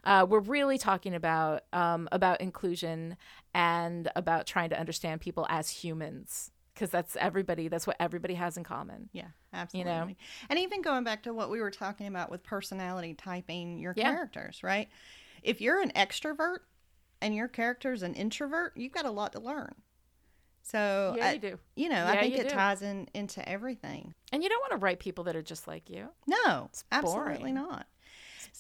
Uh, 0.05 0.27
we're 0.29 0.41
really 0.41 0.79
talking 0.79 1.15
about 1.15 1.65
um, 1.73 2.09
about 2.13 2.41
inclusion 2.41 3.17
and 3.53 4.11
about 4.17 4.47
trying 4.47 4.71
to 4.71 4.79
understand 4.79 5.21
people 5.21 5.47
as 5.51 5.69
humans 5.69 6.51
because 6.75 6.91
that's 6.91 7.17
everybody. 7.17 7.69
That's 7.69 7.87
what 7.87 7.97
everybody 8.01 8.35
has 8.35 8.57
in 8.57 8.65
common. 8.65 9.09
Yeah, 9.13 9.29
absolutely. 9.53 10.17
And 10.51 10.59
even 10.59 10.83
going 10.83 11.05
back 11.05 11.23
to 11.23 11.33
what 11.33 11.51
we 11.51 11.61
were 11.61 11.71
talking 11.71 12.07
about 12.09 12.31
with 12.31 12.43
personality 12.43 13.15
typing 13.15 13.79
your 13.79 13.95
Yeah. 13.97 14.11
characters, 14.11 14.63
right? 14.63 14.89
If 15.43 15.61
you're 15.61 15.81
an 15.81 15.93
extrovert 15.93 16.59
and 17.21 17.35
your 17.35 17.49
character's 17.49 18.03
an 18.03 18.15
introvert, 18.15 18.77
you've 18.77 18.93
got 18.93 19.05
a 19.07 19.11
lot 19.11 19.33
to 19.33 19.41
learn. 19.41 19.75
So, 20.63 21.15
Yeah, 21.19 21.27
I- 21.29 21.33
you 21.35 21.39
do. 21.39 21.59
You 21.77 21.89
know, 21.91 21.97
Yeah, 22.07 22.11
I 22.11 22.21
think 22.21 22.35
it 22.37 22.49
do. 22.49 22.55
ties 22.55 22.81
in 22.83 23.09
into 23.15 23.47
everything. 23.49 24.15
And 24.33 24.43
you 24.43 24.49
don't 24.49 24.61
want 24.61 24.73
to 24.73 24.79
write 24.79 24.99
people 24.99 25.25
that 25.25 25.37
are 25.37 25.43
just 25.43 25.69
like 25.69 25.89
you. 25.91 26.09
No, 26.27 26.71
absolutely 26.91 27.39
boring. 27.39 27.55
not. 27.55 27.87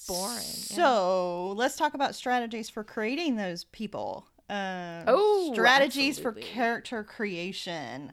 boring, 0.08 0.34
yeah. 0.34 0.76
So 0.76 1.52
let's 1.56 1.76
talk 1.76 1.94
about 1.94 2.14
strategies 2.14 2.68
for 2.68 2.82
creating 2.84 3.36
those 3.36 3.64
people. 3.64 4.26
Um, 4.48 5.06
Oh, 5.08 5.42
strategies 5.54 6.18
for 6.18 6.32
character 6.32 7.04
creation. 7.04 8.12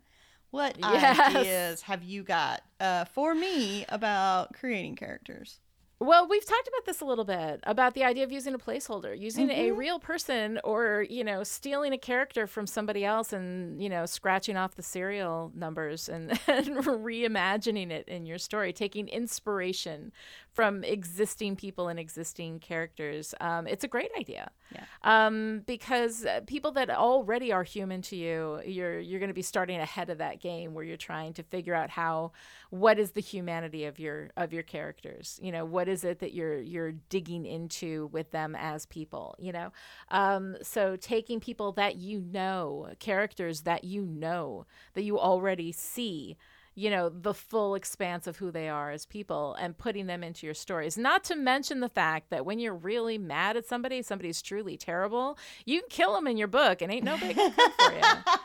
What 0.51 0.77
Yes. 0.77 1.17
ideas 1.27 1.84
have 1.84 2.03
you 2.03 2.23
got 2.23 2.61
uh, 2.79 3.05
for 3.05 3.34
me 3.36 3.86
about 3.89 4.53
creating 4.53 4.95
characters? 4.95 5.59
Well, 5.99 6.27
we've 6.27 6.43
talked 6.45 6.67
about 6.67 6.86
this 6.88 6.99
a 7.01 7.05
little 7.05 7.25
bit 7.25 7.59
about 7.61 7.93
the 7.93 8.03
idea 8.03 8.23
of 8.23 8.32
using 8.32 8.55
a 8.55 8.57
placeholder, 8.57 9.17
using 9.17 9.51
a 9.51 9.69
Mhm. 9.69 9.77
real 9.77 9.99
person 9.99 10.59
or, 10.63 11.05
you 11.07 11.23
know, 11.23 11.43
stealing 11.43 11.93
a 11.93 11.97
character 11.99 12.47
from 12.47 12.65
somebody 12.65 13.05
else 13.05 13.32
and, 13.32 13.79
you 13.79 13.88
know, 13.88 14.07
scratching 14.07 14.57
off 14.57 14.73
the 14.73 14.82
serial 14.82 15.51
numbers 15.53 16.09
and, 16.09 16.32
and 16.47 16.77
reimagining 16.77 17.91
it 17.91 18.07
in 18.09 18.25
your 18.25 18.39
story, 18.39 18.73
taking 18.73 19.07
inspiration 19.09 20.11
from 20.54 20.84
existing 20.84 21.56
people 21.56 21.88
and 21.88 21.99
existing 21.99 22.60
characters. 22.60 23.34
Um, 23.39 23.68
it's 23.68 23.84
a 23.84 23.88
great 23.88 24.12
idea. 24.20 24.52
Yeah. 24.74 24.84
Um, 25.04 25.64
because 25.66 26.26
uh, 26.26 26.41
people 26.45 26.72
that 26.74 26.89
already 26.89 27.52
are 27.52 27.64
human 27.64 28.02
to 28.04 28.16
you, 28.16 28.62
you're 28.66 28.99
you're 28.99 29.20
going 29.20 29.30
to 29.30 29.34
be 29.34 29.41
starting 29.41 29.80
ahead 29.80 30.10
of 30.10 30.18
that 30.20 30.39
game 30.39 30.74
where 30.74 30.84
you're 30.84 30.97
trying 30.97 31.34
to 31.34 31.43
figure 31.43 31.74
out 31.74 31.89
how 31.89 32.32
what 32.70 32.99
is 32.99 33.12
the 33.12 33.22
humanity 33.22 33.86
of 33.86 33.99
your 33.99 34.30
of 34.38 34.54
your 34.54 34.64
characters. 34.64 35.39
You 35.41 35.52
know, 35.52 35.66
what 35.66 35.88
is 35.88 36.04
it 36.04 36.20
that 36.20 36.34
you're 36.34 36.60
you're 36.60 36.93
digging 37.10 37.45
into 37.45 38.08
with 38.12 38.32
them 38.32 38.56
as 38.58 38.86
people. 38.86 39.36
You 39.39 39.52
know, 39.52 39.72
um, 40.10 40.58
so 40.62 40.95
taking 40.95 41.39
people 41.39 41.72
that 41.74 41.95
you 41.97 42.22
know, 42.22 42.89
characters 42.99 43.62
that 43.62 43.84
you 43.84 44.06
know, 44.06 44.66
that 44.93 45.04
you 45.04 45.20
already 45.20 45.72
see 45.72 46.38
you 46.76 46.89
know 46.89 47.09
the 47.09 47.34
full 47.34 47.76
expanse 47.76 48.28
of 48.28 48.38
who 48.38 48.51
they 48.51 48.69
are 48.69 48.91
as 48.91 49.05
people 49.05 49.55
and 49.55 49.78
putting 49.78 50.07
them 50.07 50.24
into 50.24 50.45
your 50.45 50.53
stories 50.53 50.97
not 50.97 51.24
to 51.24 51.36
mention 51.36 51.80
the 51.80 51.89
fact 51.89 52.30
that 52.30 52.45
when 52.45 52.59
you're 52.59 52.76
really 52.76 53.17
mad 53.17 53.57
at 53.57 53.65
somebody 53.65 54.01
somebody's 54.01 54.41
truly 54.41 54.78
terrible 54.78 55.38
you 55.65 55.82
can 55.82 55.89
kill 55.89 56.13
them 56.13 56.28
in 56.28 56.38
your 56.38 56.47
book 56.47 56.82
and 56.82 56.91
ain't 56.91 57.03
nobody 57.03 57.34
gonna 57.34 57.53
come 57.53 57.72
for 57.74 57.93
you 57.93 58.01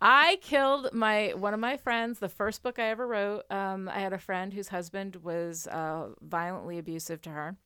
I 0.00 0.38
killed 0.40 0.88
my 0.94 1.34
one 1.36 1.52
of 1.52 1.60
my 1.60 1.76
friends. 1.76 2.20
The 2.20 2.28
first 2.28 2.62
book 2.62 2.78
I 2.78 2.88
ever 2.88 3.06
wrote. 3.06 3.42
Um, 3.50 3.88
I 3.88 4.00
had 4.00 4.12
a 4.12 4.18
friend 4.18 4.52
whose 4.52 4.68
husband 4.68 5.16
was 5.16 5.66
uh, 5.66 6.08
violently 6.22 6.78
abusive 6.78 7.20
to 7.22 7.30
her, 7.30 7.56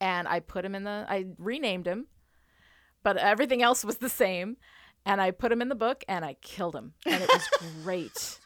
and 0.00 0.26
I 0.26 0.40
put 0.40 0.64
him 0.64 0.74
in 0.74 0.84
the. 0.84 1.04
I 1.06 1.26
renamed 1.38 1.86
him, 1.86 2.06
but 3.02 3.18
everything 3.18 3.62
else 3.62 3.84
was 3.84 3.98
the 3.98 4.08
same. 4.08 4.56
And 5.04 5.20
I 5.20 5.30
put 5.30 5.50
him 5.50 5.62
in 5.62 5.68
the 5.68 5.74
book, 5.74 6.04
and 6.08 6.24
I 6.24 6.34
killed 6.42 6.76
him, 6.76 6.92
and 7.06 7.22
it 7.22 7.28
was 7.32 7.48
great. 7.84 8.38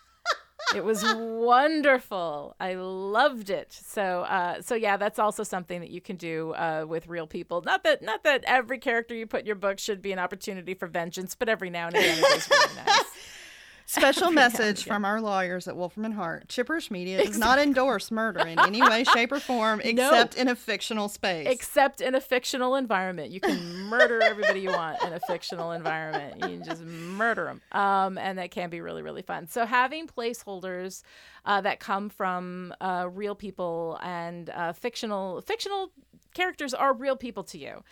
It 0.74 0.84
was 0.84 1.04
wonderful. 1.04 2.56
I 2.60 2.74
loved 2.74 3.50
it. 3.50 3.72
So, 3.72 4.22
uh, 4.22 4.62
so 4.62 4.74
yeah, 4.74 4.96
that's 4.96 5.18
also 5.18 5.42
something 5.42 5.80
that 5.80 5.90
you 5.90 6.00
can 6.00 6.16
do 6.16 6.52
uh, 6.54 6.84
with 6.88 7.06
real 7.06 7.26
people. 7.26 7.62
Not 7.62 7.84
that, 7.84 8.02
not 8.02 8.24
that 8.24 8.44
every 8.46 8.78
character 8.78 9.14
you 9.14 9.26
put 9.26 9.40
in 9.40 9.46
your 9.46 9.56
book 9.56 9.78
should 9.78 10.02
be 10.02 10.12
an 10.12 10.18
opportunity 10.18 10.74
for 10.74 10.86
vengeance, 10.86 11.34
but 11.34 11.48
every 11.48 11.70
now 11.70 11.88
and 11.88 11.96
again 11.96 12.18
it 12.18 12.36
is 12.36 12.48
really 12.50 12.74
nice. 12.86 13.04
Special 13.94 14.24
Every 14.24 14.34
now 14.34 14.44
and 14.46 14.52
message 14.52 14.84
from 14.84 15.04
our 15.04 15.20
lawyers 15.20 15.68
at 15.68 15.76
Wolfram 15.76 16.04
and 16.04 16.14
Hart. 16.14 16.48
Chipperish 16.48 16.90
Media 16.90 17.24
does 17.24 17.38
not 17.38 17.60
endorse 17.60 18.10
murder 18.10 18.40
in 18.40 18.58
any 18.58 18.82
way, 18.82 19.04
shape, 19.14 19.30
or 19.30 19.38
form 19.38 19.80
except 19.84 20.34
in 20.34 20.48
a 20.48 20.56
fictional 20.56 21.08
space. 21.08 21.46
Except 21.48 22.00
in 22.00 22.16
a 22.16 22.20
fictional 22.20 22.74
environment, 22.74 23.30
you 23.30 23.38
can 23.38 23.62
murder 23.82 24.20
everybody 24.20 24.60
you 24.60 24.70
want 24.70 25.00
in 25.04 25.12
a 25.12 25.20
fictional 25.20 25.70
environment. 25.70 26.34
You 26.36 26.58
can 26.58 26.64
just 26.64 26.82
murder 26.82 27.44
them, 27.44 27.62
um, 27.70 28.18
and 28.18 28.36
that 28.38 28.50
can 28.50 28.68
be 28.68 28.80
really, 28.80 29.02
really 29.02 29.22
fun. 29.22 29.46
So 29.46 29.64
having 29.64 30.08
placeholders 30.08 31.02
uh, 31.44 31.60
that 31.60 31.78
come 31.78 32.08
from 32.08 32.74
uh, 32.80 33.08
real 33.12 33.36
people 33.36 34.00
and 34.02 34.50
uh, 34.50 34.72
fictional 34.72 35.40
fictional 35.40 35.92
characters 36.34 36.74
are 36.74 36.92
real 36.92 37.16
people 37.16 37.44
to 37.44 37.58
you. 37.58 37.84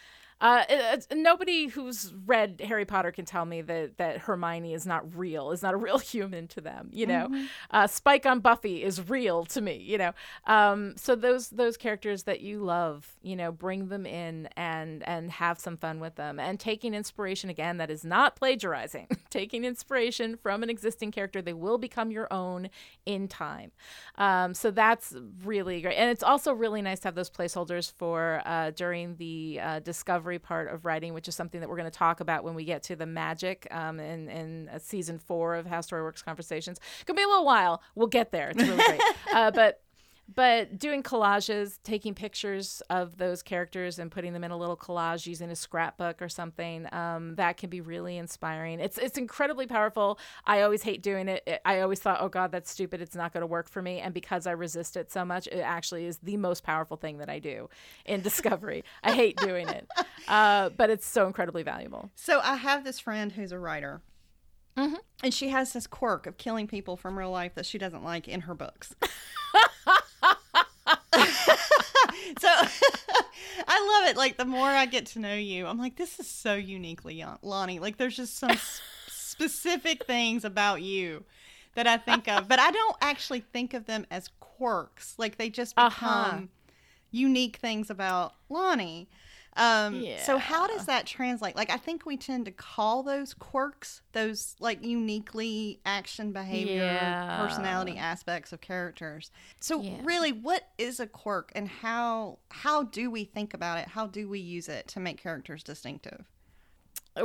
Uh, 0.42 0.64
it- 0.68 1.06
nobody 1.14 1.68
who's 1.68 2.12
read 2.26 2.60
Harry 2.66 2.84
Potter 2.84 3.12
can 3.12 3.24
tell 3.24 3.44
me 3.44 3.62
that 3.62 3.96
that 3.98 4.18
Hermione 4.18 4.74
is 4.74 4.84
not 4.84 5.16
real, 5.16 5.52
is 5.52 5.62
not 5.62 5.72
a 5.72 5.76
real 5.86 5.98
human 5.98 6.48
to 6.48 6.60
them. 6.60 6.90
You 6.92 7.06
know, 7.06 7.46
uh, 7.70 7.86
Spike 7.86 8.26
on 8.26 8.40
Buffy 8.40 8.82
is 8.82 9.08
real 9.08 9.44
to 9.46 9.60
me. 9.60 9.76
You 9.76 9.98
know, 9.98 10.12
um, 10.46 10.94
so 10.96 11.14
those 11.14 11.48
those 11.50 11.76
characters 11.76 12.24
that 12.24 12.40
you 12.40 12.58
love, 12.58 13.08
you 13.22 13.36
know, 13.36 13.52
bring 13.52 13.88
them 13.88 14.04
in 14.04 14.48
and 14.56 15.06
and 15.08 15.30
have 15.30 15.58
some 15.60 15.76
fun 15.76 16.00
with 16.00 16.16
them, 16.16 16.40
and 16.40 16.58
taking 16.60 16.92
inspiration 16.92 17.48
again. 17.48 17.76
That 17.78 17.90
is 17.90 18.04
not 18.04 18.34
plagiarizing. 18.36 19.06
taking 19.30 19.64
inspiration 19.64 20.36
from 20.36 20.62
an 20.64 20.68
existing 20.70 21.12
character, 21.12 21.40
they 21.40 21.52
will 21.54 21.78
become 21.78 22.10
your 22.10 22.30
own 22.32 22.68
in 23.06 23.28
time. 23.28 23.70
Um, 24.16 24.54
so 24.54 24.70
that's 24.72 25.14
really 25.44 25.80
great, 25.82 25.94
and 25.94 26.10
it's 26.10 26.24
also 26.24 26.52
really 26.52 26.82
nice 26.82 26.98
to 27.00 27.08
have 27.08 27.14
those 27.14 27.30
placeholders 27.30 27.92
for 27.92 28.42
uh, 28.44 28.72
during 28.72 29.14
the 29.16 29.60
uh, 29.62 29.80
discovery 30.32 30.38
part 30.38 30.72
of 30.72 30.84
writing, 30.84 31.14
which 31.14 31.28
is 31.28 31.34
something 31.34 31.60
that 31.60 31.68
we're 31.68 31.76
going 31.76 31.90
to 31.90 31.98
talk 31.98 32.20
about 32.20 32.44
when 32.44 32.54
we 32.54 32.64
get 32.64 32.82
to 32.84 32.96
the 32.96 33.06
magic 33.06 33.66
um, 33.70 34.00
in 34.00 34.28
in 34.28 34.68
uh, 34.68 34.78
season 34.78 35.18
four 35.18 35.54
of 35.56 35.66
How 35.66 35.80
Story 35.80 36.02
Works 36.02 36.22
Conversations. 36.22 36.78
It's 36.78 37.04
gonna 37.04 37.16
be 37.16 37.22
a 37.22 37.28
little 37.28 37.44
while. 37.44 37.82
We'll 37.94 38.06
get 38.06 38.30
there. 38.32 38.50
It's 38.50 38.62
really 38.62 38.84
great, 38.84 39.00
uh, 39.34 39.50
but. 39.50 39.80
But 40.34 40.78
doing 40.78 41.02
collages, 41.02 41.78
taking 41.82 42.14
pictures 42.14 42.82
of 42.88 43.18
those 43.18 43.42
characters 43.42 43.98
and 43.98 44.10
putting 44.10 44.32
them 44.32 44.44
in 44.44 44.50
a 44.50 44.56
little 44.56 44.76
collage 44.76 45.26
using 45.26 45.50
a 45.50 45.56
scrapbook 45.56 46.22
or 46.22 46.28
something, 46.28 46.86
um, 46.92 47.34
that 47.36 47.56
can 47.56 47.68
be 47.68 47.80
really 47.80 48.16
inspiring. 48.16 48.80
It's 48.80 48.98
it's 48.98 49.18
incredibly 49.18 49.66
powerful. 49.66 50.18
I 50.46 50.62
always 50.62 50.82
hate 50.82 51.02
doing 51.02 51.28
it. 51.28 51.60
I 51.64 51.80
always 51.80 52.00
thought, 52.00 52.18
oh 52.20 52.28
God, 52.28 52.52
that's 52.52 52.70
stupid. 52.70 53.00
It's 53.00 53.16
not 53.16 53.32
going 53.32 53.42
to 53.42 53.46
work 53.46 53.68
for 53.68 53.82
me. 53.82 54.00
And 54.00 54.14
because 54.14 54.46
I 54.46 54.52
resist 54.52 54.96
it 54.96 55.10
so 55.10 55.24
much, 55.24 55.46
it 55.48 55.60
actually 55.60 56.06
is 56.06 56.18
the 56.18 56.36
most 56.36 56.62
powerful 56.62 56.96
thing 56.96 57.18
that 57.18 57.28
I 57.28 57.38
do 57.38 57.68
in 58.04 58.20
discovery. 58.22 58.84
I 59.02 59.12
hate 59.12 59.36
doing 59.36 59.68
it, 59.68 59.88
uh, 60.28 60.70
but 60.70 60.90
it's 60.90 61.06
so 61.06 61.26
incredibly 61.26 61.62
valuable. 61.62 62.10
So 62.14 62.40
I 62.42 62.56
have 62.56 62.84
this 62.84 62.98
friend 62.98 63.32
who's 63.32 63.52
a 63.52 63.58
writer. 63.58 64.00
Mm-hmm. 64.76 64.94
And 65.22 65.34
she 65.34 65.50
has 65.50 65.74
this 65.74 65.86
quirk 65.86 66.26
of 66.26 66.38
killing 66.38 66.66
people 66.66 66.96
from 66.96 67.18
real 67.18 67.30
life 67.30 67.54
that 67.56 67.66
she 67.66 67.76
doesn't 67.76 68.02
like 68.02 68.26
in 68.26 68.42
her 68.42 68.54
books. 68.54 68.94
so 72.38 72.48
I 73.68 74.00
love 74.00 74.10
it. 74.10 74.16
Like 74.16 74.36
the 74.36 74.44
more 74.44 74.68
I 74.68 74.86
get 74.86 75.06
to 75.06 75.18
know 75.18 75.34
you, 75.34 75.66
I'm 75.66 75.78
like, 75.78 75.96
this 75.96 76.18
is 76.18 76.26
so 76.26 76.54
uniquely 76.54 77.24
Lani. 77.42 77.78
Like 77.78 77.98
there's 77.98 78.16
just 78.16 78.38
some 78.38 78.56
specific 79.08 80.04
things 80.04 80.44
about 80.44 80.82
you 80.82 81.24
that 81.74 81.86
I 81.86 81.96
think 81.96 82.28
of, 82.28 82.48
but 82.48 82.58
I 82.58 82.70
don't 82.70 82.96
actually 83.00 83.40
think 83.40 83.74
of 83.74 83.86
them 83.86 84.06
as 84.10 84.28
quirks. 84.40 85.14
Like 85.18 85.36
they 85.36 85.50
just 85.50 85.74
become 85.74 85.90
uh-huh. 85.90 86.40
unique 87.10 87.56
things 87.56 87.90
about 87.90 88.34
Lani. 88.48 89.08
Um, 89.56 89.96
yeah. 89.96 90.22
So 90.22 90.38
how 90.38 90.66
does 90.66 90.86
that 90.86 91.06
translate? 91.06 91.56
Like 91.56 91.70
I 91.70 91.76
think 91.76 92.06
we 92.06 92.16
tend 92.16 92.46
to 92.46 92.50
call 92.50 93.02
those 93.02 93.34
quirks, 93.34 94.02
those 94.12 94.56
like 94.60 94.84
uniquely 94.84 95.80
action 95.84 96.32
behavior, 96.32 96.84
yeah. 96.84 97.38
personality 97.40 97.98
aspects 97.98 98.52
of 98.52 98.60
characters. 98.60 99.30
So 99.60 99.82
yeah. 99.82 99.96
really, 100.02 100.32
what 100.32 100.68
is 100.78 101.00
a 101.00 101.06
quirk, 101.06 101.52
and 101.54 101.68
how 101.68 102.38
how 102.50 102.84
do 102.84 103.10
we 103.10 103.24
think 103.24 103.52
about 103.52 103.78
it? 103.78 103.88
How 103.88 104.06
do 104.06 104.28
we 104.28 104.38
use 104.38 104.68
it 104.68 104.88
to 104.88 105.00
make 105.00 105.22
characters 105.22 105.62
distinctive? 105.62 106.24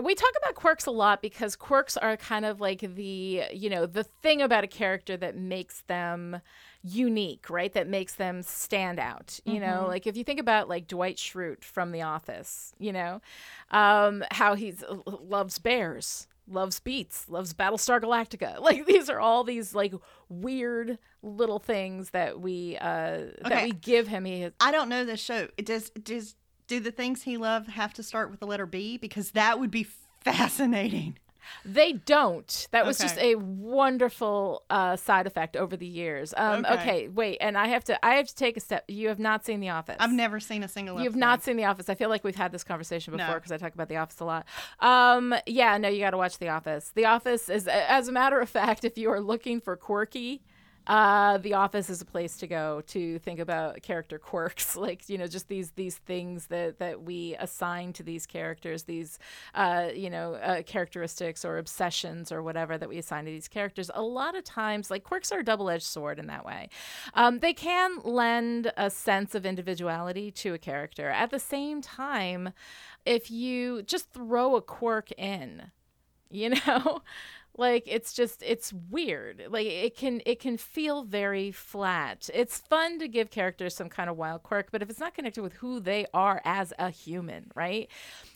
We 0.02 0.16
talk 0.16 0.32
about 0.42 0.56
quirks 0.56 0.86
a 0.86 0.92
lot 0.92 1.22
because 1.22 1.56
quirks 1.56 1.96
are 1.96 2.18
kind 2.18 2.46
of 2.46 2.60
like 2.60 2.82
the 2.82 3.44
you 3.54 3.70
know 3.70 3.86
the 3.86 4.04
thing 4.04 4.42
about 4.42 4.64
a 4.64 4.68
character 4.68 5.16
that 5.18 5.38
makes 5.38 5.82
them 5.88 6.42
unique, 6.84 7.50
right? 7.50 7.72
That 7.74 7.88
makes 7.88 8.16
them 8.16 8.44
stand 8.44 9.00
out. 9.00 9.40
You 9.46 9.54
mm-hmm. 9.54 9.66
know, 9.66 9.88
like 9.88 10.08
if 10.08 10.18
you 10.18 10.24
think 10.24 10.40
about 10.40 10.70
like 10.70 10.88
Dwight 10.88 11.18
Schrute 11.18 11.64
from 11.64 11.92
The 11.92 12.02
Office, 12.02 12.74
you 12.80 12.92
know, 12.94 13.22
um, 13.72 14.24
how 14.32 14.56
he 14.56 14.74
loves 15.06 15.60
bears, 15.60 16.28
loves 16.50 16.80
beats 16.80 17.30
loves 17.30 17.54
Battlestar 17.54 18.02
Galactica. 18.02 18.60
Like 18.68 18.86
these 18.86 19.10
are 19.10 19.20
all 19.20 19.46
these 19.46 19.74
like 19.74 19.94
weird 20.28 20.98
little 21.22 21.60
things 21.60 22.10
that 22.10 22.42
we 22.42 22.78
uh 22.78 22.88
okay. 22.90 23.32
that 23.44 23.64
we 23.64 23.72
give 23.72 24.08
him. 24.08 24.26
He 24.26 24.42
has- 24.42 24.54
I 24.60 24.72
don't 24.72 24.90
know 24.90 25.06
this 25.06 25.22
show. 25.22 25.48
It 25.58 25.66
does 25.66 25.90
does 25.92 26.36
do 26.68 26.80
the 26.80 26.92
things 26.92 27.24
he 27.24 27.38
loved 27.38 27.70
have 27.70 27.94
to 27.94 28.04
start 28.04 28.30
with 28.30 28.40
the 28.40 28.48
letter 28.48 28.66
B 28.66 28.98
because 28.98 29.32
that 29.32 29.60
would 29.60 29.72
be 29.72 29.88
fascinating. 30.22 31.18
They 31.66 31.94
don't. 31.94 32.68
That 32.72 32.86
was 32.86 33.00
okay. 33.00 33.08
just 33.08 33.20
a 33.20 33.36
wonderful 33.36 34.64
uh, 34.70 34.96
side 34.96 35.28
effect 35.28 35.56
over 35.56 35.78
the 35.78 35.88
years. 35.88 36.34
Um, 36.36 36.66
okay. 36.66 36.74
okay. 36.74 37.08
wait, 37.08 37.38
and 37.40 37.58
I 37.58 37.68
have 37.68 37.84
to. 37.86 38.06
I 38.06 38.16
have 38.16 38.28
to 38.28 38.36
take 38.36 38.58
a 38.58 38.60
step. 38.60 38.84
You 38.88 39.08
have 39.10 39.20
not 39.20 39.46
seen 39.46 39.60
The 39.60 39.70
Office. 39.70 39.98
I've 40.00 40.12
never 40.12 40.40
seen 40.40 40.64
a 40.64 40.68
single. 40.68 41.02
You've 41.02 41.16
not 41.16 41.44
seen 41.44 41.58
The 41.58 41.66
Office. 41.66 41.90
I 41.90 41.96
feel 41.96 42.10
like 42.10 42.24
we've 42.24 42.36
had 42.36 42.52
this 42.52 42.64
conversation 42.64 43.16
before 43.16 43.36
because 43.36 43.52
no. 43.52 43.56
I 43.56 43.58
talk 43.58 43.74
about 43.74 43.90
The 43.90 43.98
Office 43.98 44.20
a 44.20 44.26
lot. 44.26 44.46
Um, 44.80 45.34
yeah, 45.46 45.78
no, 45.78 45.88
you 45.88 46.00
got 46.00 46.12
to 46.12 46.18
watch 46.18 46.38
The 46.38 46.50
Office. 46.50 46.92
The 46.96 47.06
Office 47.06 47.50
is, 47.50 47.68
as 47.68 48.08
a 48.08 48.12
matter 48.12 48.40
of 48.40 48.50
fact, 48.50 48.84
if 48.84 48.98
you 48.98 49.10
are 49.10 49.22
looking 49.22 49.62
for 49.62 49.76
quirky 49.76 50.42
uh, 50.88 51.38
the 51.38 51.54
office 51.54 51.90
is 51.90 52.02
a 52.02 52.06
place 52.06 52.38
to 52.38 52.48
go 52.48 52.82
to 52.88 53.20
think 53.20 53.40
about 53.40 53.82
character 53.82 54.18
quirks, 54.28 54.76
like 54.76 55.08
you 55.10 55.18
know, 55.18 55.28
just 55.28 55.48
these 55.50 55.72
these 55.72 55.98
things 55.98 56.48
that 56.48 56.80
that 56.80 57.04
we 57.04 57.36
assign 57.40 57.94
to 57.94 58.04
these 58.04 58.26
characters, 58.26 58.84
these 58.84 59.20
uh, 59.54 59.90
you 59.94 60.10
know 60.10 60.36
uh, 60.36 60.62
characteristics 60.64 61.44
or 61.44 61.58
obsessions 61.58 62.32
or 62.32 62.42
whatever 62.42 62.78
that 62.78 62.88
we 62.88 62.98
assign 62.98 63.26
to 63.26 63.32
these 63.32 63.48
characters. 63.48 63.92
A 63.94 64.02
lot 64.02 64.36
of 64.36 64.44
times, 64.44 64.90
like 64.90 65.04
quirks 65.04 65.32
are 65.32 65.40
a 65.40 65.46
double 65.46 65.70
edged 65.70 65.84
sword 65.84 66.20
in 66.20 66.28
that 66.28 66.46
way. 66.46 66.70
Um, 67.14 67.40
they 67.40 67.54
can 67.54 68.00
lend 68.04 68.72
a 68.78 68.90
sense 68.90 69.36
of 69.36 69.46
individuality 69.46 70.32
to 70.32 70.54
a 70.54 70.58
character. 70.58 71.10
At 71.10 71.32
the 71.32 71.40
same 71.40 71.82
time, 71.82 72.54
if 73.06 73.30
you 73.30 73.84
just 73.84 74.12
throw 74.12 74.56
a 74.56 74.62
quirk 74.62 75.12
in, 75.18 75.72
you 76.30 76.50
know 76.50 77.02
like 77.58 77.84
it's 77.88 78.14
just 78.14 78.42
it's 78.44 78.72
weird 78.90 79.44
like 79.50 79.66
it 79.66 79.98
can 79.98 80.22
it 80.26 80.40
can 80.40 80.58
feel 80.58 81.04
very 81.04 81.52
flat 81.52 82.30
it's 82.34 82.60
fun 82.60 83.00
to 83.00 83.08
give 83.08 83.32
characters 83.32 83.76
some 83.76 83.90
kind 83.90 84.10
of 84.10 84.16
wild 84.16 84.44
quirk 84.44 84.70
but 84.72 84.82
if 84.82 84.90
it's 84.90 85.00
not 85.00 85.14
connected 85.14 85.42
with 85.42 85.54
who 85.54 85.80
they 85.80 86.06
are 86.14 86.42
as 86.46 86.72
a 86.80 86.90
human 86.90 87.52
right 87.56 87.90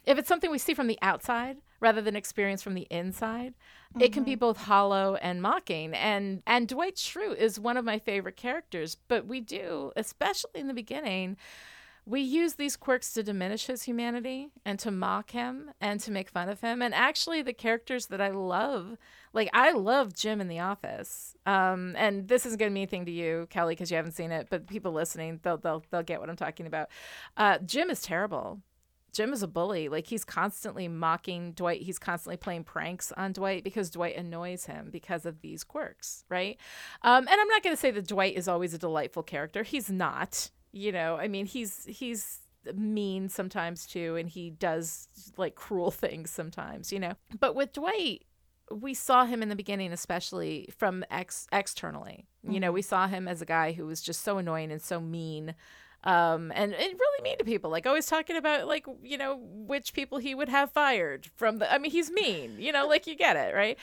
if 0.06 0.18
it's 0.18 0.28
something 0.28 0.52
we 0.52 0.58
see 0.58 0.74
from 0.74 0.88
the 0.88 1.00
outside 1.02 1.58
rather 1.80 2.02
than 2.02 2.16
experience 2.16 2.62
from 2.62 2.74
the 2.74 2.88
inside 2.90 3.54
mm-hmm. 3.92 4.02
it 4.02 4.12
can 4.12 4.24
be 4.24 4.32
mm-hmm. 4.32 4.40
both 4.40 4.58
hollow 4.58 5.16
and 5.22 5.42
mocking 5.42 5.94
and 5.94 6.42
and 6.48 6.68
dwight 6.68 6.96
schrute 6.96 7.38
is 7.38 7.60
one 7.60 7.78
of 7.78 7.86
my 7.86 8.00
favorite 8.00 8.38
characters 8.38 8.98
but 9.08 9.28
we 9.28 9.40
do 9.40 9.92
especially 9.96 10.52
in 10.56 10.68
the 10.68 10.74
beginning 10.74 11.38
we 12.06 12.22
use 12.22 12.56
these 12.56 12.76
quirks 12.76 13.14
to 13.14 13.24
diminish 13.24 13.68
his 13.68 13.84
humanity 13.84 14.50
and 14.66 14.80
to 14.80 14.90
mock 14.90 15.32
him 15.32 15.72
and 15.80 16.00
to 16.00 16.12
make 16.12 16.30
fun 16.30 16.50
of 16.50 16.62
him. 16.62 16.82
And 16.82 16.94
actually, 16.94 17.42
the 17.42 17.54
characters 17.54 18.08
that 18.08 18.20
I 18.20 18.30
love, 18.30 18.98
like 19.34 19.50
I 19.54 19.72
love 19.72 20.16
Jim 20.16 20.42
in 20.42 20.48
The 20.48 20.60
Office. 20.60 21.36
Um, 21.46 21.96
and 21.98 22.28
this 22.28 22.46
isn't 22.46 22.60
going 22.60 22.72
to 22.72 22.74
mean 22.74 22.82
anything 22.82 23.06
to 23.06 23.12
you, 23.12 23.48
Kelly, 23.50 23.76
because 23.76 23.92
you 23.92 23.98
haven't 23.98 24.14
seen 24.14 24.32
it. 24.32 24.48
But 24.50 24.68
people 24.68 24.92
listening, 24.94 25.40
they'll 25.44 25.58
they'll 25.58 25.84
they'll 25.92 26.04
get 26.04 26.20
what 26.20 26.30
I'm 26.30 26.36
talking 26.36 26.66
about. 26.66 26.90
Uh, 27.38 27.60
Jim 27.60 27.90
is 27.90 28.02
terrible. 28.02 28.60
Jim 29.14 29.34
is 29.34 29.44
a 29.44 29.48
bully. 29.48 29.90
Like 29.90 30.08
he's 30.08 30.24
constantly 30.24 30.88
mocking 30.88 31.52
Dwight. 31.52 31.82
He's 31.82 32.00
constantly 32.00 32.38
playing 32.38 32.64
pranks 32.64 33.12
on 33.16 33.34
Dwight 33.34 33.64
because 33.64 33.90
Dwight 33.90 34.16
annoys 34.16 34.66
him 34.66 34.90
because 34.92 35.26
of 35.26 35.42
these 35.42 35.64
quirks, 35.64 36.24
right? 36.30 36.58
Um, 37.04 37.28
and 37.28 37.40
I'm 37.40 37.48
not 37.48 37.62
going 37.62 37.76
to 37.76 37.80
say 37.80 37.92
that 37.92 38.08
Dwight 38.08 38.36
is 38.36 38.48
always 38.48 38.74
a 38.74 38.80
delightful 38.80 39.24
character. 39.24 39.64
He's 39.64 39.90
not 39.90 40.50
you 40.72 40.92
know 40.92 41.18
i 41.18 41.28
mean 41.28 41.46
he's 41.46 41.86
he's 41.86 42.40
mean 42.76 43.28
sometimes 43.28 43.86
too 43.86 44.16
and 44.16 44.30
he 44.30 44.50
does 44.50 45.08
like 45.38 45.56
cruel 45.56 45.92
things 45.92 46.30
sometimes 46.30 46.92
you 46.92 47.00
know 47.00 47.14
but 47.40 47.56
with 47.56 47.74
dwight 47.74 48.24
we 48.72 48.94
saw 48.94 49.26
him 49.26 49.42
in 49.42 49.50
the 49.50 49.56
beginning 49.56 49.92
especially 49.92 50.70
from 50.78 51.04
ex 51.10 51.48
externally 51.52 52.26
mm-hmm. 52.46 52.54
you 52.54 52.60
know 52.60 52.68
mm-hmm. 52.68 52.76
we 52.76 52.82
saw 52.82 53.08
him 53.08 53.28
as 53.28 53.42
a 53.42 53.46
guy 53.46 53.72
who 53.72 53.86
was 53.86 54.02
just 54.02 54.22
so 54.22 54.38
annoying 54.38 54.72
and 54.72 54.82
so 54.82 55.00
mean 55.00 55.56
um, 56.04 56.52
and, 56.56 56.74
and 56.74 56.94
really 57.00 57.24
mean 57.24 57.38
to 57.38 57.44
people, 57.44 57.70
like 57.70 57.86
always 57.86 58.08
talking 58.08 58.36
about 58.36 58.68
like 58.68 58.86
you 59.04 59.18
know 59.18 59.40
which 59.40 59.94
people 59.94 60.18
he 60.18 60.34
would 60.34 60.50
have 60.50 60.72
fired 60.72 61.30
from 61.36 61.60
the. 61.60 61.72
I 61.72 61.78
mean, 61.78 61.92
he's 61.92 62.10
mean, 62.10 62.56
you 62.58 62.72
know, 62.72 62.88
like 62.88 63.06
you 63.06 63.16
get 63.16 63.36
it, 63.36 63.54
right? 63.54 63.78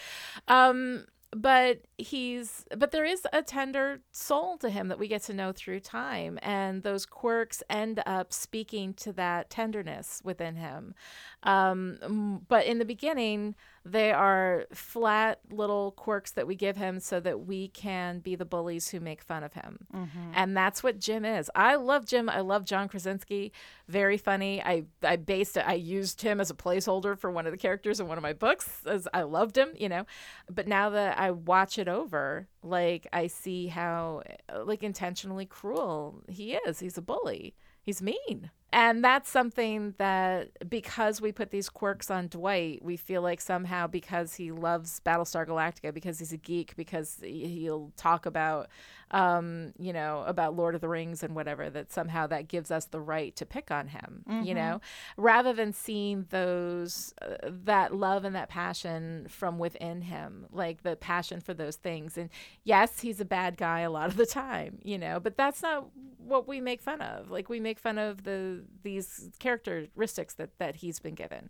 Um, 0.49 1.07
but 1.31 1.83
he's 1.99 2.65
but 2.77 2.91
there 2.91 3.05
is 3.05 3.27
a 3.33 3.43
tender 3.43 4.01
soul 4.13 4.57
to 4.59 4.71
him 4.71 4.89
that 4.89 4.99
we 4.99 5.09
get 5.09 5.23
to 5.23 5.35
know 5.35 5.53
through 5.53 5.81
time 5.81 6.39
and 6.43 6.83
those 6.83 7.05
quirks 7.05 7.63
end 7.69 8.03
up 8.07 8.33
speaking 8.33 8.95
to 8.95 9.13
that 9.13 9.51
tenderness 9.51 10.23
within 10.25 10.57
him. 10.57 10.95
Um, 11.43 12.47
but 12.49 12.65
in 12.65 12.79
the 12.79 12.85
beginning 12.85 13.55
they 13.91 14.13
are 14.13 14.67
flat 14.73 15.41
little 15.51 15.93
quirks 15.93 16.33
that 16.33 16.47
we 16.47 16.55
give 16.55 16.77
him 16.77 17.01
so 17.01 17.21
that 17.21 17.47
we 17.47 17.69
can 17.69 18.21
be 18.21 18.35
the 18.35 18.45
bullies 18.45 18.89
who 18.89 19.01
make 19.01 19.23
fun 19.23 19.43
of 19.43 19.55
him. 19.55 19.87
Mm-hmm. 19.95 20.33
And 20.35 20.57
that's 20.57 20.83
what 20.83 20.99
Jim 20.99 21.25
is. 21.25 21.51
I 21.55 21.77
love 21.77 22.07
Jim. 22.07 22.29
I 22.29 22.41
love 22.41 22.65
John 22.65 22.89
Krasinski. 22.89 23.53
Very 23.89 24.19
funny. 24.19 24.63
I, 24.63 24.85
I 25.03 25.17
based 25.17 25.57
it, 25.57 25.65
I 25.67 25.75
used 25.75 26.23
him 26.23 26.41
as 26.41 26.51
a 26.51 26.55
placeholder 26.55 27.19
for 27.19 27.31
one 27.31 27.47
of 27.47 27.53
the 27.53 27.59
characters 27.59 28.01
in 28.01 28.09
one 28.09 28.19
of 28.19 28.23
my 28.23 28.33
books 28.33 28.83
as 28.87 29.09
I 29.13 29.23
loved 29.23 29.57
him, 29.57 29.71
you 29.77 29.89
know. 29.89 30.07
But 30.51 30.69
now 30.69 30.91
that 30.91 31.19
I 31.19 31.31
watch 31.31 31.79
it 31.79 31.89
over, 31.89 32.49
like 32.63 33.07
I 33.13 33.27
see 33.27 33.69
how 33.69 34.23
like 34.65 34.83
intentionally 34.83 35.47
cruel 35.47 36.23
he 36.29 36.55
is. 36.55 36.81
He's 36.81 36.99
a 36.99 37.03
bully. 37.03 37.55
He's 37.83 38.03
mean. 38.03 38.51
And 38.71 39.03
that's 39.03 39.31
something 39.31 39.95
that 39.97 40.69
because 40.69 41.23
we 41.23 41.33
put 41.33 41.51
these 41.51 41.71
quirks 41.71 42.11
on 42.11 42.29
Dwight, 42.29 42.85
we 42.85 42.99
feel 42.99 43.23
like 43.23 43.41
somehow 43.41 43.87
because 43.87 44.35
he 44.35 44.53
loves 44.53 45.01
Battlestar 45.07 45.47
Galactica, 45.47 45.95
because 45.95 46.19
he's 46.19 46.35
a 46.35 46.37
geek, 46.37 46.77
because 46.77 47.19
he'll 47.23 47.93
talk 47.97 48.27
about 48.27 48.69
um, 49.11 49.73
you 49.79 49.93
know, 49.93 50.25
about 50.27 50.57
Lord 50.57 50.75
of 50.75 50.81
the 50.81 50.89
Rings 50.89 51.23
and 51.23 51.35
whatever, 51.35 51.71
that 51.71 51.91
somehow 51.91 52.27
that 52.27 52.49
gives 52.49 52.71
us 52.71 52.87
the 52.87 53.01
right 53.01 53.35
to 53.37 53.47
pick 53.47 53.71
on 53.71 53.89
him, 53.89 54.25
mm-hmm. 54.29 54.45
you 54.45 54.55
know, 54.55 54.81
rather 55.17 55.53
than 55.53 55.73
seeing 55.73 56.27
those, 56.31 57.15
uh, 57.23 57.37
that 57.65 57.95
love 57.95 58.25
and 58.25 58.35
that 58.35 58.49
passion 58.49 59.27
from 59.29 59.59
within 59.59 60.03
him, 60.03 60.47
like 60.53 60.83
the 60.83 60.97
passion 60.97 61.41
for 61.41 61.55
those 61.55 61.77
things. 61.77 62.19
And 62.19 62.29
yes, 62.65 63.01
he's 63.01 63.21
a 63.21 63.25
bad 63.25 63.57
guy 63.57 63.81
a 63.81 63.91
lot 63.91 64.09
of 64.09 64.17
the 64.17 64.27
time, 64.27 64.79
you 64.83 64.99
know, 64.99 65.21
but 65.21 65.37
that's 65.37 65.63
not 65.63 65.89
what 66.19 66.47
we 66.47 66.61
make 66.61 66.83
fun 66.83 67.01
of. 67.01 67.31
Like 67.31 67.49
we 67.49 67.61
make 67.61 67.79
fun 67.79 67.99
of 67.99 68.25
the, 68.25 68.65
these 68.83 69.31
characteristics 69.39 70.35
that, 70.35 70.59
that 70.59 70.77
he's 70.77 71.01
been 71.01 71.15
given. 71.15 71.49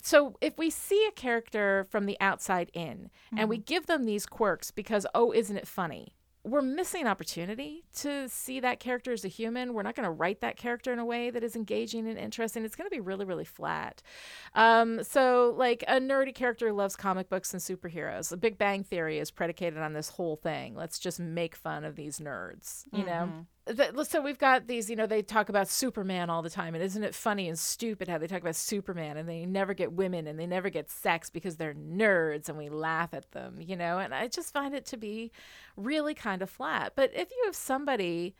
So 0.00 0.36
if 0.40 0.56
we 0.56 0.70
see 0.70 1.04
a 1.08 1.12
character 1.12 1.86
from 1.90 2.06
the 2.06 2.16
outside 2.20 2.70
in 2.72 3.10
mm-hmm. 3.26 3.38
and 3.38 3.48
we 3.48 3.56
mm-hmm. 3.56 3.64
give 3.64 3.86
them 3.86 4.04
these 4.04 4.26
quirks 4.26 4.70
because, 4.70 5.06
oh, 5.14 5.32
isn't 5.32 5.56
it 5.56 5.66
funny? 5.66 6.14
We're 6.44 6.62
missing 6.62 7.06
opportunity 7.06 7.84
to 7.94 8.28
see 8.28 8.58
that 8.60 8.80
character 8.80 9.12
as 9.12 9.24
a 9.24 9.28
human. 9.28 9.74
We're 9.74 9.82
not 9.82 9.94
going 9.94 10.04
to 10.04 10.10
write 10.10 10.40
that 10.40 10.56
character 10.56 10.92
in 10.92 10.98
a 10.98 11.04
way 11.04 11.30
that 11.30 11.44
is 11.44 11.54
engaging 11.54 12.08
and 12.08 12.18
interesting. 12.18 12.64
It's 12.64 12.74
going 12.74 12.88
to 12.88 12.94
be 12.94 13.00
really, 13.00 13.24
really 13.24 13.44
flat. 13.44 14.02
Um, 14.54 15.04
so, 15.04 15.54
like 15.56 15.84
a 15.86 16.00
nerdy 16.00 16.34
character 16.34 16.72
loves 16.72 16.96
comic 16.96 17.28
books 17.28 17.52
and 17.52 17.62
superheroes. 17.62 18.30
The 18.30 18.36
Big 18.36 18.58
Bang 18.58 18.82
Theory 18.82 19.18
is 19.18 19.30
predicated 19.30 19.78
on 19.78 19.92
this 19.92 20.08
whole 20.08 20.36
thing. 20.36 20.74
Let's 20.74 20.98
just 20.98 21.20
make 21.20 21.54
fun 21.54 21.84
of 21.84 21.94
these 21.94 22.18
nerds, 22.18 22.84
you 22.92 23.04
mm-hmm. 23.04 23.06
know? 23.06 23.46
So 24.04 24.20
we've 24.20 24.38
got 24.38 24.66
these, 24.66 24.90
you 24.90 24.96
know, 24.96 25.06
they 25.06 25.22
talk 25.22 25.48
about 25.48 25.68
Superman 25.68 26.30
all 26.30 26.42
the 26.42 26.50
time. 26.50 26.74
And 26.74 26.82
isn't 26.82 27.04
it 27.04 27.14
funny 27.14 27.48
and 27.48 27.58
stupid 27.58 28.08
how 28.08 28.18
they 28.18 28.26
talk 28.26 28.40
about 28.40 28.56
Superman 28.56 29.16
and 29.16 29.28
they 29.28 29.46
never 29.46 29.72
get 29.72 29.92
women 29.92 30.26
and 30.26 30.38
they 30.38 30.46
never 30.46 30.68
get 30.68 30.90
sex 30.90 31.30
because 31.30 31.56
they're 31.56 31.74
nerds 31.74 32.48
and 32.48 32.58
we 32.58 32.68
laugh 32.68 33.14
at 33.14 33.30
them, 33.30 33.60
you 33.60 33.76
know? 33.76 33.98
And 33.98 34.14
I 34.14 34.26
just 34.28 34.52
find 34.52 34.74
it 34.74 34.84
to 34.86 34.96
be 34.96 35.30
really 35.76 36.14
kind 36.14 36.42
of 36.42 36.50
flat. 36.50 36.94
But 36.96 37.12
if 37.14 37.30
you 37.30 37.42
have 37.44 37.54
somebody 37.54 38.34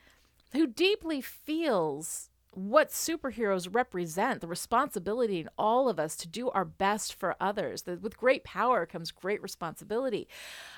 who 0.53 0.66
deeply 0.66 1.20
feels 1.20 2.31
what 2.53 2.90
superheroes 2.90 3.72
represent 3.72 4.40
the 4.40 4.46
responsibility 4.46 5.40
in 5.40 5.48
all 5.59 5.88
of 5.88 5.98
us 5.98 6.16
to 6.16 6.28
do 6.28 6.50
our 6.50 6.64
best 6.64 7.14
for 7.14 7.36
others. 7.40 7.82
That 7.82 8.03
with 8.03 8.16
great 8.16 8.44
power 8.44 8.86
comes 8.86 9.11
great 9.11 9.42
responsibility. 9.42 10.28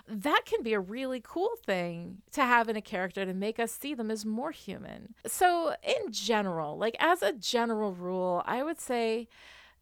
That 0.09 0.43
can 0.45 0.63
be 0.63 0.73
a 0.73 0.81
really 0.81 1.21
cool 1.23 1.53
thing 1.65 2.19
to 2.33 2.43
have 2.43 2.69
in 2.69 2.77
a 2.77 2.83
character 2.83 3.25
to 3.25 3.35
make 3.35 3.59
us 3.59 3.73
see 3.73 3.95
them 3.95 4.11
as 4.11 4.25
more 4.25 4.51
human. 4.53 5.15
So 5.27 5.75
in 5.83 6.13
general 6.13 6.77
like 6.79 6.97
as 6.99 7.23
a 7.23 7.33
general 7.33 7.93
rule 7.93 8.43
i 8.47 8.63
would 8.63 8.81
say 8.81 9.29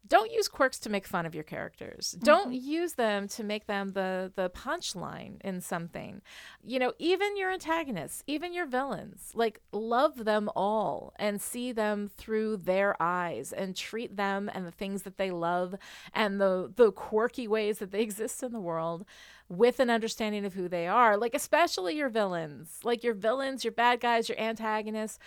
don't 0.05 0.31
use 0.31 0.49
quirks 0.49 0.79
to 0.79 0.89
make 0.89 1.07
fun 1.07 1.25
of 1.25 1.33
your 1.33 1.45
characters. 1.45 2.13
Mm-hmm. 2.15 2.25
Don't 2.25 2.53
use 2.53 2.93
them 2.93 3.27
to 3.29 3.43
make 3.43 3.67
them 3.67 3.93
the 3.93 4.31
the 4.35 4.49
punchline 4.49 5.41
in 5.41 5.61
something. 5.61 6.21
You 6.61 6.79
know, 6.79 6.93
even 6.99 7.37
your 7.37 7.51
antagonists, 7.51 8.23
even 8.27 8.53
your 8.53 8.65
villains, 8.65 9.31
like 9.33 9.61
love 9.71 10.25
them 10.25 10.49
all 10.55 11.13
and 11.17 11.41
see 11.41 11.71
them 11.71 12.09
through 12.17 12.57
their 12.57 13.01
eyes 13.01 13.53
and 13.53 13.75
treat 13.75 14.17
them 14.17 14.51
and 14.53 14.67
the 14.67 14.71
things 14.71 15.03
that 15.03 15.17
they 15.17 15.31
love 15.31 15.75
and 16.13 16.39
the 16.39 16.71
the 16.75 16.91
quirky 16.91 17.47
ways 17.47 17.79
that 17.79 17.91
they 17.91 18.01
exist 18.13 18.43
in 18.43 18.51
the 18.51 18.59
world 18.59 19.05
with 19.47 19.79
an 19.79 19.89
understanding 19.89 20.45
of 20.45 20.53
who 20.53 20.67
they 20.67 20.87
are. 20.87 21.15
Like 21.15 21.33
especially 21.33 21.95
your 21.95 22.09
villains, 22.09 22.79
like 22.83 23.03
your 23.03 23.13
villains, 23.13 23.63
your 23.63 23.73
bad 23.73 24.01
guys, 24.01 24.27
your 24.27 24.39
antagonists, 24.39 25.17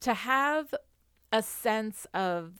to 0.00 0.12
have 0.12 0.74
a 1.32 1.42
sense 1.42 2.06
of 2.12 2.52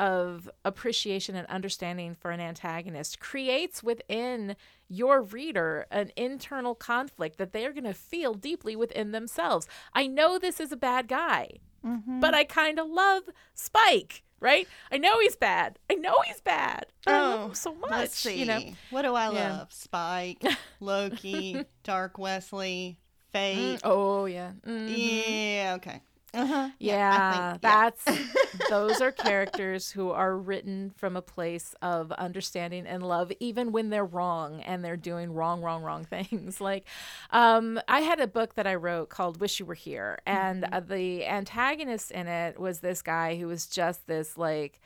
of 0.00 0.50
appreciation 0.64 1.36
and 1.36 1.46
understanding 1.48 2.14
for 2.14 2.30
an 2.30 2.40
antagonist 2.40 3.20
creates 3.20 3.82
within 3.82 4.56
your 4.88 5.20
reader 5.20 5.86
an 5.90 6.10
internal 6.16 6.74
conflict 6.74 7.36
that 7.36 7.52
they're 7.52 7.72
going 7.72 7.84
to 7.84 7.92
feel 7.92 8.32
deeply 8.32 8.74
within 8.74 9.12
themselves. 9.12 9.68
I 9.92 10.06
know 10.06 10.38
this 10.38 10.58
is 10.58 10.72
a 10.72 10.76
bad 10.76 11.06
guy, 11.06 11.58
mm-hmm. 11.86 12.18
but 12.18 12.34
I 12.34 12.44
kind 12.44 12.78
of 12.78 12.88
love 12.88 13.24
Spike, 13.52 14.22
right? 14.40 14.66
I 14.90 14.96
know 14.96 15.20
he's 15.20 15.36
bad. 15.36 15.78
I 15.90 15.94
know 15.96 16.14
he's 16.26 16.40
bad. 16.40 16.86
Oh, 17.06 17.12
I 17.12 17.20
love 17.20 17.50
him 17.50 17.54
so 17.54 17.74
much. 17.74 17.90
Let's 17.90 18.16
see. 18.16 18.40
You 18.40 18.46
know? 18.46 18.60
What 18.88 19.02
do 19.02 19.14
I 19.14 19.30
yeah. 19.30 19.58
love? 19.58 19.72
Spike, 19.74 20.42
Loki, 20.80 21.62
Dark 21.84 22.16
Wesley, 22.16 22.98
Faith. 23.32 23.58
Mm, 23.58 23.80
oh, 23.84 24.24
yeah. 24.24 24.52
Mm-hmm. 24.66 24.94
Yeah, 24.96 25.74
okay. 25.76 26.00
Uh-huh. 26.32 26.70
Yeah, 26.78 26.94
yeah 26.96 27.50
think, 27.52 27.62
that's 27.62 28.04
those 28.70 29.00
are 29.00 29.10
characters 29.10 29.90
who 29.90 30.10
are 30.10 30.36
written 30.36 30.92
from 30.96 31.16
a 31.16 31.22
place 31.22 31.74
of 31.82 32.12
understanding 32.12 32.86
and 32.86 33.02
love, 33.02 33.32
even 33.40 33.72
when 33.72 33.90
they're 33.90 34.04
wrong 34.04 34.60
and 34.62 34.84
they're 34.84 34.96
doing 34.96 35.32
wrong, 35.32 35.60
wrong, 35.62 35.82
wrong 35.82 36.04
things. 36.04 36.60
Like, 36.70 36.86
um, 37.30 37.80
I 37.88 38.00
had 38.00 38.20
a 38.20 38.28
book 38.28 38.54
that 38.54 38.66
I 38.66 38.76
wrote 38.76 39.08
called 39.08 39.40
"Wish 39.40 39.58
You 39.58 39.66
Were 39.66 39.74
Here," 39.74 40.20
and 40.24 40.62
mm-hmm. 40.62 40.74
uh, 40.74 40.80
the 40.80 41.26
antagonist 41.26 42.12
in 42.12 42.28
it 42.28 42.60
was 42.60 42.78
this 42.78 43.02
guy 43.02 43.36
who 43.36 43.48
was 43.48 43.66
just 43.66 44.06
this 44.06 44.38
like 44.38 44.80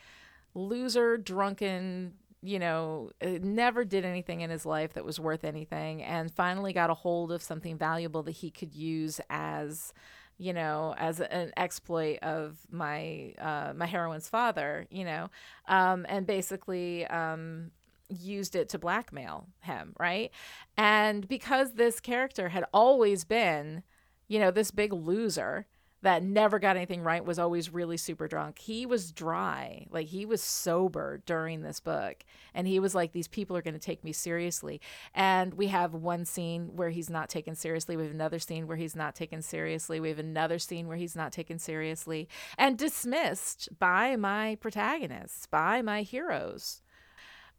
loser, 0.54 1.18
drunken 1.18 2.14
you 2.44 2.58
know, 2.58 3.10
uh, 3.22 3.38
never 3.40 3.84
did 3.84 4.04
anything 4.04 4.42
in 4.42 4.50
his 4.50 4.66
life 4.66 4.92
that 4.92 5.04
was 5.04 5.18
worth 5.18 5.44
anything, 5.44 6.02
and 6.02 6.30
finally 6.30 6.72
got 6.72 6.90
a 6.90 6.94
hold 6.94 7.32
of 7.32 7.42
something 7.42 7.76
valuable 7.76 8.22
that 8.22 8.32
he 8.32 8.50
could 8.50 8.74
use 8.74 9.20
as 9.30 9.92
you 10.38 10.52
know, 10.52 10.94
as 10.98 11.20
an 11.20 11.52
exploit 11.56 12.18
of 12.22 12.58
my 12.70 13.34
uh, 13.38 13.72
my 13.74 13.86
heroine's 13.86 14.28
father, 14.28 14.86
you 14.90 15.04
know, 15.04 15.30
um, 15.68 16.06
and 16.08 16.26
basically 16.26 17.06
um, 17.06 17.70
used 18.08 18.56
it 18.56 18.68
to 18.70 18.78
blackmail 18.78 19.46
him, 19.60 19.94
right? 19.98 20.30
And 20.76 21.28
because 21.28 21.74
this 21.74 22.00
character 22.00 22.48
had 22.48 22.64
always 22.72 23.24
been, 23.24 23.82
you 24.28 24.38
know, 24.38 24.50
this 24.50 24.70
big 24.70 24.92
loser, 24.92 25.66
that 26.04 26.22
never 26.22 26.58
got 26.58 26.76
anything 26.76 27.02
right 27.02 27.24
was 27.24 27.38
always 27.38 27.72
really 27.72 27.96
super 27.96 28.28
drunk. 28.28 28.58
He 28.58 28.84
was 28.84 29.10
dry. 29.10 29.86
Like 29.90 30.08
he 30.08 30.26
was 30.26 30.42
sober 30.42 31.22
during 31.24 31.62
this 31.62 31.80
book. 31.80 32.24
And 32.52 32.68
he 32.68 32.78
was 32.78 32.94
like, 32.94 33.12
these 33.12 33.26
people 33.26 33.56
are 33.56 33.62
going 33.62 33.74
to 33.74 33.80
take 33.80 34.04
me 34.04 34.12
seriously. 34.12 34.82
And 35.14 35.54
we 35.54 35.68
have 35.68 35.94
one 35.94 36.26
scene 36.26 36.76
where 36.76 36.90
he's 36.90 37.08
not 37.08 37.30
taken 37.30 37.54
seriously. 37.54 37.96
We 37.96 38.02
have 38.02 38.12
another 38.12 38.38
scene 38.38 38.66
where 38.66 38.76
he's 38.76 38.94
not 38.94 39.14
taken 39.14 39.40
seriously. 39.40 39.98
We 39.98 40.10
have 40.10 40.18
another 40.18 40.58
scene 40.58 40.88
where 40.88 40.98
he's 40.98 41.16
not 41.16 41.32
taken 41.32 41.58
seriously 41.58 42.28
and 42.58 42.76
dismissed 42.76 43.70
by 43.78 44.16
my 44.16 44.58
protagonists, 44.60 45.46
by 45.46 45.80
my 45.80 46.02
heroes. 46.02 46.82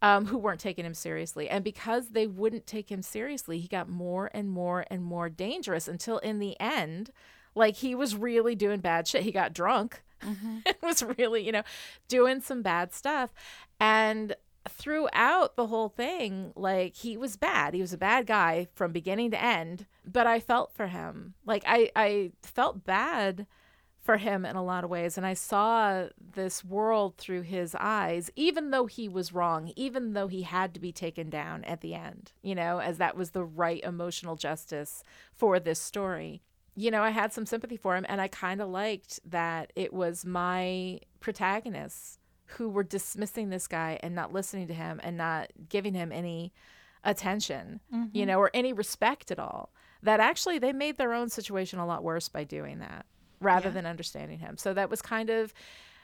Um, 0.01 0.25
who 0.25 0.37
weren't 0.37 0.59
taking 0.59 0.85
him 0.85 0.93
seriously. 0.93 1.49
And 1.49 1.63
because 1.63 2.09
they 2.09 2.27
wouldn't 2.27 2.67
take 2.67 2.91
him 2.91 3.01
seriously, 3.01 3.59
he 3.59 3.67
got 3.67 3.89
more 3.89 4.29
and 4.33 4.49
more 4.49 4.85
and 4.91 5.01
more 5.01 5.29
dangerous 5.29 5.87
until 5.87 6.17
in 6.17 6.37
the 6.37 6.59
end, 6.59 7.11
like 7.55 7.77
he 7.77 7.95
was 7.95 8.15
really 8.15 8.53
doing 8.53 8.81
bad 8.81 9.07
shit. 9.07 9.23
He 9.23 9.31
got 9.31 9.53
drunk. 9.53 10.03
Mm-hmm. 10.21 10.59
it 10.65 10.77
was 10.81 11.01
really, 11.03 11.45
you 11.45 11.51
know, 11.51 11.63
doing 12.07 12.41
some 12.41 12.61
bad 12.61 12.93
stuff. 12.93 13.33
And 13.79 14.35
throughout 14.67 15.55
the 15.55 15.67
whole 15.67 15.89
thing, 15.89 16.51
like 16.55 16.95
he 16.95 17.17
was 17.17 17.37
bad. 17.37 17.73
He 17.73 17.81
was 17.81 17.93
a 17.93 17.97
bad 17.97 18.27
guy 18.27 18.67
from 18.73 18.91
beginning 18.91 19.31
to 19.31 19.41
end. 19.41 19.87
But 20.05 20.27
I 20.27 20.39
felt 20.39 20.73
for 20.73 20.87
him. 20.87 21.35
Like 21.45 21.63
I, 21.65 21.91
I 21.95 22.31
felt 22.43 22.85
bad 22.85 23.47
for 24.01 24.17
him 24.17 24.45
in 24.45 24.55
a 24.55 24.63
lot 24.63 24.83
of 24.83 24.89
ways. 24.89 25.17
And 25.17 25.25
I 25.25 25.33
saw 25.33 26.07
this 26.19 26.63
world 26.63 27.17
through 27.17 27.41
his 27.41 27.75
eyes, 27.79 28.29
even 28.35 28.69
though 28.69 28.85
he 28.85 29.09
was 29.09 29.33
wrong, 29.33 29.71
even 29.75 30.13
though 30.13 30.27
he 30.27 30.43
had 30.43 30.75
to 30.75 30.79
be 30.79 30.91
taken 30.91 31.31
down 31.31 31.63
at 31.63 31.81
the 31.81 31.95
end, 31.95 32.31
you 32.43 32.53
know, 32.53 32.77
as 32.77 32.99
that 32.99 33.17
was 33.17 33.31
the 33.31 33.43
right 33.43 33.83
emotional 33.83 34.35
justice 34.35 35.03
for 35.33 35.59
this 35.59 35.81
story 35.81 36.43
you 36.75 36.91
know, 36.91 37.01
I 37.01 37.09
had 37.09 37.31
some 37.31 37.45
sympathy 37.45 37.77
for 37.77 37.95
him, 37.95 38.05
and 38.09 38.19
I 38.19 38.27
kind 38.27 38.61
of 38.61 38.69
liked 38.69 39.19
that 39.25 39.71
it 39.75 39.93
was 39.93 40.25
my 40.25 40.99
protagonists 41.19 42.19
who 42.45 42.69
were 42.69 42.83
dismissing 42.83 43.49
this 43.49 43.67
guy 43.67 43.99
and 44.03 44.13
not 44.13 44.33
listening 44.33 44.67
to 44.67 44.73
him 44.73 44.99
and 45.03 45.17
not 45.17 45.51
giving 45.69 45.93
him 45.93 46.11
any 46.11 46.53
attention, 47.03 47.79
mm-hmm. 47.93 48.15
you 48.15 48.25
know, 48.25 48.39
or 48.39 48.51
any 48.53 48.73
respect 48.73 49.31
at 49.31 49.39
all. 49.39 49.71
That 50.03 50.19
actually 50.19 50.59
they 50.59 50.73
made 50.73 50.97
their 50.97 51.13
own 51.13 51.29
situation 51.29 51.79
a 51.79 51.85
lot 51.85 52.03
worse 52.03 52.29
by 52.29 52.43
doing 52.43 52.79
that 52.79 53.05
rather 53.39 53.69
yeah. 53.69 53.73
than 53.73 53.85
understanding 53.85 54.39
him. 54.39 54.57
So 54.57 54.73
that 54.73 54.89
was 54.89 55.01
kind 55.01 55.29
of, 55.29 55.53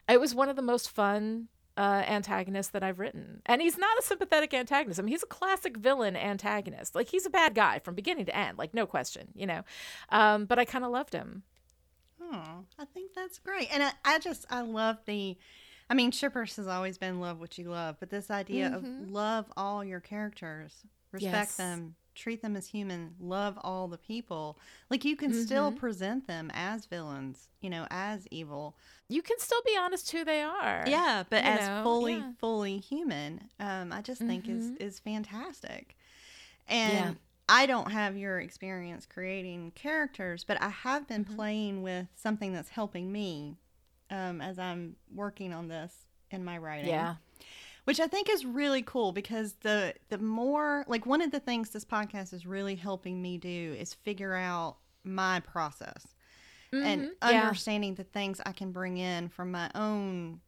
it 0.10 0.20
was 0.20 0.34
one 0.34 0.50
of 0.50 0.56
the 0.56 0.62
most 0.62 0.90
fun 0.90 1.50
uh, 1.78 2.04
antagonist 2.06 2.74
that 2.74 2.84
I've 2.84 3.00
written. 3.00 3.42
And 3.46 3.62
he's 3.62 3.78
not 3.78 3.98
a 3.98 4.02
sympathetic 4.04 4.54
antagonist. 4.54 5.00
I 5.00 5.04
mean, 5.04 5.12
he's 5.12 5.24
a 5.24 5.28
classic 5.28 5.78
villain 5.78 6.16
antagonist. 6.16 6.96
Like, 6.96 7.10
he's 7.10 7.26
a 7.26 7.30
bad 7.30 7.56
guy 7.56 7.80
from 7.80 7.96
beginning 7.96 8.26
to 8.26 8.36
end, 8.36 8.58
like, 8.58 8.74
no 8.74 8.86
question, 8.86 9.30
you 9.36 9.48
know. 9.48 9.64
Um, 10.10 10.46
but 10.46 10.60
I 10.60 10.66
kind 10.66 10.86
of 10.86 10.92
loved 10.92 11.14
him. 11.14 11.44
Oh, 12.22 12.66
I 12.78 12.86
think 12.86 13.14
that's 13.14 13.40
great. 13.40 13.70
And 13.74 13.84
I, 13.84 13.92
I 14.06 14.20
just, 14.20 14.46
I 14.50 14.62
love 14.62 14.98
the, 15.06 15.38
I 15.90 15.94
mean, 15.94 16.12
Chipperish 16.12 16.56
has 16.58 16.68
always 16.68 16.98
been 16.98 17.20
love 17.20 17.40
what 17.40 17.58
you 17.58 17.70
love, 17.70 17.98
but 18.00 18.10
this 18.10 18.30
idea 18.30 18.70
mm-hmm. 18.70 19.04
of 19.04 19.10
love 19.10 19.52
all 19.58 19.84
your 19.84 20.00
characters, 20.00 20.74
respect 21.12 21.34
yes. 21.34 21.58
them, 21.58 21.96
treat 22.16 22.42
them 22.42 22.56
as 22.56 22.68
human, 22.68 23.16
love 23.20 23.58
all 23.62 23.88
the 23.88 23.98
people. 23.98 24.58
Like 24.90 25.04
you 25.04 25.16
can 25.16 25.32
mm-hmm. 25.32 25.42
still 25.42 25.72
present 25.72 26.28
them 26.28 26.52
as 26.54 26.86
villains, 26.86 27.50
you 27.62 27.70
know, 27.70 27.88
as 27.90 28.28
evil. 28.32 28.78
You 29.12 29.22
can 29.22 29.40
still 29.40 29.62
be 29.66 29.78
honest 29.78 30.12
who 30.12 30.24
they 30.24 30.42
are. 30.42 30.84
Yeah, 30.88 31.24
but 31.30 31.44
as 31.44 31.68
know? 31.68 31.84
fully, 31.84 32.14
yeah. 32.14 32.32
fully 32.40 32.78
human, 32.78 33.50
um, 33.60 33.92
I 33.92 34.02
just 34.02 34.22
think 34.22 34.46
mm-hmm. 34.46 34.78
is 34.78 34.94
is 34.94 35.00
fantastic. 35.00 35.98
And 36.68 36.94
yeah. 36.94 37.12
I 37.50 37.66
don't 37.66 37.92
have 37.92 38.16
your 38.16 38.40
experience 38.40 39.06
creating 39.06 39.74
characters, 39.76 40.44
but 40.46 40.62
I 40.62 40.70
have 40.70 41.08
been 41.08 41.26
mm-hmm. 41.26 41.36
playing 41.36 41.84
with 41.84 42.08
something 42.16 42.54
that's 42.54 42.70
helping 42.70 43.12
me 43.12 43.58
um, 44.10 44.40
as 44.40 44.58
I'm 44.58 44.96
working 45.14 45.54
on 45.54 45.68
this 45.68 45.94
in 46.30 46.46
my 46.46 46.58
writing. 46.58 46.90
Yeah 46.90 47.16
which 47.86 48.00
I 48.00 48.08
think 48.08 48.30
is 48.30 48.46
really 48.46 48.84
cool 48.84 49.12
because 49.12 49.54
the 49.62 49.94
the 50.10 50.18
more 50.18 50.86
like 50.88 51.06
one 51.06 51.22
of 51.22 51.32
the 51.32 51.40
things 51.40 51.70
this 51.70 51.86
podcast 51.86 52.34
is 52.34 52.46
really 52.46 52.76
helping 52.76 53.22
me 53.22 53.38
do 53.38 53.76
is 53.78 53.94
figure 53.94 54.36
out 54.36 54.78
my 55.04 55.40
process 55.40 56.06
mm-hmm. 56.74 56.86
and 56.86 57.12
understanding 57.22 57.92
yeah. 57.92 57.98
the 57.98 58.04
things 58.04 58.42
I 58.46 58.52
can 58.52 58.72
bring 58.72 58.98
in 58.98 59.30
from 59.30 59.52
my 59.52 59.70
own 59.76 60.42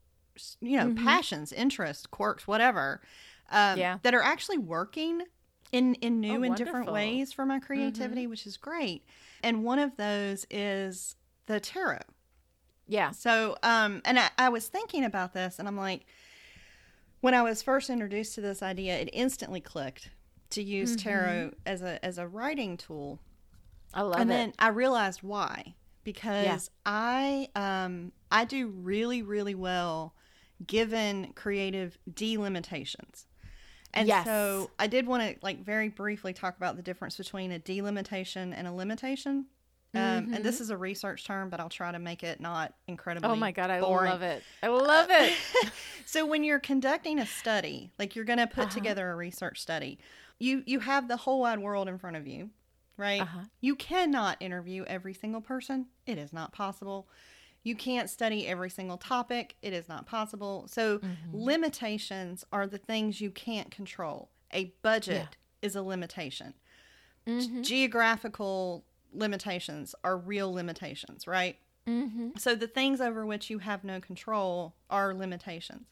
you 0.61 0.77
know 0.77 0.87
mm-hmm. 0.87 1.05
passions, 1.05 1.51
interests, 1.53 2.05
quirks, 2.05 2.47
whatever. 2.47 3.01
Um, 3.51 3.77
yeah. 3.77 3.99
that 4.01 4.15
are 4.15 4.23
actually 4.23 4.57
working 4.57 5.21
in 5.71 5.95
in 5.95 6.21
new 6.21 6.39
oh, 6.39 6.43
and 6.43 6.55
different 6.55 6.91
ways 6.91 7.33
for 7.33 7.45
my 7.45 7.59
creativity, 7.59 8.21
mm-hmm. 8.21 8.31
which 8.31 8.47
is 8.47 8.57
great. 8.57 9.05
and 9.43 9.63
one 9.63 9.79
of 9.79 9.95
those 9.97 10.45
is 10.49 11.15
the 11.45 11.59
tarot. 11.59 11.99
Yeah. 12.87 13.11
So, 13.11 13.57
um, 13.63 14.01
and 14.05 14.19
I, 14.19 14.29
I 14.37 14.49
was 14.49 14.67
thinking 14.67 15.03
about 15.03 15.33
this, 15.33 15.59
and 15.59 15.67
I'm 15.67 15.77
like, 15.77 16.05
when 17.21 17.33
I 17.33 17.41
was 17.41 17.61
first 17.61 17.89
introduced 17.89 18.35
to 18.35 18.41
this 18.41 18.61
idea, 18.61 18.97
it 18.97 19.09
instantly 19.13 19.61
clicked 19.61 20.09
to 20.51 20.63
use 20.63 20.95
tarot 20.95 21.51
as 21.65 21.81
a 21.81 22.03
as 22.05 22.17
a 22.17 22.27
writing 22.27 22.77
tool, 22.77 23.19
I 23.93 24.01
love 24.01 24.19
and 24.19 24.29
it. 24.29 24.33
And 24.33 24.41
then 24.41 24.53
I 24.59 24.69
realized 24.69 25.23
why 25.23 25.75
because 26.03 26.69
I 26.85 27.49
um 27.55 28.11
I 28.31 28.45
do 28.45 28.67
really 28.67 29.21
really 29.21 29.55
well 29.55 30.13
given 30.65 31.33
creative 31.33 31.97
delimitations. 32.13 33.27
And 33.93 34.07
Yes. 34.07 34.25
so 34.25 34.71
I 34.79 34.87
did 34.87 35.05
want 35.05 35.23
to 35.23 35.35
like 35.41 35.63
very 35.63 35.89
briefly 35.89 36.33
talk 36.33 36.57
about 36.57 36.77
the 36.77 36.81
difference 36.81 37.15
between 37.17 37.51
a 37.51 37.59
delimitation 37.59 38.53
and 38.53 38.67
a 38.67 38.71
limitation. 38.71 39.45
Um, 39.95 40.01
and 40.33 40.43
this 40.43 40.59
is 40.59 40.71
a 40.71 40.77
research 40.77 41.23
term, 41.23 41.49
but 41.51 41.59
I'll 41.59 41.69
try 41.69 41.91
to 41.91 41.99
make 41.99 42.23
it 42.23 42.39
not 42.41 42.73
incredibly. 42.87 43.29
oh 43.29 43.35
my 43.35 43.51
god, 43.51 43.69
I 43.69 43.79
boring. 43.79 44.11
love 44.11 44.23
it. 44.23 44.43
I 44.63 44.67
love 44.67 45.09
it. 45.11 45.33
So 46.05 46.25
when 46.25 46.43
you're 46.43 46.59
conducting 46.59 47.19
a 47.19 47.25
study, 47.25 47.91
like 47.97 48.15
you're 48.15 48.25
going 48.25 48.39
to 48.39 48.47
put 48.47 48.63
Uh-huh. 48.63 48.73
together 48.73 49.09
a 49.11 49.15
research 49.15 49.59
study, 49.61 49.99
you 50.39 50.63
you 50.65 50.79
have 50.79 51.07
the 51.07 51.17
whole 51.17 51.41
wide 51.41 51.59
world 51.59 51.87
in 51.87 51.97
front 51.97 52.15
of 52.17 52.27
you, 52.27 52.49
right? 52.97 53.21
Uh-huh. 53.21 53.43
You 53.61 53.75
cannot 53.75 54.41
interview 54.41 54.83
every 54.85 55.13
single 55.13 55.41
person. 55.41 55.87
It 56.05 56.17
is 56.17 56.31
not 56.33 56.51
possible. 56.53 57.07
You 57.63 57.75
can't 57.75 58.09
study 58.09 58.45
every 58.47 58.69
single 58.69 58.97
topic. 58.97 59.55
It 59.61 59.73
is 59.73 59.87
not 59.87 60.05
possible. 60.05 60.67
So 60.67 60.99
Mm-hmm. 60.99 61.37
limitations 61.37 62.43
are 62.51 62.67
the 62.67 62.77
things 62.77 63.21
you 63.21 63.31
can't 63.31 63.71
control. 63.71 64.29
A 64.53 64.73
budget 64.81 65.37
is 65.61 65.75
a 65.75 65.81
limitation. 65.81 66.53
Mm-hmm. 67.27 67.61
Geographical 67.61 68.83
limitations 69.13 69.95
are 70.03 70.17
real 70.17 70.51
limitations, 70.53 71.25
right? 71.27 71.57
mm-hmm. 71.87 72.29
So 72.37 72.55
the 72.55 72.67
things 72.67 72.99
over 72.99 73.25
which 73.25 73.49
you 73.49 73.59
have 73.59 73.83
no 73.83 73.99
control 73.99 74.75
are 74.89 75.13
limitations. 75.13 75.87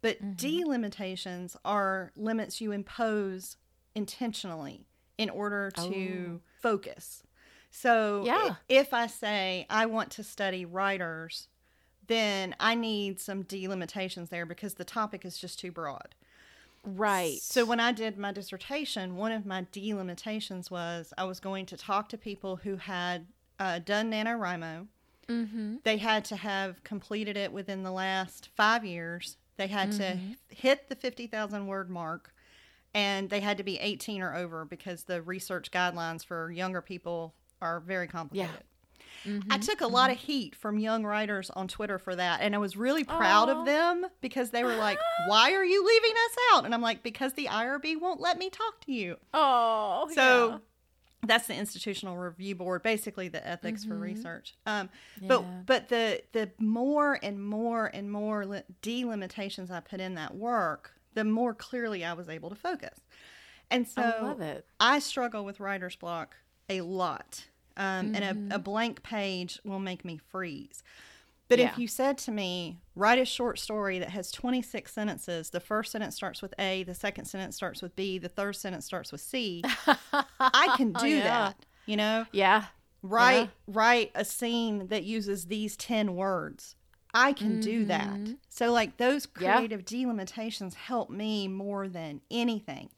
But 0.00 0.18
Mm-hmm. 0.22 0.36
delimitations 0.36 1.56
are 1.64 2.12
limits 2.16 2.60
you 2.60 2.70
impose 2.72 3.56
intentionally 3.94 4.86
in 5.18 5.28
order 5.30 5.70
to 5.72 6.40
focus. 6.62 7.22
So 7.70 8.22
Oh. 8.22 8.24
Yeah. 8.24 8.54
if 8.68 8.94
I 8.94 9.06
say 9.08 9.66
I 9.68 9.84
want 9.86 10.10
to 10.12 10.24
study 10.24 10.64
writers, 10.64 11.48
then 12.06 12.54
I 12.58 12.74
need 12.74 13.20
some 13.20 13.42
delimitations 13.42 14.30
there 14.30 14.46
because 14.46 14.74
the 14.74 14.84
topic 14.84 15.24
is 15.26 15.36
just 15.36 15.58
too 15.58 15.70
broad. 15.70 16.14
Right. 16.84 17.38
So 17.42 17.64
when 17.66 17.80
I 17.80 17.92
did 17.92 18.16
my 18.16 18.32
dissertation, 18.32 19.16
one 19.16 19.32
of 19.32 19.44
my 19.44 19.66
delimitations 19.72 20.70
was 20.70 21.12
I 21.18 21.24
was 21.24 21.40
going 21.40 21.66
to 21.66 21.76
talk 21.76 22.08
to 22.10 22.16
people 22.18 22.56
who 22.56 22.76
had 22.76 23.26
uh, 23.58 23.80
done 23.80 24.10
NaNoWriMo. 24.10 24.86
mm-hmm. 25.28 25.74
They 25.82 25.96
had 25.98 26.24
to 26.26 26.36
have 26.36 26.82
completed 26.84 27.36
it 27.36 27.52
within 27.52 27.82
the 27.82 27.90
last 27.90 28.48
five 28.56 28.84
years. 28.84 29.36
They 29.56 29.66
had 29.66 29.90
to 29.92 30.02
Mm-hmm. 30.04 30.32
hit 30.50 30.88
the 30.88 30.94
50,000 30.94 31.66
word 31.66 31.90
mark 31.90 32.32
and 32.94 33.30
they 33.30 33.40
had 33.40 33.58
to 33.58 33.64
be 33.64 33.78
18 33.78 34.20
or 34.22 34.34
over 34.34 34.64
because 34.64 35.04
the 35.04 35.22
research 35.22 35.70
guidelines 35.70 36.24
for 36.24 36.50
younger 36.50 36.80
people 36.80 37.34
are 37.60 37.80
very 37.80 38.06
complicated. 38.08 38.64
Mm-hmm. 39.24 39.52
I 39.52 39.58
took 39.58 39.80
a 39.80 39.86
lot 39.86 40.10
of 40.12 40.16
heat 40.16 40.54
from 40.54 40.78
young 40.78 41.04
writers 41.04 41.50
on 41.50 41.66
Twitter 41.66 41.98
for 41.98 42.14
that, 42.14 42.40
and 42.40 42.54
I 42.54 42.58
was 42.58 42.76
really 42.76 43.02
proud 43.02 43.48
Aw. 43.48 43.58
of 43.60 43.66
them 43.66 44.06
because 44.20 44.50
they 44.50 44.62
were 44.62 44.76
like, 44.86 44.98
"Why 45.26 45.52
are 45.54 45.64
you 45.64 45.84
leaving 45.84 46.12
us 46.12 46.36
out?" 46.54 46.64
And 46.64 46.72
I'm 46.72 46.80
like, 46.82 47.02
"Because 47.02 47.32
the 47.32 47.46
IRB 47.46 48.00
won't 48.00 48.20
let 48.20 48.38
me 48.38 48.48
talk 48.48 48.80
to 48.86 48.92
you." 48.92 49.16
Oh, 49.34 50.08
So 50.14 50.48
yeah. 50.50 50.58
that's 51.26 51.48
the 51.48 51.54
institutional 51.56 52.16
review 52.16 52.54
board, 52.54 52.84
basically 52.84 53.26
the 53.28 53.44
ethics 53.46 53.84
for 53.84 53.96
research. 53.96 54.54
Um, 54.66 54.88
Yeah. 55.20 55.26
But 55.28 55.66
but 55.66 55.88
the 55.88 56.22
the 56.32 56.50
more 56.60 57.18
and 57.20 57.44
more 57.44 57.86
and 57.86 58.10
more 58.12 58.46
li- 58.46 58.62
delimitations 58.82 59.72
I 59.72 59.80
put 59.80 59.98
in 60.00 60.14
that 60.14 60.36
work, 60.36 60.92
the 61.18 61.24
more 61.24 61.52
clearly 61.52 62.04
I 62.04 62.12
was 62.12 62.28
able 62.28 62.48
to 62.48 62.54
focus. 62.54 63.00
And 63.70 63.86
so 63.86 64.02
I 64.02 64.22
love 64.22 64.40
it. 64.40 64.64
I 64.78 65.00
struggle 65.00 65.44
with 65.44 65.58
writer's 65.60 65.96
block 65.96 66.36
a 66.68 66.80
lot. 66.82 67.44
Um, 67.76 68.12
And 68.14 68.24
Mm-hmm. 68.24 68.52
a, 68.52 68.56
a 68.56 68.58
blank 68.58 69.02
page 69.02 69.58
will 69.64 69.80
make 69.80 70.04
me 70.04 70.16
freeze. 70.30 70.82
But 71.48 71.58
Yeah. 71.58 71.70
if 71.72 71.78
you 71.78 71.88
said 71.88 72.18
to 72.18 72.30
me, 72.30 72.78
write 72.94 73.18
a 73.18 73.24
short 73.24 73.58
story 73.58 73.98
that 73.98 74.10
has 74.10 74.30
26 74.30 74.92
sentences, 74.92 75.50
the 75.50 75.60
first 75.60 75.90
sentence 75.92 76.14
starts 76.14 76.40
with 76.42 76.54
A, 76.58 76.82
the 76.84 76.94
second 76.94 77.24
sentence 77.24 77.56
starts 77.56 77.82
with 77.82 77.96
B, 77.96 78.18
the 78.18 78.28
third 78.28 78.54
sentence 78.54 78.84
starts 78.84 79.10
with 79.12 79.20
C, 79.22 79.62
I 80.40 80.68
can 80.76 80.92
do 80.92 81.08
Yeah. 81.16 81.22
that. 81.24 81.56
You 81.86 81.96
know, 81.96 82.26
Yeah. 82.32 82.66
write 83.02 83.50
write 83.66 84.10
a 84.14 84.24
scene 84.24 84.88
that 84.88 85.04
uses 85.04 85.46
these 85.46 85.76
10 85.76 86.14
words. 86.14 86.76
I 87.14 87.32
can 87.32 87.60
do 87.60 87.84
that. 87.86 88.18
So 88.48 88.70
like 88.72 88.96
those 88.96 89.26
Mm-hmm. 89.26 89.44
Yeah. 89.44 89.56
creative 89.56 89.84
delimitations 89.84 90.74
help 90.74 91.10
me 91.10 91.48
more 91.48 91.88
than 91.88 92.20
anything. 92.30 92.90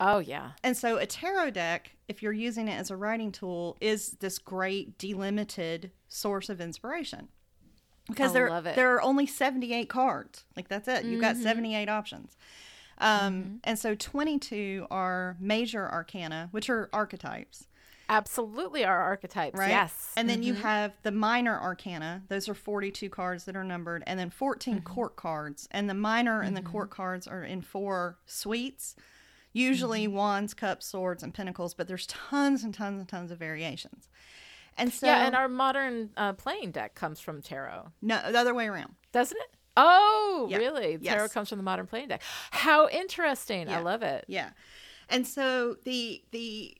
Oh 0.00 0.18
yeah. 0.18 0.52
And 0.64 0.76
so 0.76 0.96
a 0.98 1.06
tarot 1.06 1.50
deck, 1.50 1.92
if 2.08 2.22
you're 2.22 2.32
using 2.32 2.66
it 2.68 2.74
as 2.78 2.90
a 2.90 2.96
writing 2.96 3.30
tool, 3.30 3.76
is 3.80 4.16
this 4.20 4.38
great 4.38 4.98
delimited 4.98 5.92
source 6.08 6.48
of 6.48 6.60
inspiration. 6.60 7.28
Because 8.08 8.30
I 8.32 8.34
there 8.34 8.50
love 8.50 8.66
it. 8.66 8.74
there 8.74 8.92
are 8.94 9.00
only 9.02 9.26
78 9.26 9.88
cards. 9.88 10.44
Like 10.56 10.68
that's 10.68 10.88
it. 10.88 11.04
You've 11.04 11.20
got 11.20 11.36
78 11.36 11.88
options. 11.88 12.36
Um, 12.98 13.60
and 13.64 13.78
so 13.78 13.94
22 13.94 14.86
are 14.90 15.36
major 15.40 15.88
arcana, 15.90 16.48
which 16.50 16.68
are 16.68 16.88
archetypes, 16.92 17.66
Absolutely 18.12 18.84
are 18.84 19.00
archetypes. 19.00 19.58
right? 19.58 19.70
Yes. 19.70 20.12
And 20.16 20.28
then 20.28 20.42
you 20.42 20.54
have 20.54 20.92
the 21.02 21.10
minor 21.10 21.58
arcana. 21.58 22.22
Those 22.28 22.48
are 22.48 22.54
42 22.54 23.08
cards 23.08 23.44
that 23.44 23.56
are 23.56 23.64
numbered, 23.64 24.02
and 24.06 24.18
then 24.18 24.30
14 24.30 24.74
Mm-hmm. 24.76 24.84
court 24.84 25.16
cards. 25.16 25.68
And 25.70 25.88
the 25.88 25.94
minor 25.94 26.40
and 26.42 26.56
the 26.56 26.62
court 26.62 26.90
cards 26.90 27.26
are 27.26 27.42
in 27.44 27.62
four 27.62 28.18
suites, 28.26 28.96
usually 29.52 30.04
Mm-hmm. 30.06 30.14
wands, 30.16 30.54
cups, 30.54 30.86
swords, 30.86 31.22
and 31.22 31.32
pentacles, 31.32 31.74
but 31.74 31.88
there's 31.88 32.06
tons 32.06 32.64
and 32.64 32.74
tons 32.74 33.00
and 33.00 33.08
tons 33.08 33.30
of 33.30 33.38
variations. 33.38 34.08
And 34.78 34.92
so, 34.92 35.06
yeah, 35.06 35.26
and 35.26 35.34
our 35.36 35.48
modern 35.48 36.10
uh, 36.16 36.32
playing 36.32 36.70
deck 36.70 36.94
comes 36.94 37.20
from 37.20 37.42
tarot, 37.42 37.92
no, 38.00 38.20
the 38.32 38.38
other 38.38 38.54
way 38.54 38.66
around. 38.68 38.94
doesn't 39.12 39.36
it? 39.36 39.56
Oh, 39.76 40.48
Yeah. 40.50 40.58
really? 40.58 40.98
Tarot 40.98 41.28
comes 41.28 41.48
from 41.50 41.58
the 41.58 41.64
modern 41.64 41.86
playing 41.86 42.08
deck. 42.08 42.22
How 42.50 42.88
interesting. 42.88 43.68
I 43.70 43.80
love 43.80 44.02
it. 44.02 44.24
Yeah. 44.28 44.50
And 45.08 45.26
so 45.26 45.76
the 45.84 46.22
the 46.30 46.74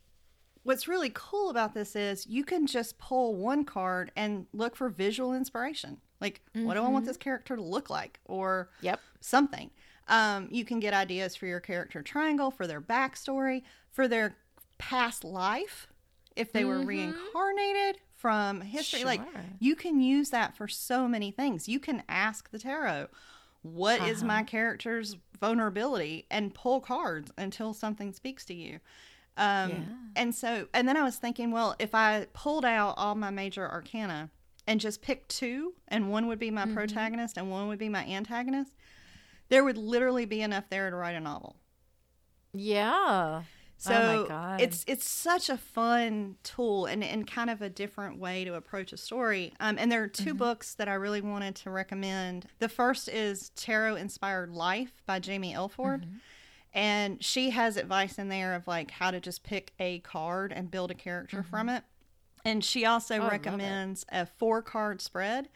what's 0.64 0.86
really 0.88 1.10
cool 1.12 1.50
about 1.50 1.74
this 1.74 1.96
is 1.96 2.26
you 2.26 2.44
can 2.44 2.66
just 2.66 2.98
pull 2.98 3.34
one 3.34 3.64
card 3.64 4.12
and 4.16 4.46
look 4.52 4.76
for 4.76 4.88
visual 4.88 5.34
inspiration. 5.34 5.98
Like, 6.20 6.40
what 6.62 6.74
do 6.74 6.80
I 6.80 6.82
Mm-hmm. 6.84 6.92
want 6.92 7.04
this 7.06 7.16
character 7.16 7.56
to 7.56 7.62
look 7.62 7.90
like? 7.90 8.20
Or 8.26 8.68
Yep. 8.80 9.00
something. 9.20 9.70
Um, 10.08 10.48
you 10.50 10.64
can 10.64 10.80
get 10.80 10.94
ideas 10.94 11.36
for 11.36 11.46
your 11.46 11.60
character 11.60 12.02
triangle, 12.02 12.50
for 12.50 12.66
their 12.66 12.80
backstory, 12.80 13.62
for 13.90 14.08
their 14.08 14.36
past 14.78 15.24
life, 15.24 15.88
if 16.36 16.52
they 16.52 16.64
were 16.64 16.80
reincarnated 16.80 18.00
from 18.16 18.60
history. 18.60 19.04
Like, 19.04 19.20
Mm-hmm. 19.20 19.56
You 19.60 19.76
can 19.76 20.00
use 20.00 20.30
that 20.30 20.56
for 20.56 20.66
so 20.68 21.06
many 21.08 21.30
things. 21.30 21.68
You 21.68 21.78
can 21.78 22.02
ask 22.08 22.50
the 22.50 22.58
tarot, 22.58 23.08
"What 23.62 24.02
is 24.02 24.22
Uh-huh. 24.22 24.26
my 24.28 24.42
character's 24.42 25.16
vulnerability? 25.40 26.26
And 26.30 26.54
pull 26.54 26.80
cards 26.80 27.30
until 27.38 27.72
something 27.74 28.12
speaks 28.12 28.44
to 28.46 28.54
you. 28.54 28.80
Um, 29.36 29.70
Yeah. 29.70 29.78
And 30.14 30.34
so, 30.34 30.68
and 30.74 30.86
then 30.86 30.96
I 30.96 31.02
was 31.02 31.16
thinking, 31.16 31.50
well, 31.52 31.74
if 31.78 31.94
I 31.94 32.26
pulled 32.34 32.64
out 32.66 32.94
all 32.98 33.14
my 33.14 33.30
major 33.30 33.66
arcana 33.70 34.28
and 34.66 34.78
just 34.78 35.00
picked 35.00 35.30
two, 35.30 35.74
and 35.88 36.10
one 36.10 36.26
would 36.26 36.38
be 36.38 36.50
my 36.50 36.64
Mm-hmm. 36.64 36.74
protagonist 36.74 37.36
and 37.38 37.50
one 37.50 37.66
would 37.68 37.78
be 37.78 37.88
my 37.88 38.04
antagonist, 38.04 38.72
there 39.48 39.64
would 39.64 39.78
literally 39.78 40.26
be 40.26 40.42
enough 40.42 40.64
there 40.68 40.90
to 40.90 40.96
write 40.96 41.14
a 41.16 41.20
novel. 41.20 41.56
Yeah. 42.52 43.42
So 43.78 43.92
oh 43.94 44.22
my 44.22 44.28
god. 44.28 44.60
it's 44.60 44.84
it's 44.86 45.08
such 45.08 45.48
a 45.50 45.56
fun 45.56 46.36
tool 46.44 46.86
and, 46.86 47.02
and 47.02 47.26
kind 47.26 47.50
of 47.50 47.62
a 47.62 47.68
different 47.68 48.18
way 48.18 48.44
to 48.44 48.54
approach 48.54 48.92
a 48.92 48.96
story. 48.96 49.52
Um, 49.58 49.76
and 49.78 49.90
there 49.90 50.02
are 50.04 50.08
2 50.08 50.22
Mm-hmm. 50.24 50.36
books 50.36 50.74
that 50.74 50.86
I 50.88 50.94
really 50.94 51.20
wanted 51.20 51.56
to 51.56 51.70
recommend. 51.70 52.46
The 52.60 52.68
first 52.68 53.08
is 53.08 53.48
Tarot 53.56 53.96
Inspired 53.96 54.50
Life 54.50 55.02
by 55.04 55.18
Jaymi 55.18 55.52
Elford. 55.54 56.02
Mm-hmm. 56.02 56.16
And 56.74 57.22
she 57.22 57.50
has 57.50 57.76
advice 57.76 58.18
in 58.18 58.28
there 58.28 58.54
of 58.54 58.66
like 58.66 58.90
how 58.92 59.10
to 59.10 59.20
just 59.20 59.42
pick 59.42 59.72
a 59.78 59.98
card 60.00 60.52
and 60.52 60.70
build 60.70 60.90
a 60.90 60.94
character 60.94 61.42
from 61.42 61.68
it. 61.68 61.84
And 62.44 62.64
she 62.64 62.84
also 62.86 63.14
Mm-hmm. 63.14 63.22
Oh, 63.22 63.26
I 63.26 63.28
love 63.30 63.32
it. 63.34 63.46
recommends 63.46 64.06
a 64.10 64.26
four 64.26 64.62
card 64.62 65.00
spread. 65.00 65.48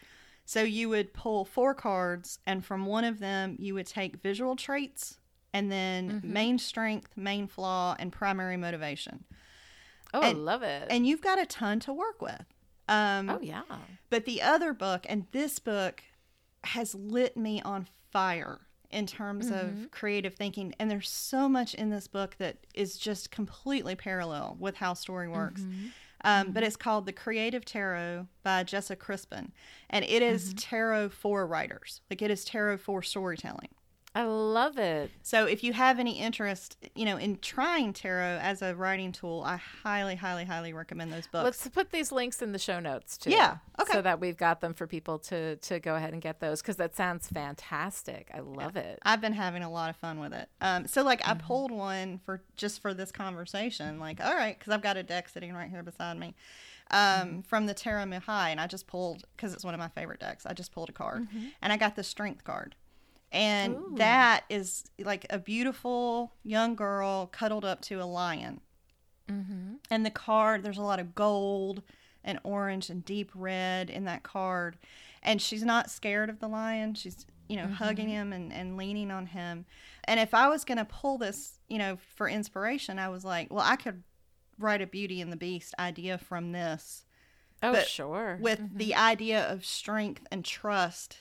So 0.44 0.62
you 0.62 0.88
would 0.90 1.12
pull 1.12 1.44
four 1.44 1.74
cards, 1.74 2.38
and 2.46 2.64
from 2.64 2.86
one 2.86 3.02
of 3.04 3.18
them, 3.18 3.56
you 3.58 3.74
would 3.74 3.86
take 3.86 4.22
visual 4.22 4.54
traits 4.54 5.18
and 5.52 5.72
then 5.72 6.10
Mm-hmm. 6.20 6.32
main 6.32 6.58
strength, 6.58 7.16
main 7.16 7.48
flaw, 7.48 7.96
and 7.98 8.12
primary 8.12 8.56
motivation. 8.56 9.24
oh, 10.14 10.20
I 10.20 10.32
love 10.32 10.62
it. 10.62 10.86
And 10.90 11.04
you've 11.06 11.22
got 11.22 11.40
a 11.40 11.46
ton 11.46 11.80
to 11.80 11.92
work 11.92 12.20
with. 12.22 12.44
Um, 12.88 13.28
oh 13.30 13.40
yeah. 13.42 13.62
But 14.10 14.24
the 14.26 14.40
other 14.42 14.72
book, 14.72 15.04
and 15.08 15.26
this 15.32 15.58
book 15.58 16.04
has 16.62 16.94
lit 16.94 17.36
me 17.36 17.60
on 17.62 17.88
fire 18.12 18.60
in 18.90 19.06
terms 19.06 19.46
of 19.48 19.66
mm-hmm. 19.66 19.84
creative 19.90 20.34
thinking. 20.34 20.74
And 20.78 20.90
there's 20.90 21.08
so 21.08 21.48
much 21.48 21.74
in 21.74 21.90
this 21.90 22.08
book 22.08 22.36
that 22.38 22.56
is 22.74 22.96
just 22.96 23.30
completely 23.30 23.94
parallel 23.94 24.56
with 24.58 24.76
how 24.76 24.94
story 24.94 25.28
works. 25.28 25.62
Mm-hmm. 25.62 25.86
Um, 26.24 26.52
But 26.52 26.60
mm-hmm. 26.60 26.66
it's 26.66 26.76
called 26.76 27.06
The 27.06 27.12
Creative 27.12 27.64
Tarot 27.64 28.26
by 28.42 28.64
Jessa 28.64 28.98
Crispin. 28.98 29.52
And 29.90 30.04
it 30.04 30.22
is 30.22 30.54
tarot 30.54 31.10
for 31.10 31.46
writers. 31.46 32.00
Like 32.10 32.22
it 32.22 32.30
is 32.30 32.44
tarot 32.44 32.78
for 32.78 33.02
storytelling. 33.02 33.68
I 34.16 34.24
love 34.24 34.78
it. 34.78 35.10
So 35.22 35.44
if 35.44 35.62
you 35.62 35.74
have 35.74 35.98
any 35.98 36.18
interest, 36.18 36.78
you 36.94 37.04
know, 37.04 37.18
in 37.18 37.36
trying 37.36 37.92
tarot 37.92 38.38
as 38.40 38.62
a 38.62 38.74
writing 38.74 39.12
tool, 39.12 39.42
I 39.44 39.56
highly, 39.56 40.14
highly, 40.14 40.46
highly 40.46 40.72
recommend 40.72 41.12
those 41.12 41.26
books. 41.26 41.44
Let's 41.44 41.68
put 41.68 41.90
these 41.90 42.10
links 42.10 42.40
in 42.40 42.52
the 42.52 42.58
show 42.58 42.80
notes 42.80 43.18
too. 43.18 43.28
Yeah, 43.28 43.58
okay. 43.78 43.92
So 43.92 44.00
that 44.00 44.18
we've 44.18 44.38
got 44.38 44.62
them 44.62 44.72
for 44.72 44.86
people 44.86 45.18
to 45.18 45.56
to 45.56 45.80
go 45.80 45.96
ahead 45.96 46.14
and 46.14 46.22
get 46.22 46.40
those 46.40 46.62
because 46.62 46.76
that 46.76 46.96
sounds 46.96 47.28
fantastic. 47.28 48.30
I 48.32 48.40
love 48.40 48.76
it. 48.76 48.98
I've 49.02 49.20
been 49.20 49.34
having 49.34 49.62
a 49.62 49.70
lot 49.70 49.90
of 49.90 49.96
fun 49.96 50.18
with 50.18 50.32
it. 50.32 50.48
Um, 50.62 50.86
so 50.86 51.02
like 51.02 51.20
I 51.28 51.34
pulled 51.34 51.70
one 51.70 52.18
for 52.24 52.40
just 52.56 52.80
for 52.80 52.94
this 52.94 53.12
conversation. 53.12 54.00
Like, 54.00 54.24
all 54.24 54.34
right, 54.34 54.58
because 54.58 54.72
I've 54.72 54.82
got 54.82 54.96
a 54.96 55.02
deck 55.02 55.28
sitting 55.28 55.52
right 55.52 55.68
here 55.68 55.82
beside 55.82 56.18
me 56.18 56.34
um, 56.90 57.42
from 57.42 57.66
the 57.66 57.74
Tarot 57.74 58.04
Mihai, 58.04 58.48
and 58.48 58.60
I 58.60 58.66
just 58.66 58.86
pulled 58.86 59.24
because 59.36 59.52
it's 59.52 59.64
one 59.64 59.74
of 59.74 59.80
my 59.80 59.88
favorite 59.88 60.20
decks. 60.20 60.46
I 60.46 60.52
just 60.54 60.72
pulled 60.72 60.88
a 60.88 60.92
card, 60.92 61.28
and 61.60 61.72
I 61.72 61.76
got 61.76 61.96
the 61.96 62.02
Strength 62.02 62.44
card, 62.44 62.74
and 63.32 63.74
Ooh. 63.74 63.94
that 63.96 64.44
is 64.48 64.84
like 64.98 65.26
a 65.30 65.38
beautiful 65.38 66.32
young 66.42 66.74
girl 66.74 67.26
cuddled 67.26 67.64
up 67.64 67.80
to 67.82 68.00
a 68.00 68.04
lion. 68.04 68.60
Mm-hmm. 69.30 69.74
And 69.90 70.06
the 70.06 70.10
card, 70.10 70.62
there's 70.62 70.78
a 70.78 70.82
lot 70.82 71.00
of 71.00 71.14
gold 71.14 71.82
and 72.24 72.38
orange 72.44 72.90
and 72.90 73.04
deep 73.04 73.30
red 73.34 73.90
in 73.90 74.04
that 74.04 74.22
card. 74.22 74.76
And 75.22 75.42
she's 75.42 75.64
not 75.64 75.90
scared 75.90 76.30
of 76.30 76.38
the 76.38 76.48
lion. 76.48 76.94
She's, 76.94 77.26
you 77.48 77.56
know, 77.56 77.66
hugging 77.66 78.08
him 78.08 78.32
and, 78.32 78.52
and 78.52 78.76
leaning 78.76 79.10
on 79.10 79.26
him. 79.26 79.64
And 80.04 80.20
if 80.20 80.32
I 80.34 80.48
was 80.48 80.64
going 80.64 80.78
to 80.78 80.84
pull 80.84 81.18
this, 81.18 81.58
you 81.68 81.78
know, 81.78 81.98
for 82.14 82.28
inspiration, 82.28 82.98
I 82.98 83.08
was 83.08 83.24
like, 83.24 83.52
well, 83.52 83.64
I 83.66 83.76
could 83.76 84.02
write 84.58 84.82
a 84.82 84.86
Beauty 84.86 85.20
and 85.20 85.32
the 85.32 85.36
Beast 85.36 85.74
idea 85.78 86.18
from 86.18 86.52
this 86.52 87.04
Oh, 87.62 87.72
But 87.72 87.88
sure. 87.88 88.38
with 88.40 88.76
the 88.76 88.94
idea 88.94 89.42
of 89.50 89.64
strength 89.64 90.26
and 90.30 90.44
trust 90.44 91.18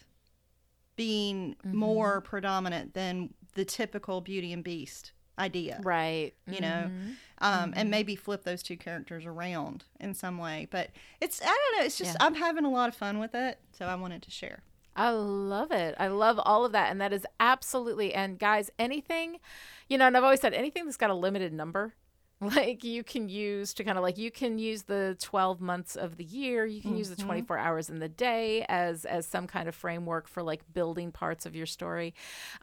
being 0.96 1.56
more 1.64 2.22
predominant 2.22 2.94
than 2.94 3.34
the 3.54 3.66
typical 3.66 4.22
Beauty 4.22 4.52
and 4.54 4.64
Beast 4.64 5.12
idea 5.38 5.82
right. 5.84 6.32
you 6.48 6.62
know 6.62 6.90
Mhm. 6.90 7.16
um, 7.40 7.74
and 7.76 7.92
maybe 7.92 8.16
flip 8.16 8.46
those 8.46 8.64
two 8.64 8.78
characters 8.78 9.26
around 9.26 9.84
in 10.00 10.14
some 10.14 10.38
way 10.38 10.66
but 10.72 10.92
it's 11.20 11.42
i 11.42 11.46
don't 11.46 11.78
know 11.80 11.86
it's 11.86 11.98
just 11.98 12.12
Yeah. 12.18 12.26
i'm 12.26 12.36
having 12.36 12.64
a 12.64 12.70
lot 12.72 12.88
of 12.88 12.96
fun 12.96 13.20
with 13.20 13.36
it 13.36 13.60
so 13.74 13.86
i 13.86 13.96
wanted 13.96 14.22
to 14.24 14.32
share 14.32 14.64
I 14.98 15.10
love 15.10 15.74
it. 15.74 15.94
I 16.00 16.08
love 16.08 16.40
all 16.46 16.64
of 16.64 16.72
that. 16.72 16.90
And 16.90 17.02
that 17.02 17.12
is 17.12 17.26
absolutely, 17.38 18.14
and 18.14 18.40
guys, 18.40 18.72
anything, 18.80 19.42
you 19.90 19.98
know, 19.98 20.08
and 20.08 20.16
I've 20.16 20.24
always 20.24 20.40
said 20.40 20.54
anything 20.54 20.86
that's 20.86 20.96
got 20.96 21.10
a 21.10 21.14
limited 21.14 21.52
number, 21.52 21.96
like 22.42 22.84
you 22.84 23.04
can 23.04 23.30
use 23.30 23.74
to 23.74 23.84
kind 23.84 23.98
of 23.98 24.04
like 24.04 24.18
you 24.18 24.30
can 24.30 24.58
use 24.58 24.84
the 24.84 25.16
12 25.22 25.62
months 25.62 25.96
of 25.96 26.18
the 26.18 26.24
year 26.24 26.66
you 26.66 26.82
can 26.82 26.98
use 26.98 27.10
the 27.10 27.16
24 27.16 27.58
hours 27.58 27.90
in 27.90 28.00
the 28.00 28.10
day 28.10 28.66
as 28.68 29.06
as 29.06 29.26
some 29.26 29.48
kind 29.48 29.70
of 29.70 29.76
framework 29.76 30.28
for 30.28 30.44
like 30.44 30.62
building 30.74 31.12
parts 31.12 31.46
of 31.46 31.56
your 31.56 31.66
story. 31.66 32.14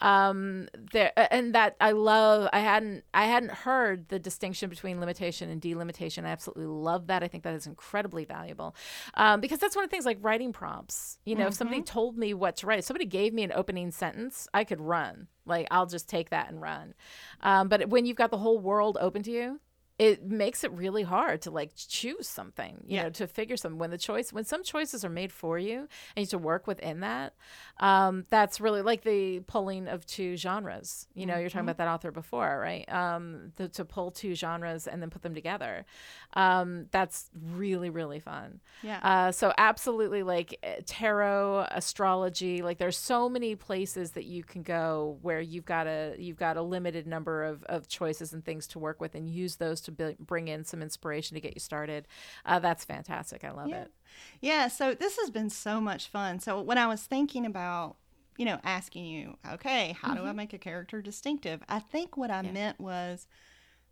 Um 0.01 0.69
there 0.93 1.13
and 1.17 1.55
that 1.55 1.77
i 1.81 1.93
love 1.93 2.49
i 2.53 2.61
hadn't 2.61 3.05
i 3.15 3.25
hadn't 3.25 3.53
heard 3.53 4.09
the 4.09 4.19
distinction 4.19 4.69
between 4.69 5.01
limitation 5.01 5.49
and 5.49 5.61
delimitation. 5.61 6.27
I 6.27 6.31
absolutely 6.31 6.67
love 6.67 7.07
that. 7.07 7.23
I 7.23 7.29
think 7.29 7.45
that 7.45 7.55
is 7.55 7.67
incredibly 7.67 8.25
valuable. 8.25 8.75
Um, 9.15 9.41
because 9.41 9.59
that's 9.59 9.75
one 9.75 9.85
of 9.85 9.91
the 9.91 9.95
things 9.95 10.05
like 10.07 10.19
writing 10.21 10.53
prompts 10.53 11.19
you 11.25 11.35
know 11.35 11.47
if 11.47 11.55
somebody 11.55 11.83
told 11.83 12.19
me 12.19 12.35
what 12.35 12.57
to 12.57 12.67
write 12.67 12.79
if 12.79 12.85
somebody 12.85 13.05
gave 13.07 13.33
me 13.33 13.43
an 13.43 13.53
opening 13.53 13.91
sentence 13.91 14.49
i 14.53 14.65
could 14.65 14.81
run 14.81 15.29
like 15.47 15.67
I'll 15.71 15.87
just 15.87 16.09
take 16.09 16.31
that 16.31 16.51
and 16.51 16.61
run. 16.61 16.95
Um, 17.41 17.69
but 17.69 17.89
when 17.89 18.07
you've 18.07 18.17
got 18.17 18.31
the 18.31 18.39
whole 18.39 18.59
world 18.59 18.99
open 19.01 19.23
to 19.25 19.31
you, 19.31 19.61
it 19.99 20.25
makes 20.25 20.65
it 20.65 20.73
really 20.73 21.03
hard 21.03 21.43
to 21.43 21.51
like 21.51 21.73
choose 21.77 22.27
something, 22.27 22.83
you 22.87 22.97
Yeah. 22.97 23.03
know, 23.05 23.11
to 23.11 23.27
figure 23.27 23.57
something. 23.57 23.79
When 23.79 23.91
the 23.91 23.99
choice, 23.99 24.33
when 24.33 24.45
some 24.45 24.63
choices 24.65 25.05
are 25.05 25.11
made 25.11 25.33
for 25.33 25.59
you 25.59 25.81
and 25.81 25.89
you 26.17 26.23
have 26.23 26.31
to 26.31 26.39
work 26.39 26.67
within 26.67 27.01
that, 27.01 27.35
um, 27.79 28.25
that's 28.31 28.61
really 28.61 28.81
like 28.83 29.03
the 29.03 29.41
pulling 29.41 29.89
of 29.89 30.07
two 30.07 30.37
genres. 30.37 31.07
You 31.15 31.27
know, 31.27 31.37
you're 31.39 31.51
talking 31.51 31.67
about 31.69 31.77
that 31.77 31.89
author 31.89 32.11
before, 32.11 32.59
right? 32.59 32.91
Um, 32.93 33.53
the, 33.57 33.69
to 33.69 33.85
pull 33.85 34.11
two 34.11 34.35
genres 34.35 34.87
and 34.87 35.03
then 35.03 35.11
put 35.11 35.23
them 35.23 35.35
together. 35.35 35.85
Um, 36.33 36.87
that's 36.91 37.31
really, 37.55 37.91
really 37.91 38.19
fun. 38.19 38.61
Yeah. 38.83 38.99
Uh, 39.03 39.33
so 39.33 39.53
absolutely 39.59 40.23
like 40.23 40.59
eh, 40.63 40.81
tarot, 40.87 41.67
astrology, 41.71 42.63
like 42.63 42.79
there's 42.79 42.97
so 42.97 43.29
many 43.29 43.55
places 43.57 44.13
that 44.13 44.25
you 44.25 44.43
can 44.43 44.63
go 44.63 45.19
where 45.21 45.41
you've 45.41 45.67
got 45.67 45.87
a 45.87 46.17
you've 46.19 46.39
got 46.39 46.57
a 46.57 46.63
limited 46.63 47.07
number 47.07 47.45
of, 47.45 47.63
of 47.65 47.89
choices 47.89 48.33
and 48.33 48.43
things 48.45 48.67
to 48.69 48.79
work 48.79 48.99
with 49.01 49.15
and 49.15 49.29
use 49.29 49.57
those 49.57 49.82
to 49.83 49.93
b- 49.93 50.17
bring 50.19 50.49
in 50.49 50.65
some 50.65 50.83
inspiration 50.83 51.35
to 51.35 51.41
get 51.41 51.55
you 51.55 51.61
started. 51.61 52.07
Uh, 52.45 52.59
that's 52.59 52.85
fantastic. 52.85 53.45
I 53.45 53.51
love 53.51 53.69
Yeah. 53.69 53.83
it. 53.83 53.93
Yeah, 54.41 54.69
so 54.69 54.95
this 54.95 55.17
has 55.19 55.31
been 55.31 55.51
so 55.51 55.81
much 55.81 56.09
fun. 56.09 56.41
So 56.41 56.61
when 56.61 56.79
I 56.79 56.87
was 56.87 57.03
thinking 57.03 57.47
about, 57.47 57.97
you 58.37 58.45
know, 58.45 58.59
asking 58.65 59.07
you, 59.07 59.37
okay, 59.53 59.97
how 60.01 60.15
do 60.15 60.25
I 60.25 60.33
make 60.33 60.53
a 60.53 60.59
character 60.59 61.01
distinctive? 61.03 61.63
I 61.69 61.79
think 61.79 62.17
what 62.17 62.31
I 62.31 62.43
meant 62.43 62.81
was 62.81 63.27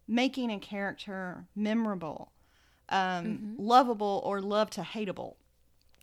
making 0.09 0.51
a 0.51 0.59
character 0.59 1.47
memorable, 1.55 2.32
um, 2.88 3.55
lovable, 3.59 4.20
or 4.24 4.41
love 4.41 4.70
to 4.70 4.82
hateable. 4.82 5.36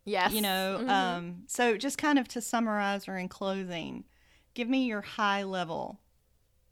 Yes. 0.06 0.32
You 0.32 0.42
know, 0.42 0.88
um, 0.88 1.44
so 1.48 1.76
just 1.78 1.98
kind 1.98 2.18
of 2.18 2.28
to 2.30 2.42
summarize 2.42 3.08
or 3.10 3.18
in 3.18 3.28
closing, 3.28 4.06
give 4.54 4.70
me 4.70 4.86
your 4.86 5.02
high 5.02 5.44
level 5.44 6.00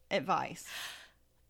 advice. 0.10 0.64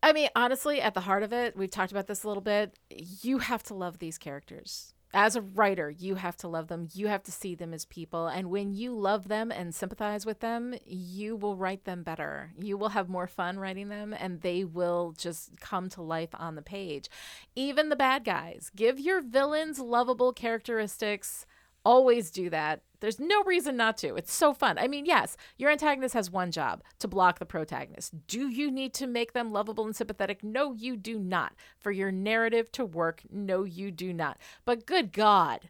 I 0.06 0.12
mean, 0.12 0.28
honestly, 0.36 0.80
at 0.80 0.94
the 0.94 1.00
heart 1.00 1.24
of 1.24 1.32
it, 1.32 1.56
we've 1.56 1.68
talked 1.68 1.90
about 1.90 2.06
this 2.06 2.22
a 2.22 2.28
little 2.28 2.40
bit. 2.40 2.78
You 2.90 3.38
have 3.38 3.64
to 3.64 3.74
love 3.74 3.98
these 3.98 4.18
characters. 4.18 4.94
As 5.12 5.34
a 5.34 5.40
writer, 5.40 5.90
you 5.90 6.14
have 6.14 6.36
to 6.36 6.48
love 6.48 6.68
them. 6.68 6.86
You 6.92 7.08
have 7.08 7.24
to 7.24 7.32
see 7.32 7.56
them 7.56 7.74
as 7.74 7.86
people. 7.86 8.28
And 8.28 8.48
when 8.48 8.72
you 8.72 8.96
love 8.96 9.26
them 9.26 9.50
and 9.50 9.74
sympathize 9.74 10.24
with 10.24 10.38
them, 10.38 10.76
you 10.84 11.34
will 11.34 11.56
write 11.56 11.86
them 11.86 12.04
better. 12.04 12.52
You 12.56 12.76
will 12.78 12.90
have 12.90 13.08
more 13.08 13.26
fun 13.26 13.58
writing 13.58 13.88
them, 13.88 14.14
and 14.16 14.42
they 14.42 14.62
will 14.62 15.12
just 15.18 15.58
come 15.58 15.88
to 15.88 16.02
life 16.02 16.30
on 16.34 16.54
the 16.54 16.62
page. 16.62 17.10
Even 17.56 17.88
the 17.88 17.96
bad 17.96 18.22
guys, 18.22 18.70
give 18.76 19.00
your 19.00 19.20
villains 19.20 19.80
lovable 19.80 20.32
characteristics. 20.32 21.46
Always 21.86 22.32
do 22.32 22.50
that. 22.50 22.82
There's 22.98 23.20
no 23.20 23.44
reason 23.44 23.76
not 23.76 23.96
to. 23.98 24.16
It's 24.16 24.32
so 24.32 24.52
fun. 24.52 24.76
I 24.76 24.88
mean, 24.88 25.06
yes, 25.06 25.36
your 25.56 25.70
antagonist 25.70 26.14
has 26.14 26.32
one 26.32 26.50
job 26.50 26.82
to 26.98 27.06
block 27.06 27.38
the 27.38 27.46
protagonist. 27.46 28.26
Do 28.26 28.48
you 28.48 28.72
need 28.72 28.92
to 28.94 29.06
make 29.06 29.34
them 29.34 29.52
lovable 29.52 29.84
and 29.84 29.94
sympathetic? 29.94 30.42
No, 30.42 30.72
you 30.72 30.96
do 30.96 31.16
not. 31.16 31.54
For 31.78 31.92
your 31.92 32.10
narrative 32.10 32.72
to 32.72 32.84
work, 32.84 33.22
no, 33.30 33.62
you 33.62 33.92
do 33.92 34.12
not. 34.12 34.38
But 34.64 34.84
good 34.84 35.12
God. 35.12 35.68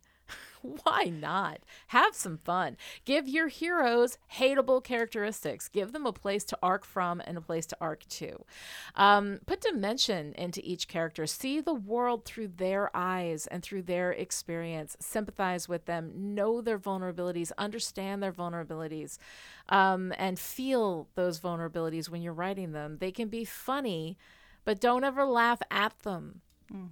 Why 0.82 1.04
not? 1.04 1.60
Have 1.88 2.14
some 2.14 2.38
fun. 2.38 2.76
Give 3.04 3.28
your 3.28 3.48
heroes 3.48 4.18
hateable 4.34 4.82
characteristics. 4.82 5.68
Give 5.68 5.92
them 5.92 6.06
a 6.06 6.12
place 6.12 6.44
to 6.44 6.58
arc 6.62 6.84
from 6.84 7.20
and 7.24 7.36
a 7.36 7.40
place 7.40 7.66
to 7.66 7.76
arc 7.80 8.06
to. 8.08 8.44
Um, 8.94 9.40
put 9.46 9.60
dimension 9.60 10.32
into 10.34 10.60
each 10.64 10.88
character. 10.88 11.26
See 11.26 11.60
the 11.60 11.74
world 11.74 12.24
through 12.24 12.48
their 12.56 12.90
eyes 12.94 13.46
and 13.46 13.62
through 13.62 13.82
their 13.82 14.12
experience. 14.12 14.96
Sympathize 15.00 15.68
with 15.68 15.86
them. 15.86 16.34
Know 16.34 16.60
their 16.60 16.78
vulnerabilities. 16.78 17.52
Understand 17.58 18.22
their 18.22 18.32
vulnerabilities. 18.32 19.18
Um, 19.68 20.12
and 20.18 20.38
feel 20.38 21.08
those 21.14 21.40
vulnerabilities 21.40 22.08
when 22.08 22.22
you're 22.22 22.32
writing 22.32 22.72
them. 22.72 22.98
They 22.98 23.12
can 23.12 23.28
be 23.28 23.44
funny, 23.44 24.16
but 24.64 24.80
don't 24.80 25.04
ever 25.04 25.24
laugh 25.24 25.60
at 25.70 25.98
them 26.00 26.42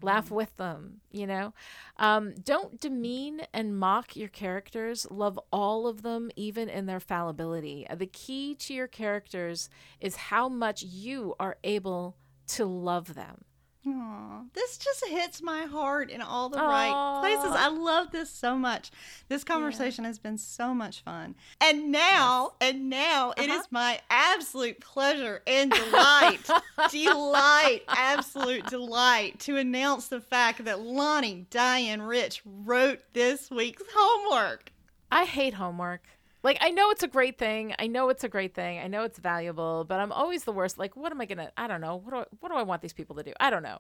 laugh 0.03 0.31
with 0.31 0.57
them 0.57 1.01
you 1.15 1.27
know? 1.27 1.55
Um, 1.97 2.35
don't 2.35 2.81
demean 2.81 3.43
and 3.53 3.79
mock 3.79 4.17
your 4.17 4.29
characters. 4.29 5.07
Love 5.11 5.39
all 5.53 5.87
of 5.87 6.03
them 6.03 6.31
even 6.37 6.69
in 6.69 6.87
their 6.87 7.01
fallibility. 7.01 7.87
Uh, 7.89 7.95
the 7.95 8.07
key 8.07 8.55
to 8.57 8.75
your 8.75 8.89
characters 8.89 9.71
is 10.01 10.17
how 10.17 10.49
much 10.49 10.83
you 10.83 11.35
are 11.39 11.57
able 11.63 12.17
to 12.49 12.65
love 12.67 13.15
them 13.15 13.45
Aw, 13.87 14.43
this 14.55 14.79
just 14.79 15.05
hits 15.07 15.43
my 15.43 15.63
heart 15.65 16.11
in 16.11 16.23
all 16.23 16.49
the 16.49 16.59
right 16.59 17.19
places. 17.21 17.51
I 17.55 17.69
love 17.69 18.11
this 18.13 18.31
so 18.31 18.57
much. 18.57 18.91
This 19.29 19.45
conversation 19.45 20.05
has 20.05 20.19
been 20.19 20.39
so 20.39 20.73
much 20.75 21.03
fun. 21.03 21.35
And 21.61 21.93
now, 21.93 22.53
and 22.63 22.89
now 22.89 23.33
it 23.37 23.51
Uh-huh. 23.51 23.61
is 23.61 23.67
my 23.71 24.01
absolute 24.09 24.81
pleasure 24.81 25.43
and 25.47 25.71
delight, 25.71 26.49
delight, 26.91 27.83
absolute 27.89 28.67
delight 28.67 29.39
to 29.41 29.57
announce 29.59 30.09
the 30.09 30.21
fact 30.21 30.65
that 30.65 30.81
Lani 30.81 31.47
Diane 31.51 32.01
Rich 32.03 32.43
wrote 32.45 33.01
this 33.13 33.51
week's 33.51 33.83
homework. 33.95 34.73
i 35.13 35.25
hate 35.25 35.55
homework 35.55 36.03
like 36.45 36.59
i 36.61 36.71
know 36.71 36.91
it's 36.91 37.03
a 37.03 37.09
great 37.09 37.39
thing 37.39 37.75
i 37.81 37.89
know 37.89 38.09
it's 38.09 38.23
a 38.23 38.29
great 38.29 38.55
thing 38.55 38.79
i 38.79 38.87
know 38.87 39.03
it's 39.03 39.19
valuable 39.19 39.85
but 39.89 39.99
i'm 39.99 40.13
always 40.13 40.45
the 40.45 40.53
worst 40.53 40.79
like 40.79 40.95
what 40.97 41.11
am 41.11 41.21
i 41.21 41.25
gonna 41.25 41.51
i 41.57 41.67
don't 41.67 41.81
know 41.81 41.97
what 41.97 42.11
do 42.11 42.17
I, 42.19 42.25
what 42.39 42.51
do 42.51 42.55
i 42.55 42.63
want 42.63 42.83
these 42.83 42.93
people 42.93 43.17
to 43.17 43.25
do 43.25 43.33
i 43.41 43.51
don't 43.51 43.65
know 43.65 43.79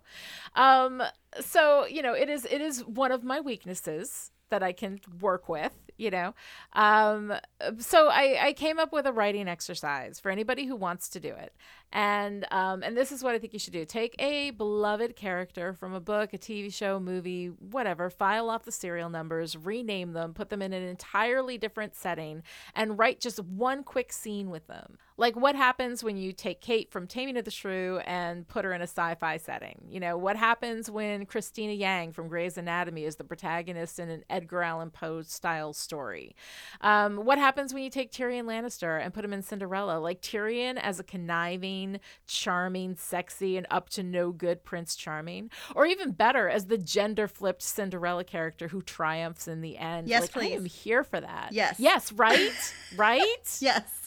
um 0.57 1.03
so 1.41 1.87
you 1.87 2.03
know 2.03 2.15
it 2.15 2.29
is 2.29 2.45
it 2.47 2.61
is 2.61 2.85
one 2.85 3.13
of 3.13 3.23
my 3.23 3.41
weaknesses 3.41 4.33
that 4.51 4.63
I 4.63 4.73
can 4.73 5.01
work 5.21 5.49
with, 5.49 5.73
you 5.97 6.11
know? 6.11 6.35
Um, 6.75 7.35
so 7.79 8.09
I, 8.09 8.39
I 8.41 8.53
came 8.53 8.79
up 8.79 8.93
with 8.93 9.07
a 9.07 9.13
writing 9.13 9.49
exercise 9.49 10.21
for 10.21 10.31
anybody 10.31 10.67
who 10.67 10.77
wants 10.77 11.09
to 11.11 11.21
do 11.21 11.31
it. 11.31 11.55
And 11.95 12.45
um, 12.51 12.83
and 12.83 12.97
this 12.97 13.13
is 13.13 13.23
what 13.23 13.37
I 13.37 13.39
think 13.39 13.53
you 13.53 13.59
should 13.61 13.73
do. 13.73 13.85
Take 13.85 14.17
a 14.19 14.51
beloved 14.51 15.15
character 15.15 15.73
from 15.73 15.95
a 15.95 16.01
book, 16.01 16.35
a 16.35 16.39
TV 16.39 16.75
show, 16.75 16.99
movie, 16.99 17.47
whatever, 17.47 18.11
file 18.11 18.51
off 18.51 18.65
the 18.65 18.73
serial 18.73 19.09
numbers, 19.09 19.57
rename 19.57 20.13
them, 20.13 20.35
put 20.35 20.51
them 20.51 20.61
in 20.61 20.73
an 20.73 20.83
entirely 20.83 21.57
different 21.57 21.95
setting, 21.95 22.43
and 22.75 22.99
write 22.99 23.21
just 23.21 23.39
one 23.45 23.85
quick 23.85 24.13
scene 24.13 24.51
with 24.51 24.67
them. 24.67 24.99
Like 25.17 25.37
what 25.37 25.55
happens 25.55 26.03
when 26.03 26.17
you 26.17 26.33
take 26.33 26.61
Kate 26.61 26.91
from 26.91 27.07
Taming 27.07 27.37
of 27.37 27.45
the 27.45 27.51
Shrew 27.53 27.99
and 27.99 28.49
put 28.49 28.65
her 28.65 28.73
in 28.73 28.81
a 28.81 28.89
sci-fi 28.89 29.37
setting? 29.37 29.87
You 29.89 30.01
know, 30.01 30.19
what 30.19 30.37
happens 30.37 30.91
when 30.91 31.25
Cristina 31.27 31.73
Yang 31.73 32.13
from 32.13 32.27
Grey's 32.27 32.59
Anatomy 32.59 33.05
is 33.05 33.15
the 33.15 33.23
protagonist 33.23 34.01
in 34.01 34.11
an 34.11 34.25
Edgar 34.29 34.63
Allan 34.63 34.91
Poe 34.91 35.23
style 35.23 35.73
story? 35.73 36.35
Um, 36.81 37.19
what 37.19 37.39
happens 37.39 37.73
when 37.73 37.85
you 37.85 37.91
take 37.91 38.11
Tyrion 38.11 38.47
Lannister 38.47 39.01
and 39.01 39.15
put 39.15 39.25
him 39.25 39.33
in 39.33 39.43
Cinderella? 39.43 40.01
Like 40.01 40.21
Tyrion 40.21 40.81
as 40.83 40.99
a 40.99 41.05
conniving, 41.05 41.84
charming, 42.27 42.97
sexy, 42.97 43.57
and 43.57 43.67
up 43.71 43.89
to 43.91 44.03
no 44.03 44.31
good 44.31 44.65
Prince 44.65 44.97
Charming, 44.97 45.51
or 45.75 45.87
even 45.87 46.13
better 46.13 46.49
as 46.49 46.67
the 46.67 46.79
gender 46.79 47.29
flipped 47.29 47.63
Cinderella 47.63 48.25
character 48.25 48.69
who 48.69 48.83
triumphs 48.83 49.49
in 49.49 49.61
the 49.61 49.77
end. 49.77 50.09
Yes, 50.09 50.23
like, 50.23 50.33
please. 50.33 50.53
I 50.53 50.57
am 50.57 50.65
here 50.65 51.05
for 51.05 51.21
that. 51.21 51.51
Yes. 51.53 51.79
Yes. 51.79 52.13
Right. 52.13 52.75
right. 52.97 53.59
Yes. 53.61 54.05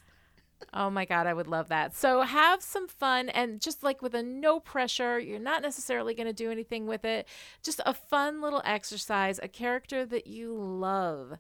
Oh 0.73 0.89
my 0.89 1.05
God, 1.05 1.27
I 1.27 1.33
would 1.33 1.47
love 1.47 1.69
that. 1.69 1.95
So 1.95 2.21
have 2.21 2.61
some 2.61 2.87
fun 2.87 3.29
and 3.29 3.61
just 3.61 3.83
like 3.83 4.01
with 4.01 4.13
a 4.15 4.23
no 4.23 4.59
pressure, 4.59 5.19
you're 5.19 5.39
not 5.39 5.61
necessarily 5.61 6.13
going 6.13 6.27
to 6.27 6.33
do 6.33 6.51
anything 6.51 6.87
with 6.87 7.05
it. 7.05 7.27
Just 7.63 7.81
a 7.85 7.93
fun 7.93 8.41
little 8.41 8.61
exercise, 8.65 9.39
a 9.41 9.47
character 9.47 10.05
that 10.05 10.27
you 10.27 10.53
love. 10.53 11.37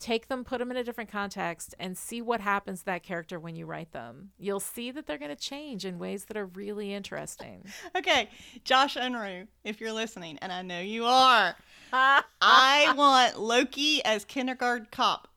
Take 0.00 0.28
them, 0.28 0.44
put 0.44 0.58
them 0.60 0.70
in 0.70 0.78
a 0.78 0.82
different 0.82 1.12
context, 1.12 1.74
and 1.78 1.96
see 1.96 2.22
what 2.22 2.40
happens 2.40 2.78
to 2.80 2.84
that 2.86 3.02
character 3.02 3.38
when 3.38 3.54
you 3.54 3.66
write 3.66 3.92
them. 3.92 4.30
You'll 4.38 4.58
see 4.58 4.90
that 4.92 5.06
they're 5.06 5.18
going 5.18 5.28
to 5.30 5.36
change 5.36 5.84
in 5.84 5.98
ways 5.98 6.24
that 6.24 6.38
are 6.38 6.46
really 6.46 6.92
interesting. 6.94 7.66
Okay, 7.96 8.30
Josh 8.64 8.96
Unruh, 8.96 9.46
if 9.64 9.80
you're 9.80 9.92
listening, 9.92 10.38
and 10.40 10.50
I 10.52 10.62
know 10.62 10.80
you 10.80 11.04
are, 11.04 11.54
I 11.92 12.94
want 12.96 13.38
Loki 13.38 14.02
as 14.04 14.24
kindergarten 14.24 14.86
cop. 14.90 15.28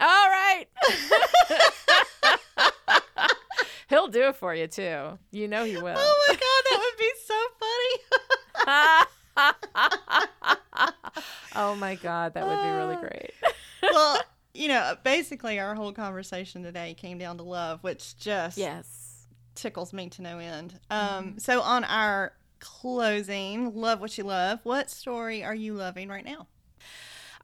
All 0.00 0.06
right. 0.08 0.64
He'll 3.88 4.08
do 4.08 4.28
it 4.28 4.36
for 4.36 4.54
you 4.54 4.66
too. 4.66 5.18
You 5.30 5.46
know 5.48 5.64
he 5.64 5.76
will. 5.76 5.96
Oh 5.98 6.24
my 6.28 6.34
god, 6.34 6.64
that 6.70 6.78
would 6.80 6.98
be 6.98 7.12
so 7.26 7.34
funny. 7.60 7.98
oh 11.56 11.74
my 11.76 11.96
god, 11.96 12.34
that 12.34 12.46
would 12.46 12.62
be 12.62 12.70
really 12.70 12.96
great. 12.96 13.32
Well, 13.92 14.20
you 14.54 14.68
know, 14.68 14.96
basically 15.02 15.58
our 15.58 15.74
whole 15.74 15.92
conversation 15.92 16.62
today 16.62 16.94
came 16.94 17.18
down 17.18 17.38
to 17.38 17.42
love, 17.42 17.82
which 17.82 18.16
just 18.16 18.58
yes 18.58 19.26
tickles 19.54 19.92
me 19.92 20.08
to 20.10 20.22
no 20.22 20.38
end. 20.38 20.78
Um, 20.90 21.38
so 21.38 21.60
on 21.60 21.84
our 21.84 22.32
closing, 22.60 23.74
love 23.74 24.00
what 24.00 24.16
you 24.18 24.24
love. 24.24 24.60
What 24.62 24.90
story 24.90 25.44
are 25.44 25.54
you 25.54 25.74
loving 25.74 26.08
right 26.08 26.24
now? 26.24 26.46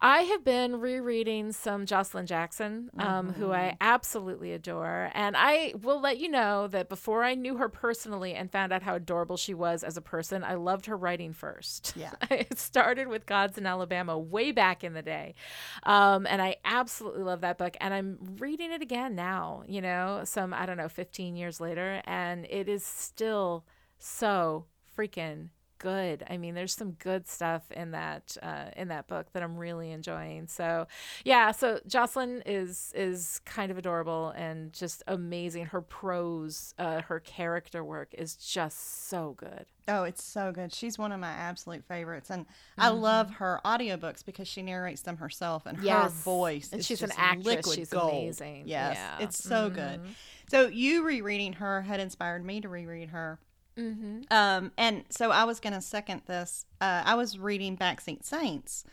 I 0.03 0.23
have 0.23 0.45
been 0.45 0.81
rereading 0.81 1.53
some 1.53 1.85
Joshilyn 1.85 2.25
Jackson, 2.25 2.91
um, 2.99 3.29
mm-hmm. 3.29 3.41
who 3.41 3.53
I 3.53 3.77
absolutely 3.81 4.53
adore. 4.53 5.11
And 5.15 5.37
I 5.37 5.75
will 5.83 6.01
let 6.01 6.19
you 6.19 6.29
know 6.31 6.69
that 6.69 6.89
before 6.89 7.23
I 7.23 7.35
knew 7.35 7.57
her 7.57 7.69
personally 7.69 8.35
and 8.35 8.51
found 8.51 8.73
out 8.73 8.83
how 8.83 8.95
adorable 8.95 9.37
she 9.37 9.53
was 9.53 9.85
as 9.85 9.99
a 9.99 10.01
person, 10.01 10.43
I 10.43 10.55
loved 10.55 10.87
her 10.87 10.97
writing 10.97 11.35
first. 11.35 11.93
Yeah. 11.97 12.13
I 12.31 12.47
started 12.55 13.09
with 13.09 13.27
Gods 13.27 13.59
in 13.59 13.67
Alabama 13.67 14.19
way 14.19 14.53
back 14.53 14.83
in 14.83 14.95
the 14.95 15.03
day. 15.03 15.35
Um, 15.83 16.27
and 16.27 16.41
I 16.41 16.57
absolutely 16.65 17.23
love 17.23 17.43
that 17.43 17.59
book. 17.59 17.77
And 17.81 17.93
I'm 17.93 18.19
reading 18.39 18.73
it 18.73 18.81
again 18.81 19.15
now, 19.15 19.65
you 19.67 19.83
know, 19.83 20.23
some, 20.25 20.55
I 20.55 20.65
don't 20.65 20.79
know, 20.79 20.89
15 20.89 21.37
years 21.37 21.61
later. 21.61 22.01
And 22.05 22.47
it 22.49 22.69
is 22.69 22.85
still 22.85 23.67
so 23.99 24.65
freaking 24.97 25.51
good. 25.81 26.23
I 26.31 26.37
mean, 26.37 26.55
there's 26.55 26.75
some 26.75 26.93
good 26.93 27.27
stuff 27.27 27.63
in 27.73 27.91
that 27.91 28.37
uh, 28.41 28.67
in 28.77 28.89
that 28.89 29.09
book 29.09 29.27
that 29.33 29.43
I'm 29.43 29.57
really 29.57 29.91
enjoying. 29.91 30.47
So, 30.47 30.87
yeah. 31.25 31.51
So 31.51 31.81
Joshilyn 31.89 32.43
is 32.47 32.93
is 32.95 33.41
kind 33.45 33.73
of 33.73 33.79
adorable 33.79 34.29
and 34.37 34.73
just 34.73 35.03
amazing. 35.09 35.67
Her 35.67 35.81
prose, 35.81 36.75
uh, 36.79 37.01
her 37.03 37.19
character 37.19 37.83
work 37.83 38.15
is 38.17 38.37
just 38.37 39.09
so 39.09 39.35
good. 39.37 39.67
Oh, 39.89 40.05
it's 40.05 40.23
so 40.23 40.53
good. 40.53 40.73
She's 40.73 40.99
one 40.99 41.11
of 41.11 41.19
my 41.19 41.33
absolute 41.33 41.85
favorites, 41.85 42.31
and 42.31 42.45
mm-hmm. 42.45 42.81
I 42.81 42.89
love 42.89 43.31
her 43.33 43.61
audiobooks 43.65 44.25
because 44.25 44.47
she 44.47 44.63
narrates 44.63 45.01
them 45.01 45.17
herself, 45.17 45.67
and 45.67 45.83
yes. 45.83 46.05
her 46.05 46.09
voice. 46.11 46.71
And 46.73 46.85
she's 46.85 47.03
an 47.03 47.13
actress. 47.17 47.75
She's 47.75 47.89
gold. 47.89 48.13
amazing. 48.13 48.65
Yes, 48.67 48.97
yeah. 48.97 49.25
it's 49.25 49.43
so 49.43 49.69
mm-hmm. 49.69 49.75
good. 49.75 50.01
So 50.49 50.67
you 50.69 51.05
rereading 51.05 51.55
her 51.55 51.83
had 51.83 52.01
inspired 52.01 52.45
me 52.45 52.61
to 52.61 52.69
reread 52.69 53.11
her. 53.11 53.39
Mm-hmm. 53.79 54.23
Um, 54.31 54.73
and 54.77 55.05
so 55.11 55.31
I 55.31 55.45
was 55.45 55.61
going 55.61 55.73
to 55.73 55.81
second 55.81 56.23
this. 56.27 56.67
Uh, 56.81 57.03
I 57.05 57.15
was 57.15 57.39
reading 57.39 57.77
Backseat 57.77 58.25
Saints. 58.25 58.85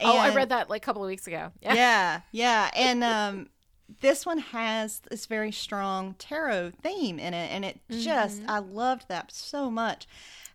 And, 0.00 0.10
oh, 0.10 0.16
I 0.16 0.34
read 0.34 0.50
that 0.50 0.68
like 0.68 0.82
a 0.82 0.84
couple 0.84 1.02
of 1.02 1.08
weeks 1.08 1.26
ago. 1.26 1.52
Yeah, 1.62 1.74
yeah, 1.74 2.20
yeah. 2.32 2.70
and 2.76 3.02
um, 3.02 3.48
this 4.00 4.26
one 4.26 4.38
has 4.38 5.00
this 5.10 5.26
very 5.26 5.52
strong 5.52 6.14
tarot 6.18 6.72
theme 6.82 7.18
in 7.18 7.32
it, 7.32 7.50
and 7.50 7.64
it 7.64 7.80
mm-hmm. 7.90 8.02
just 8.02 8.42
I 8.46 8.58
loved 8.58 9.08
that 9.08 9.32
so 9.32 9.70
much. 9.70 10.06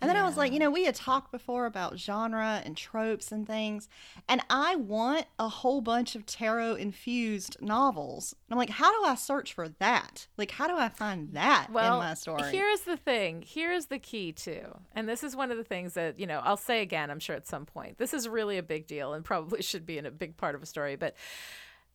And 0.01 0.09
then 0.09 0.15
yeah. 0.15 0.23
I 0.23 0.25
was 0.25 0.35
like, 0.35 0.51
you 0.51 0.59
know, 0.59 0.71
we 0.71 0.85
had 0.85 0.95
talked 0.95 1.31
before 1.31 1.67
about 1.67 1.99
genre 1.99 2.61
and 2.65 2.75
tropes 2.75 3.31
and 3.31 3.45
things, 3.45 3.87
and 4.27 4.41
I 4.49 4.75
want 4.75 5.25
a 5.37 5.47
whole 5.47 5.79
bunch 5.79 6.15
of 6.15 6.25
tarot 6.25 6.75
infused 6.75 7.57
novels. 7.61 8.35
And 8.47 8.53
I'm 8.53 8.57
like, 8.57 8.71
how 8.71 8.91
do 8.91 9.07
I 9.07 9.15
search 9.15 9.53
for 9.53 9.69
that? 9.69 10.27
Like, 10.37 10.51
how 10.51 10.67
do 10.67 10.75
I 10.75 10.89
find 10.89 11.33
that 11.33 11.67
well, 11.71 12.01
in 12.01 12.07
my 12.07 12.15
story? 12.15 12.51
Here's 12.51 12.81
the 12.81 12.97
thing. 12.97 13.43
Here's 13.47 13.85
the 13.85 13.99
key 13.99 14.31
too. 14.31 14.75
And 14.95 15.07
this 15.07 15.23
is 15.23 15.35
one 15.35 15.51
of 15.51 15.57
the 15.57 15.63
things 15.63 15.93
that, 15.93 16.19
you 16.19 16.25
know, 16.25 16.41
I'll 16.43 16.57
say 16.57 16.81
again, 16.81 17.11
I'm 17.11 17.19
sure 17.19 17.35
at 17.35 17.47
some 17.47 17.65
point. 17.65 17.99
This 17.99 18.13
is 18.13 18.27
really 18.27 18.57
a 18.57 18.63
big 18.63 18.87
deal 18.87 19.13
and 19.13 19.23
probably 19.31 19.61
should 19.61 19.85
be 19.85 19.99
in 19.99 20.05
a 20.07 20.11
big 20.11 20.35
part 20.35 20.55
of 20.55 20.63
a 20.63 20.65
story, 20.65 20.95
but 20.95 21.15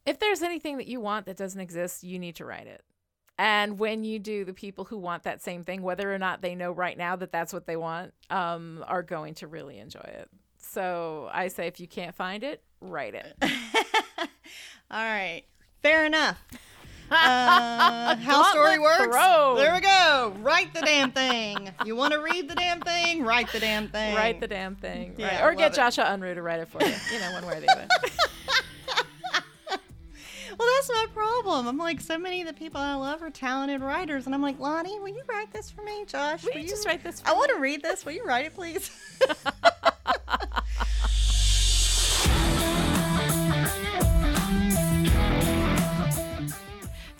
if 0.07 0.21
there's 0.21 0.43
anything 0.43 0.77
that 0.77 0.87
you 0.87 1.01
want 1.01 1.27
that 1.27 1.37
doesn't 1.37 1.61
exist, 1.61 2.05
you 2.05 2.21
need 2.21 2.37
to 2.37 2.45
write 2.45 2.69
it. 2.69 2.85
And 3.39 3.79
when 3.79 4.05
you 4.05 4.19
do, 4.19 4.45
the 4.45 4.55
people 4.55 4.85
who 4.85 4.97
want 4.97 5.25
that 5.25 5.43
same 5.43 5.63
thing, 5.65 5.83
whether 5.83 6.13
or 6.13 6.19
not 6.19 6.41
they 6.41 6.55
know 6.55 6.73
right 6.73 6.97
now 6.97 7.17
that 7.17 7.33
that's 7.33 7.53
what 7.53 7.67
they 7.67 7.77
want, 7.77 8.15
um, 8.31 8.83
are 8.87 9.03
going 9.03 9.35
to 9.35 9.47
really 9.47 9.79
enjoy 9.79 10.01
it. 10.01 10.29
So 10.57 11.29
I 11.33 11.49
say 11.49 11.67
if 11.67 11.79
you 11.79 11.87
can't 11.87 12.15
find 12.15 12.43
it, 12.43 12.63
write 12.81 13.15
it. 13.15 13.37
All 14.91 15.03
right. 15.03 15.43
Fair 15.83 16.07
enough. 16.07 16.43
Uh, 17.09 18.17
how 18.17 18.51
story 18.51 18.81
works. 18.81 19.05
Throw. 19.05 19.55
There 19.57 19.73
we 19.73 19.81
go. 19.81 20.35
Write 20.41 20.75
the 20.75 20.81
damn 20.81 21.13
thing. 21.13 21.71
You 21.85 21.95
want 21.95 22.13
to 22.15 22.21
read 22.21 22.49
the 22.49 22.57
damn 22.57 22.81
thing? 22.81 23.23
Write 23.23 23.53
the 23.53 23.61
damn 23.61 23.89
thing. 23.89 24.17
Write 24.17 24.41
the 24.41 24.49
damn 24.49 24.75
thing. 24.75 25.15
Yeah, 25.17 25.45
right. 25.45 25.45
Or 25.45 25.55
get 25.55 25.73
Joshua 25.73 26.05
Unruh 26.07 26.35
to 26.35 26.43
write 26.43 26.59
it 26.59 26.69
for 26.69 26.83
you. 26.83 26.93
You 27.13 27.21
know, 27.21 27.33
one 27.35 27.47
way 27.47 27.59
or 27.59 27.61
the 27.61 27.71
other. 27.71 27.87
Well, 30.59 30.69
that's 30.77 30.89
my 30.89 31.07
problem. 31.13 31.67
I'm 31.67 31.79
like, 31.79 32.01
so 32.01 32.19
many 32.19 32.41
of 32.41 32.47
the 32.47 32.55
people 32.55 32.81
I 32.81 32.95
love 32.95 33.23
are 33.23 33.31
talented 33.31 33.81
writers, 33.83 34.27
and 34.27 34.35
I'm 34.35 34.43
like, 34.43 34.59
Lani, 34.59 34.99
will 35.01 35.09
you 35.09 35.23
write 35.29 35.53
this 35.53 35.71
for 35.71 35.83
me, 35.83 36.05
Josh? 36.07 36.45
Will, 36.45 36.53
will 36.55 36.63
you, 36.63 36.69
just 36.69 36.87
write 36.87 37.05
this? 37.05 37.23
I 37.27 37.33
me? 37.33 37.39
want 37.39 37.51
to 37.53 37.59
read 37.59 37.83
this. 37.83 38.05
Will 38.05 38.13
you 38.13 38.25
write 38.25 38.47
it, 38.47 38.55
please? 38.55 38.91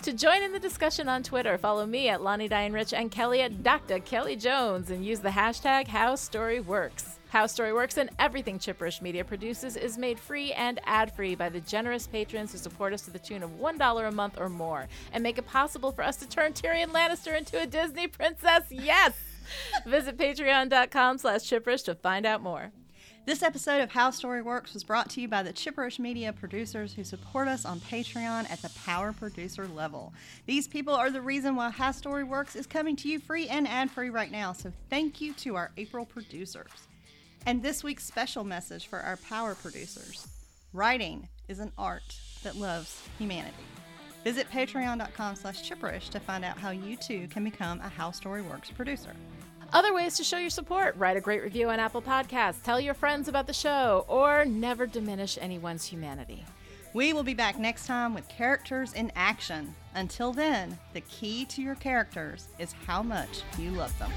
To 0.07 0.13
join 0.13 0.41
in 0.41 0.53
the 0.53 0.59
discussion 0.59 1.09
on 1.09 1.21
Twitter, 1.21 1.57
follow 1.57 1.85
me 1.85 2.07
at 2.07 2.21
Lani 2.21 2.47
Diane 2.47 2.71
Rich 2.71 2.93
and 2.93 3.11
Kelly 3.11 3.41
at 3.41 3.61
Dr. 3.61 3.99
Kelly 3.99 4.37
Jones 4.37 4.89
and 4.89 5.05
use 5.05 5.19
the 5.19 5.27
hashtag 5.27 5.87
HowStoryWorks. 5.87 7.16
How 7.37 7.45
Story 7.45 7.71
Works 7.71 7.97
and 7.99 8.09
everything 8.17 8.57
Chipperish 8.57 8.99
Media 8.99 9.23
produces 9.23 9.77
is 9.77 9.95
made 9.95 10.19
free 10.19 10.53
and 10.53 10.79
ad 10.85 11.15
free 11.15 11.35
by 11.35 11.49
the 11.49 11.59
generous 11.59 12.07
patrons 12.07 12.51
who 12.51 12.57
support 12.57 12.93
us 12.93 13.03
to 13.03 13.11
the 13.11 13.19
tune 13.19 13.43
of 13.43 13.59
$1 13.59 14.07
a 14.07 14.11
month 14.11 14.39
or 14.39 14.49
more 14.49 14.87
and 15.13 15.21
make 15.21 15.37
it 15.37 15.45
possible 15.45 15.91
for 15.91 16.03
us 16.03 16.15
to 16.15 16.27
turn 16.27 16.53
Tyrion 16.53 16.87
Lannister 16.87 17.37
into 17.37 17.61
a 17.61 17.67
Disney 17.67 18.07
princess. 18.07 18.63
Yes! 18.71 19.13
Visit 19.85 20.17
patreon.com 20.17 21.19
slash 21.19 21.41
chipperish 21.41 21.83
to 21.83 21.93
find 21.93 22.25
out 22.25 22.41
more. 22.41 22.71
This 23.27 23.43
episode 23.43 23.81
of 23.81 23.91
How 23.91 24.09
Story 24.09 24.41
Works 24.41 24.73
was 24.73 24.83
brought 24.83 25.11
to 25.11 25.21
you 25.21 25.27
by 25.27 25.43
the 25.43 25.53
Chipperish 25.53 25.99
Media 25.99 26.33
producers 26.33 26.93
who 26.93 27.03
support 27.03 27.47
us 27.47 27.65
on 27.65 27.81
Patreon 27.81 28.49
at 28.49 28.63
the 28.63 28.71
power 28.83 29.13
producer 29.13 29.67
level. 29.67 30.11
These 30.47 30.67
people 30.67 30.95
are 30.95 31.11
the 31.11 31.21
reason 31.21 31.55
why 31.55 31.69
How 31.69 31.91
Story 31.91 32.23
Works 32.23 32.55
is 32.55 32.65
coming 32.65 32.95
to 32.95 33.07
you 33.07 33.19
free 33.19 33.47
and 33.47 33.67
ad 33.67 33.91
free 33.91 34.09
right 34.09 34.31
now, 34.31 34.53
so 34.53 34.73
thank 34.89 35.21
you 35.21 35.33
to 35.33 35.55
our 35.55 35.69
April 35.77 36.03
producers. 36.03 36.86
And 37.47 37.63
this 37.63 37.81
week's 37.81 38.03
special 38.03 38.43
message 38.43 38.87
for 38.87 38.99
our 38.99 39.15
power 39.15 39.55
producers 39.55 40.27
writing 40.73 41.29
is 41.47 41.59
an 41.59 41.71
art 41.77 42.19
that 42.43 42.57
loves 42.57 43.01
humanity. 43.17 43.55
Visit 44.25 44.51
patreon.com 44.51 45.37
slash 45.37 45.63
chipperish 45.63 46.09
to 46.09 46.19
find 46.19 46.43
out 46.43 46.57
how 46.57 46.71
you 46.71 46.97
too 46.97 47.25
can 47.29 47.45
become 47.45 47.79
a 47.79 47.87
How 47.87 48.11
Story 48.11 48.41
Works 48.41 48.69
producer. 48.69 49.11
Other 49.71 49.93
ways 49.93 50.17
to 50.17 50.25
show 50.25 50.37
your 50.37 50.49
support 50.49 50.97
write 50.97 51.15
a 51.15 51.21
great 51.21 51.41
review 51.41 51.69
on 51.69 51.79
Apple 51.79 52.01
Podcasts, 52.01 52.61
tell 52.61 52.81
your 52.81 52.93
friends 52.93 53.29
about 53.29 53.47
the 53.47 53.53
show, 53.53 54.03
or 54.09 54.43
never 54.43 54.85
diminish 54.85 55.37
anyone's 55.39 55.85
humanity. 55.85 56.43
We 56.93 57.13
will 57.13 57.23
be 57.23 57.33
back 57.33 57.57
next 57.57 57.87
time 57.87 58.13
with 58.13 58.27
characters 58.27 58.91
in 58.91 59.09
action. 59.15 59.73
Until 59.95 60.33
then, 60.33 60.77
the 60.91 61.01
key 61.01 61.45
to 61.45 61.61
your 61.61 61.75
characters 61.75 62.49
is 62.59 62.73
how 62.85 63.01
much 63.01 63.43
you 63.57 63.71
love 63.71 63.97
them. 63.99 64.11